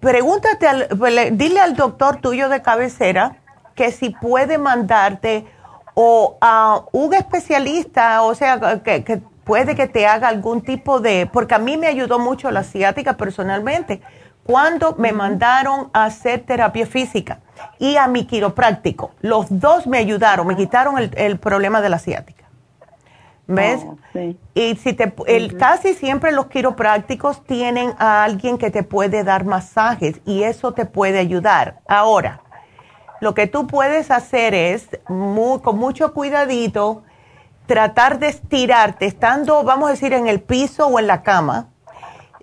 Pregúntate, 0.00 0.66
al, 0.66 0.88
pues, 0.98 1.36
dile 1.36 1.60
al 1.60 1.76
doctor 1.76 2.16
tuyo 2.16 2.48
de 2.48 2.62
cabecera 2.62 3.36
que 3.74 3.92
si 3.92 4.10
puede 4.10 4.58
mandarte 4.58 5.46
o 5.94 6.36
a 6.40 6.82
un 6.92 7.14
especialista, 7.14 8.22
o 8.22 8.34
sea, 8.34 8.80
que, 8.82 9.22
puede 9.44 9.74
que 9.74 9.86
te 9.86 10.06
haga 10.06 10.28
algún 10.28 10.62
tipo 10.62 11.00
de, 11.00 11.28
porque 11.32 11.54
a 11.54 11.58
mí 11.58 11.76
me 11.76 11.86
ayudó 11.86 12.18
mucho 12.18 12.50
la 12.50 12.62
ciática 12.62 13.16
personalmente, 13.16 14.00
cuando 14.44 14.94
me 14.96 15.12
mandaron 15.12 15.90
a 15.92 16.04
hacer 16.04 16.40
terapia 16.40 16.86
física 16.86 17.40
y 17.78 17.96
a 17.96 18.06
mi 18.06 18.26
quiropráctico. 18.26 19.12
Los 19.20 19.46
dos 19.48 19.86
me 19.86 19.98
ayudaron, 19.98 20.46
me 20.46 20.56
quitaron 20.56 20.94
el, 20.98 21.38
problema 21.38 21.80
de 21.80 21.88
la 21.88 21.98
ciática. 21.98 22.39
¿Ves? 23.54 23.84
Oh, 23.84 23.96
y 24.54 24.76
si 24.76 24.92
te, 24.92 25.12
el, 25.26 25.56
casi 25.56 25.94
siempre 25.94 26.30
los 26.30 26.46
quiroprácticos 26.46 27.42
tienen 27.44 27.94
a 27.98 28.22
alguien 28.22 28.58
que 28.58 28.70
te 28.70 28.84
puede 28.84 29.24
dar 29.24 29.44
masajes 29.44 30.20
y 30.24 30.44
eso 30.44 30.72
te 30.72 30.86
puede 30.86 31.18
ayudar. 31.18 31.80
Ahora, 31.88 32.42
lo 33.20 33.34
que 33.34 33.48
tú 33.48 33.66
puedes 33.66 34.10
hacer 34.12 34.54
es, 34.54 34.88
con 35.06 35.78
mucho 35.78 36.14
cuidadito, 36.14 37.02
tratar 37.66 38.20
de 38.20 38.28
estirarte, 38.28 39.06
estando, 39.06 39.64
vamos 39.64 39.88
a 39.88 39.92
decir, 39.92 40.12
en 40.12 40.28
el 40.28 40.40
piso 40.40 40.86
o 40.86 40.98
en 41.00 41.08
la 41.08 41.22
cama, 41.22 41.70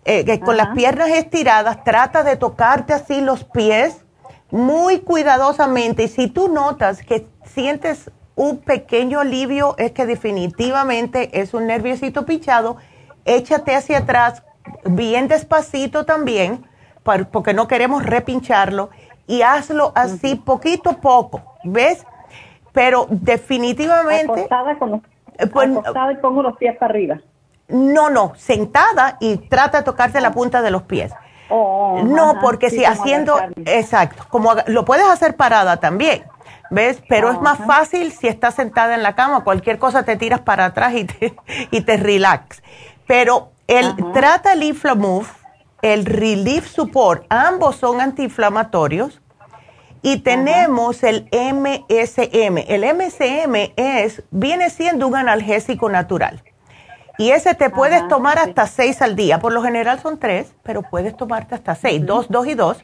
eh, 0.04 0.40
con 0.42 0.58
las 0.58 0.70
piernas 0.70 1.10
estiradas, 1.10 1.84
trata 1.84 2.24
de 2.24 2.36
tocarte 2.36 2.94
así 2.94 3.22
los 3.22 3.46
pies 3.46 4.06
muy 4.52 5.00
cuidadosamente. 5.00 6.04
Y 6.04 6.08
si 6.10 6.28
tú 6.28 6.50
notas 6.50 7.02
que 7.02 7.28
sientes 7.46 8.12
un 8.38 8.60
pequeño 8.60 9.20
alivio, 9.20 9.76
es 9.78 9.92
que 9.92 10.06
definitivamente 10.06 11.42
es 11.42 11.54
un 11.54 11.68
nerviosito 11.68 12.26
pichado, 12.26 12.78
échate 13.26 13.76
hacia 13.76 13.98
atrás 13.98 14.44
bien 14.86 15.28
despacito 15.28 16.06
también, 16.06 16.66
porque 17.32 17.54
no 17.54 17.68
queremos 17.68 18.06
repincharlo 18.06 18.92
y 19.26 19.42
hazlo 19.42 19.92
así 19.96 20.36
poquito 20.36 20.92
a 20.92 20.94
poco, 20.98 21.42
¿ves? 21.64 22.06
Pero 22.74 23.08
definitivamente... 23.10 24.32
Acostada, 24.32 24.78
con 24.78 24.92
los, 24.92 25.02
eh, 25.40 25.48
pues, 25.48 25.72
acostada 25.72 26.12
y 26.12 26.18
pongo 26.18 26.44
los 26.44 26.58
pies 26.58 26.78
para 26.78 26.92
arriba. 26.92 27.20
No, 27.70 28.12
no, 28.12 28.34
sentada 28.36 29.18
y 29.20 29.38
trata 29.38 29.80
de 29.80 29.84
tocarte 29.84 30.22
la 30.22 30.32
punta 30.32 30.62
de 30.62 30.70
los 30.70 30.84
pies. 30.84 31.12
Oh, 31.50 32.02
no, 32.04 32.40
porque 32.42 32.70
si 32.70 32.86
haciendo, 32.86 33.40
exacto, 33.66 34.26
como 34.30 34.52
lo 34.68 34.86
puedes 34.86 35.08
hacer 35.08 35.36
parada 35.36 35.78
también, 35.78 36.24
¿ves? 36.70 37.02
Pero 37.08 37.32
es 37.32 37.40
más 37.42 37.60
fácil 37.60 38.12
si 38.12 38.28
estás 38.28 38.56
sentada 38.56 38.96
en 38.96 39.04
la 39.04 39.16
cama, 39.16 39.44
cualquier 39.44 39.80
cosa 39.80 40.04
te 40.04 40.16
tiras 40.16 40.42
para 40.42 40.66
atrás 40.66 40.94
y 40.96 41.06
te, 41.06 41.36
y 41.72 41.82
te 41.82 41.98
relax. 41.98 42.62
Pero 43.06 43.52
el 43.68 43.96
trata 44.14 44.54
el 44.54 44.64
Inflamove 44.64 45.28
el 45.82 46.06
Relief 46.06 46.68
Support, 46.68 47.26
ambos 47.30 47.76
son 47.78 48.02
antiinflamatorios. 48.02 49.22
Y 50.02 50.18
tenemos 50.18 51.04
el 51.04 51.28
MSM. 51.32 52.58
El 52.68 52.86
MSM 52.96 53.74
es, 53.76 54.24
viene 54.32 54.70
siendo 54.70 55.08
un 55.08 55.16
analgésico 55.16 55.90
natural. 55.90 56.44
Y 57.18 57.32
ese 57.32 57.56
te 57.56 57.70
puedes 57.70 58.08
tomar 58.08 58.38
hasta 58.38 58.68
seis 58.68 59.02
al 59.02 59.16
día. 59.16 59.40
Por 59.40 59.52
lo 59.52 59.64
general 59.64 60.00
son 60.00 60.20
tres, 60.20 60.54
pero 60.64 60.84
puedes 60.84 61.18
tomarte 61.18 61.56
hasta 61.56 61.76
seis. 61.76 62.06
Dos, 62.06 62.30
dos 62.30 62.48
y 62.48 62.54
dos. 62.54 62.78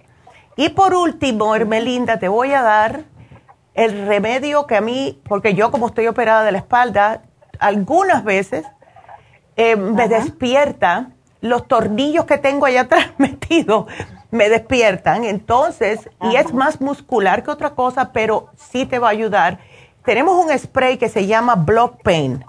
Y 0.55 0.69
por 0.69 0.95
último, 0.95 1.55
Hermelinda, 1.55 2.17
te 2.17 2.27
voy 2.27 2.51
a 2.53 2.61
dar 2.61 3.05
el 3.73 4.07
remedio 4.07 4.67
que 4.67 4.75
a 4.75 4.81
mí, 4.81 5.21
porque 5.27 5.53
yo 5.53 5.71
como 5.71 5.87
estoy 5.87 6.07
operada 6.07 6.43
de 6.43 6.51
la 6.51 6.59
espalda, 6.59 7.23
algunas 7.59 8.23
veces 8.23 8.65
eh, 9.55 9.75
me 9.75 10.07
despierta 10.07 11.11
los 11.41 11.67
tornillos 11.67 12.25
que 12.25 12.37
tengo 12.37 12.65
allá 12.65 12.81
atrás 12.87 13.09
metidos 13.17 13.85
me 14.33 14.49
despiertan. 14.49 15.23
Entonces, 15.23 16.09
y 16.21 16.35
es 16.35 16.53
más 16.53 16.81
muscular 16.81 17.43
que 17.43 17.51
otra 17.51 17.69
cosa, 17.75 18.11
pero 18.11 18.47
sí 18.55 18.85
te 18.85 18.99
va 18.99 19.07
a 19.07 19.11
ayudar. 19.11 19.59
Tenemos 20.03 20.43
un 20.43 20.57
spray 20.57 20.97
que 20.97 21.07
se 21.07 21.27
llama 21.27 21.55
Block 21.55 22.01
Pain. 22.01 22.43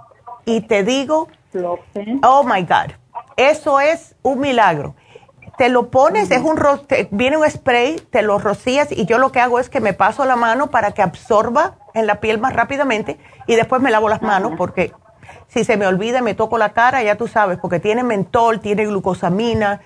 Y 0.46 0.62
te 0.62 0.82
digo, 0.82 1.28
oh 2.22 2.42
my 2.42 2.62
God, 2.62 2.92
eso 3.36 3.80
es 3.80 4.16
un 4.22 4.40
milagro. 4.40 4.94
Te 5.56 5.68
lo 5.68 5.90
pones, 5.90 6.31
es 6.31 6.43
un 6.43 6.59
viene 7.10 7.36
un 7.36 7.48
spray, 7.48 7.97
te 8.10 8.22
lo 8.22 8.39
rocías 8.39 8.90
y 8.90 9.06
yo 9.06 9.18
lo 9.18 9.31
que 9.31 9.40
hago 9.40 9.60
es 9.60 9.68
que 9.68 9.81
me 9.81 9.93
paso 9.93 10.24
la 10.24 10.36
mano 10.36 10.70
para 10.70 10.93
que 10.93 11.02
absorba 11.02 11.76
en 11.94 12.06
la 12.06 12.20
piel 12.20 12.40
más 12.40 12.52
rápidamente 12.55 13.18
y 13.47 13.55
después 13.55 13.81
me 13.81 13.90
lavo 13.90 14.09
las 14.09 14.22
manos 14.22 14.52
porque 14.56 14.93
si 15.47 15.64
se 15.64 15.76
me 15.76 15.86
olvida 15.86 16.22
me 16.22 16.35
toco 16.35 16.59
la 16.59 16.72
cara, 16.72 17.02
ya 17.02 17.16
tú 17.16 17.28
sabes, 17.28 17.59
porque 17.59 17.78
tiene 17.78 18.02
mentol, 18.02 18.60
tiene 18.60 18.86
glucosamina. 18.86 19.81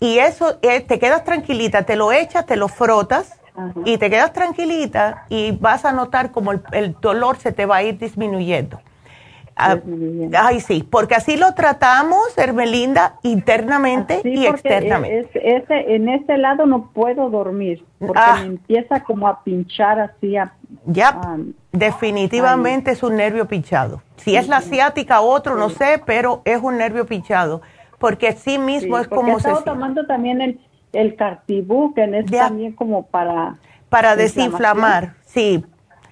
Y 0.00 0.18
eso, 0.18 0.58
eh, 0.62 0.80
te 0.80 0.98
quedas 0.98 1.24
tranquilita, 1.24 1.82
te 1.82 1.96
lo 1.96 2.12
echas, 2.12 2.46
te 2.46 2.56
lo 2.56 2.68
frotas 2.68 3.38
y 3.84 3.98
te 3.98 4.10
quedas 4.10 4.32
tranquilita 4.32 5.24
y 5.28 5.52
vas 5.52 5.84
a 5.84 5.92
notar 5.92 6.30
como 6.30 6.52
el, 6.52 6.96
dolor 7.00 7.38
se 7.38 7.52
te 7.52 7.66
va 7.66 7.76
a 7.76 7.82
ir 7.82 7.98
disminuyendo. 7.98 8.80
Ah, 9.60 9.76
ay, 10.40 10.60
sí, 10.60 10.86
porque 10.88 11.16
así 11.16 11.36
lo 11.36 11.52
tratamos, 11.54 12.38
Hermelinda, 12.38 13.16
internamente 13.24 14.20
y 14.22 14.46
externamente. 14.46 15.56
ese, 15.56 15.96
en 15.96 16.08
ese 16.08 16.38
lado 16.38 16.64
no 16.64 16.92
puedo 16.92 17.28
dormir, 17.28 17.84
porque 17.98 18.20
ah. 18.24 18.36
me 18.40 18.46
empieza 18.46 19.02
como 19.02 19.26
a 19.26 19.42
pinchar 19.42 19.98
así. 19.98 20.36
ya, 20.86 21.36
definitivamente 21.72 22.92
es 22.92 23.02
un 23.02 23.16
nervio 23.16 23.48
pinchado. 23.48 24.00
Si 24.16 24.36
es 24.36 24.46
la 24.46 24.60
ciática 24.60 25.20
o 25.20 25.28
otro, 25.28 25.56
no 25.56 25.70
sé, 25.70 26.00
pero 26.06 26.40
es 26.44 26.62
un 26.62 26.78
nervio 26.78 27.04
pinchado, 27.04 27.60
porque 27.98 28.34
sí 28.34 28.58
mismo 28.58 28.96
es 28.96 29.08
como 29.08 29.40
se... 29.40 29.52
tomando 29.64 30.06
también 30.06 30.40
el, 30.40 30.60
el 30.92 31.16
cartibú, 31.16 31.94
que 31.94 32.04
es 32.04 32.26
también 32.30 32.74
como 32.74 33.06
para... 33.06 33.56
Para 33.88 34.14
desinflamar, 34.14 35.14
sí. 35.24 35.64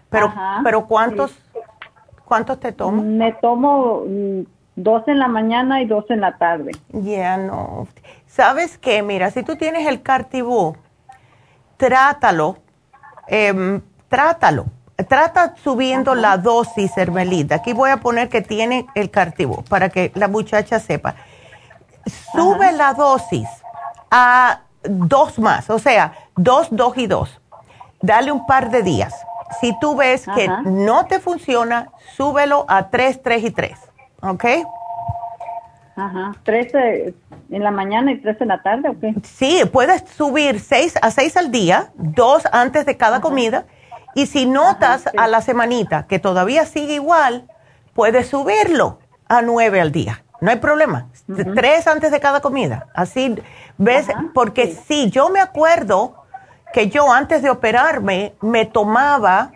Pero, 0.09 0.33
pero 0.65 0.87
¿cuántos, 0.87 1.37
¿cuántos 2.27 2.61
te 2.61 2.73
tomas? 2.73 3.05
Me 3.05 3.33
tomo 3.33 4.03
mm, 4.07 4.41
dos 4.77 5.09
en 5.09 5.19
la 5.19 5.29
mañana 5.29 5.81
y 5.81 5.87
dos 5.87 6.05
en 6.11 6.21
la 6.21 6.37
tarde. 6.37 6.73
Ya 6.91 7.39
no. 7.39 7.89
¿Sabes 8.27 8.77
qué? 8.77 9.03
Mira, 9.03 9.31
si 9.31 9.43
tú 9.43 9.57
tienes 9.57 9.87
el 9.87 10.03
cartibú, 10.03 10.77
trátalo, 11.79 12.59
eh, 13.29 13.81
trátalo 14.09 14.67
trata 15.05 15.55
subiendo 15.63 16.15
la 16.15 16.39
dosis, 16.39 16.97
Hermelita. 16.97 17.57
Aquí 17.57 17.73
voy 17.73 17.91
a 17.91 17.99
poner 17.99 18.29
que 18.29 18.41
tiene 18.41 18.87
el 18.95 19.11
cartivo 19.11 19.63
para 19.69 19.89
que 19.89 20.11
la 20.15 20.29
muchacha 20.29 20.81
sepa. 20.81 21.15
Sube 22.33 22.73
la 22.73 22.95
dosis 22.95 23.49
a 24.11 24.61
dos 24.83 25.39
más, 25.39 25.69
o 25.71 25.79
sea, 25.79 26.13
dos, 26.37 26.69
dos 26.71 26.97
y 26.97 27.07
dos. 27.07 27.41
Dale 28.01 28.31
un 28.31 28.47
par 28.47 28.71
de 28.71 28.83
días. 28.83 29.15
Si 29.61 29.79
tú 29.79 29.97
ves 29.97 30.27
que 30.35 30.49
no 30.65 31.07
te 31.07 31.21
funciona, 31.21 31.91
súbelo 32.17 32.65
a 32.69 32.91
tres, 32.91 33.23
tres 33.23 33.45
y 33.45 33.51
tres. 33.51 33.79
¿Ok? 34.23 34.45
Ajá. 35.97 36.35
¿Tres 36.43 36.73
en 36.75 37.65
la 37.65 37.71
mañana 37.71 38.13
y 38.13 38.21
tres 38.21 38.41
en 38.41 38.49
la 38.49 38.63
tarde 38.63 38.91
o 38.91 39.01
qué? 39.01 39.15
Sí, 39.23 39.63
puedes 39.73 40.03
subir 40.11 40.61
seis 40.61 40.95
a 41.01 41.11
seis 41.11 41.37
al 41.37 41.51
día, 41.51 41.91
dos 41.95 42.45
antes 42.53 42.85
de 42.85 42.97
cada 42.97 43.21
comida 43.21 43.65
y 44.15 44.27
si 44.27 44.47
notas 44.47 45.05
a 45.17 45.27
la 45.27 45.41
semanita 45.41 46.07
que 46.07 46.19
todavía 46.19 46.67
sigue 46.67 46.95
igual, 46.95 47.49
puedes 47.95 48.29
subirlo 48.29 48.99
a 49.29 49.43
nueve 49.43 49.81
al 49.81 49.93
día. 49.93 50.23
No 50.41 50.51
hay 50.51 50.59
problema. 50.59 51.09
Tres 51.55 51.87
antes 51.87 52.11
de 52.11 52.21
cada 52.21 52.41
comida. 52.41 52.89
Así, 52.95 53.35
¿ves? 53.79 54.07
Porque 54.35 54.75
sí. 54.87 55.11
yo 55.11 55.31
me 55.31 55.41
acuerdo 55.41 56.26
que 56.77 56.91
yo 56.91 57.11
antes 57.11 57.41
de 57.41 57.49
operarme 57.49 58.35
me 58.43 58.67
tomaba 58.67 59.53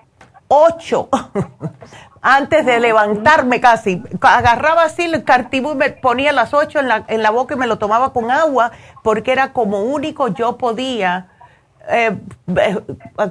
ocho 0.49 1.11
antes 2.23 2.65
de 2.65 2.81
levantarme 2.81 3.61
casi. 3.61 4.03
Agarraba 4.23 4.85
así 4.85 5.03
el 5.03 5.23
cartibú 5.23 5.73
y 5.73 5.75
me 5.75 5.91
ponía 5.91 6.33
las 6.33 6.55
ocho 6.55 6.79
en 6.79 6.89
la, 6.89 7.05
en 7.09 7.23
la 7.23 7.29
boca 7.29 7.57
y 7.57 7.59
me 7.59 7.67
lo 7.67 7.77
tomaba 7.77 8.15
con 8.15 8.31
agua 8.31 8.71
porque 9.03 9.33
era 9.33 9.53
como 9.53 9.83
único 9.83 10.29
yo 10.29 10.57
podía 10.57 11.29
eh, 11.91 12.17
eh, 12.57 12.81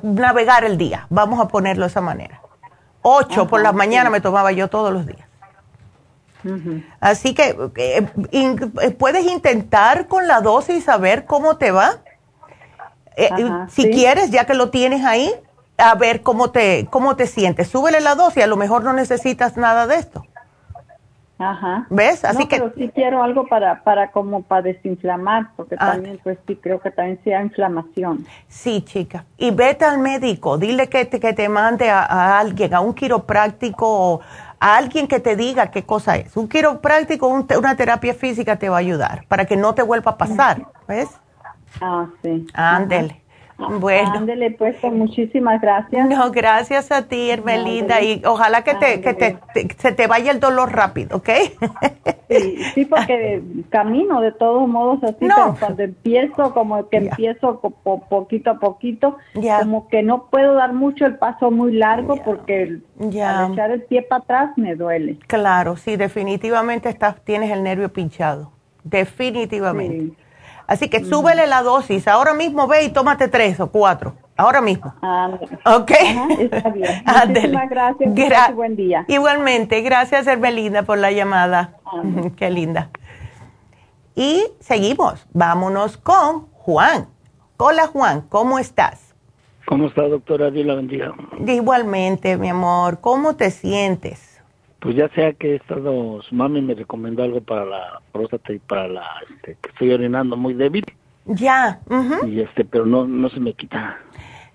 navegar 0.04 0.66
el 0.66 0.78
día, 0.78 1.08
vamos 1.10 1.40
a 1.40 1.48
ponerlo 1.48 1.86
de 1.86 1.90
esa 1.90 2.02
manera. 2.02 2.42
Ocho 3.02 3.48
por 3.48 3.60
la 3.60 3.72
mañana 3.72 4.12
me 4.12 4.22
tomaba 4.22 4.52
yo 4.52 4.68
todos 4.68 4.94
los 4.94 5.08
días. 5.08 5.28
Así 7.00 7.34
que 7.34 7.58
eh, 7.76 8.92
puedes 9.00 9.26
intentar 9.26 10.08
con 10.08 10.28
la 10.28 10.42
dosis 10.42 10.78
y 10.78 10.82
saber 10.82 11.26
cómo 11.26 11.58
te 11.58 11.72
va. 11.72 12.04
Eh, 13.16 13.30
si 13.70 13.90
quieres, 13.90 14.32
ya 14.32 14.46
que 14.46 14.54
lo 14.54 14.70
tienes 14.70 15.04
ahí, 15.04 15.32
a 15.78 15.96
ver 15.96 16.22
cómo 16.22 16.52
te, 16.52 16.88
cómo 16.90 17.16
te 17.16 17.28
sientes. 17.28 17.68
Súbele 17.70 18.02
la 18.02 18.16
dosis, 18.16 18.44
a 18.44 18.48
lo 18.48 18.58
mejor 18.58 18.84
no 18.84 18.94
necesitas 18.94 19.58
nada 19.58 19.88
de 19.88 19.96
esto. 19.96 20.26
Ajá. 21.40 21.88
¿Ves? 21.90 22.26
Así 22.26 22.48
que 22.48 22.58
pero 22.58 22.74
sí 22.76 22.92
quiero 22.94 23.24
algo 23.24 23.48
para 23.48 23.82
para 23.84 24.12
como 24.12 24.44
para 24.44 24.64
desinflamar, 24.64 25.52
porque 25.56 25.76
ah. 25.80 25.94
también 25.94 26.20
pues 26.22 26.38
sí 26.46 26.58
creo 26.58 26.82
que 26.82 26.92
también 26.92 27.18
sea 27.24 27.42
inflamación. 27.42 28.26
Sí, 28.50 28.82
chica. 28.82 29.24
Y 29.38 29.52
vete 29.52 29.86
al 29.86 30.00
médico, 30.00 30.58
dile 30.58 30.90
que 30.90 31.06
te, 31.06 31.22
que 31.22 31.32
te 31.32 31.48
mande 31.48 31.90
a, 31.90 32.38
alguien, 32.38 32.74
a 32.74 32.82
un 32.82 32.94
quiropráctico 32.94 33.88
o 33.88 34.22
a 34.60 34.76
alguien 34.76 35.08
que 35.08 35.22
te 35.22 35.38
diga 35.38 35.72
qué 35.72 35.84
cosa 35.84 36.18
es. 36.18 36.36
Un 36.36 36.50
quiropráctico, 36.50 37.28
una 37.28 37.76
terapia 37.78 38.14
física 38.14 38.58
te 38.58 38.68
va 38.68 38.76
a 38.76 38.80
ayudar 38.80 39.24
para 39.30 39.46
que 39.46 39.56
no 39.56 39.74
te 39.74 39.82
vuelva 39.82 40.12
a 40.12 40.18
pasar, 40.18 40.66
¿ves? 40.90 41.08
Ah, 41.82 42.08
sí. 42.24 42.48
Ándele. 42.54 43.22
Bueno. 43.80 44.14
Ándele, 44.16 44.52
pues, 44.52 44.82
muchísimas 44.84 45.60
gracias. 45.62 46.08
No, 46.08 46.32
gracias 46.32 46.92
a 46.92 47.08
ti, 47.08 47.30
Hermelinda, 47.30 48.02
y 48.02 48.22
ojalá 48.26 48.64
que, 48.64 48.74
te, 48.76 49.02
que 49.02 49.14
te, 49.14 49.38
se 49.78 49.92
te 49.92 50.08
vaya 50.08 50.32
el 50.32 50.40
dolor 50.40 50.72
rápido, 50.72 51.18
¿ok? 51.18 51.30
Sí, 52.30 52.58
sí, 52.74 52.86
porque 52.86 53.42
camino 53.70 54.22
de 54.22 54.32
todos 54.32 54.68
modos 54.68 55.04
así, 55.04 55.18
pero 55.20 55.56
cuando 55.60 55.84
empiezo, 55.84 56.54
como 56.54 56.88
que 56.88 56.98
empiezo 56.98 57.60
poquito 57.60 58.52
a 58.52 58.60
poquito, 58.60 59.18
como 59.60 59.90
que 59.90 60.04
no 60.04 60.30
puedo 60.30 60.54
dar 60.54 60.72
mucho 60.74 61.06
el 61.06 61.18
paso 61.18 61.52
muy 61.52 61.74
largo 61.74 62.16
porque 62.24 62.80
al 63.00 63.52
echar 63.52 63.72
el 63.72 63.84
pie 63.84 64.04
para 64.04 64.22
atrás 64.24 64.52
me 64.58 64.76
duele. 64.76 65.18
Claro, 65.28 65.76
sí, 65.76 65.98
definitivamente 65.98 66.88
estás, 66.88 67.22
tienes 67.26 67.52
el 67.52 67.64
nervio 67.64 67.92
pinchado, 67.92 68.52
definitivamente. 68.84 70.16
Así 70.70 70.88
que 70.88 71.04
súbele 71.04 71.48
la 71.48 71.64
dosis. 71.64 72.08
Ahora 72.08 72.36
mismo 72.36 72.68
ve 72.68 72.84
y 72.84 72.90
tómate 72.90 73.28
tres 73.28 73.60
o 73.60 73.72
cuatro. 73.72 74.14
Ahora 74.38 74.62
mismo. 74.62 74.94
ok. 75.66 75.92
está 76.42 76.70
bien. 76.70 77.04
Muchísimas 77.28 77.70
gracias. 77.72 78.56
buen 78.56 78.76
día. 78.76 79.04
Igualmente. 79.08 79.82
Gracias, 79.82 80.28
Hermelinda, 80.28 80.84
por 80.84 81.00
la 81.00 81.12
llamada. 81.12 81.74
Qué 82.38 82.52
linda. 82.52 82.92
Y 84.14 84.44
seguimos. 84.60 85.26
Vámonos 85.34 85.98
con 85.98 86.52
Juan. 86.52 87.08
Hola, 87.58 87.88
Juan. 87.88 88.22
¿Cómo 88.30 88.60
estás? 88.60 89.16
¿Cómo 89.66 89.88
está, 89.88 90.04
doctora? 90.04 90.52
Dios 90.52 90.68
la 90.68 90.76
bendiga. 90.76 91.14
Igualmente, 91.48 92.38
mi 92.38 92.50
amor. 92.50 93.00
¿Cómo 93.02 93.36
te 93.36 93.50
sientes? 93.50 94.29
Pues 94.80 94.96
ya 94.96 95.10
sea 95.10 95.34
que 95.34 95.54
he 95.54 95.56
estado, 95.56 96.22
su 96.22 96.36
mami 96.36 96.62
me 96.62 96.74
recomendó 96.74 97.24
algo 97.24 97.42
para 97.42 97.66
la 97.66 98.02
próstata 98.12 98.54
y 98.54 98.60
para 98.60 98.88
la, 98.88 99.06
este, 99.30 99.58
que 99.62 99.70
estoy 99.70 99.92
orinando 99.92 100.38
muy 100.38 100.54
débil. 100.54 100.86
Ya. 101.26 101.82
Y 102.26 102.40
este, 102.40 102.64
pero 102.64 102.86
no, 102.86 103.06
no 103.06 103.30
se 103.30 103.40
me 103.40 103.54
quita. 103.54 103.98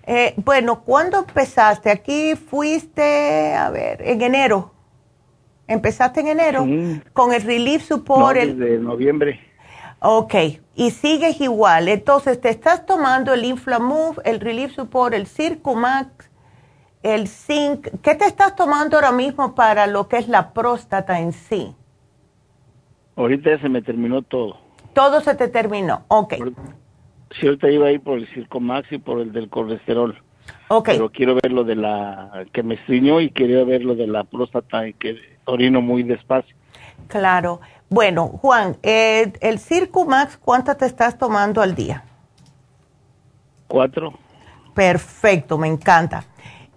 Eh, 0.07 0.33
bueno, 0.37 0.81
¿cuándo 0.81 1.19
empezaste? 1.19 1.89
Aquí 1.89 2.35
fuiste, 2.35 3.53
a 3.53 3.69
ver, 3.69 4.01
en 4.01 4.21
enero. 4.21 4.71
¿Empezaste 5.67 6.19
en 6.19 6.27
enero? 6.27 6.65
Con 7.13 7.33
el 7.33 7.41
Relief 7.41 7.83
Support. 7.83 8.35
No, 8.35 8.55
desde 8.55 8.77
noviembre. 8.79 9.39
Ok, 9.99 10.35
y 10.75 10.91
sigues 10.91 11.41
igual. 11.41 11.87
Entonces, 11.87 12.39
te 12.39 12.49
estás 12.49 12.85
tomando 12.85 13.33
el 13.33 13.45
Inflamove, 13.45 14.21
el 14.25 14.39
Relief 14.39 14.73
Support, 14.73 15.15
el 15.15 15.25
Circumax 15.25 16.29
el 17.05 17.27
zinc, 17.27 17.87
¿qué 18.01 18.15
te 18.15 18.25
estás 18.25 18.55
tomando 18.55 18.97
ahora 18.97 19.11
mismo 19.11 19.53
para 19.53 19.85
lo 19.85 20.07
que 20.07 20.17
es 20.17 20.27
la 20.27 20.53
próstata 20.53 21.19
en 21.19 21.33
sí? 21.33 21.75
Ahorita 23.15 23.51
ya 23.51 23.61
se 23.61 23.69
me 23.69 23.83
terminó 23.83 24.23
todo. 24.23 24.57
Todo 24.93 25.21
se 25.21 25.35
te 25.35 25.47
terminó, 25.47 26.03
ok. 26.07 26.33
sí, 27.39 27.45
ahorita 27.45 27.69
iba 27.69 27.87
a 27.87 27.91
ir 27.91 28.01
por 28.01 28.17
el 28.17 28.27
Circomax 28.33 28.91
y 28.91 28.97
por 28.97 29.19
el 29.19 29.31
del 29.31 29.49
colesterol. 29.49 30.19
Ok. 30.69 30.85
Pero 30.87 31.11
quiero 31.11 31.35
ver 31.35 31.51
lo 31.51 31.63
de 31.63 31.75
la 31.75 32.45
que 32.51 32.63
me 32.63 32.73
estriñó 32.73 33.21
y 33.21 33.29
quería 33.29 33.63
ver 33.63 33.83
lo 33.83 33.93
de 33.93 34.07
la 34.07 34.23
próstata 34.23 34.87
y 34.87 34.93
que 34.93 35.15
orino 35.45 35.81
muy 35.81 36.01
despacio. 36.01 36.55
Claro. 37.07 37.61
Bueno, 37.87 38.29
Juan, 38.29 38.77
eh, 38.81 39.31
el 39.41 39.59
Circumax, 39.59 40.37
¿cuántas 40.37 40.77
te 40.77 40.87
estás 40.87 41.19
tomando 41.19 41.61
al 41.61 41.75
día? 41.75 42.03
Cuatro. 43.67 44.13
Perfecto, 44.73 45.59
me 45.59 45.67
encanta. 45.67 46.25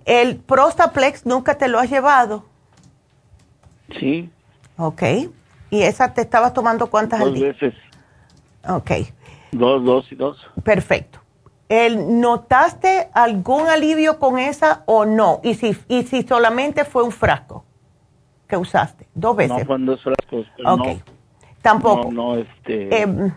¿El 0.09 0.37
Prostaplex 0.37 1.27
nunca 1.27 1.59
te 1.59 1.69
lo 1.69 1.79
has 1.79 1.91
llevado? 1.91 2.47
Sí. 4.01 4.31
Ok. 4.79 5.03
¿Y 5.69 5.83
esa 5.83 6.15
te 6.15 6.23
estabas 6.23 6.55
tomando 6.55 6.87
cuántas 6.87 7.21
al 7.21 7.35
día? 7.35 7.49
Dos 7.49 7.61
veces. 7.61 7.75
Ok. 8.67 8.91
Dos, 9.53 9.85
dos 9.85 10.11
y 10.11 10.15
dos. 10.15 10.39
Perfecto. 10.65 11.21
¿El, 11.69 12.21
¿Notaste 12.23 13.11
algún 13.13 13.67
alivio 13.67 14.19
con 14.19 14.39
esa 14.39 14.83
o 14.87 15.05
no? 15.05 15.43
¿Y 15.45 15.53
si, 15.57 15.77
y 15.89 16.05
si 16.05 16.23
solamente 16.23 16.87
fue 16.87 17.03
un 17.03 17.13
frasco 17.13 17.67
que 18.49 18.57
usaste? 18.57 19.07
¿Dos 19.15 19.37
veces? 19.37 19.59
No, 19.59 19.67
fueron 19.67 19.85
dos 19.85 20.03
frascos. 20.03 20.47
ok. 20.65 21.03
Tampoco. 21.61 22.11
No, 22.11 22.35
no 22.35 22.37
este... 22.37 23.03
Eh, 23.03 23.33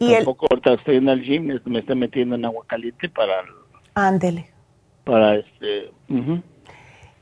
¿y 0.00 0.14
tampoco 0.14 0.46
ahorita 0.50 0.72
estoy 0.72 0.96
en 0.96 1.08
el 1.08 1.22
gym, 1.22 1.60
me 1.64 1.78
estoy 1.78 1.94
metiendo 1.94 2.34
en 2.34 2.44
agua 2.44 2.64
caliente 2.66 3.08
para... 3.08 3.44
Ándele 3.94 4.51
para 5.04 5.36
este. 5.36 5.92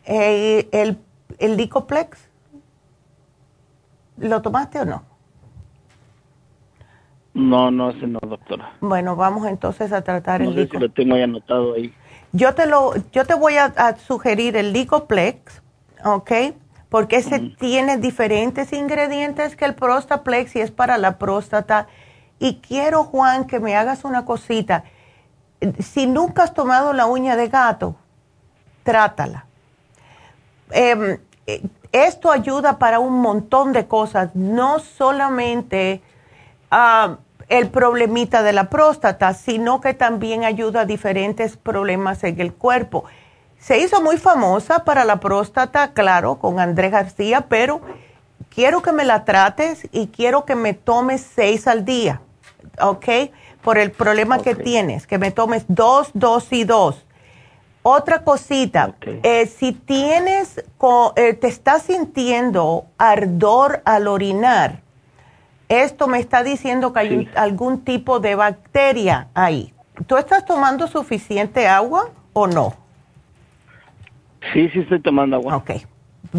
Eh, 0.04 0.68
el, 0.72 0.98
el 1.38 1.56
Licoplex, 1.56 2.28
¿lo 4.18 4.42
tomaste 4.42 4.80
o 4.80 4.84
no? 4.84 5.04
No, 7.32 7.70
no, 7.70 7.90
ese 7.90 8.06
no, 8.06 8.18
doctora. 8.20 8.72
Bueno, 8.80 9.16
vamos 9.16 9.46
entonces 9.46 9.92
a 9.92 10.02
tratar 10.02 10.42
el 10.42 10.54
sé 10.54 10.68
si 10.68 10.78
lo 10.78 10.90
tengo 10.90 11.16
ya 11.16 11.24
anotado 11.24 11.74
ahí. 11.74 11.94
Yo 12.32 12.54
te 12.54 12.66
lo, 12.66 12.92
yo 13.12 13.24
te 13.24 13.34
voy 13.34 13.56
a, 13.56 13.96
sugerir 13.96 14.56
el 14.56 14.72
Licoplex, 14.72 15.62
¿ok? 16.04 16.30
Porque 16.88 17.16
ese 17.16 17.38
tiene 17.58 17.98
diferentes 17.98 18.72
ingredientes 18.72 19.54
que 19.54 19.64
el 19.64 19.74
Prostaplex 19.74 20.56
y 20.56 20.60
es 20.60 20.70
para 20.72 20.98
la 20.98 21.18
próstata. 21.18 21.86
Y 22.40 22.56
quiero, 22.56 23.04
Juan, 23.04 23.46
que 23.46 23.60
me 23.60 23.76
hagas 23.76 24.04
una 24.04 24.24
cosita 24.24 24.84
si 25.80 26.06
nunca 26.06 26.44
has 26.44 26.54
tomado 26.54 26.92
la 26.92 27.06
uña 27.06 27.36
de 27.36 27.48
gato, 27.48 27.96
trátala. 28.82 29.46
Em, 30.70 31.18
eh, 31.46 31.62
esto 31.92 32.30
ayuda 32.30 32.78
para 32.78 33.00
un 33.00 33.20
montón 33.20 33.72
de 33.72 33.86
cosas, 33.86 34.34
no 34.34 34.78
solamente 34.78 36.00
uh, 36.70 37.16
el 37.48 37.68
problemita 37.68 38.44
de 38.44 38.52
la 38.52 38.70
próstata, 38.70 39.34
sino 39.34 39.80
que 39.80 39.92
también 39.92 40.44
ayuda 40.44 40.82
a 40.82 40.84
diferentes 40.84 41.56
problemas 41.56 42.22
en 42.22 42.40
el 42.40 42.54
cuerpo. 42.54 43.04
Se 43.58 43.78
hizo 43.78 44.00
muy 44.00 44.18
famosa 44.18 44.84
para 44.84 45.04
la 45.04 45.18
próstata, 45.18 45.92
claro, 45.92 46.36
con 46.36 46.60
Andrés 46.60 46.92
García, 46.92 47.46
pero 47.48 47.80
quiero 48.48 48.82
que 48.82 48.92
me 48.92 49.04
la 49.04 49.24
trates 49.24 49.88
y 49.90 50.06
quiero 50.06 50.44
que 50.44 50.54
me 50.54 50.74
tomes 50.74 51.26
seis 51.34 51.66
al 51.66 51.84
día, 51.84 52.20
¿ok? 52.80 53.06
Por 53.62 53.78
el 53.78 53.90
problema 53.90 54.42
que 54.42 54.54
tienes, 54.54 55.06
que 55.06 55.18
me 55.18 55.30
tomes 55.30 55.64
dos, 55.68 56.10
dos 56.14 56.52
y 56.52 56.64
dos. 56.64 57.06
Otra 57.82 58.24
cosita, 58.24 58.94
eh, 59.22 59.46
si 59.46 59.72
tienes, 59.72 60.62
eh, 61.16 61.34
te 61.34 61.46
estás 61.46 61.82
sintiendo 61.84 62.84
ardor 62.98 63.80
al 63.86 64.06
orinar, 64.06 64.80
esto 65.68 66.06
me 66.06 66.18
está 66.18 66.42
diciendo 66.42 66.92
que 66.92 67.00
hay 67.00 67.30
algún 67.36 67.82
tipo 67.82 68.20
de 68.20 68.34
bacteria 68.34 69.28
ahí. 69.34 69.72
¿Tú 70.06 70.16
estás 70.16 70.44
tomando 70.44 70.88
suficiente 70.88 71.68
agua 71.68 72.10
o 72.32 72.46
no? 72.46 72.74
Sí, 74.52 74.68
sí 74.70 74.80
estoy 74.80 75.00
tomando 75.00 75.36
agua. 75.36 75.56
Ok, 75.56 75.70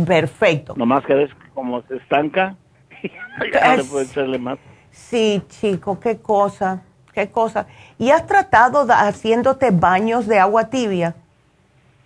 perfecto. 0.06 0.74
Nomás 0.76 1.06
que 1.06 1.16
ves 1.16 1.32
como 1.54 1.82
se 1.84 1.96
estanca, 1.96 2.56
ya 3.54 3.78
le 3.78 3.84
puedo 3.84 4.02
echarle 4.04 4.38
más. 4.38 4.60
Sí, 4.92 5.42
chico, 5.48 6.00
qué 6.00 6.18
cosa 6.18 6.84
qué 7.14 7.30
cosa. 7.30 7.68
¿Y 7.98 8.12
has 8.12 8.26
tratado 8.28 8.86
haciéndote 8.90 9.72
baños 9.72 10.28
de 10.28 10.40
agua 10.40 10.70
tibia? 10.70 11.16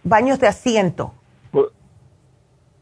Baños 0.04 0.40
de 0.40 0.48
asiento. 0.48 1.14
Pues, 1.52 1.68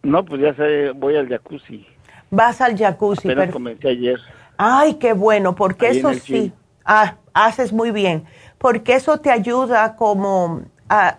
no, 0.02 0.26
pues 0.26 0.42
ya 0.42 0.54
sé, 0.56 0.92
voy 0.92 1.16
al 1.16 1.28
jacuzzi. 1.28 1.86
Vas 2.30 2.62
al 2.62 2.78
jacuzzi. 2.78 3.30
Apenas 3.30 3.52
comencé 3.52 3.90
ayer. 3.90 4.20
Ay, 4.58 4.96
qué 4.96 5.14
bueno, 5.14 5.56
porque 5.56 5.90
eso 5.90 6.14
sí, 6.14 6.54
ah, 6.86 7.16
haces 7.34 7.74
muy 7.74 7.92
bien, 7.92 8.26
porque 8.58 8.96
eso 8.96 9.18
te 9.18 9.32
ayuda 9.32 9.96
como 9.96 10.62
a, 10.90 11.16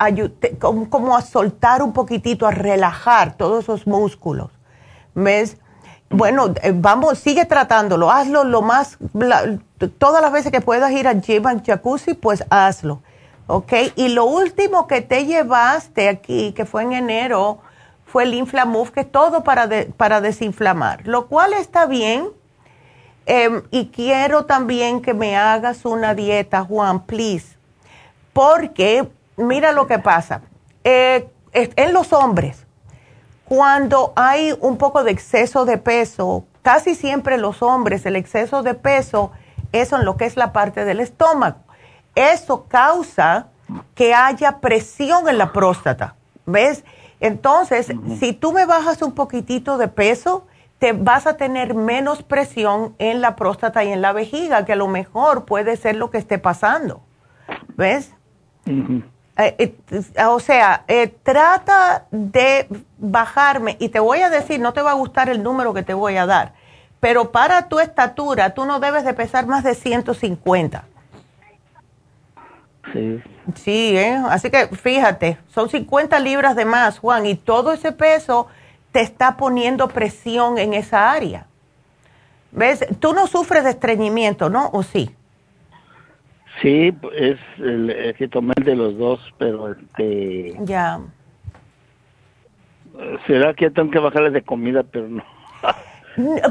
como 0.60 1.16
a 1.16 1.22
soltar 1.22 1.82
un 1.82 1.93
poquitito, 1.93 2.47
a 2.47 2.51
relajar 2.52 3.36
todos 3.36 3.64
esos 3.64 3.86
músculos. 3.86 4.51
¿Ves? 5.14 5.59
Bueno, 6.15 6.55
eh, 6.62 6.73
vamos, 6.73 7.19
sigue 7.19 7.45
tratándolo, 7.45 8.09
hazlo 8.09 8.45
lo 8.45 8.62
más, 8.62 8.99
todas 9.99 10.23
las 10.23 10.31
veces 10.31 10.53
que 10.53 10.61
puedas 10.61 10.93
ir 10.93 11.09
al 11.09 11.20
gym, 11.20 11.45
al 11.45 11.61
jacuzzi, 11.65 12.15
pues 12.15 12.45
hazlo, 12.51 13.03
¿ok? 13.49 13.73
Y 13.97 14.09
lo 14.11 14.24
último 14.24 14.86
que 14.86 15.01
te 15.01 15.27
llevaste 15.27 16.09
aquí, 16.09 16.53
que 16.53 16.66
fue 16.66 16.85
en 16.85 16.93
enero, 16.93 17.59
fue 18.07 18.23
el 18.23 18.35
Inflamove, 18.35 18.93
que 18.93 19.01
es 19.01 19.11
todo 19.11 19.43
para, 19.43 19.69
para 19.97 20.20
desinflamar, 20.20 21.05
lo 21.05 21.27
cual 21.27 21.53
está 21.53 21.86
bien. 21.86 22.28
Em, 23.27 23.62
y 23.73 23.86
quiero 23.86 24.45
también 24.45 25.03
que 25.03 25.15
me 25.15 25.36
hagas 25.36 25.85
una 25.85 26.15
dieta, 26.15 26.62
Juan, 26.62 27.07
please, 27.07 27.57
Porque 28.32 29.09
mira 29.36 29.73
lo 29.73 29.89
que 29.89 29.99
pasa. 29.99 30.43
Eh, 30.85 31.28
en 31.53 31.93
los 31.93 32.12
hombres, 32.12 32.64
cuando 33.44 34.12
hay 34.16 34.56
un 34.60 34.78
poco 34.78 35.04
de 35.04 35.10
exceso 35.10 35.64
de 35.64 35.78
peso, 35.78 36.44
casi 36.62 36.94
siempre 36.94 37.38
los 37.38 37.62
hombres, 37.62 38.06
el 38.06 38.16
exceso 38.16 38.62
de 38.62 38.74
peso, 38.74 39.32
eso 39.72 39.96
en 39.96 40.04
lo 40.04 40.16
que 40.16 40.24
es 40.24 40.36
la 40.36 40.52
parte 40.52 40.84
del 40.84 41.00
estómago. 41.00 41.58
Eso 42.14 42.66
causa 42.68 43.48
que 43.94 44.14
haya 44.14 44.60
presión 44.60 45.28
en 45.28 45.38
la 45.38 45.52
próstata, 45.52 46.16
¿ves? 46.46 46.84
Entonces, 47.20 47.92
si 48.18 48.32
tú 48.32 48.52
me 48.52 48.66
bajas 48.66 49.02
un 49.02 49.12
poquitito 49.12 49.78
de 49.78 49.88
peso, 49.88 50.46
te 50.78 50.92
vas 50.92 51.26
a 51.26 51.36
tener 51.36 51.74
menos 51.74 52.22
presión 52.22 52.94
en 52.98 53.20
la 53.20 53.36
próstata 53.36 53.84
y 53.84 53.92
en 53.92 54.02
la 54.02 54.12
vejiga, 54.12 54.64
que 54.64 54.74
a 54.74 54.76
lo 54.76 54.88
mejor 54.88 55.44
puede 55.44 55.76
ser 55.76 55.96
lo 55.96 56.10
que 56.10 56.18
esté 56.18 56.38
pasando, 56.38 57.00
¿ves? 57.76 58.12
Eh, 59.36 59.74
eh, 59.90 60.24
o 60.27 60.39
sea, 60.39 60.85
eh, 60.86 61.12
trata 61.23 62.06
de 62.12 62.69
bajarme 62.98 63.77
y 63.81 63.89
te 63.89 63.98
voy 63.98 64.20
a 64.20 64.31
decir, 64.31 64.61
no 64.61 64.73
te 64.73 64.81
va 64.81 64.93
a 64.93 64.94
gustar 64.94 65.28
el 65.28 65.43
número 65.43 65.74
que 65.74 65.82
te 65.82 65.93
voy 65.93 66.16
a 66.16 66.27
dar, 66.27 66.52
pero 67.01 67.32
para 67.32 67.69
tu 67.69 67.81
estatura 67.81 68.55
tú 68.55 68.65
no 68.65 68.78
debes 68.78 69.05
de 69.05 69.12
pesar 69.12 69.47
más 69.47 69.65
de 69.65 69.74
150. 69.74 70.85
Sí. 72.93 73.23
Sí, 73.56 73.98
así 74.28 74.51
que 74.51 74.69
fíjate, 74.69 75.39
son 75.52 75.69
50 75.69 76.19
libras 76.20 76.55
de 76.55 76.65
más, 76.65 77.01
Juan, 77.01 77.27
y 77.27 77.35
todo 77.35 77.73
ese 77.73 77.90
peso 77.90 78.47
te 78.93 79.01
está 79.01 79.36
poniendo 79.36 79.89
presión 79.89 80.59
en 80.59 80.74
esa 80.74 81.11
área. 81.11 81.47
¿Ves? 82.52 82.86
Tú 83.01 83.12
no 83.12 83.27
sufres 83.27 83.65
de 83.65 83.70
estreñimiento, 83.70 84.48
¿no? 84.48 84.70
¿O 84.73 84.85
sí? 84.85 85.15
Sí, 86.65 86.97
es 87.15 87.39
el, 87.59 88.16
tomé 88.31 88.55
de 88.57 88.74
los 88.74 88.97
dos, 88.97 89.20
pero 89.36 89.73
este... 89.73 90.57
Ya. 90.61 90.99
¿Será 93.27 93.53
que 93.53 93.69
tengo 93.69 93.91
que 93.91 93.99
bajarle 93.99 94.31
de 94.31 94.43
comida? 94.43 94.82
Pero 94.82 95.09
no. 95.09 95.23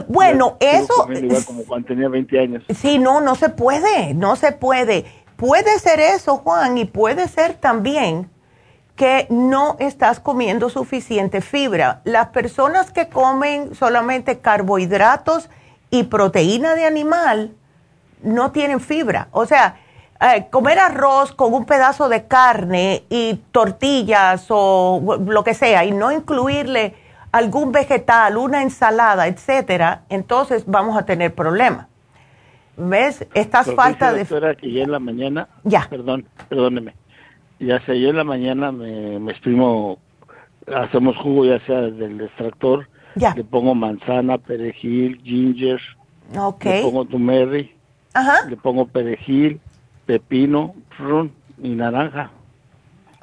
Bueno, 0.07 0.57
eso... 0.60 1.07
Igual 1.11 1.45
como 1.45 1.64
cuando 1.64 1.88
tenía 1.88 2.10
20 2.10 2.40
años. 2.40 2.64
Sí, 2.76 2.99
no, 2.99 3.22
no 3.22 3.34
se 3.34 3.49
puede, 3.49 4.14
no 4.14 4.35
se 4.35 4.52
puede. 4.52 5.06
Puede 5.35 5.80
ser 5.80 5.99
eso, 5.99 6.38
Juan, 6.38 6.77
y 6.77 6.85
puede 6.85 7.27
ser 7.27 7.56
también 7.56 8.30
que 8.95 9.26
no 9.31 9.77
estás 9.80 10.19
comiendo 10.19 10.69
suficiente 10.69 11.41
fibra. 11.41 12.02
Las 12.03 12.27
personas 12.27 12.91
que 12.91 13.10
comen 13.10 13.73
solamente 13.73 14.38
carbohidratos 14.38 15.49
y 15.90 16.03
proteína 16.03 16.76
de 16.76 16.85
animal 16.85 17.56
no 18.22 18.52
tienen 18.52 18.80
fibra. 18.80 19.30
O 19.31 19.48
sea, 19.48 19.80
eh, 20.22 20.48
comer 20.49 20.80
arroz 20.80 21.34
con 21.34 21.53
un 21.53 21.65
pedazo 21.65 22.10
de 22.10 22.27
carne 22.27 23.03
y 23.10 23.35
tortillas 23.52 24.45
o 24.49 25.18
lo 25.26 25.44
que 25.44 25.53
sea 25.53 25.85
y 25.85 25.91
no 25.91 26.11
incluirle 26.11 26.95
algún 27.34 27.72
vegetal, 27.72 28.38
una 28.38 28.61
ensalada, 28.61 29.27
etcétera, 29.27 30.03
entonces 30.10 30.65
vamos 30.68 30.95
a 30.95 31.06
tener 31.06 31.34
problemas. 31.34 31.88
¿Ves? 32.77 33.27
Estás 33.34 33.73
falta 33.73 34.14
de... 34.14 34.26
que 34.56 34.72
ya 34.72 34.84
en 34.84 34.91
la 34.91 34.99
mañana... 34.99 35.48
Ya. 35.64 35.88
Perdón, 35.90 36.26
perdóneme. 36.48 36.95
Ya 37.60 37.84
sé, 37.85 37.99
yo 37.99 38.10
en 38.10 38.18
la 38.18 38.23
mañana 38.23 38.72
me, 38.72 39.19
me 39.19 39.31
exprimo, 39.31 39.98
hacemos 40.68 41.18
jugo 41.18 41.45
ya 41.45 41.60
sea 41.65 41.81
del 41.81 42.22
extractor, 42.22 42.88
ya. 43.15 43.34
le 43.35 43.44
pongo 43.44 43.73
manzana, 43.73 44.38
perejil, 44.38 45.22
ginger, 45.23 45.80
okay. 46.38 46.77
le 46.77 46.84
pongo 46.84 47.06
turmeric, 47.06 47.76
Ajá. 48.14 48.48
le 48.49 48.57
pongo 48.57 48.85
perejil, 48.85 49.60
pepino, 50.05 50.75
ron 50.97 51.31
y 51.61 51.69
naranja. 51.69 52.31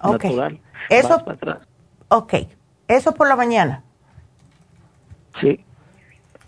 Natural. 0.03 0.59
Eso, 0.89 1.25
para 1.25 1.33
atrás. 1.33 1.59
ok. 2.09 2.35
Eso 2.89 3.15
por 3.15 3.29
la 3.29 3.37
mañana. 3.37 3.83
Sí. 5.41 5.65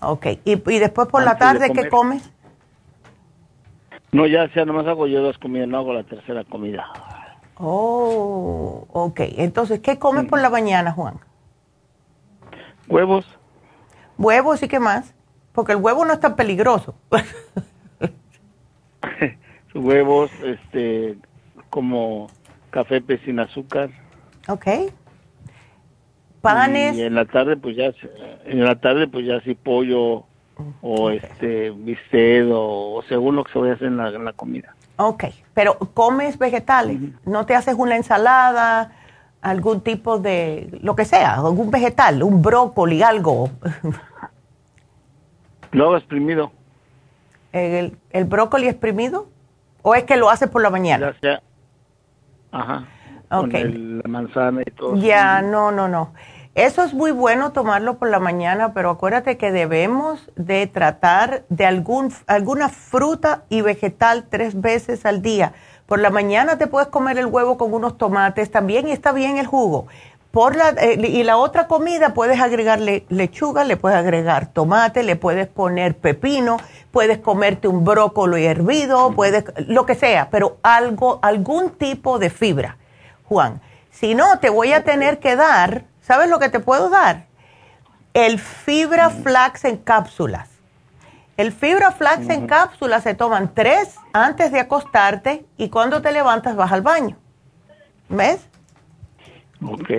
Ok. 0.01 0.27
¿Y, 0.45 0.53
y 0.53 0.79
después 0.79 1.09
por 1.09 1.23
la 1.23 1.39
tarde 1.39 1.73
qué 1.73 1.89
comes? 1.89 2.31
No, 4.11 4.27
ya 4.27 4.49
sea, 4.49 4.65
nomás 4.65 4.87
hago 4.87 5.07
yo 5.07 5.23
dos 5.23 5.39
comidas, 5.39 5.69
no 5.69 5.79
hago 5.79 5.95
la 5.95 6.05
tercera 6.05 6.45
comida. 6.45 6.87
Oh, 7.57 8.87
ok. 8.91 9.21
Entonces, 9.37 9.81
¿qué 9.81 9.99
comes 9.99 10.27
por 10.27 10.41
la 10.41 10.51
mañana, 10.51 10.93
Juan? 10.93 11.21
Huevos. 12.89 13.27
Huevos 14.19 14.63
y 14.63 14.69
qué 14.69 14.81
más? 14.81 15.15
Porque 15.53 15.73
el 15.73 15.79
huevo 15.79 16.05
no 16.05 16.13
es 16.13 16.21
tan 16.21 16.37
peligroso. 16.37 16.95
huevos, 19.75 20.31
este, 20.45 21.17
como 21.71 22.29
café 22.71 23.03
sin 23.25 23.41
azúcar. 23.41 23.91
Ok. 24.49 24.67
Panes. 26.41 26.97
Y 26.97 27.03
en 27.03 27.15
la 27.15 27.25
tarde, 27.25 27.57
pues 27.57 27.77
ya, 27.77 27.93
en 28.45 28.65
la 28.65 28.81
tarde, 28.81 29.07
pues 29.07 29.27
ya 29.27 29.41
sí 29.43 29.55
pollo 29.55 30.25
o 30.81 31.11
este 31.11 31.71
bistec 31.71 32.47
o, 32.51 33.03
según 33.09 33.37
lo 33.37 33.45
que 33.45 33.53
se 33.53 33.59
vaya 33.59 33.73
a 33.73 33.77
hacer 33.77 33.89
en 33.89 33.97
la, 33.97 34.09
en 34.09 34.25
la 34.25 34.33
comida. 34.33 34.75
Ok, 34.97 35.25
pero 35.55 35.79
comes 35.79 36.39
vegetales, 36.39 36.99
no 37.25 37.47
te 37.47 37.55
haces 37.55 37.75
una 37.77 37.97
ensalada, 37.97 38.93
algún 39.41 39.81
tipo 39.81 40.19
de, 40.19 40.69
lo 40.83 40.95
que 40.95 41.05
sea, 41.05 41.35
algún 41.35 41.71
vegetal, 41.71 42.23
un 42.23 42.43
brócoli, 42.43 43.03
algo. 43.03 43.51
Lo 45.73 45.97
exprimido. 45.97 46.53
¿El, 47.53 47.97
¿El 48.11 48.25
brócoli 48.25 48.69
exprimido? 48.69 49.29
¿O 49.83 49.95
es 49.95 50.05
que 50.05 50.17
lo 50.17 50.31
haces 50.31 50.49
por 50.49 50.63
la 50.63 50.71
mañana? 50.71 51.15
Ya. 51.23 51.43
Ajá. 52.53 52.87
Okay. 53.31 53.63
Con 53.63 53.99
la 53.99 54.09
manzana 54.09 54.63
y 54.65 54.71
todo. 54.71 54.97
Ya, 54.97 55.43
no, 55.43 55.73
no, 55.73 55.89
no. 55.89 56.13
Eso 56.55 56.85
es 56.85 56.93
muy 56.93 57.13
bueno 57.13 57.53
tomarlo 57.53 57.97
por 57.97 58.11
la 58.11 58.19
mañana, 58.19 58.75
pero 58.75 58.91
acuérdate 58.91 59.39
que 59.39 59.53
debemos 59.53 60.31
de 60.37 60.67
tratar 60.67 61.45
de 61.49 61.65
algún, 61.65 62.13
alguna 62.27 62.69
fruta 62.69 63.45
y 63.49 63.63
vegetal 63.63 64.27
tres 64.29 64.61
veces 64.61 65.07
al 65.07 65.23
día. 65.23 65.55
Por 65.87 65.99
la 65.99 66.11
mañana 66.11 66.59
te 66.59 66.67
puedes 66.67 66.89
comer 66.89 67.17
el 67.17 67.27
huevo 67.27 67.57
con 67.57 67.73
unos 67.73 67.97
tomates 67.97 68.51
también 68.51 68.87
y 68.87 68.93
está 68.93 69.13
bien 69.13 69.39
el 69.39 69.47
jugo. 69.47 69.87
Por 70.33 70.57
la, 70.57 70.71
eh, 70.71 70.99
y 71.01 71.23
la 71.23 71.37
otra 71.37 71.69
comida 71.69 72.15
puedes 72.15 72.41
agregarle 72.41 73.07
lechuga, 73.09 73.63
le 73.63 73.77
puedes 73.77 73.99
agregar 73.99 74.49
tomate, 74.49 75.05
le 75.05 75.15
puedes 75.15 75.47
poner 75.47 75.97
pepino, 75.97 76.57
puedes 76.91 77.19
comerte 77.19 77.69
un 77.69 77.85
brócoli 77.85 78.47
hervido, 78.47 79.13
puedes, 79.15 79.45
lo 79.69 79.87
que 79.87 79.95
sea, 79.95 80.31
pero 80.31 80.57
algo, 80.63 81.21
algún 81.23 81.71
tipo 81.71 82.19
de 82.19 82.31
fibra, 82.31 82.79
Juan. 83.29 83.61
Si 83.91 84.15
no, 84.15 84.39
te 84.41 84.49
voy 84.49 84.73
a 84.73 84.83
tener 84.83 85.21
que 85.21 85.37
dar 85.37 85.85
¿Sabes 86.03 86.29
lo 86.29 86.39
que 86.41 86.49
te 86.49 86.61
puedo 86.61 86.91
dar? 86.91 87.27
El 88.13 88.39
fibra 88.39 89.09
flax 89.09 89.65
en 89.65 89.79
cápsulas. 89.79 90.49
El 91.37 91.53
fibra 91.53 91.93
flax 91.93 92.29
en 92.29 92.47
cápsulas 92.47 93.05
se 93.05 93.15
toman 93.15 93.55
tres 93.55 93.97
antes 94.13 94.53
de 94.53 94.61
acostarte 94.61 95.47
y 95.57 95.71
cuando 95.71 96.03
te 96.03 96.13
levantas 96.13 96.57
vas 96.57 96.73
al 96.73 96.83
baño. 96.83 97.17
¿Ves? 98.09 98.41
Ok. 99.65 99.91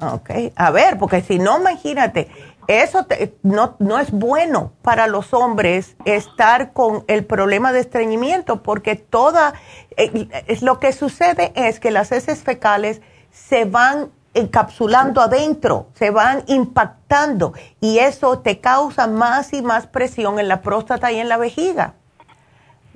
Ok. 0.00 0.30
A 0.56 0.70
ver, 0.70 0.98
porque 0.98 1.22
si 1.22 1.38
no, 1.38 1.58
imagínate, 1.58 2.28
eso 2.66 3.06
no, 3.42 3.76
no 3.78 3.98
es 3.98 4.10
bueno 4.10 4.72
para 4.82 5.06
los 5.06 5.32
hombres 5.32 5.96
estar 6.04 6.72
con 6.72 7.04
el 7.06 7.24
problema 7.24 7.72
de 7.72 7.80
estreñimiento 7.80 8.62
porque 8.62 8.96
toda, 8.96 9.54
eh, 9.96 10.28
lo 10.62 10.80
que 10.80 10.92
sucede 10.92 11.52
es 11.54 11.80
que 11.80 11.90
las 11.90 12.10
heces 12.12 12.42
fecales 12.42 13.00
se 13.30 13.64
van 13.64 14.10
encapsulando 14.34 15.20
adentro, 15.20 15.88
se 15.94 16.10
van 16.10 16.42
impactando 16.46 17.54
y 17.80 17.98
eso 17.98 18.40
te 18.40 18.60
causa 18.60 19.06
más 19.06 19.52
y 19.52 19.62
más 19.62 19.86
presión 19.86 20.38
en 20.38 20.48
la 20.48 20.60
próstata 20.60 21.10
y 21.12 21.20
en 21.20 21.28
la 21.28 21.38
vejiga. 21.38 21.94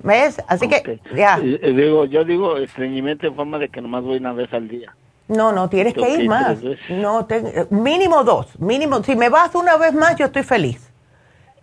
¿Ves? 0.03 0.43
Así 0.49 0.67
que, 0.69 1.01
ya. 1.15 1.39
Eh, 1.39 1.73
digo, 1.73 2.07
yo 2.07 2.25
digo 2.25 2.57
estreñimiento 2.57 3.27
en 3.27 3.35
forma 3.35 3.59
de 3.59 3.69
que 3.69 3.81
nomás 3.81 4.03
voy 4.03 4.19
una 4.19 4.33
vez 4.33 4.53
al 4.53 4.69
día. 4.69 4.95
No, 5.31 5.53
no, 5.53 5.69
tienes 5.69 5.95
que 5.95 6.11
ir 6.11 6.29
más. 6.29 6.59
No, 6.89 7.27
mínimo 7.71 8.25
dos, 8.25 8.59
mínimo. 8.59 9.01
Si 9.05 9.15
me 9.15 9.29
vas 9.29 9.55
una 9.55 9.77
vez 9.77 9.95
más, 9.95 10.17
yo 10.17 10.27
estoy 10.27 10.43
feliz. 10.43 10.91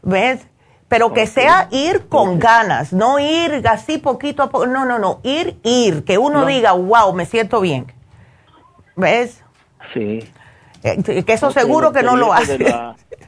¿Ves? 0.02 0.48
Pero 0.88 1.12
que 1.12 1.28
sea 1.28 1.68
ir 1.72 2.08
con 2.08 2.40
ganas, 2.40 2.94
no 2.94 3.20
ir 3.20 3.68
así 3.68 3.98
poquito 3.98 4.42
a 4.42 4.50
poco. 4.50 4.68
No, 4.68 4.86
no, 4.86 5.00
no, 5.00 5.20
ir, 5.24 5.60
ir. 5.64 6.06
Que 6.06 6.18
uno 6.18 6.46
diga, 6.46 6.72
wow, 6.72 7.12
me 7.14 7.26
siento 7.26 7.60
bien. 7.60 7.92
¿Ves? 8.96 9.44
Sí. 9.94 10.20
Eh, 10.84 11.24
que 11.26 11.34
eso 11.34 11.52
seguro 11.52 11.92
que 11.92 12.04
no 12.04 12.16
lo 12.16 12.32
hace. 12.32 12.58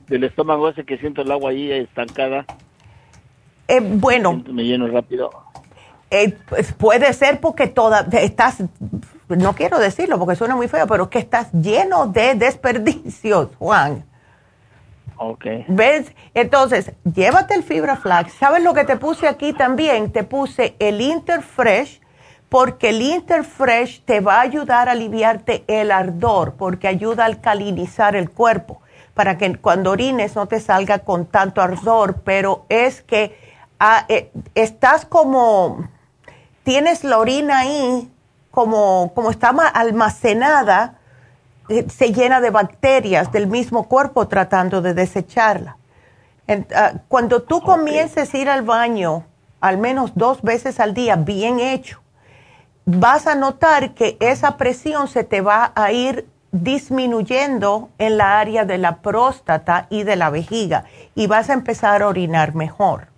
del 0.07 0.24
estómago 0.24 0.70
ese 0.70 0.86
que 0.86 0.98
siento 0.99 1.22
el 1.22 1.32
agua 1.34 1.52
ahí 1.52 1.70
estancada. 1.70 2.45
Eh, 3.68 3.82
bueno. 3.82 4.41
Me 4.48 4.64
lleno 4.64 4.88
rápido. 4.88 5.32
Eh, 6.11 6.34
pues 6.48 6.72
puede 6.72 7.11
ser 7.11 7.41
porque 7.41 7.68
toda, 7.68 8.07
estás, 8.14 8.64
no 9.30 9.54
quiero 9.56 9.80
decirlo 9.80 10.18
porque 10.18 10.36
suena 10.36 10.56
muy 10.56 10.68
feo, 10.68 10.88
pero 10.88 11.10
que 11.10 11.20
estás 11.20 11.52
lleno 11.52 12.08
de 12.08 12.36
desperdicios, 12.36 13.50
Juan. 13.58 14.04
Ok. 15.18 15.46
¿Ves? 15.68 16.12
Entonces, 16.34 16.94
llévate 17.04 17.54
el 17.54 17.64
fibra 17.64 17.98
flax. 17.98 18.34
¿Sabes 18.34 18.64
lo 18.64 18.74
que 18.74 18.86
te 18.86 18.96
puse 18.96 19.28
aquí 19.28 19.54
también? 19.54 20.12
Te 20.12 20.24
puse 20.24 20.76
el 20.80 21.02
Interfresh 21.02 22.02
porque 22.50 22.90
el 22.90 23.02
Interfresh 23.02 24.02
te 24.06 24.22
va 24.22 24.38
a 24.38 24.42
ayudar 24.42 24.90
a 24.90 24.94
aliviarte 24.94 25.64
el 25.68 25.92
ardor, 25.92 26.56
porque 26.56 26.88
ayuda 26.88 27.24
a 27.24 27.28
alcalinizar 27.28 28.16
el 28.16 28.32
cuerpo, 28.32 28.82
para 29.14 29.38
que 29.38 29.56
cuando 29.58 29.92
orines 29.92 30.36
no 30.36 30.48
te 30.48 30.60
salga 30.60 31.00
con 31.00 31.28
tanto 31.28 31.62
ardor, 31.62 32.22
pero 32.24 32.66
es 32.70 33.04
que 33.04 33.38
ah, 33.80 34.06
eh, 34.10 34.32
estás 34.56 35.06
como, 35.06 35.88
tienes 36.64 37.04
la 37.04 37.20
orina 37.20 37.60
ahí, 37.60 38.10
como, 38.52 39.12
como 39.14 39.32
está 39.32 39.50
almacenada, 39.50 40.96
eh, 41.70 41.86
se 41.90 42.14
llena 42.14 42.42
de 42.42 42.50
bacterias 42.50 43.32
del 43.32 43.48
mismo 43.48 43.88
cuerpo 43.88 44.28
tratando 44.28 44.82
de 44.82 44.94
desecharla. 44.94 45.78
Ah, 46.76 46.94
cuando 47.08 47.44
tú 47.44 47.62
comiences 47.62 48.34
a 48.34 48.38
ir 48.38 48.50
al 48.50 48.64
baño, 48.64 49.24
al 49.62 49.78
menos 49.78 50.14
dos 50.16 50.42
veces 50.42 50.80
al 50.80 50.96
día, 50.96 51.16
bien 51.16 51.60
hecho, 51.60 52.02
vas 52.86 53.28
a 53.28 53.36
notar 53.36 53.94
que 53.94 54.18
esa 54.20 54.58
presión 54.58 55.08
se 55.08 55.24
te 55.24 55.42
va 55.42 55.72
a 55.76 55.92
ir 55.92 56.28
disminuyendo 56.52 57.90
en 58.00 58.18
la 58.18 58.40
área 58.40 58.66
de 58.66 58.80
la 58.80 58.98
próstata 59.02 59.86
y 59.92 60.02
de 60.02 60.16
la 60.16 60.32
vejiga 60.32 60.86
y 61.14 61.28
vas 61.28 61.52
a 61.52 61.54
empezar 61.54 62.02
a 62.02 62.08
orinar 62.08 62.56
mejor. 62.56 63.09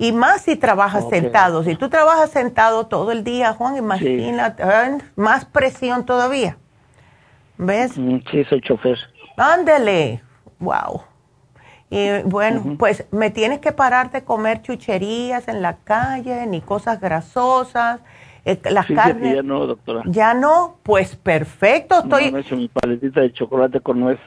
Y 0.00 0.12
más 0.12 0.40
si 0.40 0.56
trabajas 0.56 1.06
sentado. 1.10 1.62
Si 1.62 1.74
tú 1.76 1.90
trabajas 1.90 2.30
sentado 2.30 2.86
todo 2.86 3.12
el 3.12 3.22
día, 3.22 3.52
Juan, 3.52 3.76
imagínate, 3.76 4.62
¿eh? 4.62 4.96
más 5.14 5.44
presión 5.44 6.06
todavía. 6.06 6.56
¿Ves? 7.58 7.98
Mm, 7.98 8.20
sí, 8.30 8.42
soy 8.44 8.62
chofer. 8.62 8.98
Ándele. 9.36 10.22
Wow. 10.58 11.02
Y 11.90 12.22
bueno, 12.24 12.76
pues 12.78 13.04
me 13.10 13.28
tienes 13.28 13.58
que 13.58 13.72
parar 13.72 14.10
de 14.10 14.24
comer 14.24 14.62
chucherías 14.62 15.48
en 15.48 15.60
la 15.60 15.76
calle, 15.84 16.46
ni 16.46 16.62
cosas 16.62 16.98
grasosas 16.98 18.00
eh, 18.46 18.58
las 18.70 18.86
carnes. 18.86 19.34
Ya 19.34 19.42
no, 19.42 19.66
doctora. 19.66 20.02
Ya 20.06 20.32
no, 20.32 20.78
pues 20.82 21.14
perfecto. 21.14 21.98
Estoy. 22.04 22.30
No, 22.30 22.38
he 22.38 22.40
hecho 22.40 22.56
mi 22.56 22.68
paletita 22.68 23.20
de 23.20 23.34
chocolate 23.34 23.80
con 23.80 24.00
nuez. 24.00 24.18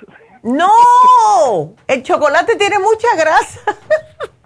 No, 0.43 1.73
el 1.87 2.03
chocolate 2.03 2.57
tiene 2.57 2.77
mucha 2.77 3.07
grasa. 3.17 3.59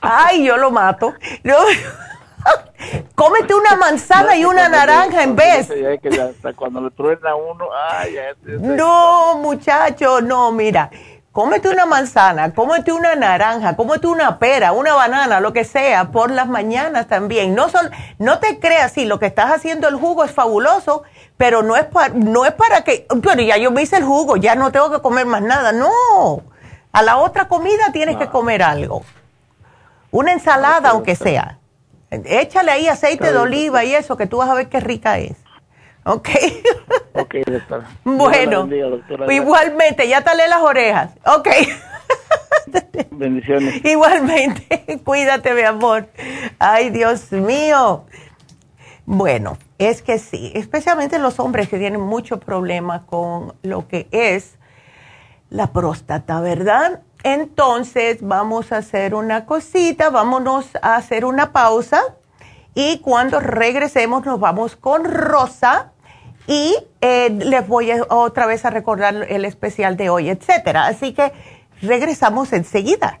Ay, 0.00 0.44
yo 0.44 0.56
lo 0.56 0.70
mato. 0.70 1.14
No. 1.42 1.56
Cómete 3.14 3.54
una 3.54 3.76
manzana 3.76 4.36
y 4.36 4.44
una 4.44 4.68
naranja 4.68 5.22
en 5.22 5.36
vez. 5.36 5.68
cuando 6.56 6.80
le 6.80 6.90
truena 6.90 7.34
uno, 7.34 7.66
ay, 7.74 8.16
no, 8.42 9.38
muchacho, 9.38 10.22
no, 10.22 10.50
mira 10.50 10.90
cómete 11.32 11.68
una 11.68 11.86
manzana, 11.86 12.52
cómete 12.54 12.92
una 12.92 13.14
naranja, 13.14 13.76
cómete 13.76 14.06
una 14.06 14.38
pera, 14.38 14.72
una 14.72 14.94
banana, 14.94 15.40
lo 15.40 15.52
que 15.52 15.64
sea, 15.64 16.10
por 16.10 16.30
las 16.30 16.48
mañanas 16.48 17.06
también. 17.06 17.54
No, 17.54 17.68
son, 17.68 17.90
no 18.18 18.38
te 18.40 18.58
creas, 18.58 18.92
sí, 18.92 19.04
lo 19.04 19.18
que 19.18 19.26
estás 19.26 19.52
haciendo 19.52 19.88
el 19.88 19.94
jugo 19.96 20.24
es 20.24 20.32
fabuloso, 20.32 21.04
pero 21.36 21.62
no 21.62 21.76
es, 21.76 21.84
para, 21.84 22.12
no 22.14 22.44
es 22.44 22.52
para 22.52 22.82
que, 22.82 23.06
bueno, 23.14 23.42
ya 23.42 23.56
yo 23.56 23.70
me 23.70 23.82
hice 23.82 23.96
el 23.96 24.04
jugo, 24.04 24.36
ya 24.36 24.54
no 24.54 24.72
tengo 24.72 24.90
que 24.90 25.00
comer 25.00 25.26
más 25.26 25.42
nada. 25.42 25.72
No, 25.72 26.42
a 26.92 27.02
la 27.02 27.16
otra 27.18 27.48
comida 27.48 27.92
tienes 27.92 28.16
que 28.16 28.28
comer 28.28 28.62
algo. 28.62 29.02
Una 30.10 30.32
ensalada, 30.32 30.90
aunque 30.90 31.14
sea. 31.14 31.58
Échale 32.10 32.72
ahí 32.72 32.88
aceite 32.88 33.32
de 33.32 33.38
oliva 33.38 33.84
y 33.84 33.94
eso, 33.94 34.16
que 34.16 34.26
tú 34.26 34.38
vas 34.38 34.50
a 34.50 34.54
ver 34.54 34.68
qué 34.68 34.80
rica 34.80 35.18
es. 35.18 35.36
¿Ok? 36.04 36.28
Ok, 37.12 37.34
doctora. 37.44 37.90
Bueno, 38.04 38.68
igualmente, 39.28 40.08
ya 40.08 40.22
talé 40.22 40.46
las 40.48 40.62
orejas. 40.62 41.10
Ok. 41.26 41.48
Bendiciones. 43.10 43.84
Igualmente, 43.84 45.00
cuídate, 45.04 45.52
mi 45.54 45.62
amor. 45.62 46.08
Ay, 46.60 46.90
Dios 46.90 47.32
mío. 47.32 48.04
Bueno, 49.06 49.58
es 49.78 50.02
que 50.02 50.20
sí, 50.20 50.52
especialmente 50.54 51.18
los 51.18 51.40
hombres 51.40 51.68
que 51.68 51.78
tienen 51.78 52.00
mucho 52.00 52.38
problema 52.38 53.06
con 53.06 53.54
lo 53.62 53.88
que 53.88 54.06
es 54.12 54.56
la 55.50 55.72
próstata, 55.72 56.40
¿verdad? 56.40 57.02
Entonces, 57.22 58.18
vamos 58.22 58.72
a 58.72 58.78
hacer 58.78 59.14
una 59.14 59.44
cosita, 59.44 60.08
vámonos 60.10 60.66
a 60.80 60.96
hacer 60.96 61.24
una 61.24 61.52
pausa 61.52 62.00
y 62.74 62.98
cuando 63.00 63.40
regresemos 63.40 64.24
nos 64.24 64.40
vamos 64.40 64.76
con 64.76 65.04
Rosa 65.04 65.92
y 66.46 66.74
eh, 67.00 67.30
les 67.30 67.68
voy 67.68 67.90
otra 68.08 68.46
vez 68.46 68.64
a 68.64 68.70
recordar 68.70 69.26
el 69.28 69.44
especial 69.44 69.96
de 69.96 70.08
hoy, 70.08 70.30
etcétera. 70.30 70.86
Así 70.86 71.12
que 71.12 71.32
regresamos 71.82 72.52
enseguida. 72.52 73.20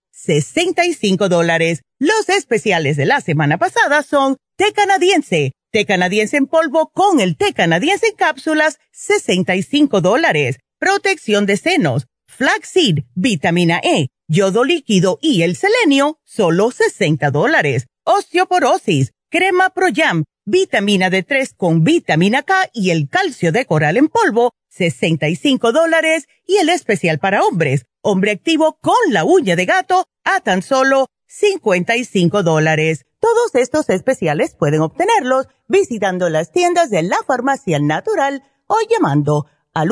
65 0.23 1.29
dólares. 1.29 1.81
Los 1.99 2.29
especiales 2.29 2.97
de 2.97 3.05
la 3.05 3.21
semana 3.21 3.57
pasada 3.57 4.03
son 4.03 4.37
té 4.55 4.71
canadiense, 4.73 5.53
té 5.71 5.85
canadiense 5.85 6.37
en 6.37 6.45
polvo 6.45 6.91
con 6.93 7.19
el 7.19 7.37
té 7.37 7.53
canadiense 7.53 8.07
en 8.07 8.15
cápsulas, 8.15 8.77
65 8.91 10.01
dólares. 10.01 10.59
Protección 10.79 11.45
de 11.45 11.57
senos, 11.57 12.05
flaxseed, 12.27 12.99
vitamina 13.15 13.81
E, 13.83 14.07
yodo 14.27 14.63
líquido 14.63 15.17
y 15.21 15.41
el 15.41 15.55
selenio, 15.55 16.19
solo 16.23 16.71
60 16.71 17.31
dólares. 17.31 17.87
Osteoporosis, 18.03 19.11
crema 19.29 19.69
Pro 19.69 19.87
Jam, 19.93 20.23
vitamina 20.45 21.09
D3 21.09 21.53
con 21.55 21.83
vitamina 21.83 22.43
K 22.43 22.69
y 22.73 22.91
el 22.91 23.09
calcio 23.09 23.51
de 23.51 23.65
coral 23.65 23.97
en 23.97 24.07
polvo, 24.07 24.53
65 24.71 25.71
dólares. 25.71 26.27
Y 26.47 26.57
el 26.57 26.69
especial 26.69 27.19
para 27.19 27.43
hombres, 27.43 27.85
hombre 28.01 28.31
activo 28.31 28.79
con 28.81 28.95
la 29.09 29.23
uña 29.23 29.55
de 29.55 29.65
gato, 29.65 30.05
a 30.23 30.39
tan 30.41 30.63
solo 30.63 31.07
55 31.27 32.43
dólares. 32.43 33.05
Todos 33.19 33.55
estos 33.55 33.89
especiales 33.89 34.55
pueden 34.55 34.81
obtenerlos 34.81 35.47
visitando 35.67 36.29
las 36.29 36.51
tiendas 36.51 36.89
de 36.89 37.03
la 37.03 37.17
farmacia 37.25 37.79
natural 37.79 38.43
o 38.67 38.75
llamando 38.89 39.45
al 39.73 39.89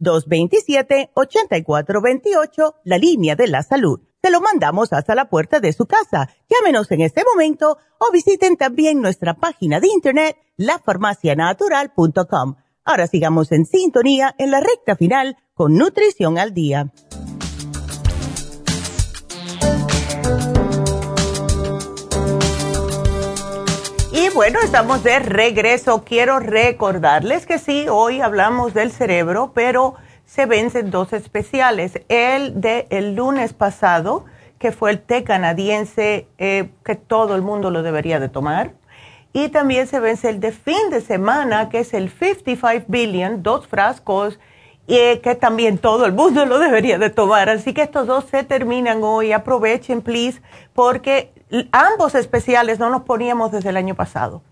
1-800-227-8428, 0.00 2.74
la 2.84 2.98
línea 2.98 3.36
de 3.36 3.46
la 3.48 3.62
salud. 3.62 4.00
Se 4.22 4.30
lo 4.30 4.40
mandamos 4.40 4.94
hasta 4.94 5.14
la 5.14 5.28
puerta 5.28 5.60
de 5.60 5.74
su 5.74 5.84
casa. 5.86 6.30
Llámenos 6.48 6.90
en 6.92 7.02
este 7.02 7.22
momento 7.24 7.76
o 7.98 8.10
visiten 8.10 8.56
también 8.56 9.02
nuestra 9.02 9.34
página 9.34 9.80
de 9.80 9.88
internet, 9.88 10.38
lafarmacianatural.com. 10.56 12.54
Ahora 12.86 13.06
sigamos 13.06 13.50
en 13.50 13.64
sintonía 13.64 14.34
en 14.36 14.50
la 14.50 14.60
recta 14.60 14.94
final 14.94 15.38
con 15.54 15.78
Nutrición 15.78 16.36
al 16.36 16.52
Día. 16.52 16.92
Y 24.12 24.28
bueno, 24.34 24.60
estamos 24.62 25.02
de 25.02 25.18
regreso. 25.18 26.04
Quiero 26.04 26.40
recordarles 26.40 27.46
que 27.46 27.58
sí, 27.58 27.86
hoy 27.88 28.20
hablamos 28.20 28.74
del 28.74 28.92
cerebro, 28.92 29.52
pero 29.54 29.94
se 30.26 30.44
vencen 30.44 30.90
dos 30.90 31.14
especiales. 31.14 31.98
El 32.10 32.60
de 32.60 32.86
el 32.90 33.14
lunes 33.14 33.54
pasado, 33.54 34.26
que 34.58 34.72
fue 34.72 34.90
el 34.90 35.00
té 35.00 35.24
canadiense, 35.24 36.28
eh, 36.36 36.68
que 36.84 36.96
todo 36.96 37.34
el 37.34 37.40
mundo 37.40 37.70
lo 37.70 37.82
debería 37.82 38.20
de 38.20 38.28
tomar. 38.28 38.74
Y 39.34 39.48
también 39.48 39.88
se 39.88 39.98
vence 39.98 40.28
el 40.28 40.38
de 40.38 40.52
fin 40.52 40.90
de 40.90 41.00
semana, 41.00 41.68
que 41.68 41.80
es 41.80 41.92
el 41.92 42.08
55 42.08 42.86
billion, 42.86 43.42
dos 43.42 43.66
frascos, 43.66 44.38
y 44.86 45.16
que 45.18 45.34
también 45.34 45.78
todo 45.78 46.06
el 46.06 46.12
mundo 46.12 46.46
lo 46.46 46.60
debería 46.60 46.98
de 46.98 47.10
tomar. 47.10 47.48
Así 47.48 47.74
que 47.74 47.82
estos 47.82 48.06
dos 48.06 48.26
se 48.26 48.44
terminan 48.44 49.02
hoy. 49.02 49.32
Aprovechen, 49.32 50.02
please, 50.02 50.40
porque 50.72 51.32
ambos 51.72 52.14
especiales 52.14 52.78
no 52.78 52.90
los 52.90 53.02
poníamos 53.02 53.50
desde 53.50 53.70
el 53.70 53.76
año 53.76 53.96
pasado. 53.96 54.42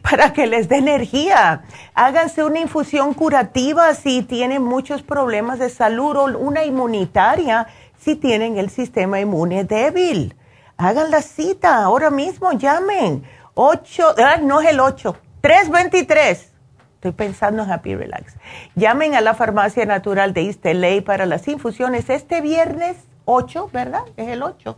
para 0.02 0.34
que 0.34 0.46
les 0.46 0.68
dé 0.68 0.76
energía. 0.76 1.62
Háganse 1.94 2.44
una 2.44 2.60
infusión 2.60 3.14
curativa 3.14 3.94
si 3.94 4.20
tienen 4.20 4.62
muchos 4.62 5.02
problemas 5.02 5.58
de 5.58 5.70
salud 5.70 6.14
o 6.14 6.24
una 6.38 6.66
inmunitaria 6.66 7.68
si 7.98 8.16
tienen 8.16 8.58
el 8.58 8.68
sistema 8.68 9.18
inmune 9.18 9.64
débil. 9.64 10.34
Hagan 10.78 11.10
la 11.10 11.22
cita 11.22 11.82
ahora 11.82 12.10
mismo, 12.10 12.52
llamen. 12.52 13.24
8, 13.54 14.14
ah, 14.18 14.36
no 14.40 14.60
es 14.60 14.68
el 14.68 14.78
8, 14.78 15.16
323 15.40 16.52
Estoy 16.94 17.12
pensando 17.12 17.62
en 17.62 17.70
Happy 17.70 17.94
Relax. 17.94 18.34
Llamen 18.74 19.14
a 19.14 19.20
la 19.20 19.34
Farmacia 19.34 19.86
Natural 19.86 20.34
de 20.34 20.42
East 20.42 20.66
para 21.04 21.26
las 21.26 21.46
infusiones 21.46 22.10
este 22.10 22.40
viernes 22.40 22.96
8, 23.24 23.70
¿verdad? 23.72 24.02
Es 24.16 24.26
el 24.26 24.42
8. 24.42 24.76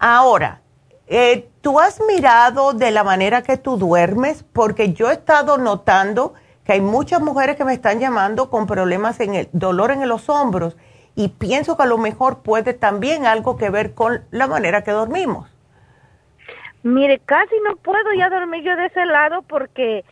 Ahora, 0.00 0.60
eh, 1.06 1.48
¿tú 1.60 1.80
has 1.80 2.00
mirado 2.06 2.72
de 2.72 2.90
la 2.90 3.04
manera 3.04 3.42
que 3.42 3.56
tú 3.56 3.76
duermes? 3.76 4.44
Porque 4.52 4.92
yo 4.92 5.10
he 5.10 5.14
estado 5.14 5.58
notando 5.58 6.34
que 6.64 6.72
hay 6.72 6.80
muchas 6.80 7.20
mujeres 7.20 7.56
que 7.56 7.64
me 7.64 7.74
están 7.74 8.00
llamando 8.00 8.50
con 8.50 8.66
problemas 8.66 9.20
en 9.20 9.34
el 9.34 9.48
dolor 9.52 9.90
en 9.90 10.08
los 10.08 10.28
hombros 10.28 10.76
y 11.14 11.28
pienso 11.28 11.76
que 11.76 11.82
a 11.82 11.86
lo 11.86 11.98
mejor 11.98 12.38
puede 12.38 12.74
también 12.74 13.26
algo 13.26 13.56
que 13.56 13.70
ver 13.70 13.94
con 13.94 14.24
la 14.30 14.46
manera 14.46 14.82
que 14.82 14.90
dormimos. 14.90 15.53
Mire, 16.84 17.18
casi 17.18 17.54
no 17.66 17.76
puedo 17.76 18.12
ya 18.12 18.28
dormir 18.28 18.62
yo 18.62 18.76
de 18.76 18.86
ese 18.86 19.06
lado 19.06 19.40
porque 19.40 20.04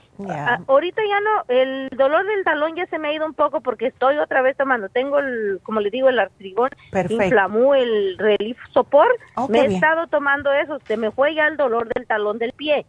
ahorita 0.66 1.02
ya 1.06 1.20
no, 1.20 1.44
el 1.48 1.90
dolor 1.90 2.26
del 2.26 2.44
talón 2.44 2.74
ya 2.74 2.86
se 2.86 2.98
me 2.98 3.08
ha 3.08 3.12
ido 3.12 3.26
un 3.26 3.34
poco 3.34 3.60
porque 3.60 3.88
estoy 3.88 4.16
otra 4.16 4.40
vez 4.40 4.56
tomando, 4.56 4.88
tengo 4.88 5.18
el, 5.18 5.60
como 5.64 5.80
le 5.80 5.90
digo, 5.90 6.08
el 6.08 6.18
artrigón, 6.18 6.70
inflamó 7.10 7.74
el 7.74 8.16
relief 8.16 8.56
sopor, 8.72 9.08
oh, 9.34 9.48
me 9.48 9.60
he 9.60 9.66
estado 9.66 10.06
tomando 10.06 10.50
eso, 10.50 10.78
se 10.86 10.96
me 10.96 11.10
fue 11.10 11.34
ya 11.34 11.46
el 11.46 11.58
dolor 11.58 11.92
del 11.92 12.06
talón 12.06 12.38
del 12.38 12.52
pie, 12.52 12.86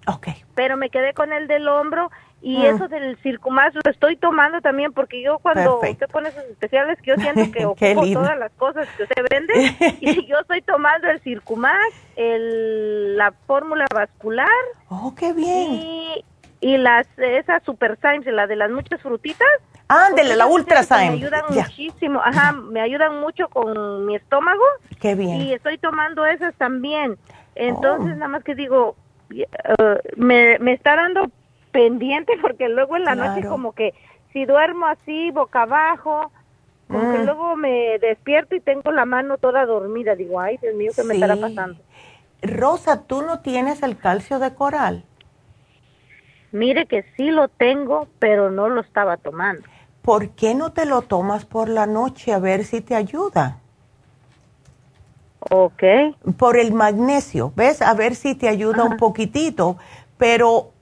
pero 0.56 0.78
me 0.78 0.90
quedé 0.90 1.14
con 1.14 1.34
el 1.34 1.48
del 1.48 1.68
hombro 1.68 2.10
y 2.44 2.58
mm. 2.58 2.66
eso 2.66 2.88
del 2.90 3.18
circumás 3.24 3.74
lo 3.74 3.90
estoy 3.90 4.18
tomando 4.18 4.60
también 4.60 4.92
porque 4.92 5.24
yo 5.24 5.40
cuando 5.40 5.80
usted 5.80 6.10
pone 6.10 6.28
esos 6.28 6.44
especiales 6.44 7.02
que 7.02 7.12
yo 7.12 7.16
siento 7.16 7.50
que 7.54 7.66
ocupo 7.96 8.06
todas 8.12 8.38
las 8.38 8.52
cosas 8.52 8.86
que 8.98 9.04
usted 9.04 9.24
vende 9.32 9.54
y 10.02 10.26
yo 10.28 10.40
estoy 10.40 10.62
tomando 10.62 11.08
el 11.08 11.22
circumás, 11.22 11.88
el, 12.18 13.16
la 13.16 13.32
fórmula 13.48 13.86
vascular. 13.96 14.50
Oh, 14.90 15.16
qué 15.16 15.32
bien. 15.32 15.72
Y, 15.72 16.26
y 16.60 16.78
las, 16.78 17.08
esas 17.16 17.64
super 17.64 17.98
Symes, 18.02 18.26
la 18.26 18.46
de 18.46 18.58
las 18.58 18.70
muchas 18.70 19.02
frutitas. 19.02 19.48
Ándele, 19.88 20.36
la 20.36 20.46
Ultra 20.46 20.82
Me 20.90 20.96
ayudan 20.96 21.44
muchísimo, 21.50 22.20
ajá, 22.22 22.52
me 22.52 22.82
ayudan 22.82 23.22
mucho 23.22 23.48
con 23.48 24.06
mi 24.06 24.18
estómago. 24.18 24.64
Qué 25.00 25.16
bien. 25.16 25.44
Y 25.44 25.54
estoy 25.54 25.78
tomando 25.78 26.26
esas 26.26 26.54
también. 26.56 27.18
Entonces, 27.56 28.12
oh. 28.12 28.16
nada 28.16 28.28
más 28.28 28.44
que 28.44 28.54
digo, 28.54 28.98
uh, 29.32 29.96
me, 30.18 30.60
me 30.60 30.74
está 30.74 30.98
dando 30.98 31.32
pendiente 31.74 32.34
porque 32.42 32.70
luego 32.70 32.96
en 32.96 33.04
la 33.04 33.16
noche 33.16 33.46
como 33.46 33.74
que 33.74 33.94
si 34.32 34.46
duermo 34.46 34.86
así 34.88 35.32
boca 35.32 35.64
abajo, 35.64 36.32
como 36.88 37.12
que 37.12 37.20
mm. 37.20 37.26
luego 37.26 37.56
me 37.58 38.00
despierto 38.00 38.56
y 38.56 38.62
tengo 38.62 38.92
la 38.92 39.06
mano 39.06 39.38
toda 39.38 39.66
dormida. 39.66 40.16
Digo, 40.16 40.40
ay, 40.40 40.58
Dios 40.62 40.76
mío, 40.76 40.92
¿qué 40.96 41.04
me 41.04 41.16
estará 41.16 41.36
pasando? 41.36 41.80
Rosa, 42.42 43.04
¿tú 43.04 43.22
no 43.22 43.40
tienes 43.40 43.84
el 43.84 43.98
calcio 43.98 44.40
de 44.40 44.54
coral? 44.54 45.04
Mire 46.52 46.86
que 46.86 47.04
sí 47.18 47.32
lo 47.32 47.48
tengo, 47.48 48.08
pero 48.20 48.52
no 48.52 48.70
lo 48.70 48.82
estaba 48.82 49.18
tomando. 49.18 49.64
¿Por 50.02 50.30
qué 50.32 50.54
no 50.54 50.72
te 50.74 50.86
lo 50.86 51.02
tomas 51.02 51.46
por 51.46 51.70
la 51.70 51.88
noche 51.88 52.34
a 52.34 52.40
ver 52.40 52.66
si 52.66 52.82
te 52.82 52.96
ayuda? 52.96 53.60
Ok. 55.50 55.84
Por 56.38 56.58
el 56.58 56.74
magnesio, 56.74 57.54
¿ves? 57.56 57.82
A 57.82 57.94
ver 57.94 58.16
si 58.16 58.36
te 58.36 58.50
ayuda 58.50 58.84
un 58.84 58.98
poquitito. 58.98 59.78
Pero 60.18 60.73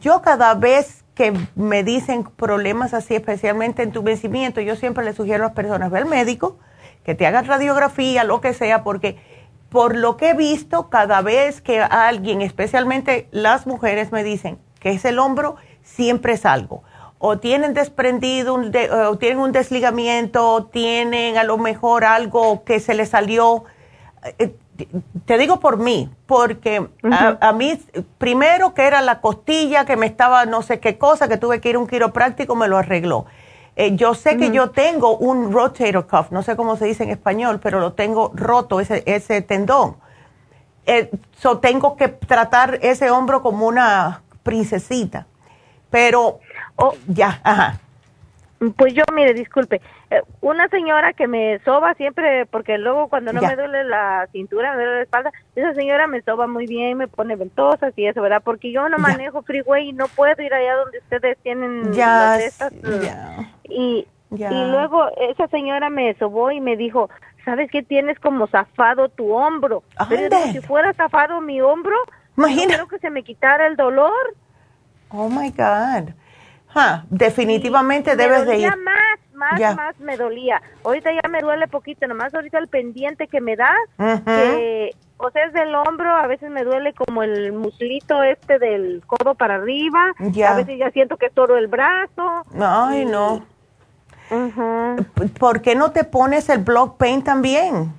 yo 0.00 0.22
cada 0.22 0.54
vez 0.54 1.04
que 1.14 1.32
me 1.54 1.84
dicen 1.84 2.24
problemas 2.24 2.94
así, 2.94 3.14
especialmente 3.14 3.82
en 3.82 3.92
tu 3.92 4.02
vencimiento, 4.02 4.60
yo 4.60 4.76
siempre 4.76 5.04
le 5.04 5.12
sugiero 5.12 5.44
a 5.44 5.48
las 5.48 5.56
personas, 5.56 5.90
ve 5.90 5.98
al 5.98 6.06
médico, 6.06 6.58
que 7.04 7.14
te 7.14 7.26
hagan 7.26 7.46
radiografía, 7.46 8.24
lo 8.24 8.40
que 8.40 8.54
sea, 8.54 8.82
porque 8.82 9.18
por 9.68 9.96
lo 9.96 10.16
que 10.16 10.30
he 10.30 10.34
visto, 10.34 10.88
cada 10.88 11.20
vez 11.20 11.60
que 11.60 11.80
alguien, 11.80 12.42
especialmente 12.42 13.28
las 13.32 13.66
mujeres, 13.66 14.12
me 14.12 14.22
dicen 14.22 14.58
que 14.78 14.90
es 14.90 15.04
el 15.04 15.18
hombro, 15.18 15.56
siempre 15.82 16.34
es 16.34 16.46
algo. 16.46 16.82
O 17.18 17.38
tienen 17.38 17.74
desprendido, 17.74 18.54
o 18.54 19.18
tienen 19.18 19.38
un 19.38 19.52
desligamiento, 19.52 20.48
o 20.48 20.66
tienen 20.66 21.38
a 21.38 21.44
lo 21.44 21.58
mejor 21.58 22.04
algo 22.04 22.64
que 22.64 22.80
se 22.80 22.94
les 22.94 23.08
salió. 23.10 23.64
Te 25.24 25.38
digo 25.38 25.60
por 25.60 25.78
mí, 25.78 26.10
porque 26.26 26.88
a, 27.40 27.52
mí, 27.52 27.78
primero 28.18 28.74
que 28.74 28.82
era 28.82 29.02
la 29.02 29.20
costilla, 29.20 29.84
que 29.84 29.96
me 29.96 30.06
estaba 30.06 30.46
no 30.46 30.62
sé 30.62 30.80
qué 30.80 30.98
cosa, 30.98 31.28
que 31.28 31.36
tuve 31.36 31.60
que 31.60 31.70
ir 31.70 31.76
a 31.76 31.78
un 31.78 31.86
quiropráctico, 31.86 32.56
me 32.56 32.66
lo 32.66 32.76
arregló. 32.76 33.26
Eh, 33.76 33.96
yo 33.96 34.14
sé 34.14 34.36
que 34.36 34.50
yo 34.50 34.70
tengo 34.70 35.16
un 35.16 35.52
rotator 35.52 36.06
cuff, 36.06 36.30
no 36.30 36.42
sé 36.42 36.56
cómo 36.56 36.76
se 36.76 36.86
dice 36.86 37.04
en 37.04 37.10
español, 37.10 37.60
pero 37.62 37.80
lo 37.80 37.92
tengo 37.92 38.32
roto, 38.34 38.80
ese, 38.80 39.02
ese 39.06 39.42
tendón. 39.42 39.96
Eh, 40.86 41.10
so 41.38 41.58
tengo 41.58 41.96
que 41.96 42.08
tratar 42.08 42.78
ese 42.82 43.10
hombro 43.10 43.42
como 43.42 43.66
una 43.66 44.22
princesita. 44.42 45.26
Pero, 45.90 46.40
oh, 46.76 46.94
ya, 47.06 47.40
ajá. 47.42 47.78
Pues 48.76 48.94
yo, 48.94 49.04
mire, 49.12 49.34
disculpe, 49.34 49.80
una 50.40 50.68
señora 50.68 51.12
que 51.12 51.26
me 51.26 51.58
soba 51.64 51.94
siempre, 51.94 52.46
porque 52.46 52.78
luego 52.78 53.08
cuando 53.08 53.32
no 53.32 53.40
me 53.40 53.56
duele 53.56 53.84
la 53.84 54.28
cintura, 54.32 54.72
me 54.72 54.82
duele 54.82 54.96
la 54.96 55.02
espalda, 55.02 55.32
esa 55.54 55.74
señora 55.74 56.06
me 56.06 56.22
soba 56.22 56.46
muy 56.46 56.66
bien, 56.66 56.98
me 56.98 57.08
pone 57.08 57.36
ventosas 57.36 57.92
y 57.96 58.06
eso, 58.06 58.22
¿verdad? 58.22 58.42
Porque 58.44 58.72
yo 58.72 58.88
no 58.88 58.98
manejo 58.98 59.42
freeway 59.42 59.88
y 59.88 59.92
no 59.92 60.08
puedo 60.08 60.40
ir 60.42 60.52
allá 60.52 60.76
donde 60.76 60.98
ustedes 60.98 61.38
tienen 61.42 61.92
ya, 61.92 62.38
estas. 62.38 62.72
Uh, 62.72 63.42
y, 63.64 64.06
y 64.30 64.64
luego 64.70 65.08
esa 65.30 65.46
señora 65.48 65.90
me 65.90 66.14
sobó 66.14 66.50
y 66.50 66.60
me 66.60 66.76
dijo, 66.76 67.08
¿sabes 67.44 67.70
qué? 67.70 67.82
Tienes 67.82 68.18
como 68.18 68.46
zafado 68.46 69.08
tu 69.08 69.32
hombro. 69.32 69.82
Pero 70.08 70.36
si 70.52 70.60
fuera 70.60 70.92
zafado 70.94 71.40
mi 71.40 71.60
hombro, 71.60 71.96
Imagina. 72.36 72.74
creo 72.74 72.88
que 72.88 72.98
se 72.98 73.10
me 73.10 73.22
quitara 73.22 73.66
el 73.66 73.76
dolor. 73.76 74.34
Oh, 75.10 75.28
my 75.28 75.50
God 75.50 76.14
definitivamente 77.10 78.16
debes 78.16 78.46
de 78.46 78.58
ir. 78.58 78.76
más, 78.76 79.18
más, 79.34 79.60
más 79.76 79.98
me 80.00 80.16
dolía. 80.16 80.62
Ahorita 80.84 81.10
ya 81.12 81.28
me 81.28 81.40
duele 81.40 81.68
poquito, 81.68 82.06
nomás 82.06 82.34
ahorita 82.34 82.58
el 82.58 82.68
pendiente 82.68 83.28
que 83.28 83.40
me 83.40 83.56
da, 83.56 83.74
que, 83.96 84.94
o 85.16 85.30
sea, 85.30 85.44
es 85.44 85.52
del 85.52 85.74
hombro, 85.74 86.10
a 86.10 86.26
veces 86.26 86.50
me 86.50 86.64
duele 86.64 86.92
como 86.94 87.22
el 87.22 87.52
muslito 87.52 88.22
este 88.22 88.58
del 88.58 89.02
codo 89.06 89.34
para 89.34 89.56
arriba, 89.56 90.12
a 90.18 90.54
veces 90.54 90.78
ya 90.78 90.90
siento 90.90 91.16
que 91.16 91.26
es 91.26 91.34
todo 91.34 91.56
el 91.56 91.68
brazo. 91.68 92.44
Ay, 92.60 93.04
no. 93.04 93.44
¿Por 95.38 95.62
qué 95.62 95.74
no 95.74 95.92
te 95.92 96.04
pones 96.04 96.48
el 96.48 96.58
block 96.58 96.96
pain 96.96 97.22
también? 97.22 97.92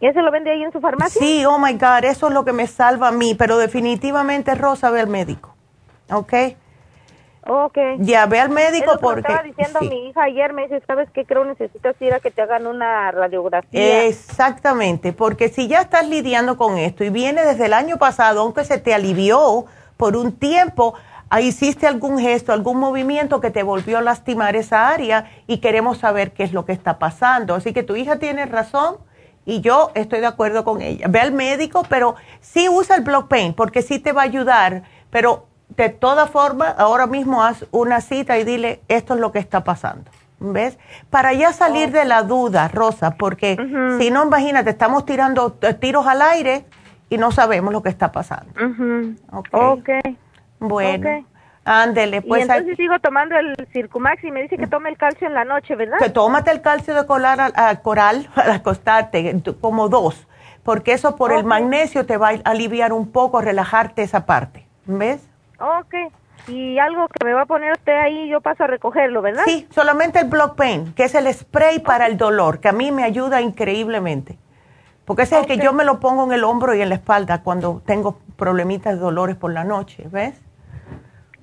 ¿Y 0.00 0.12
se 0.12 0.22
lo 0.22 0.30
vende 0.30 0.52
ahí 0.52 0.62
en 0.62 0.70
su 0.70 0.80
farmacia? 0.80 1.20
Sí, 1.20 1.44
oh 1.44 1.58
my 1.58 1.72
God, 1.72 2.04
eso 2.04 2.28
es 2.28 2.34
lo 2.34 2.44
que 2.44 2.52
me 2.52 2.66
salva 2.68 3.08
a 3.08 3.12
mí, 3.12 3.34
pero 3.34 3.58
definitivamente 3.58 4.54
Rosa 4.54 4.90
ve 4.90 5.00
al 5.00 5.08
médico. 5.08 5.54
¿Ok? 6.10 6.32
Okay. 7.46 7.96
Ya, 8.00 8.26
ve 8.26 8.40
al 8.40 8.50
médico 8.50 8.98
porque... 9.00 9.20
estaba 9.20 9.42
diciendo 9.42 9.80
mi 9.80 10.08
hija 10.08 10.24
ayer, 10.24 10.52
me 10.52 10.62
dice, 10.62 10.82
¿sabes 10.86 11.08
qué? 11.14 11.24
Creo 11.24 11.44
necesitas 11.44 11.96
ir 12.00 12.12
a 12.12 12.20
que 12.20 12.30
te 12.30 12.42
hagan 12.42 12.66
una 12.66 13.10
radiografía. 13.10 14.04
Exactamente, 14.04 15.12
porque 15.12 15.48
si 15.48 15.66
ya 15.68 15.80
estás 15.80 16.06
lidiando 16.08 16.56
con 16.56 16.76
esto 16.76 17.04
y 17.04 17.10
viene 17.10 17.44
desde 17.44 17.66
el 17.66 17.72
año 17.72 17.96
pasado, 17.96 18.42
aunque 18.42 18.64
se 18.64 18.78
te 18.78 18.92
alivió 18.92 19.66
por 19.96 20.16
un 20.16 20.32
tiempo, 20.32 20.94
hiciste 21.40 21.86
algún 21.86 22.18
gesto, 22.18 22.52
algún 22.52 22.78
movimiento 22.78 23.40
que 23.40 23.50
te 23.50 23.62
volvió 23.62 23.98
a 23.98 24.02
lastimar 24.02 24.56
esa 24.56 24.88
área 24.88 25.30
y 25.46 25.58
queremos 25.58 25.98
saber 25.98 26.32
qué 26.32 26.44
es 26.44 26.52
lo 26.52 26.64
que 26.64 26.72
está 26.72 26.98
pasando. 26.98 27.54
Así 27.54 27.72
que 27.74 27.82
tu 27.82 27.96
hija 27.96 28.18
tiene 28.18 28.46
razón 28.46 28.96
y 29.44 29.60
yo 29.60 29.90
estoy 29.94 30.20
de 30.20 30.26
acuerdo 30.26 30.64
con 30.64 30.80
ella. 30.80 31.06
Ve 31.08 31.20
al 31.20 31.32
médico, 31.32 31.82
pero 31.88 32.14
sí 32.40 32.68
usa 32.68 32.96
el 32.96 33.02
block 33.02 33.28
pain 33.28 33.52
porque 33.52 33.82
sí 33.82 33.98
te 33.98 34.12
va 34.12 34.22
a 34.22 34.24
ayudar, 34.24 34.84
pero 35.10 35.47
de 35.84 35.88
todas 35.90 36.30
formas, 36.30 36.74
ahora 36.78 37.06
mismo 37.06 37.42
haz 37.42 37.66
una 37.70 38.00
cita 38.00 38.38
y 38.38 38.44
dile, 38.44 38.80
esto 38.88 39.14
es 39.14 39.20
lo 39.20 39.32
que 39.32 39.38
está 39.38 39.64
pasando. 39.64 40.10
¿Ves? 40.40 40.78
Para 41.10 41.32
ya 41.32 41.52
salir 41.52 41.90
de 41.90 42.04
la 42.04 42.22
duda, 42.22 42.68
Rosa, 42.68 43.16
porque 43.16 43.56
si 43.98 44.10
no, 44.10 44.24
imagínate, 44.24 44.70
estamos 44.70 45.04
tirando 45.04 45.52
tiros 45.80 46.06
al 46.06 46.22
aire 46.22 46.64
y 47.10 47.18
no 47.18 47.32
sabemos 47.32 47.72
lo 47.72 47.82
que 47.82 47.88
está 47.88 48.12
pasando. 48.12 48.52
okay. 49.50 50.16
Bueno. 50.60 51.24
Ándele, 51.64 52.22
pues. 52.22 52.40
Y 52.40 52.42
entonces 52.42 52.76
sigo 52.78 52.98
tomando 52.98 53.36
el 53.36 53.54
Circumax 53.72 54.24
y 54.24 54.30
me 54.30 54.42
dice 54.42 54.56
que 54.56 54.66
tome 54.66 54.88
el 54.88 54.96
calcio 54.96 55.26
en 55.26 55.34
la 55.34 55.44
noche, 55.44 55.76
¿verdad? 55.76 55.98
Que 55.98 56.08
tómate 56.08 56.50
el 56.50 56.62
calcio 56.62 56.94
de 56.94 57.04
coral, 57.06 57.52
a, 57.54 57.76
coral 57.82 58.30
al 58.36 58.52
acostarte, 58.52 59.42
como 59.60 59.90
dos, 59.90 60.26
porque 60.62 60.92
eso 60.92 61.16
por 61.16 61.30
el 61.30 61.44
magnesio 61.44 62.06
te 62.06 62.16
va 62.16 62.28
a 62.30 62.50
aliviar 62.50 62.94
un 62.94 63.12
poco, 63.12 63.42
relajarte 63.42 64.02
esa 64.02 64.24
parte. 64.24 64.66
¿Ves? 64.86 65.27
Ok. 65.60 65.94
Y 66.46 66.78
algo 66.78 67.08
que 67.08 67.24
me 67.24 67.34
va 67.34 67.42
a 67.42 67.46
poner 67.46 67.72
usted 67.72 67.92
ahí, 67.92 68.28
yo 68.28 68.40
paso 68.40 68.64
a 68.64 68.66
recogerlo, 68.66 69.20
¿verdad? 69.20 69.42
Sí, 69.44 69.66
solamente 69.70 70.20
el 70.20 70.28
Block 70.28 70.56
Pain, 70.56 70.94
que 70.94 71.04
es 71.04 71.14
el 71.14 71.32
spray 71.32 71.80
para 71.80 72.06
el 72.06 72.16
dolor, 72.16 72.60
que 72.60 72.68
a 72.68 72.72
mí 72.72 72.90
me 72.90 73.04
ayuda 73.04 73.40
increíblemente. 73.40 74.38
Porque 75.04 75.22
ese 75.22 75.36
es 75.36 75.42
el 75.42 75.46
que 75.46 75.64
yo 75.64 75.72
me 75.72 75.84
lo 75.84 76.00
pongo 76.00 76.24
en 76.24 76.32
el 76.32 76.44
hombro 76.44 76.74
y 76.74 76.82
en 76.82 76.90
la 76.90 76.94
espalda 76.94 77.42
cuando 77.42 77.82
tengo 77.84 78.18
problemitas 78.36 78.94
de 78.94 79.00
dolores 79.00 79.36
por 79.36 79.52
la 79.52 79.64
noche, 79.64 80.04
¿ves? 80.10 80.40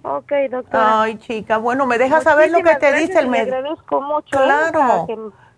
Ok, 0.03 0.31
doctora. 0.51 1.01
Ay, 1.01 1.17
chica, 1.17 1.57
bueno, 1.57 1.87
me 1.87 1.97
deja 1.97 2.21
saber 2.21 2.51
lo 2.51 2.59
que 2.59 2.75
te 2.75 2.93
dice 2.93 3.19
el 3.19 3.27
médico. 3.27 3.55
agradezco 3.55 4.01
mucho. 4.01 4.37
Claro. 4.37 5.05
Que, 5.07 5.17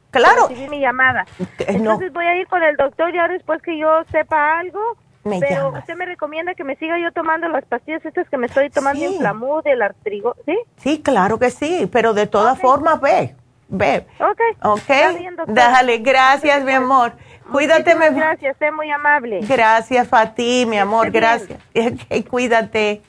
claro. 0.09 0.47
Recibí 0.47 0.69
mi 0.69 0.79
llamada. 0.79 1.25
Entonces 1.59 2.13
voy 2.13 2.25
a 2.25 2.37
ir 2.37 2.47
con 2.47 2.63
el 2.63 2.77
doctor 2.77 3.13
ya 3.13 3.27
después 3.27 3.61
que 3.61 3.77
yo 3.77 3.89
sepa 4.09 4.59
algo. 4.59 4.79
Me 5.27 5.39
pero 5.39 5.65
llamas. 5.67 5.81
usted 5.81 5.95
me 5.95 6.05
recomienda 6.05 6.53
que 6.55 6.63
me 6.63 6.75
siga 6.77 6.97
yo 6.99 7.11
tomando 7.11 7.47
las 7.49 7.65
pastillas 7.65 8.03
estas 8.05 8.29
que 8.29 8.37
me 8.37 8.47
estoy 8.47 8.69
tomando, 8.69 8.99
Sí. 8.99 9.05
Inflamud, 9.13 9.61
el 9.65 9.81
artrigo, 9.81 10.35
¿sí? 10.45 10.57
Sí, 10.77 11.01
claro 11.01 11.37
que 11.39 11.49
sí, 11.51 11.87
pero 11.91 12.13
de 12.13 12.27
todas 12.27 12.59
formas, 12.59 12.99
ve, 13.01 13.35
ve. 13.67 14.05
Ok. 14.19 14.41
Ok. 14.63 14.87
Bien. 15.17 15.35
Déjale, 15.47 15.97
gracias, 15.99 16.63
mi 16.63 16.73
amor. 16.73 17.13
Cuídate, 17.51 17.95
Muchísimas 17.95 18.11
mi 18.11 18.19
Gracias, 18.19 18.57
es 18.59 18.73
muy 18.73 18.91
amable. 18.91 19.39
Gracias 19.47 20.09
a 20.11 20.33
ti, 20.33 20.65
mi 20.67 20.77
amor, 20.77 21.11
gracias. 21.11 21.59
Ok, 21.75 22.27
Cuídate. 22.29 23.01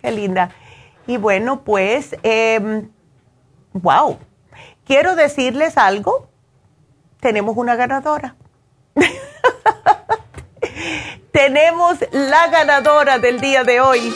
Qué 0.00 0.10
linda. 0.10 0.50
Y 1.06 1.18
bueno, 1.18 1.62
pues, 1.64 2.16
em, 2.22 2.88
wow. 3.74 4.18
Quiero 4.86 5.16
decirles 5.16 5.76
algo. 5.78 6.28
Tenemos 7.20 7.56
una 7.56 7.74
ganadora. 7.76 8.36
Tenemos 11.34 11.98
la 12.12 12.46
ganadora 12.46 13.18
del 13.18 13.40
día 13.40 13.64
de 13.64 13.80
hoy. 13.80 14.14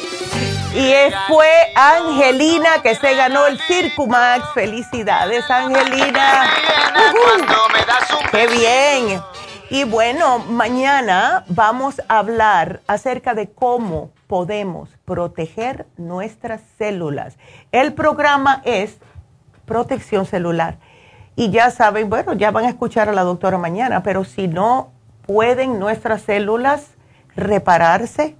Y 0.73 0.93
es- 0.93 1.13
fue 1.27 1.51
Angelina 1.75 2.81
que 2.81 2.95
se 2.95 3.13
ganó 3.17 3.45
el 3.49 3.59
Circumax. 3.59 4.53
Felicidades, 4.55 5.51
Angelina. 5.51 6.45
Ujú. 6.95 7.45
Qué 8.31 8.47
bien. 8.47 9.21
Y 9.69 9.83
bueno, 9.83 10.39
mañana 10.39 11.43
vamos 11.49 12.01
a 12.07 12.19
hablar 12.19 12.83
acerca 12.87 13.35
de 13.35 13.51
cómo 13.51 14.13
podemos 14.29 14.89
proteger 15.05 15.87
nuestras 15.97 16.61
células. 16.79 17.37
El 17.73 17.95
programa 17.95 18.63
es 18.65 18.97
protección 19.67 20.25
celular. 20.25 20.77
Y 21.35 21.51
ya 21.51 21.73
saben, 21.73 22.09
bueno, 22.11 22.35
ya 22.35 22.53
van 22.53 22.67
a 22.67 22.69
escuchar 22.69 23.09
a 23.09 23.13
la 23.13 23.25
doctora 23.25 23.59
mañana, 23.59 24.05
pero 24.05 24.23
si 24.23 24.47
no 24.47 24.93
pueden 25.27 25.81
nuestras 25.81 26.23
células 26.23 26.93
repararse, 27.39 28.37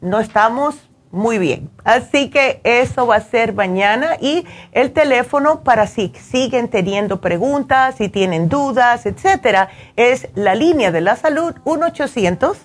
no 0.00 0.20
estamos 0.20 0.88
muy 1.10 1.38
bien. 1.38 1.70
Así 1.84 2.28
que 2.28 2.60
eso 2.64 3.06
va 3.06 3.16
a 3.16 3.20
ser 3.20 3.54
mañana 3.54 4.16
y 4.20 4.44
el 4.72 4.92
teléfono 4.92 5.60
para 5.60 5.86
si 5.86 6.12
siguen 6.20 6.68
teniendo 6.68 7.20
preguntas, 7.20 7.94
si 7.96 8.08
tienen 8.08 8.48
dudas, 8.48 9.06
etcétera, 9.06 9.68
es 9.96 10.28
la 10.34 10.54
línea 10.54 10.90
de 10.90 11.00
la 11.00 11.16
salud 11.16 11.54
1 11.64 11.86
800 11.86 12.58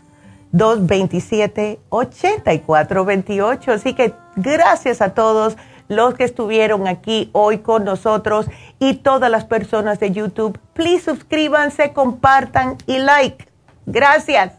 227 0.52 1.80
8428. 1.90 3.72
Así 3.72 3.94
que 3.94 4.14
gracias 4.36 5.02
a 5.02 5.14
todos 5.14 5.56
los 5.88 6.16
que 6.16 6.24
estuvieron 6.24 6.88
aquí 6.88 7.30
hoy 7.34 7.60
con 7.60 7.84
nosotros 7.84 8.48
y 8.80 8.96
todas 8.96 9.30
las 9.30 9.46
personas 9.46 10.00
de 10.00 10.12
YouTube. 10.12 10.58
Please 10.74 11.06
suscríbanse, 11.06 11.94
compartan 11.94 12.78
y 12.88 12.98
like. 12.98 13.48
Gracias. 13.86 14.59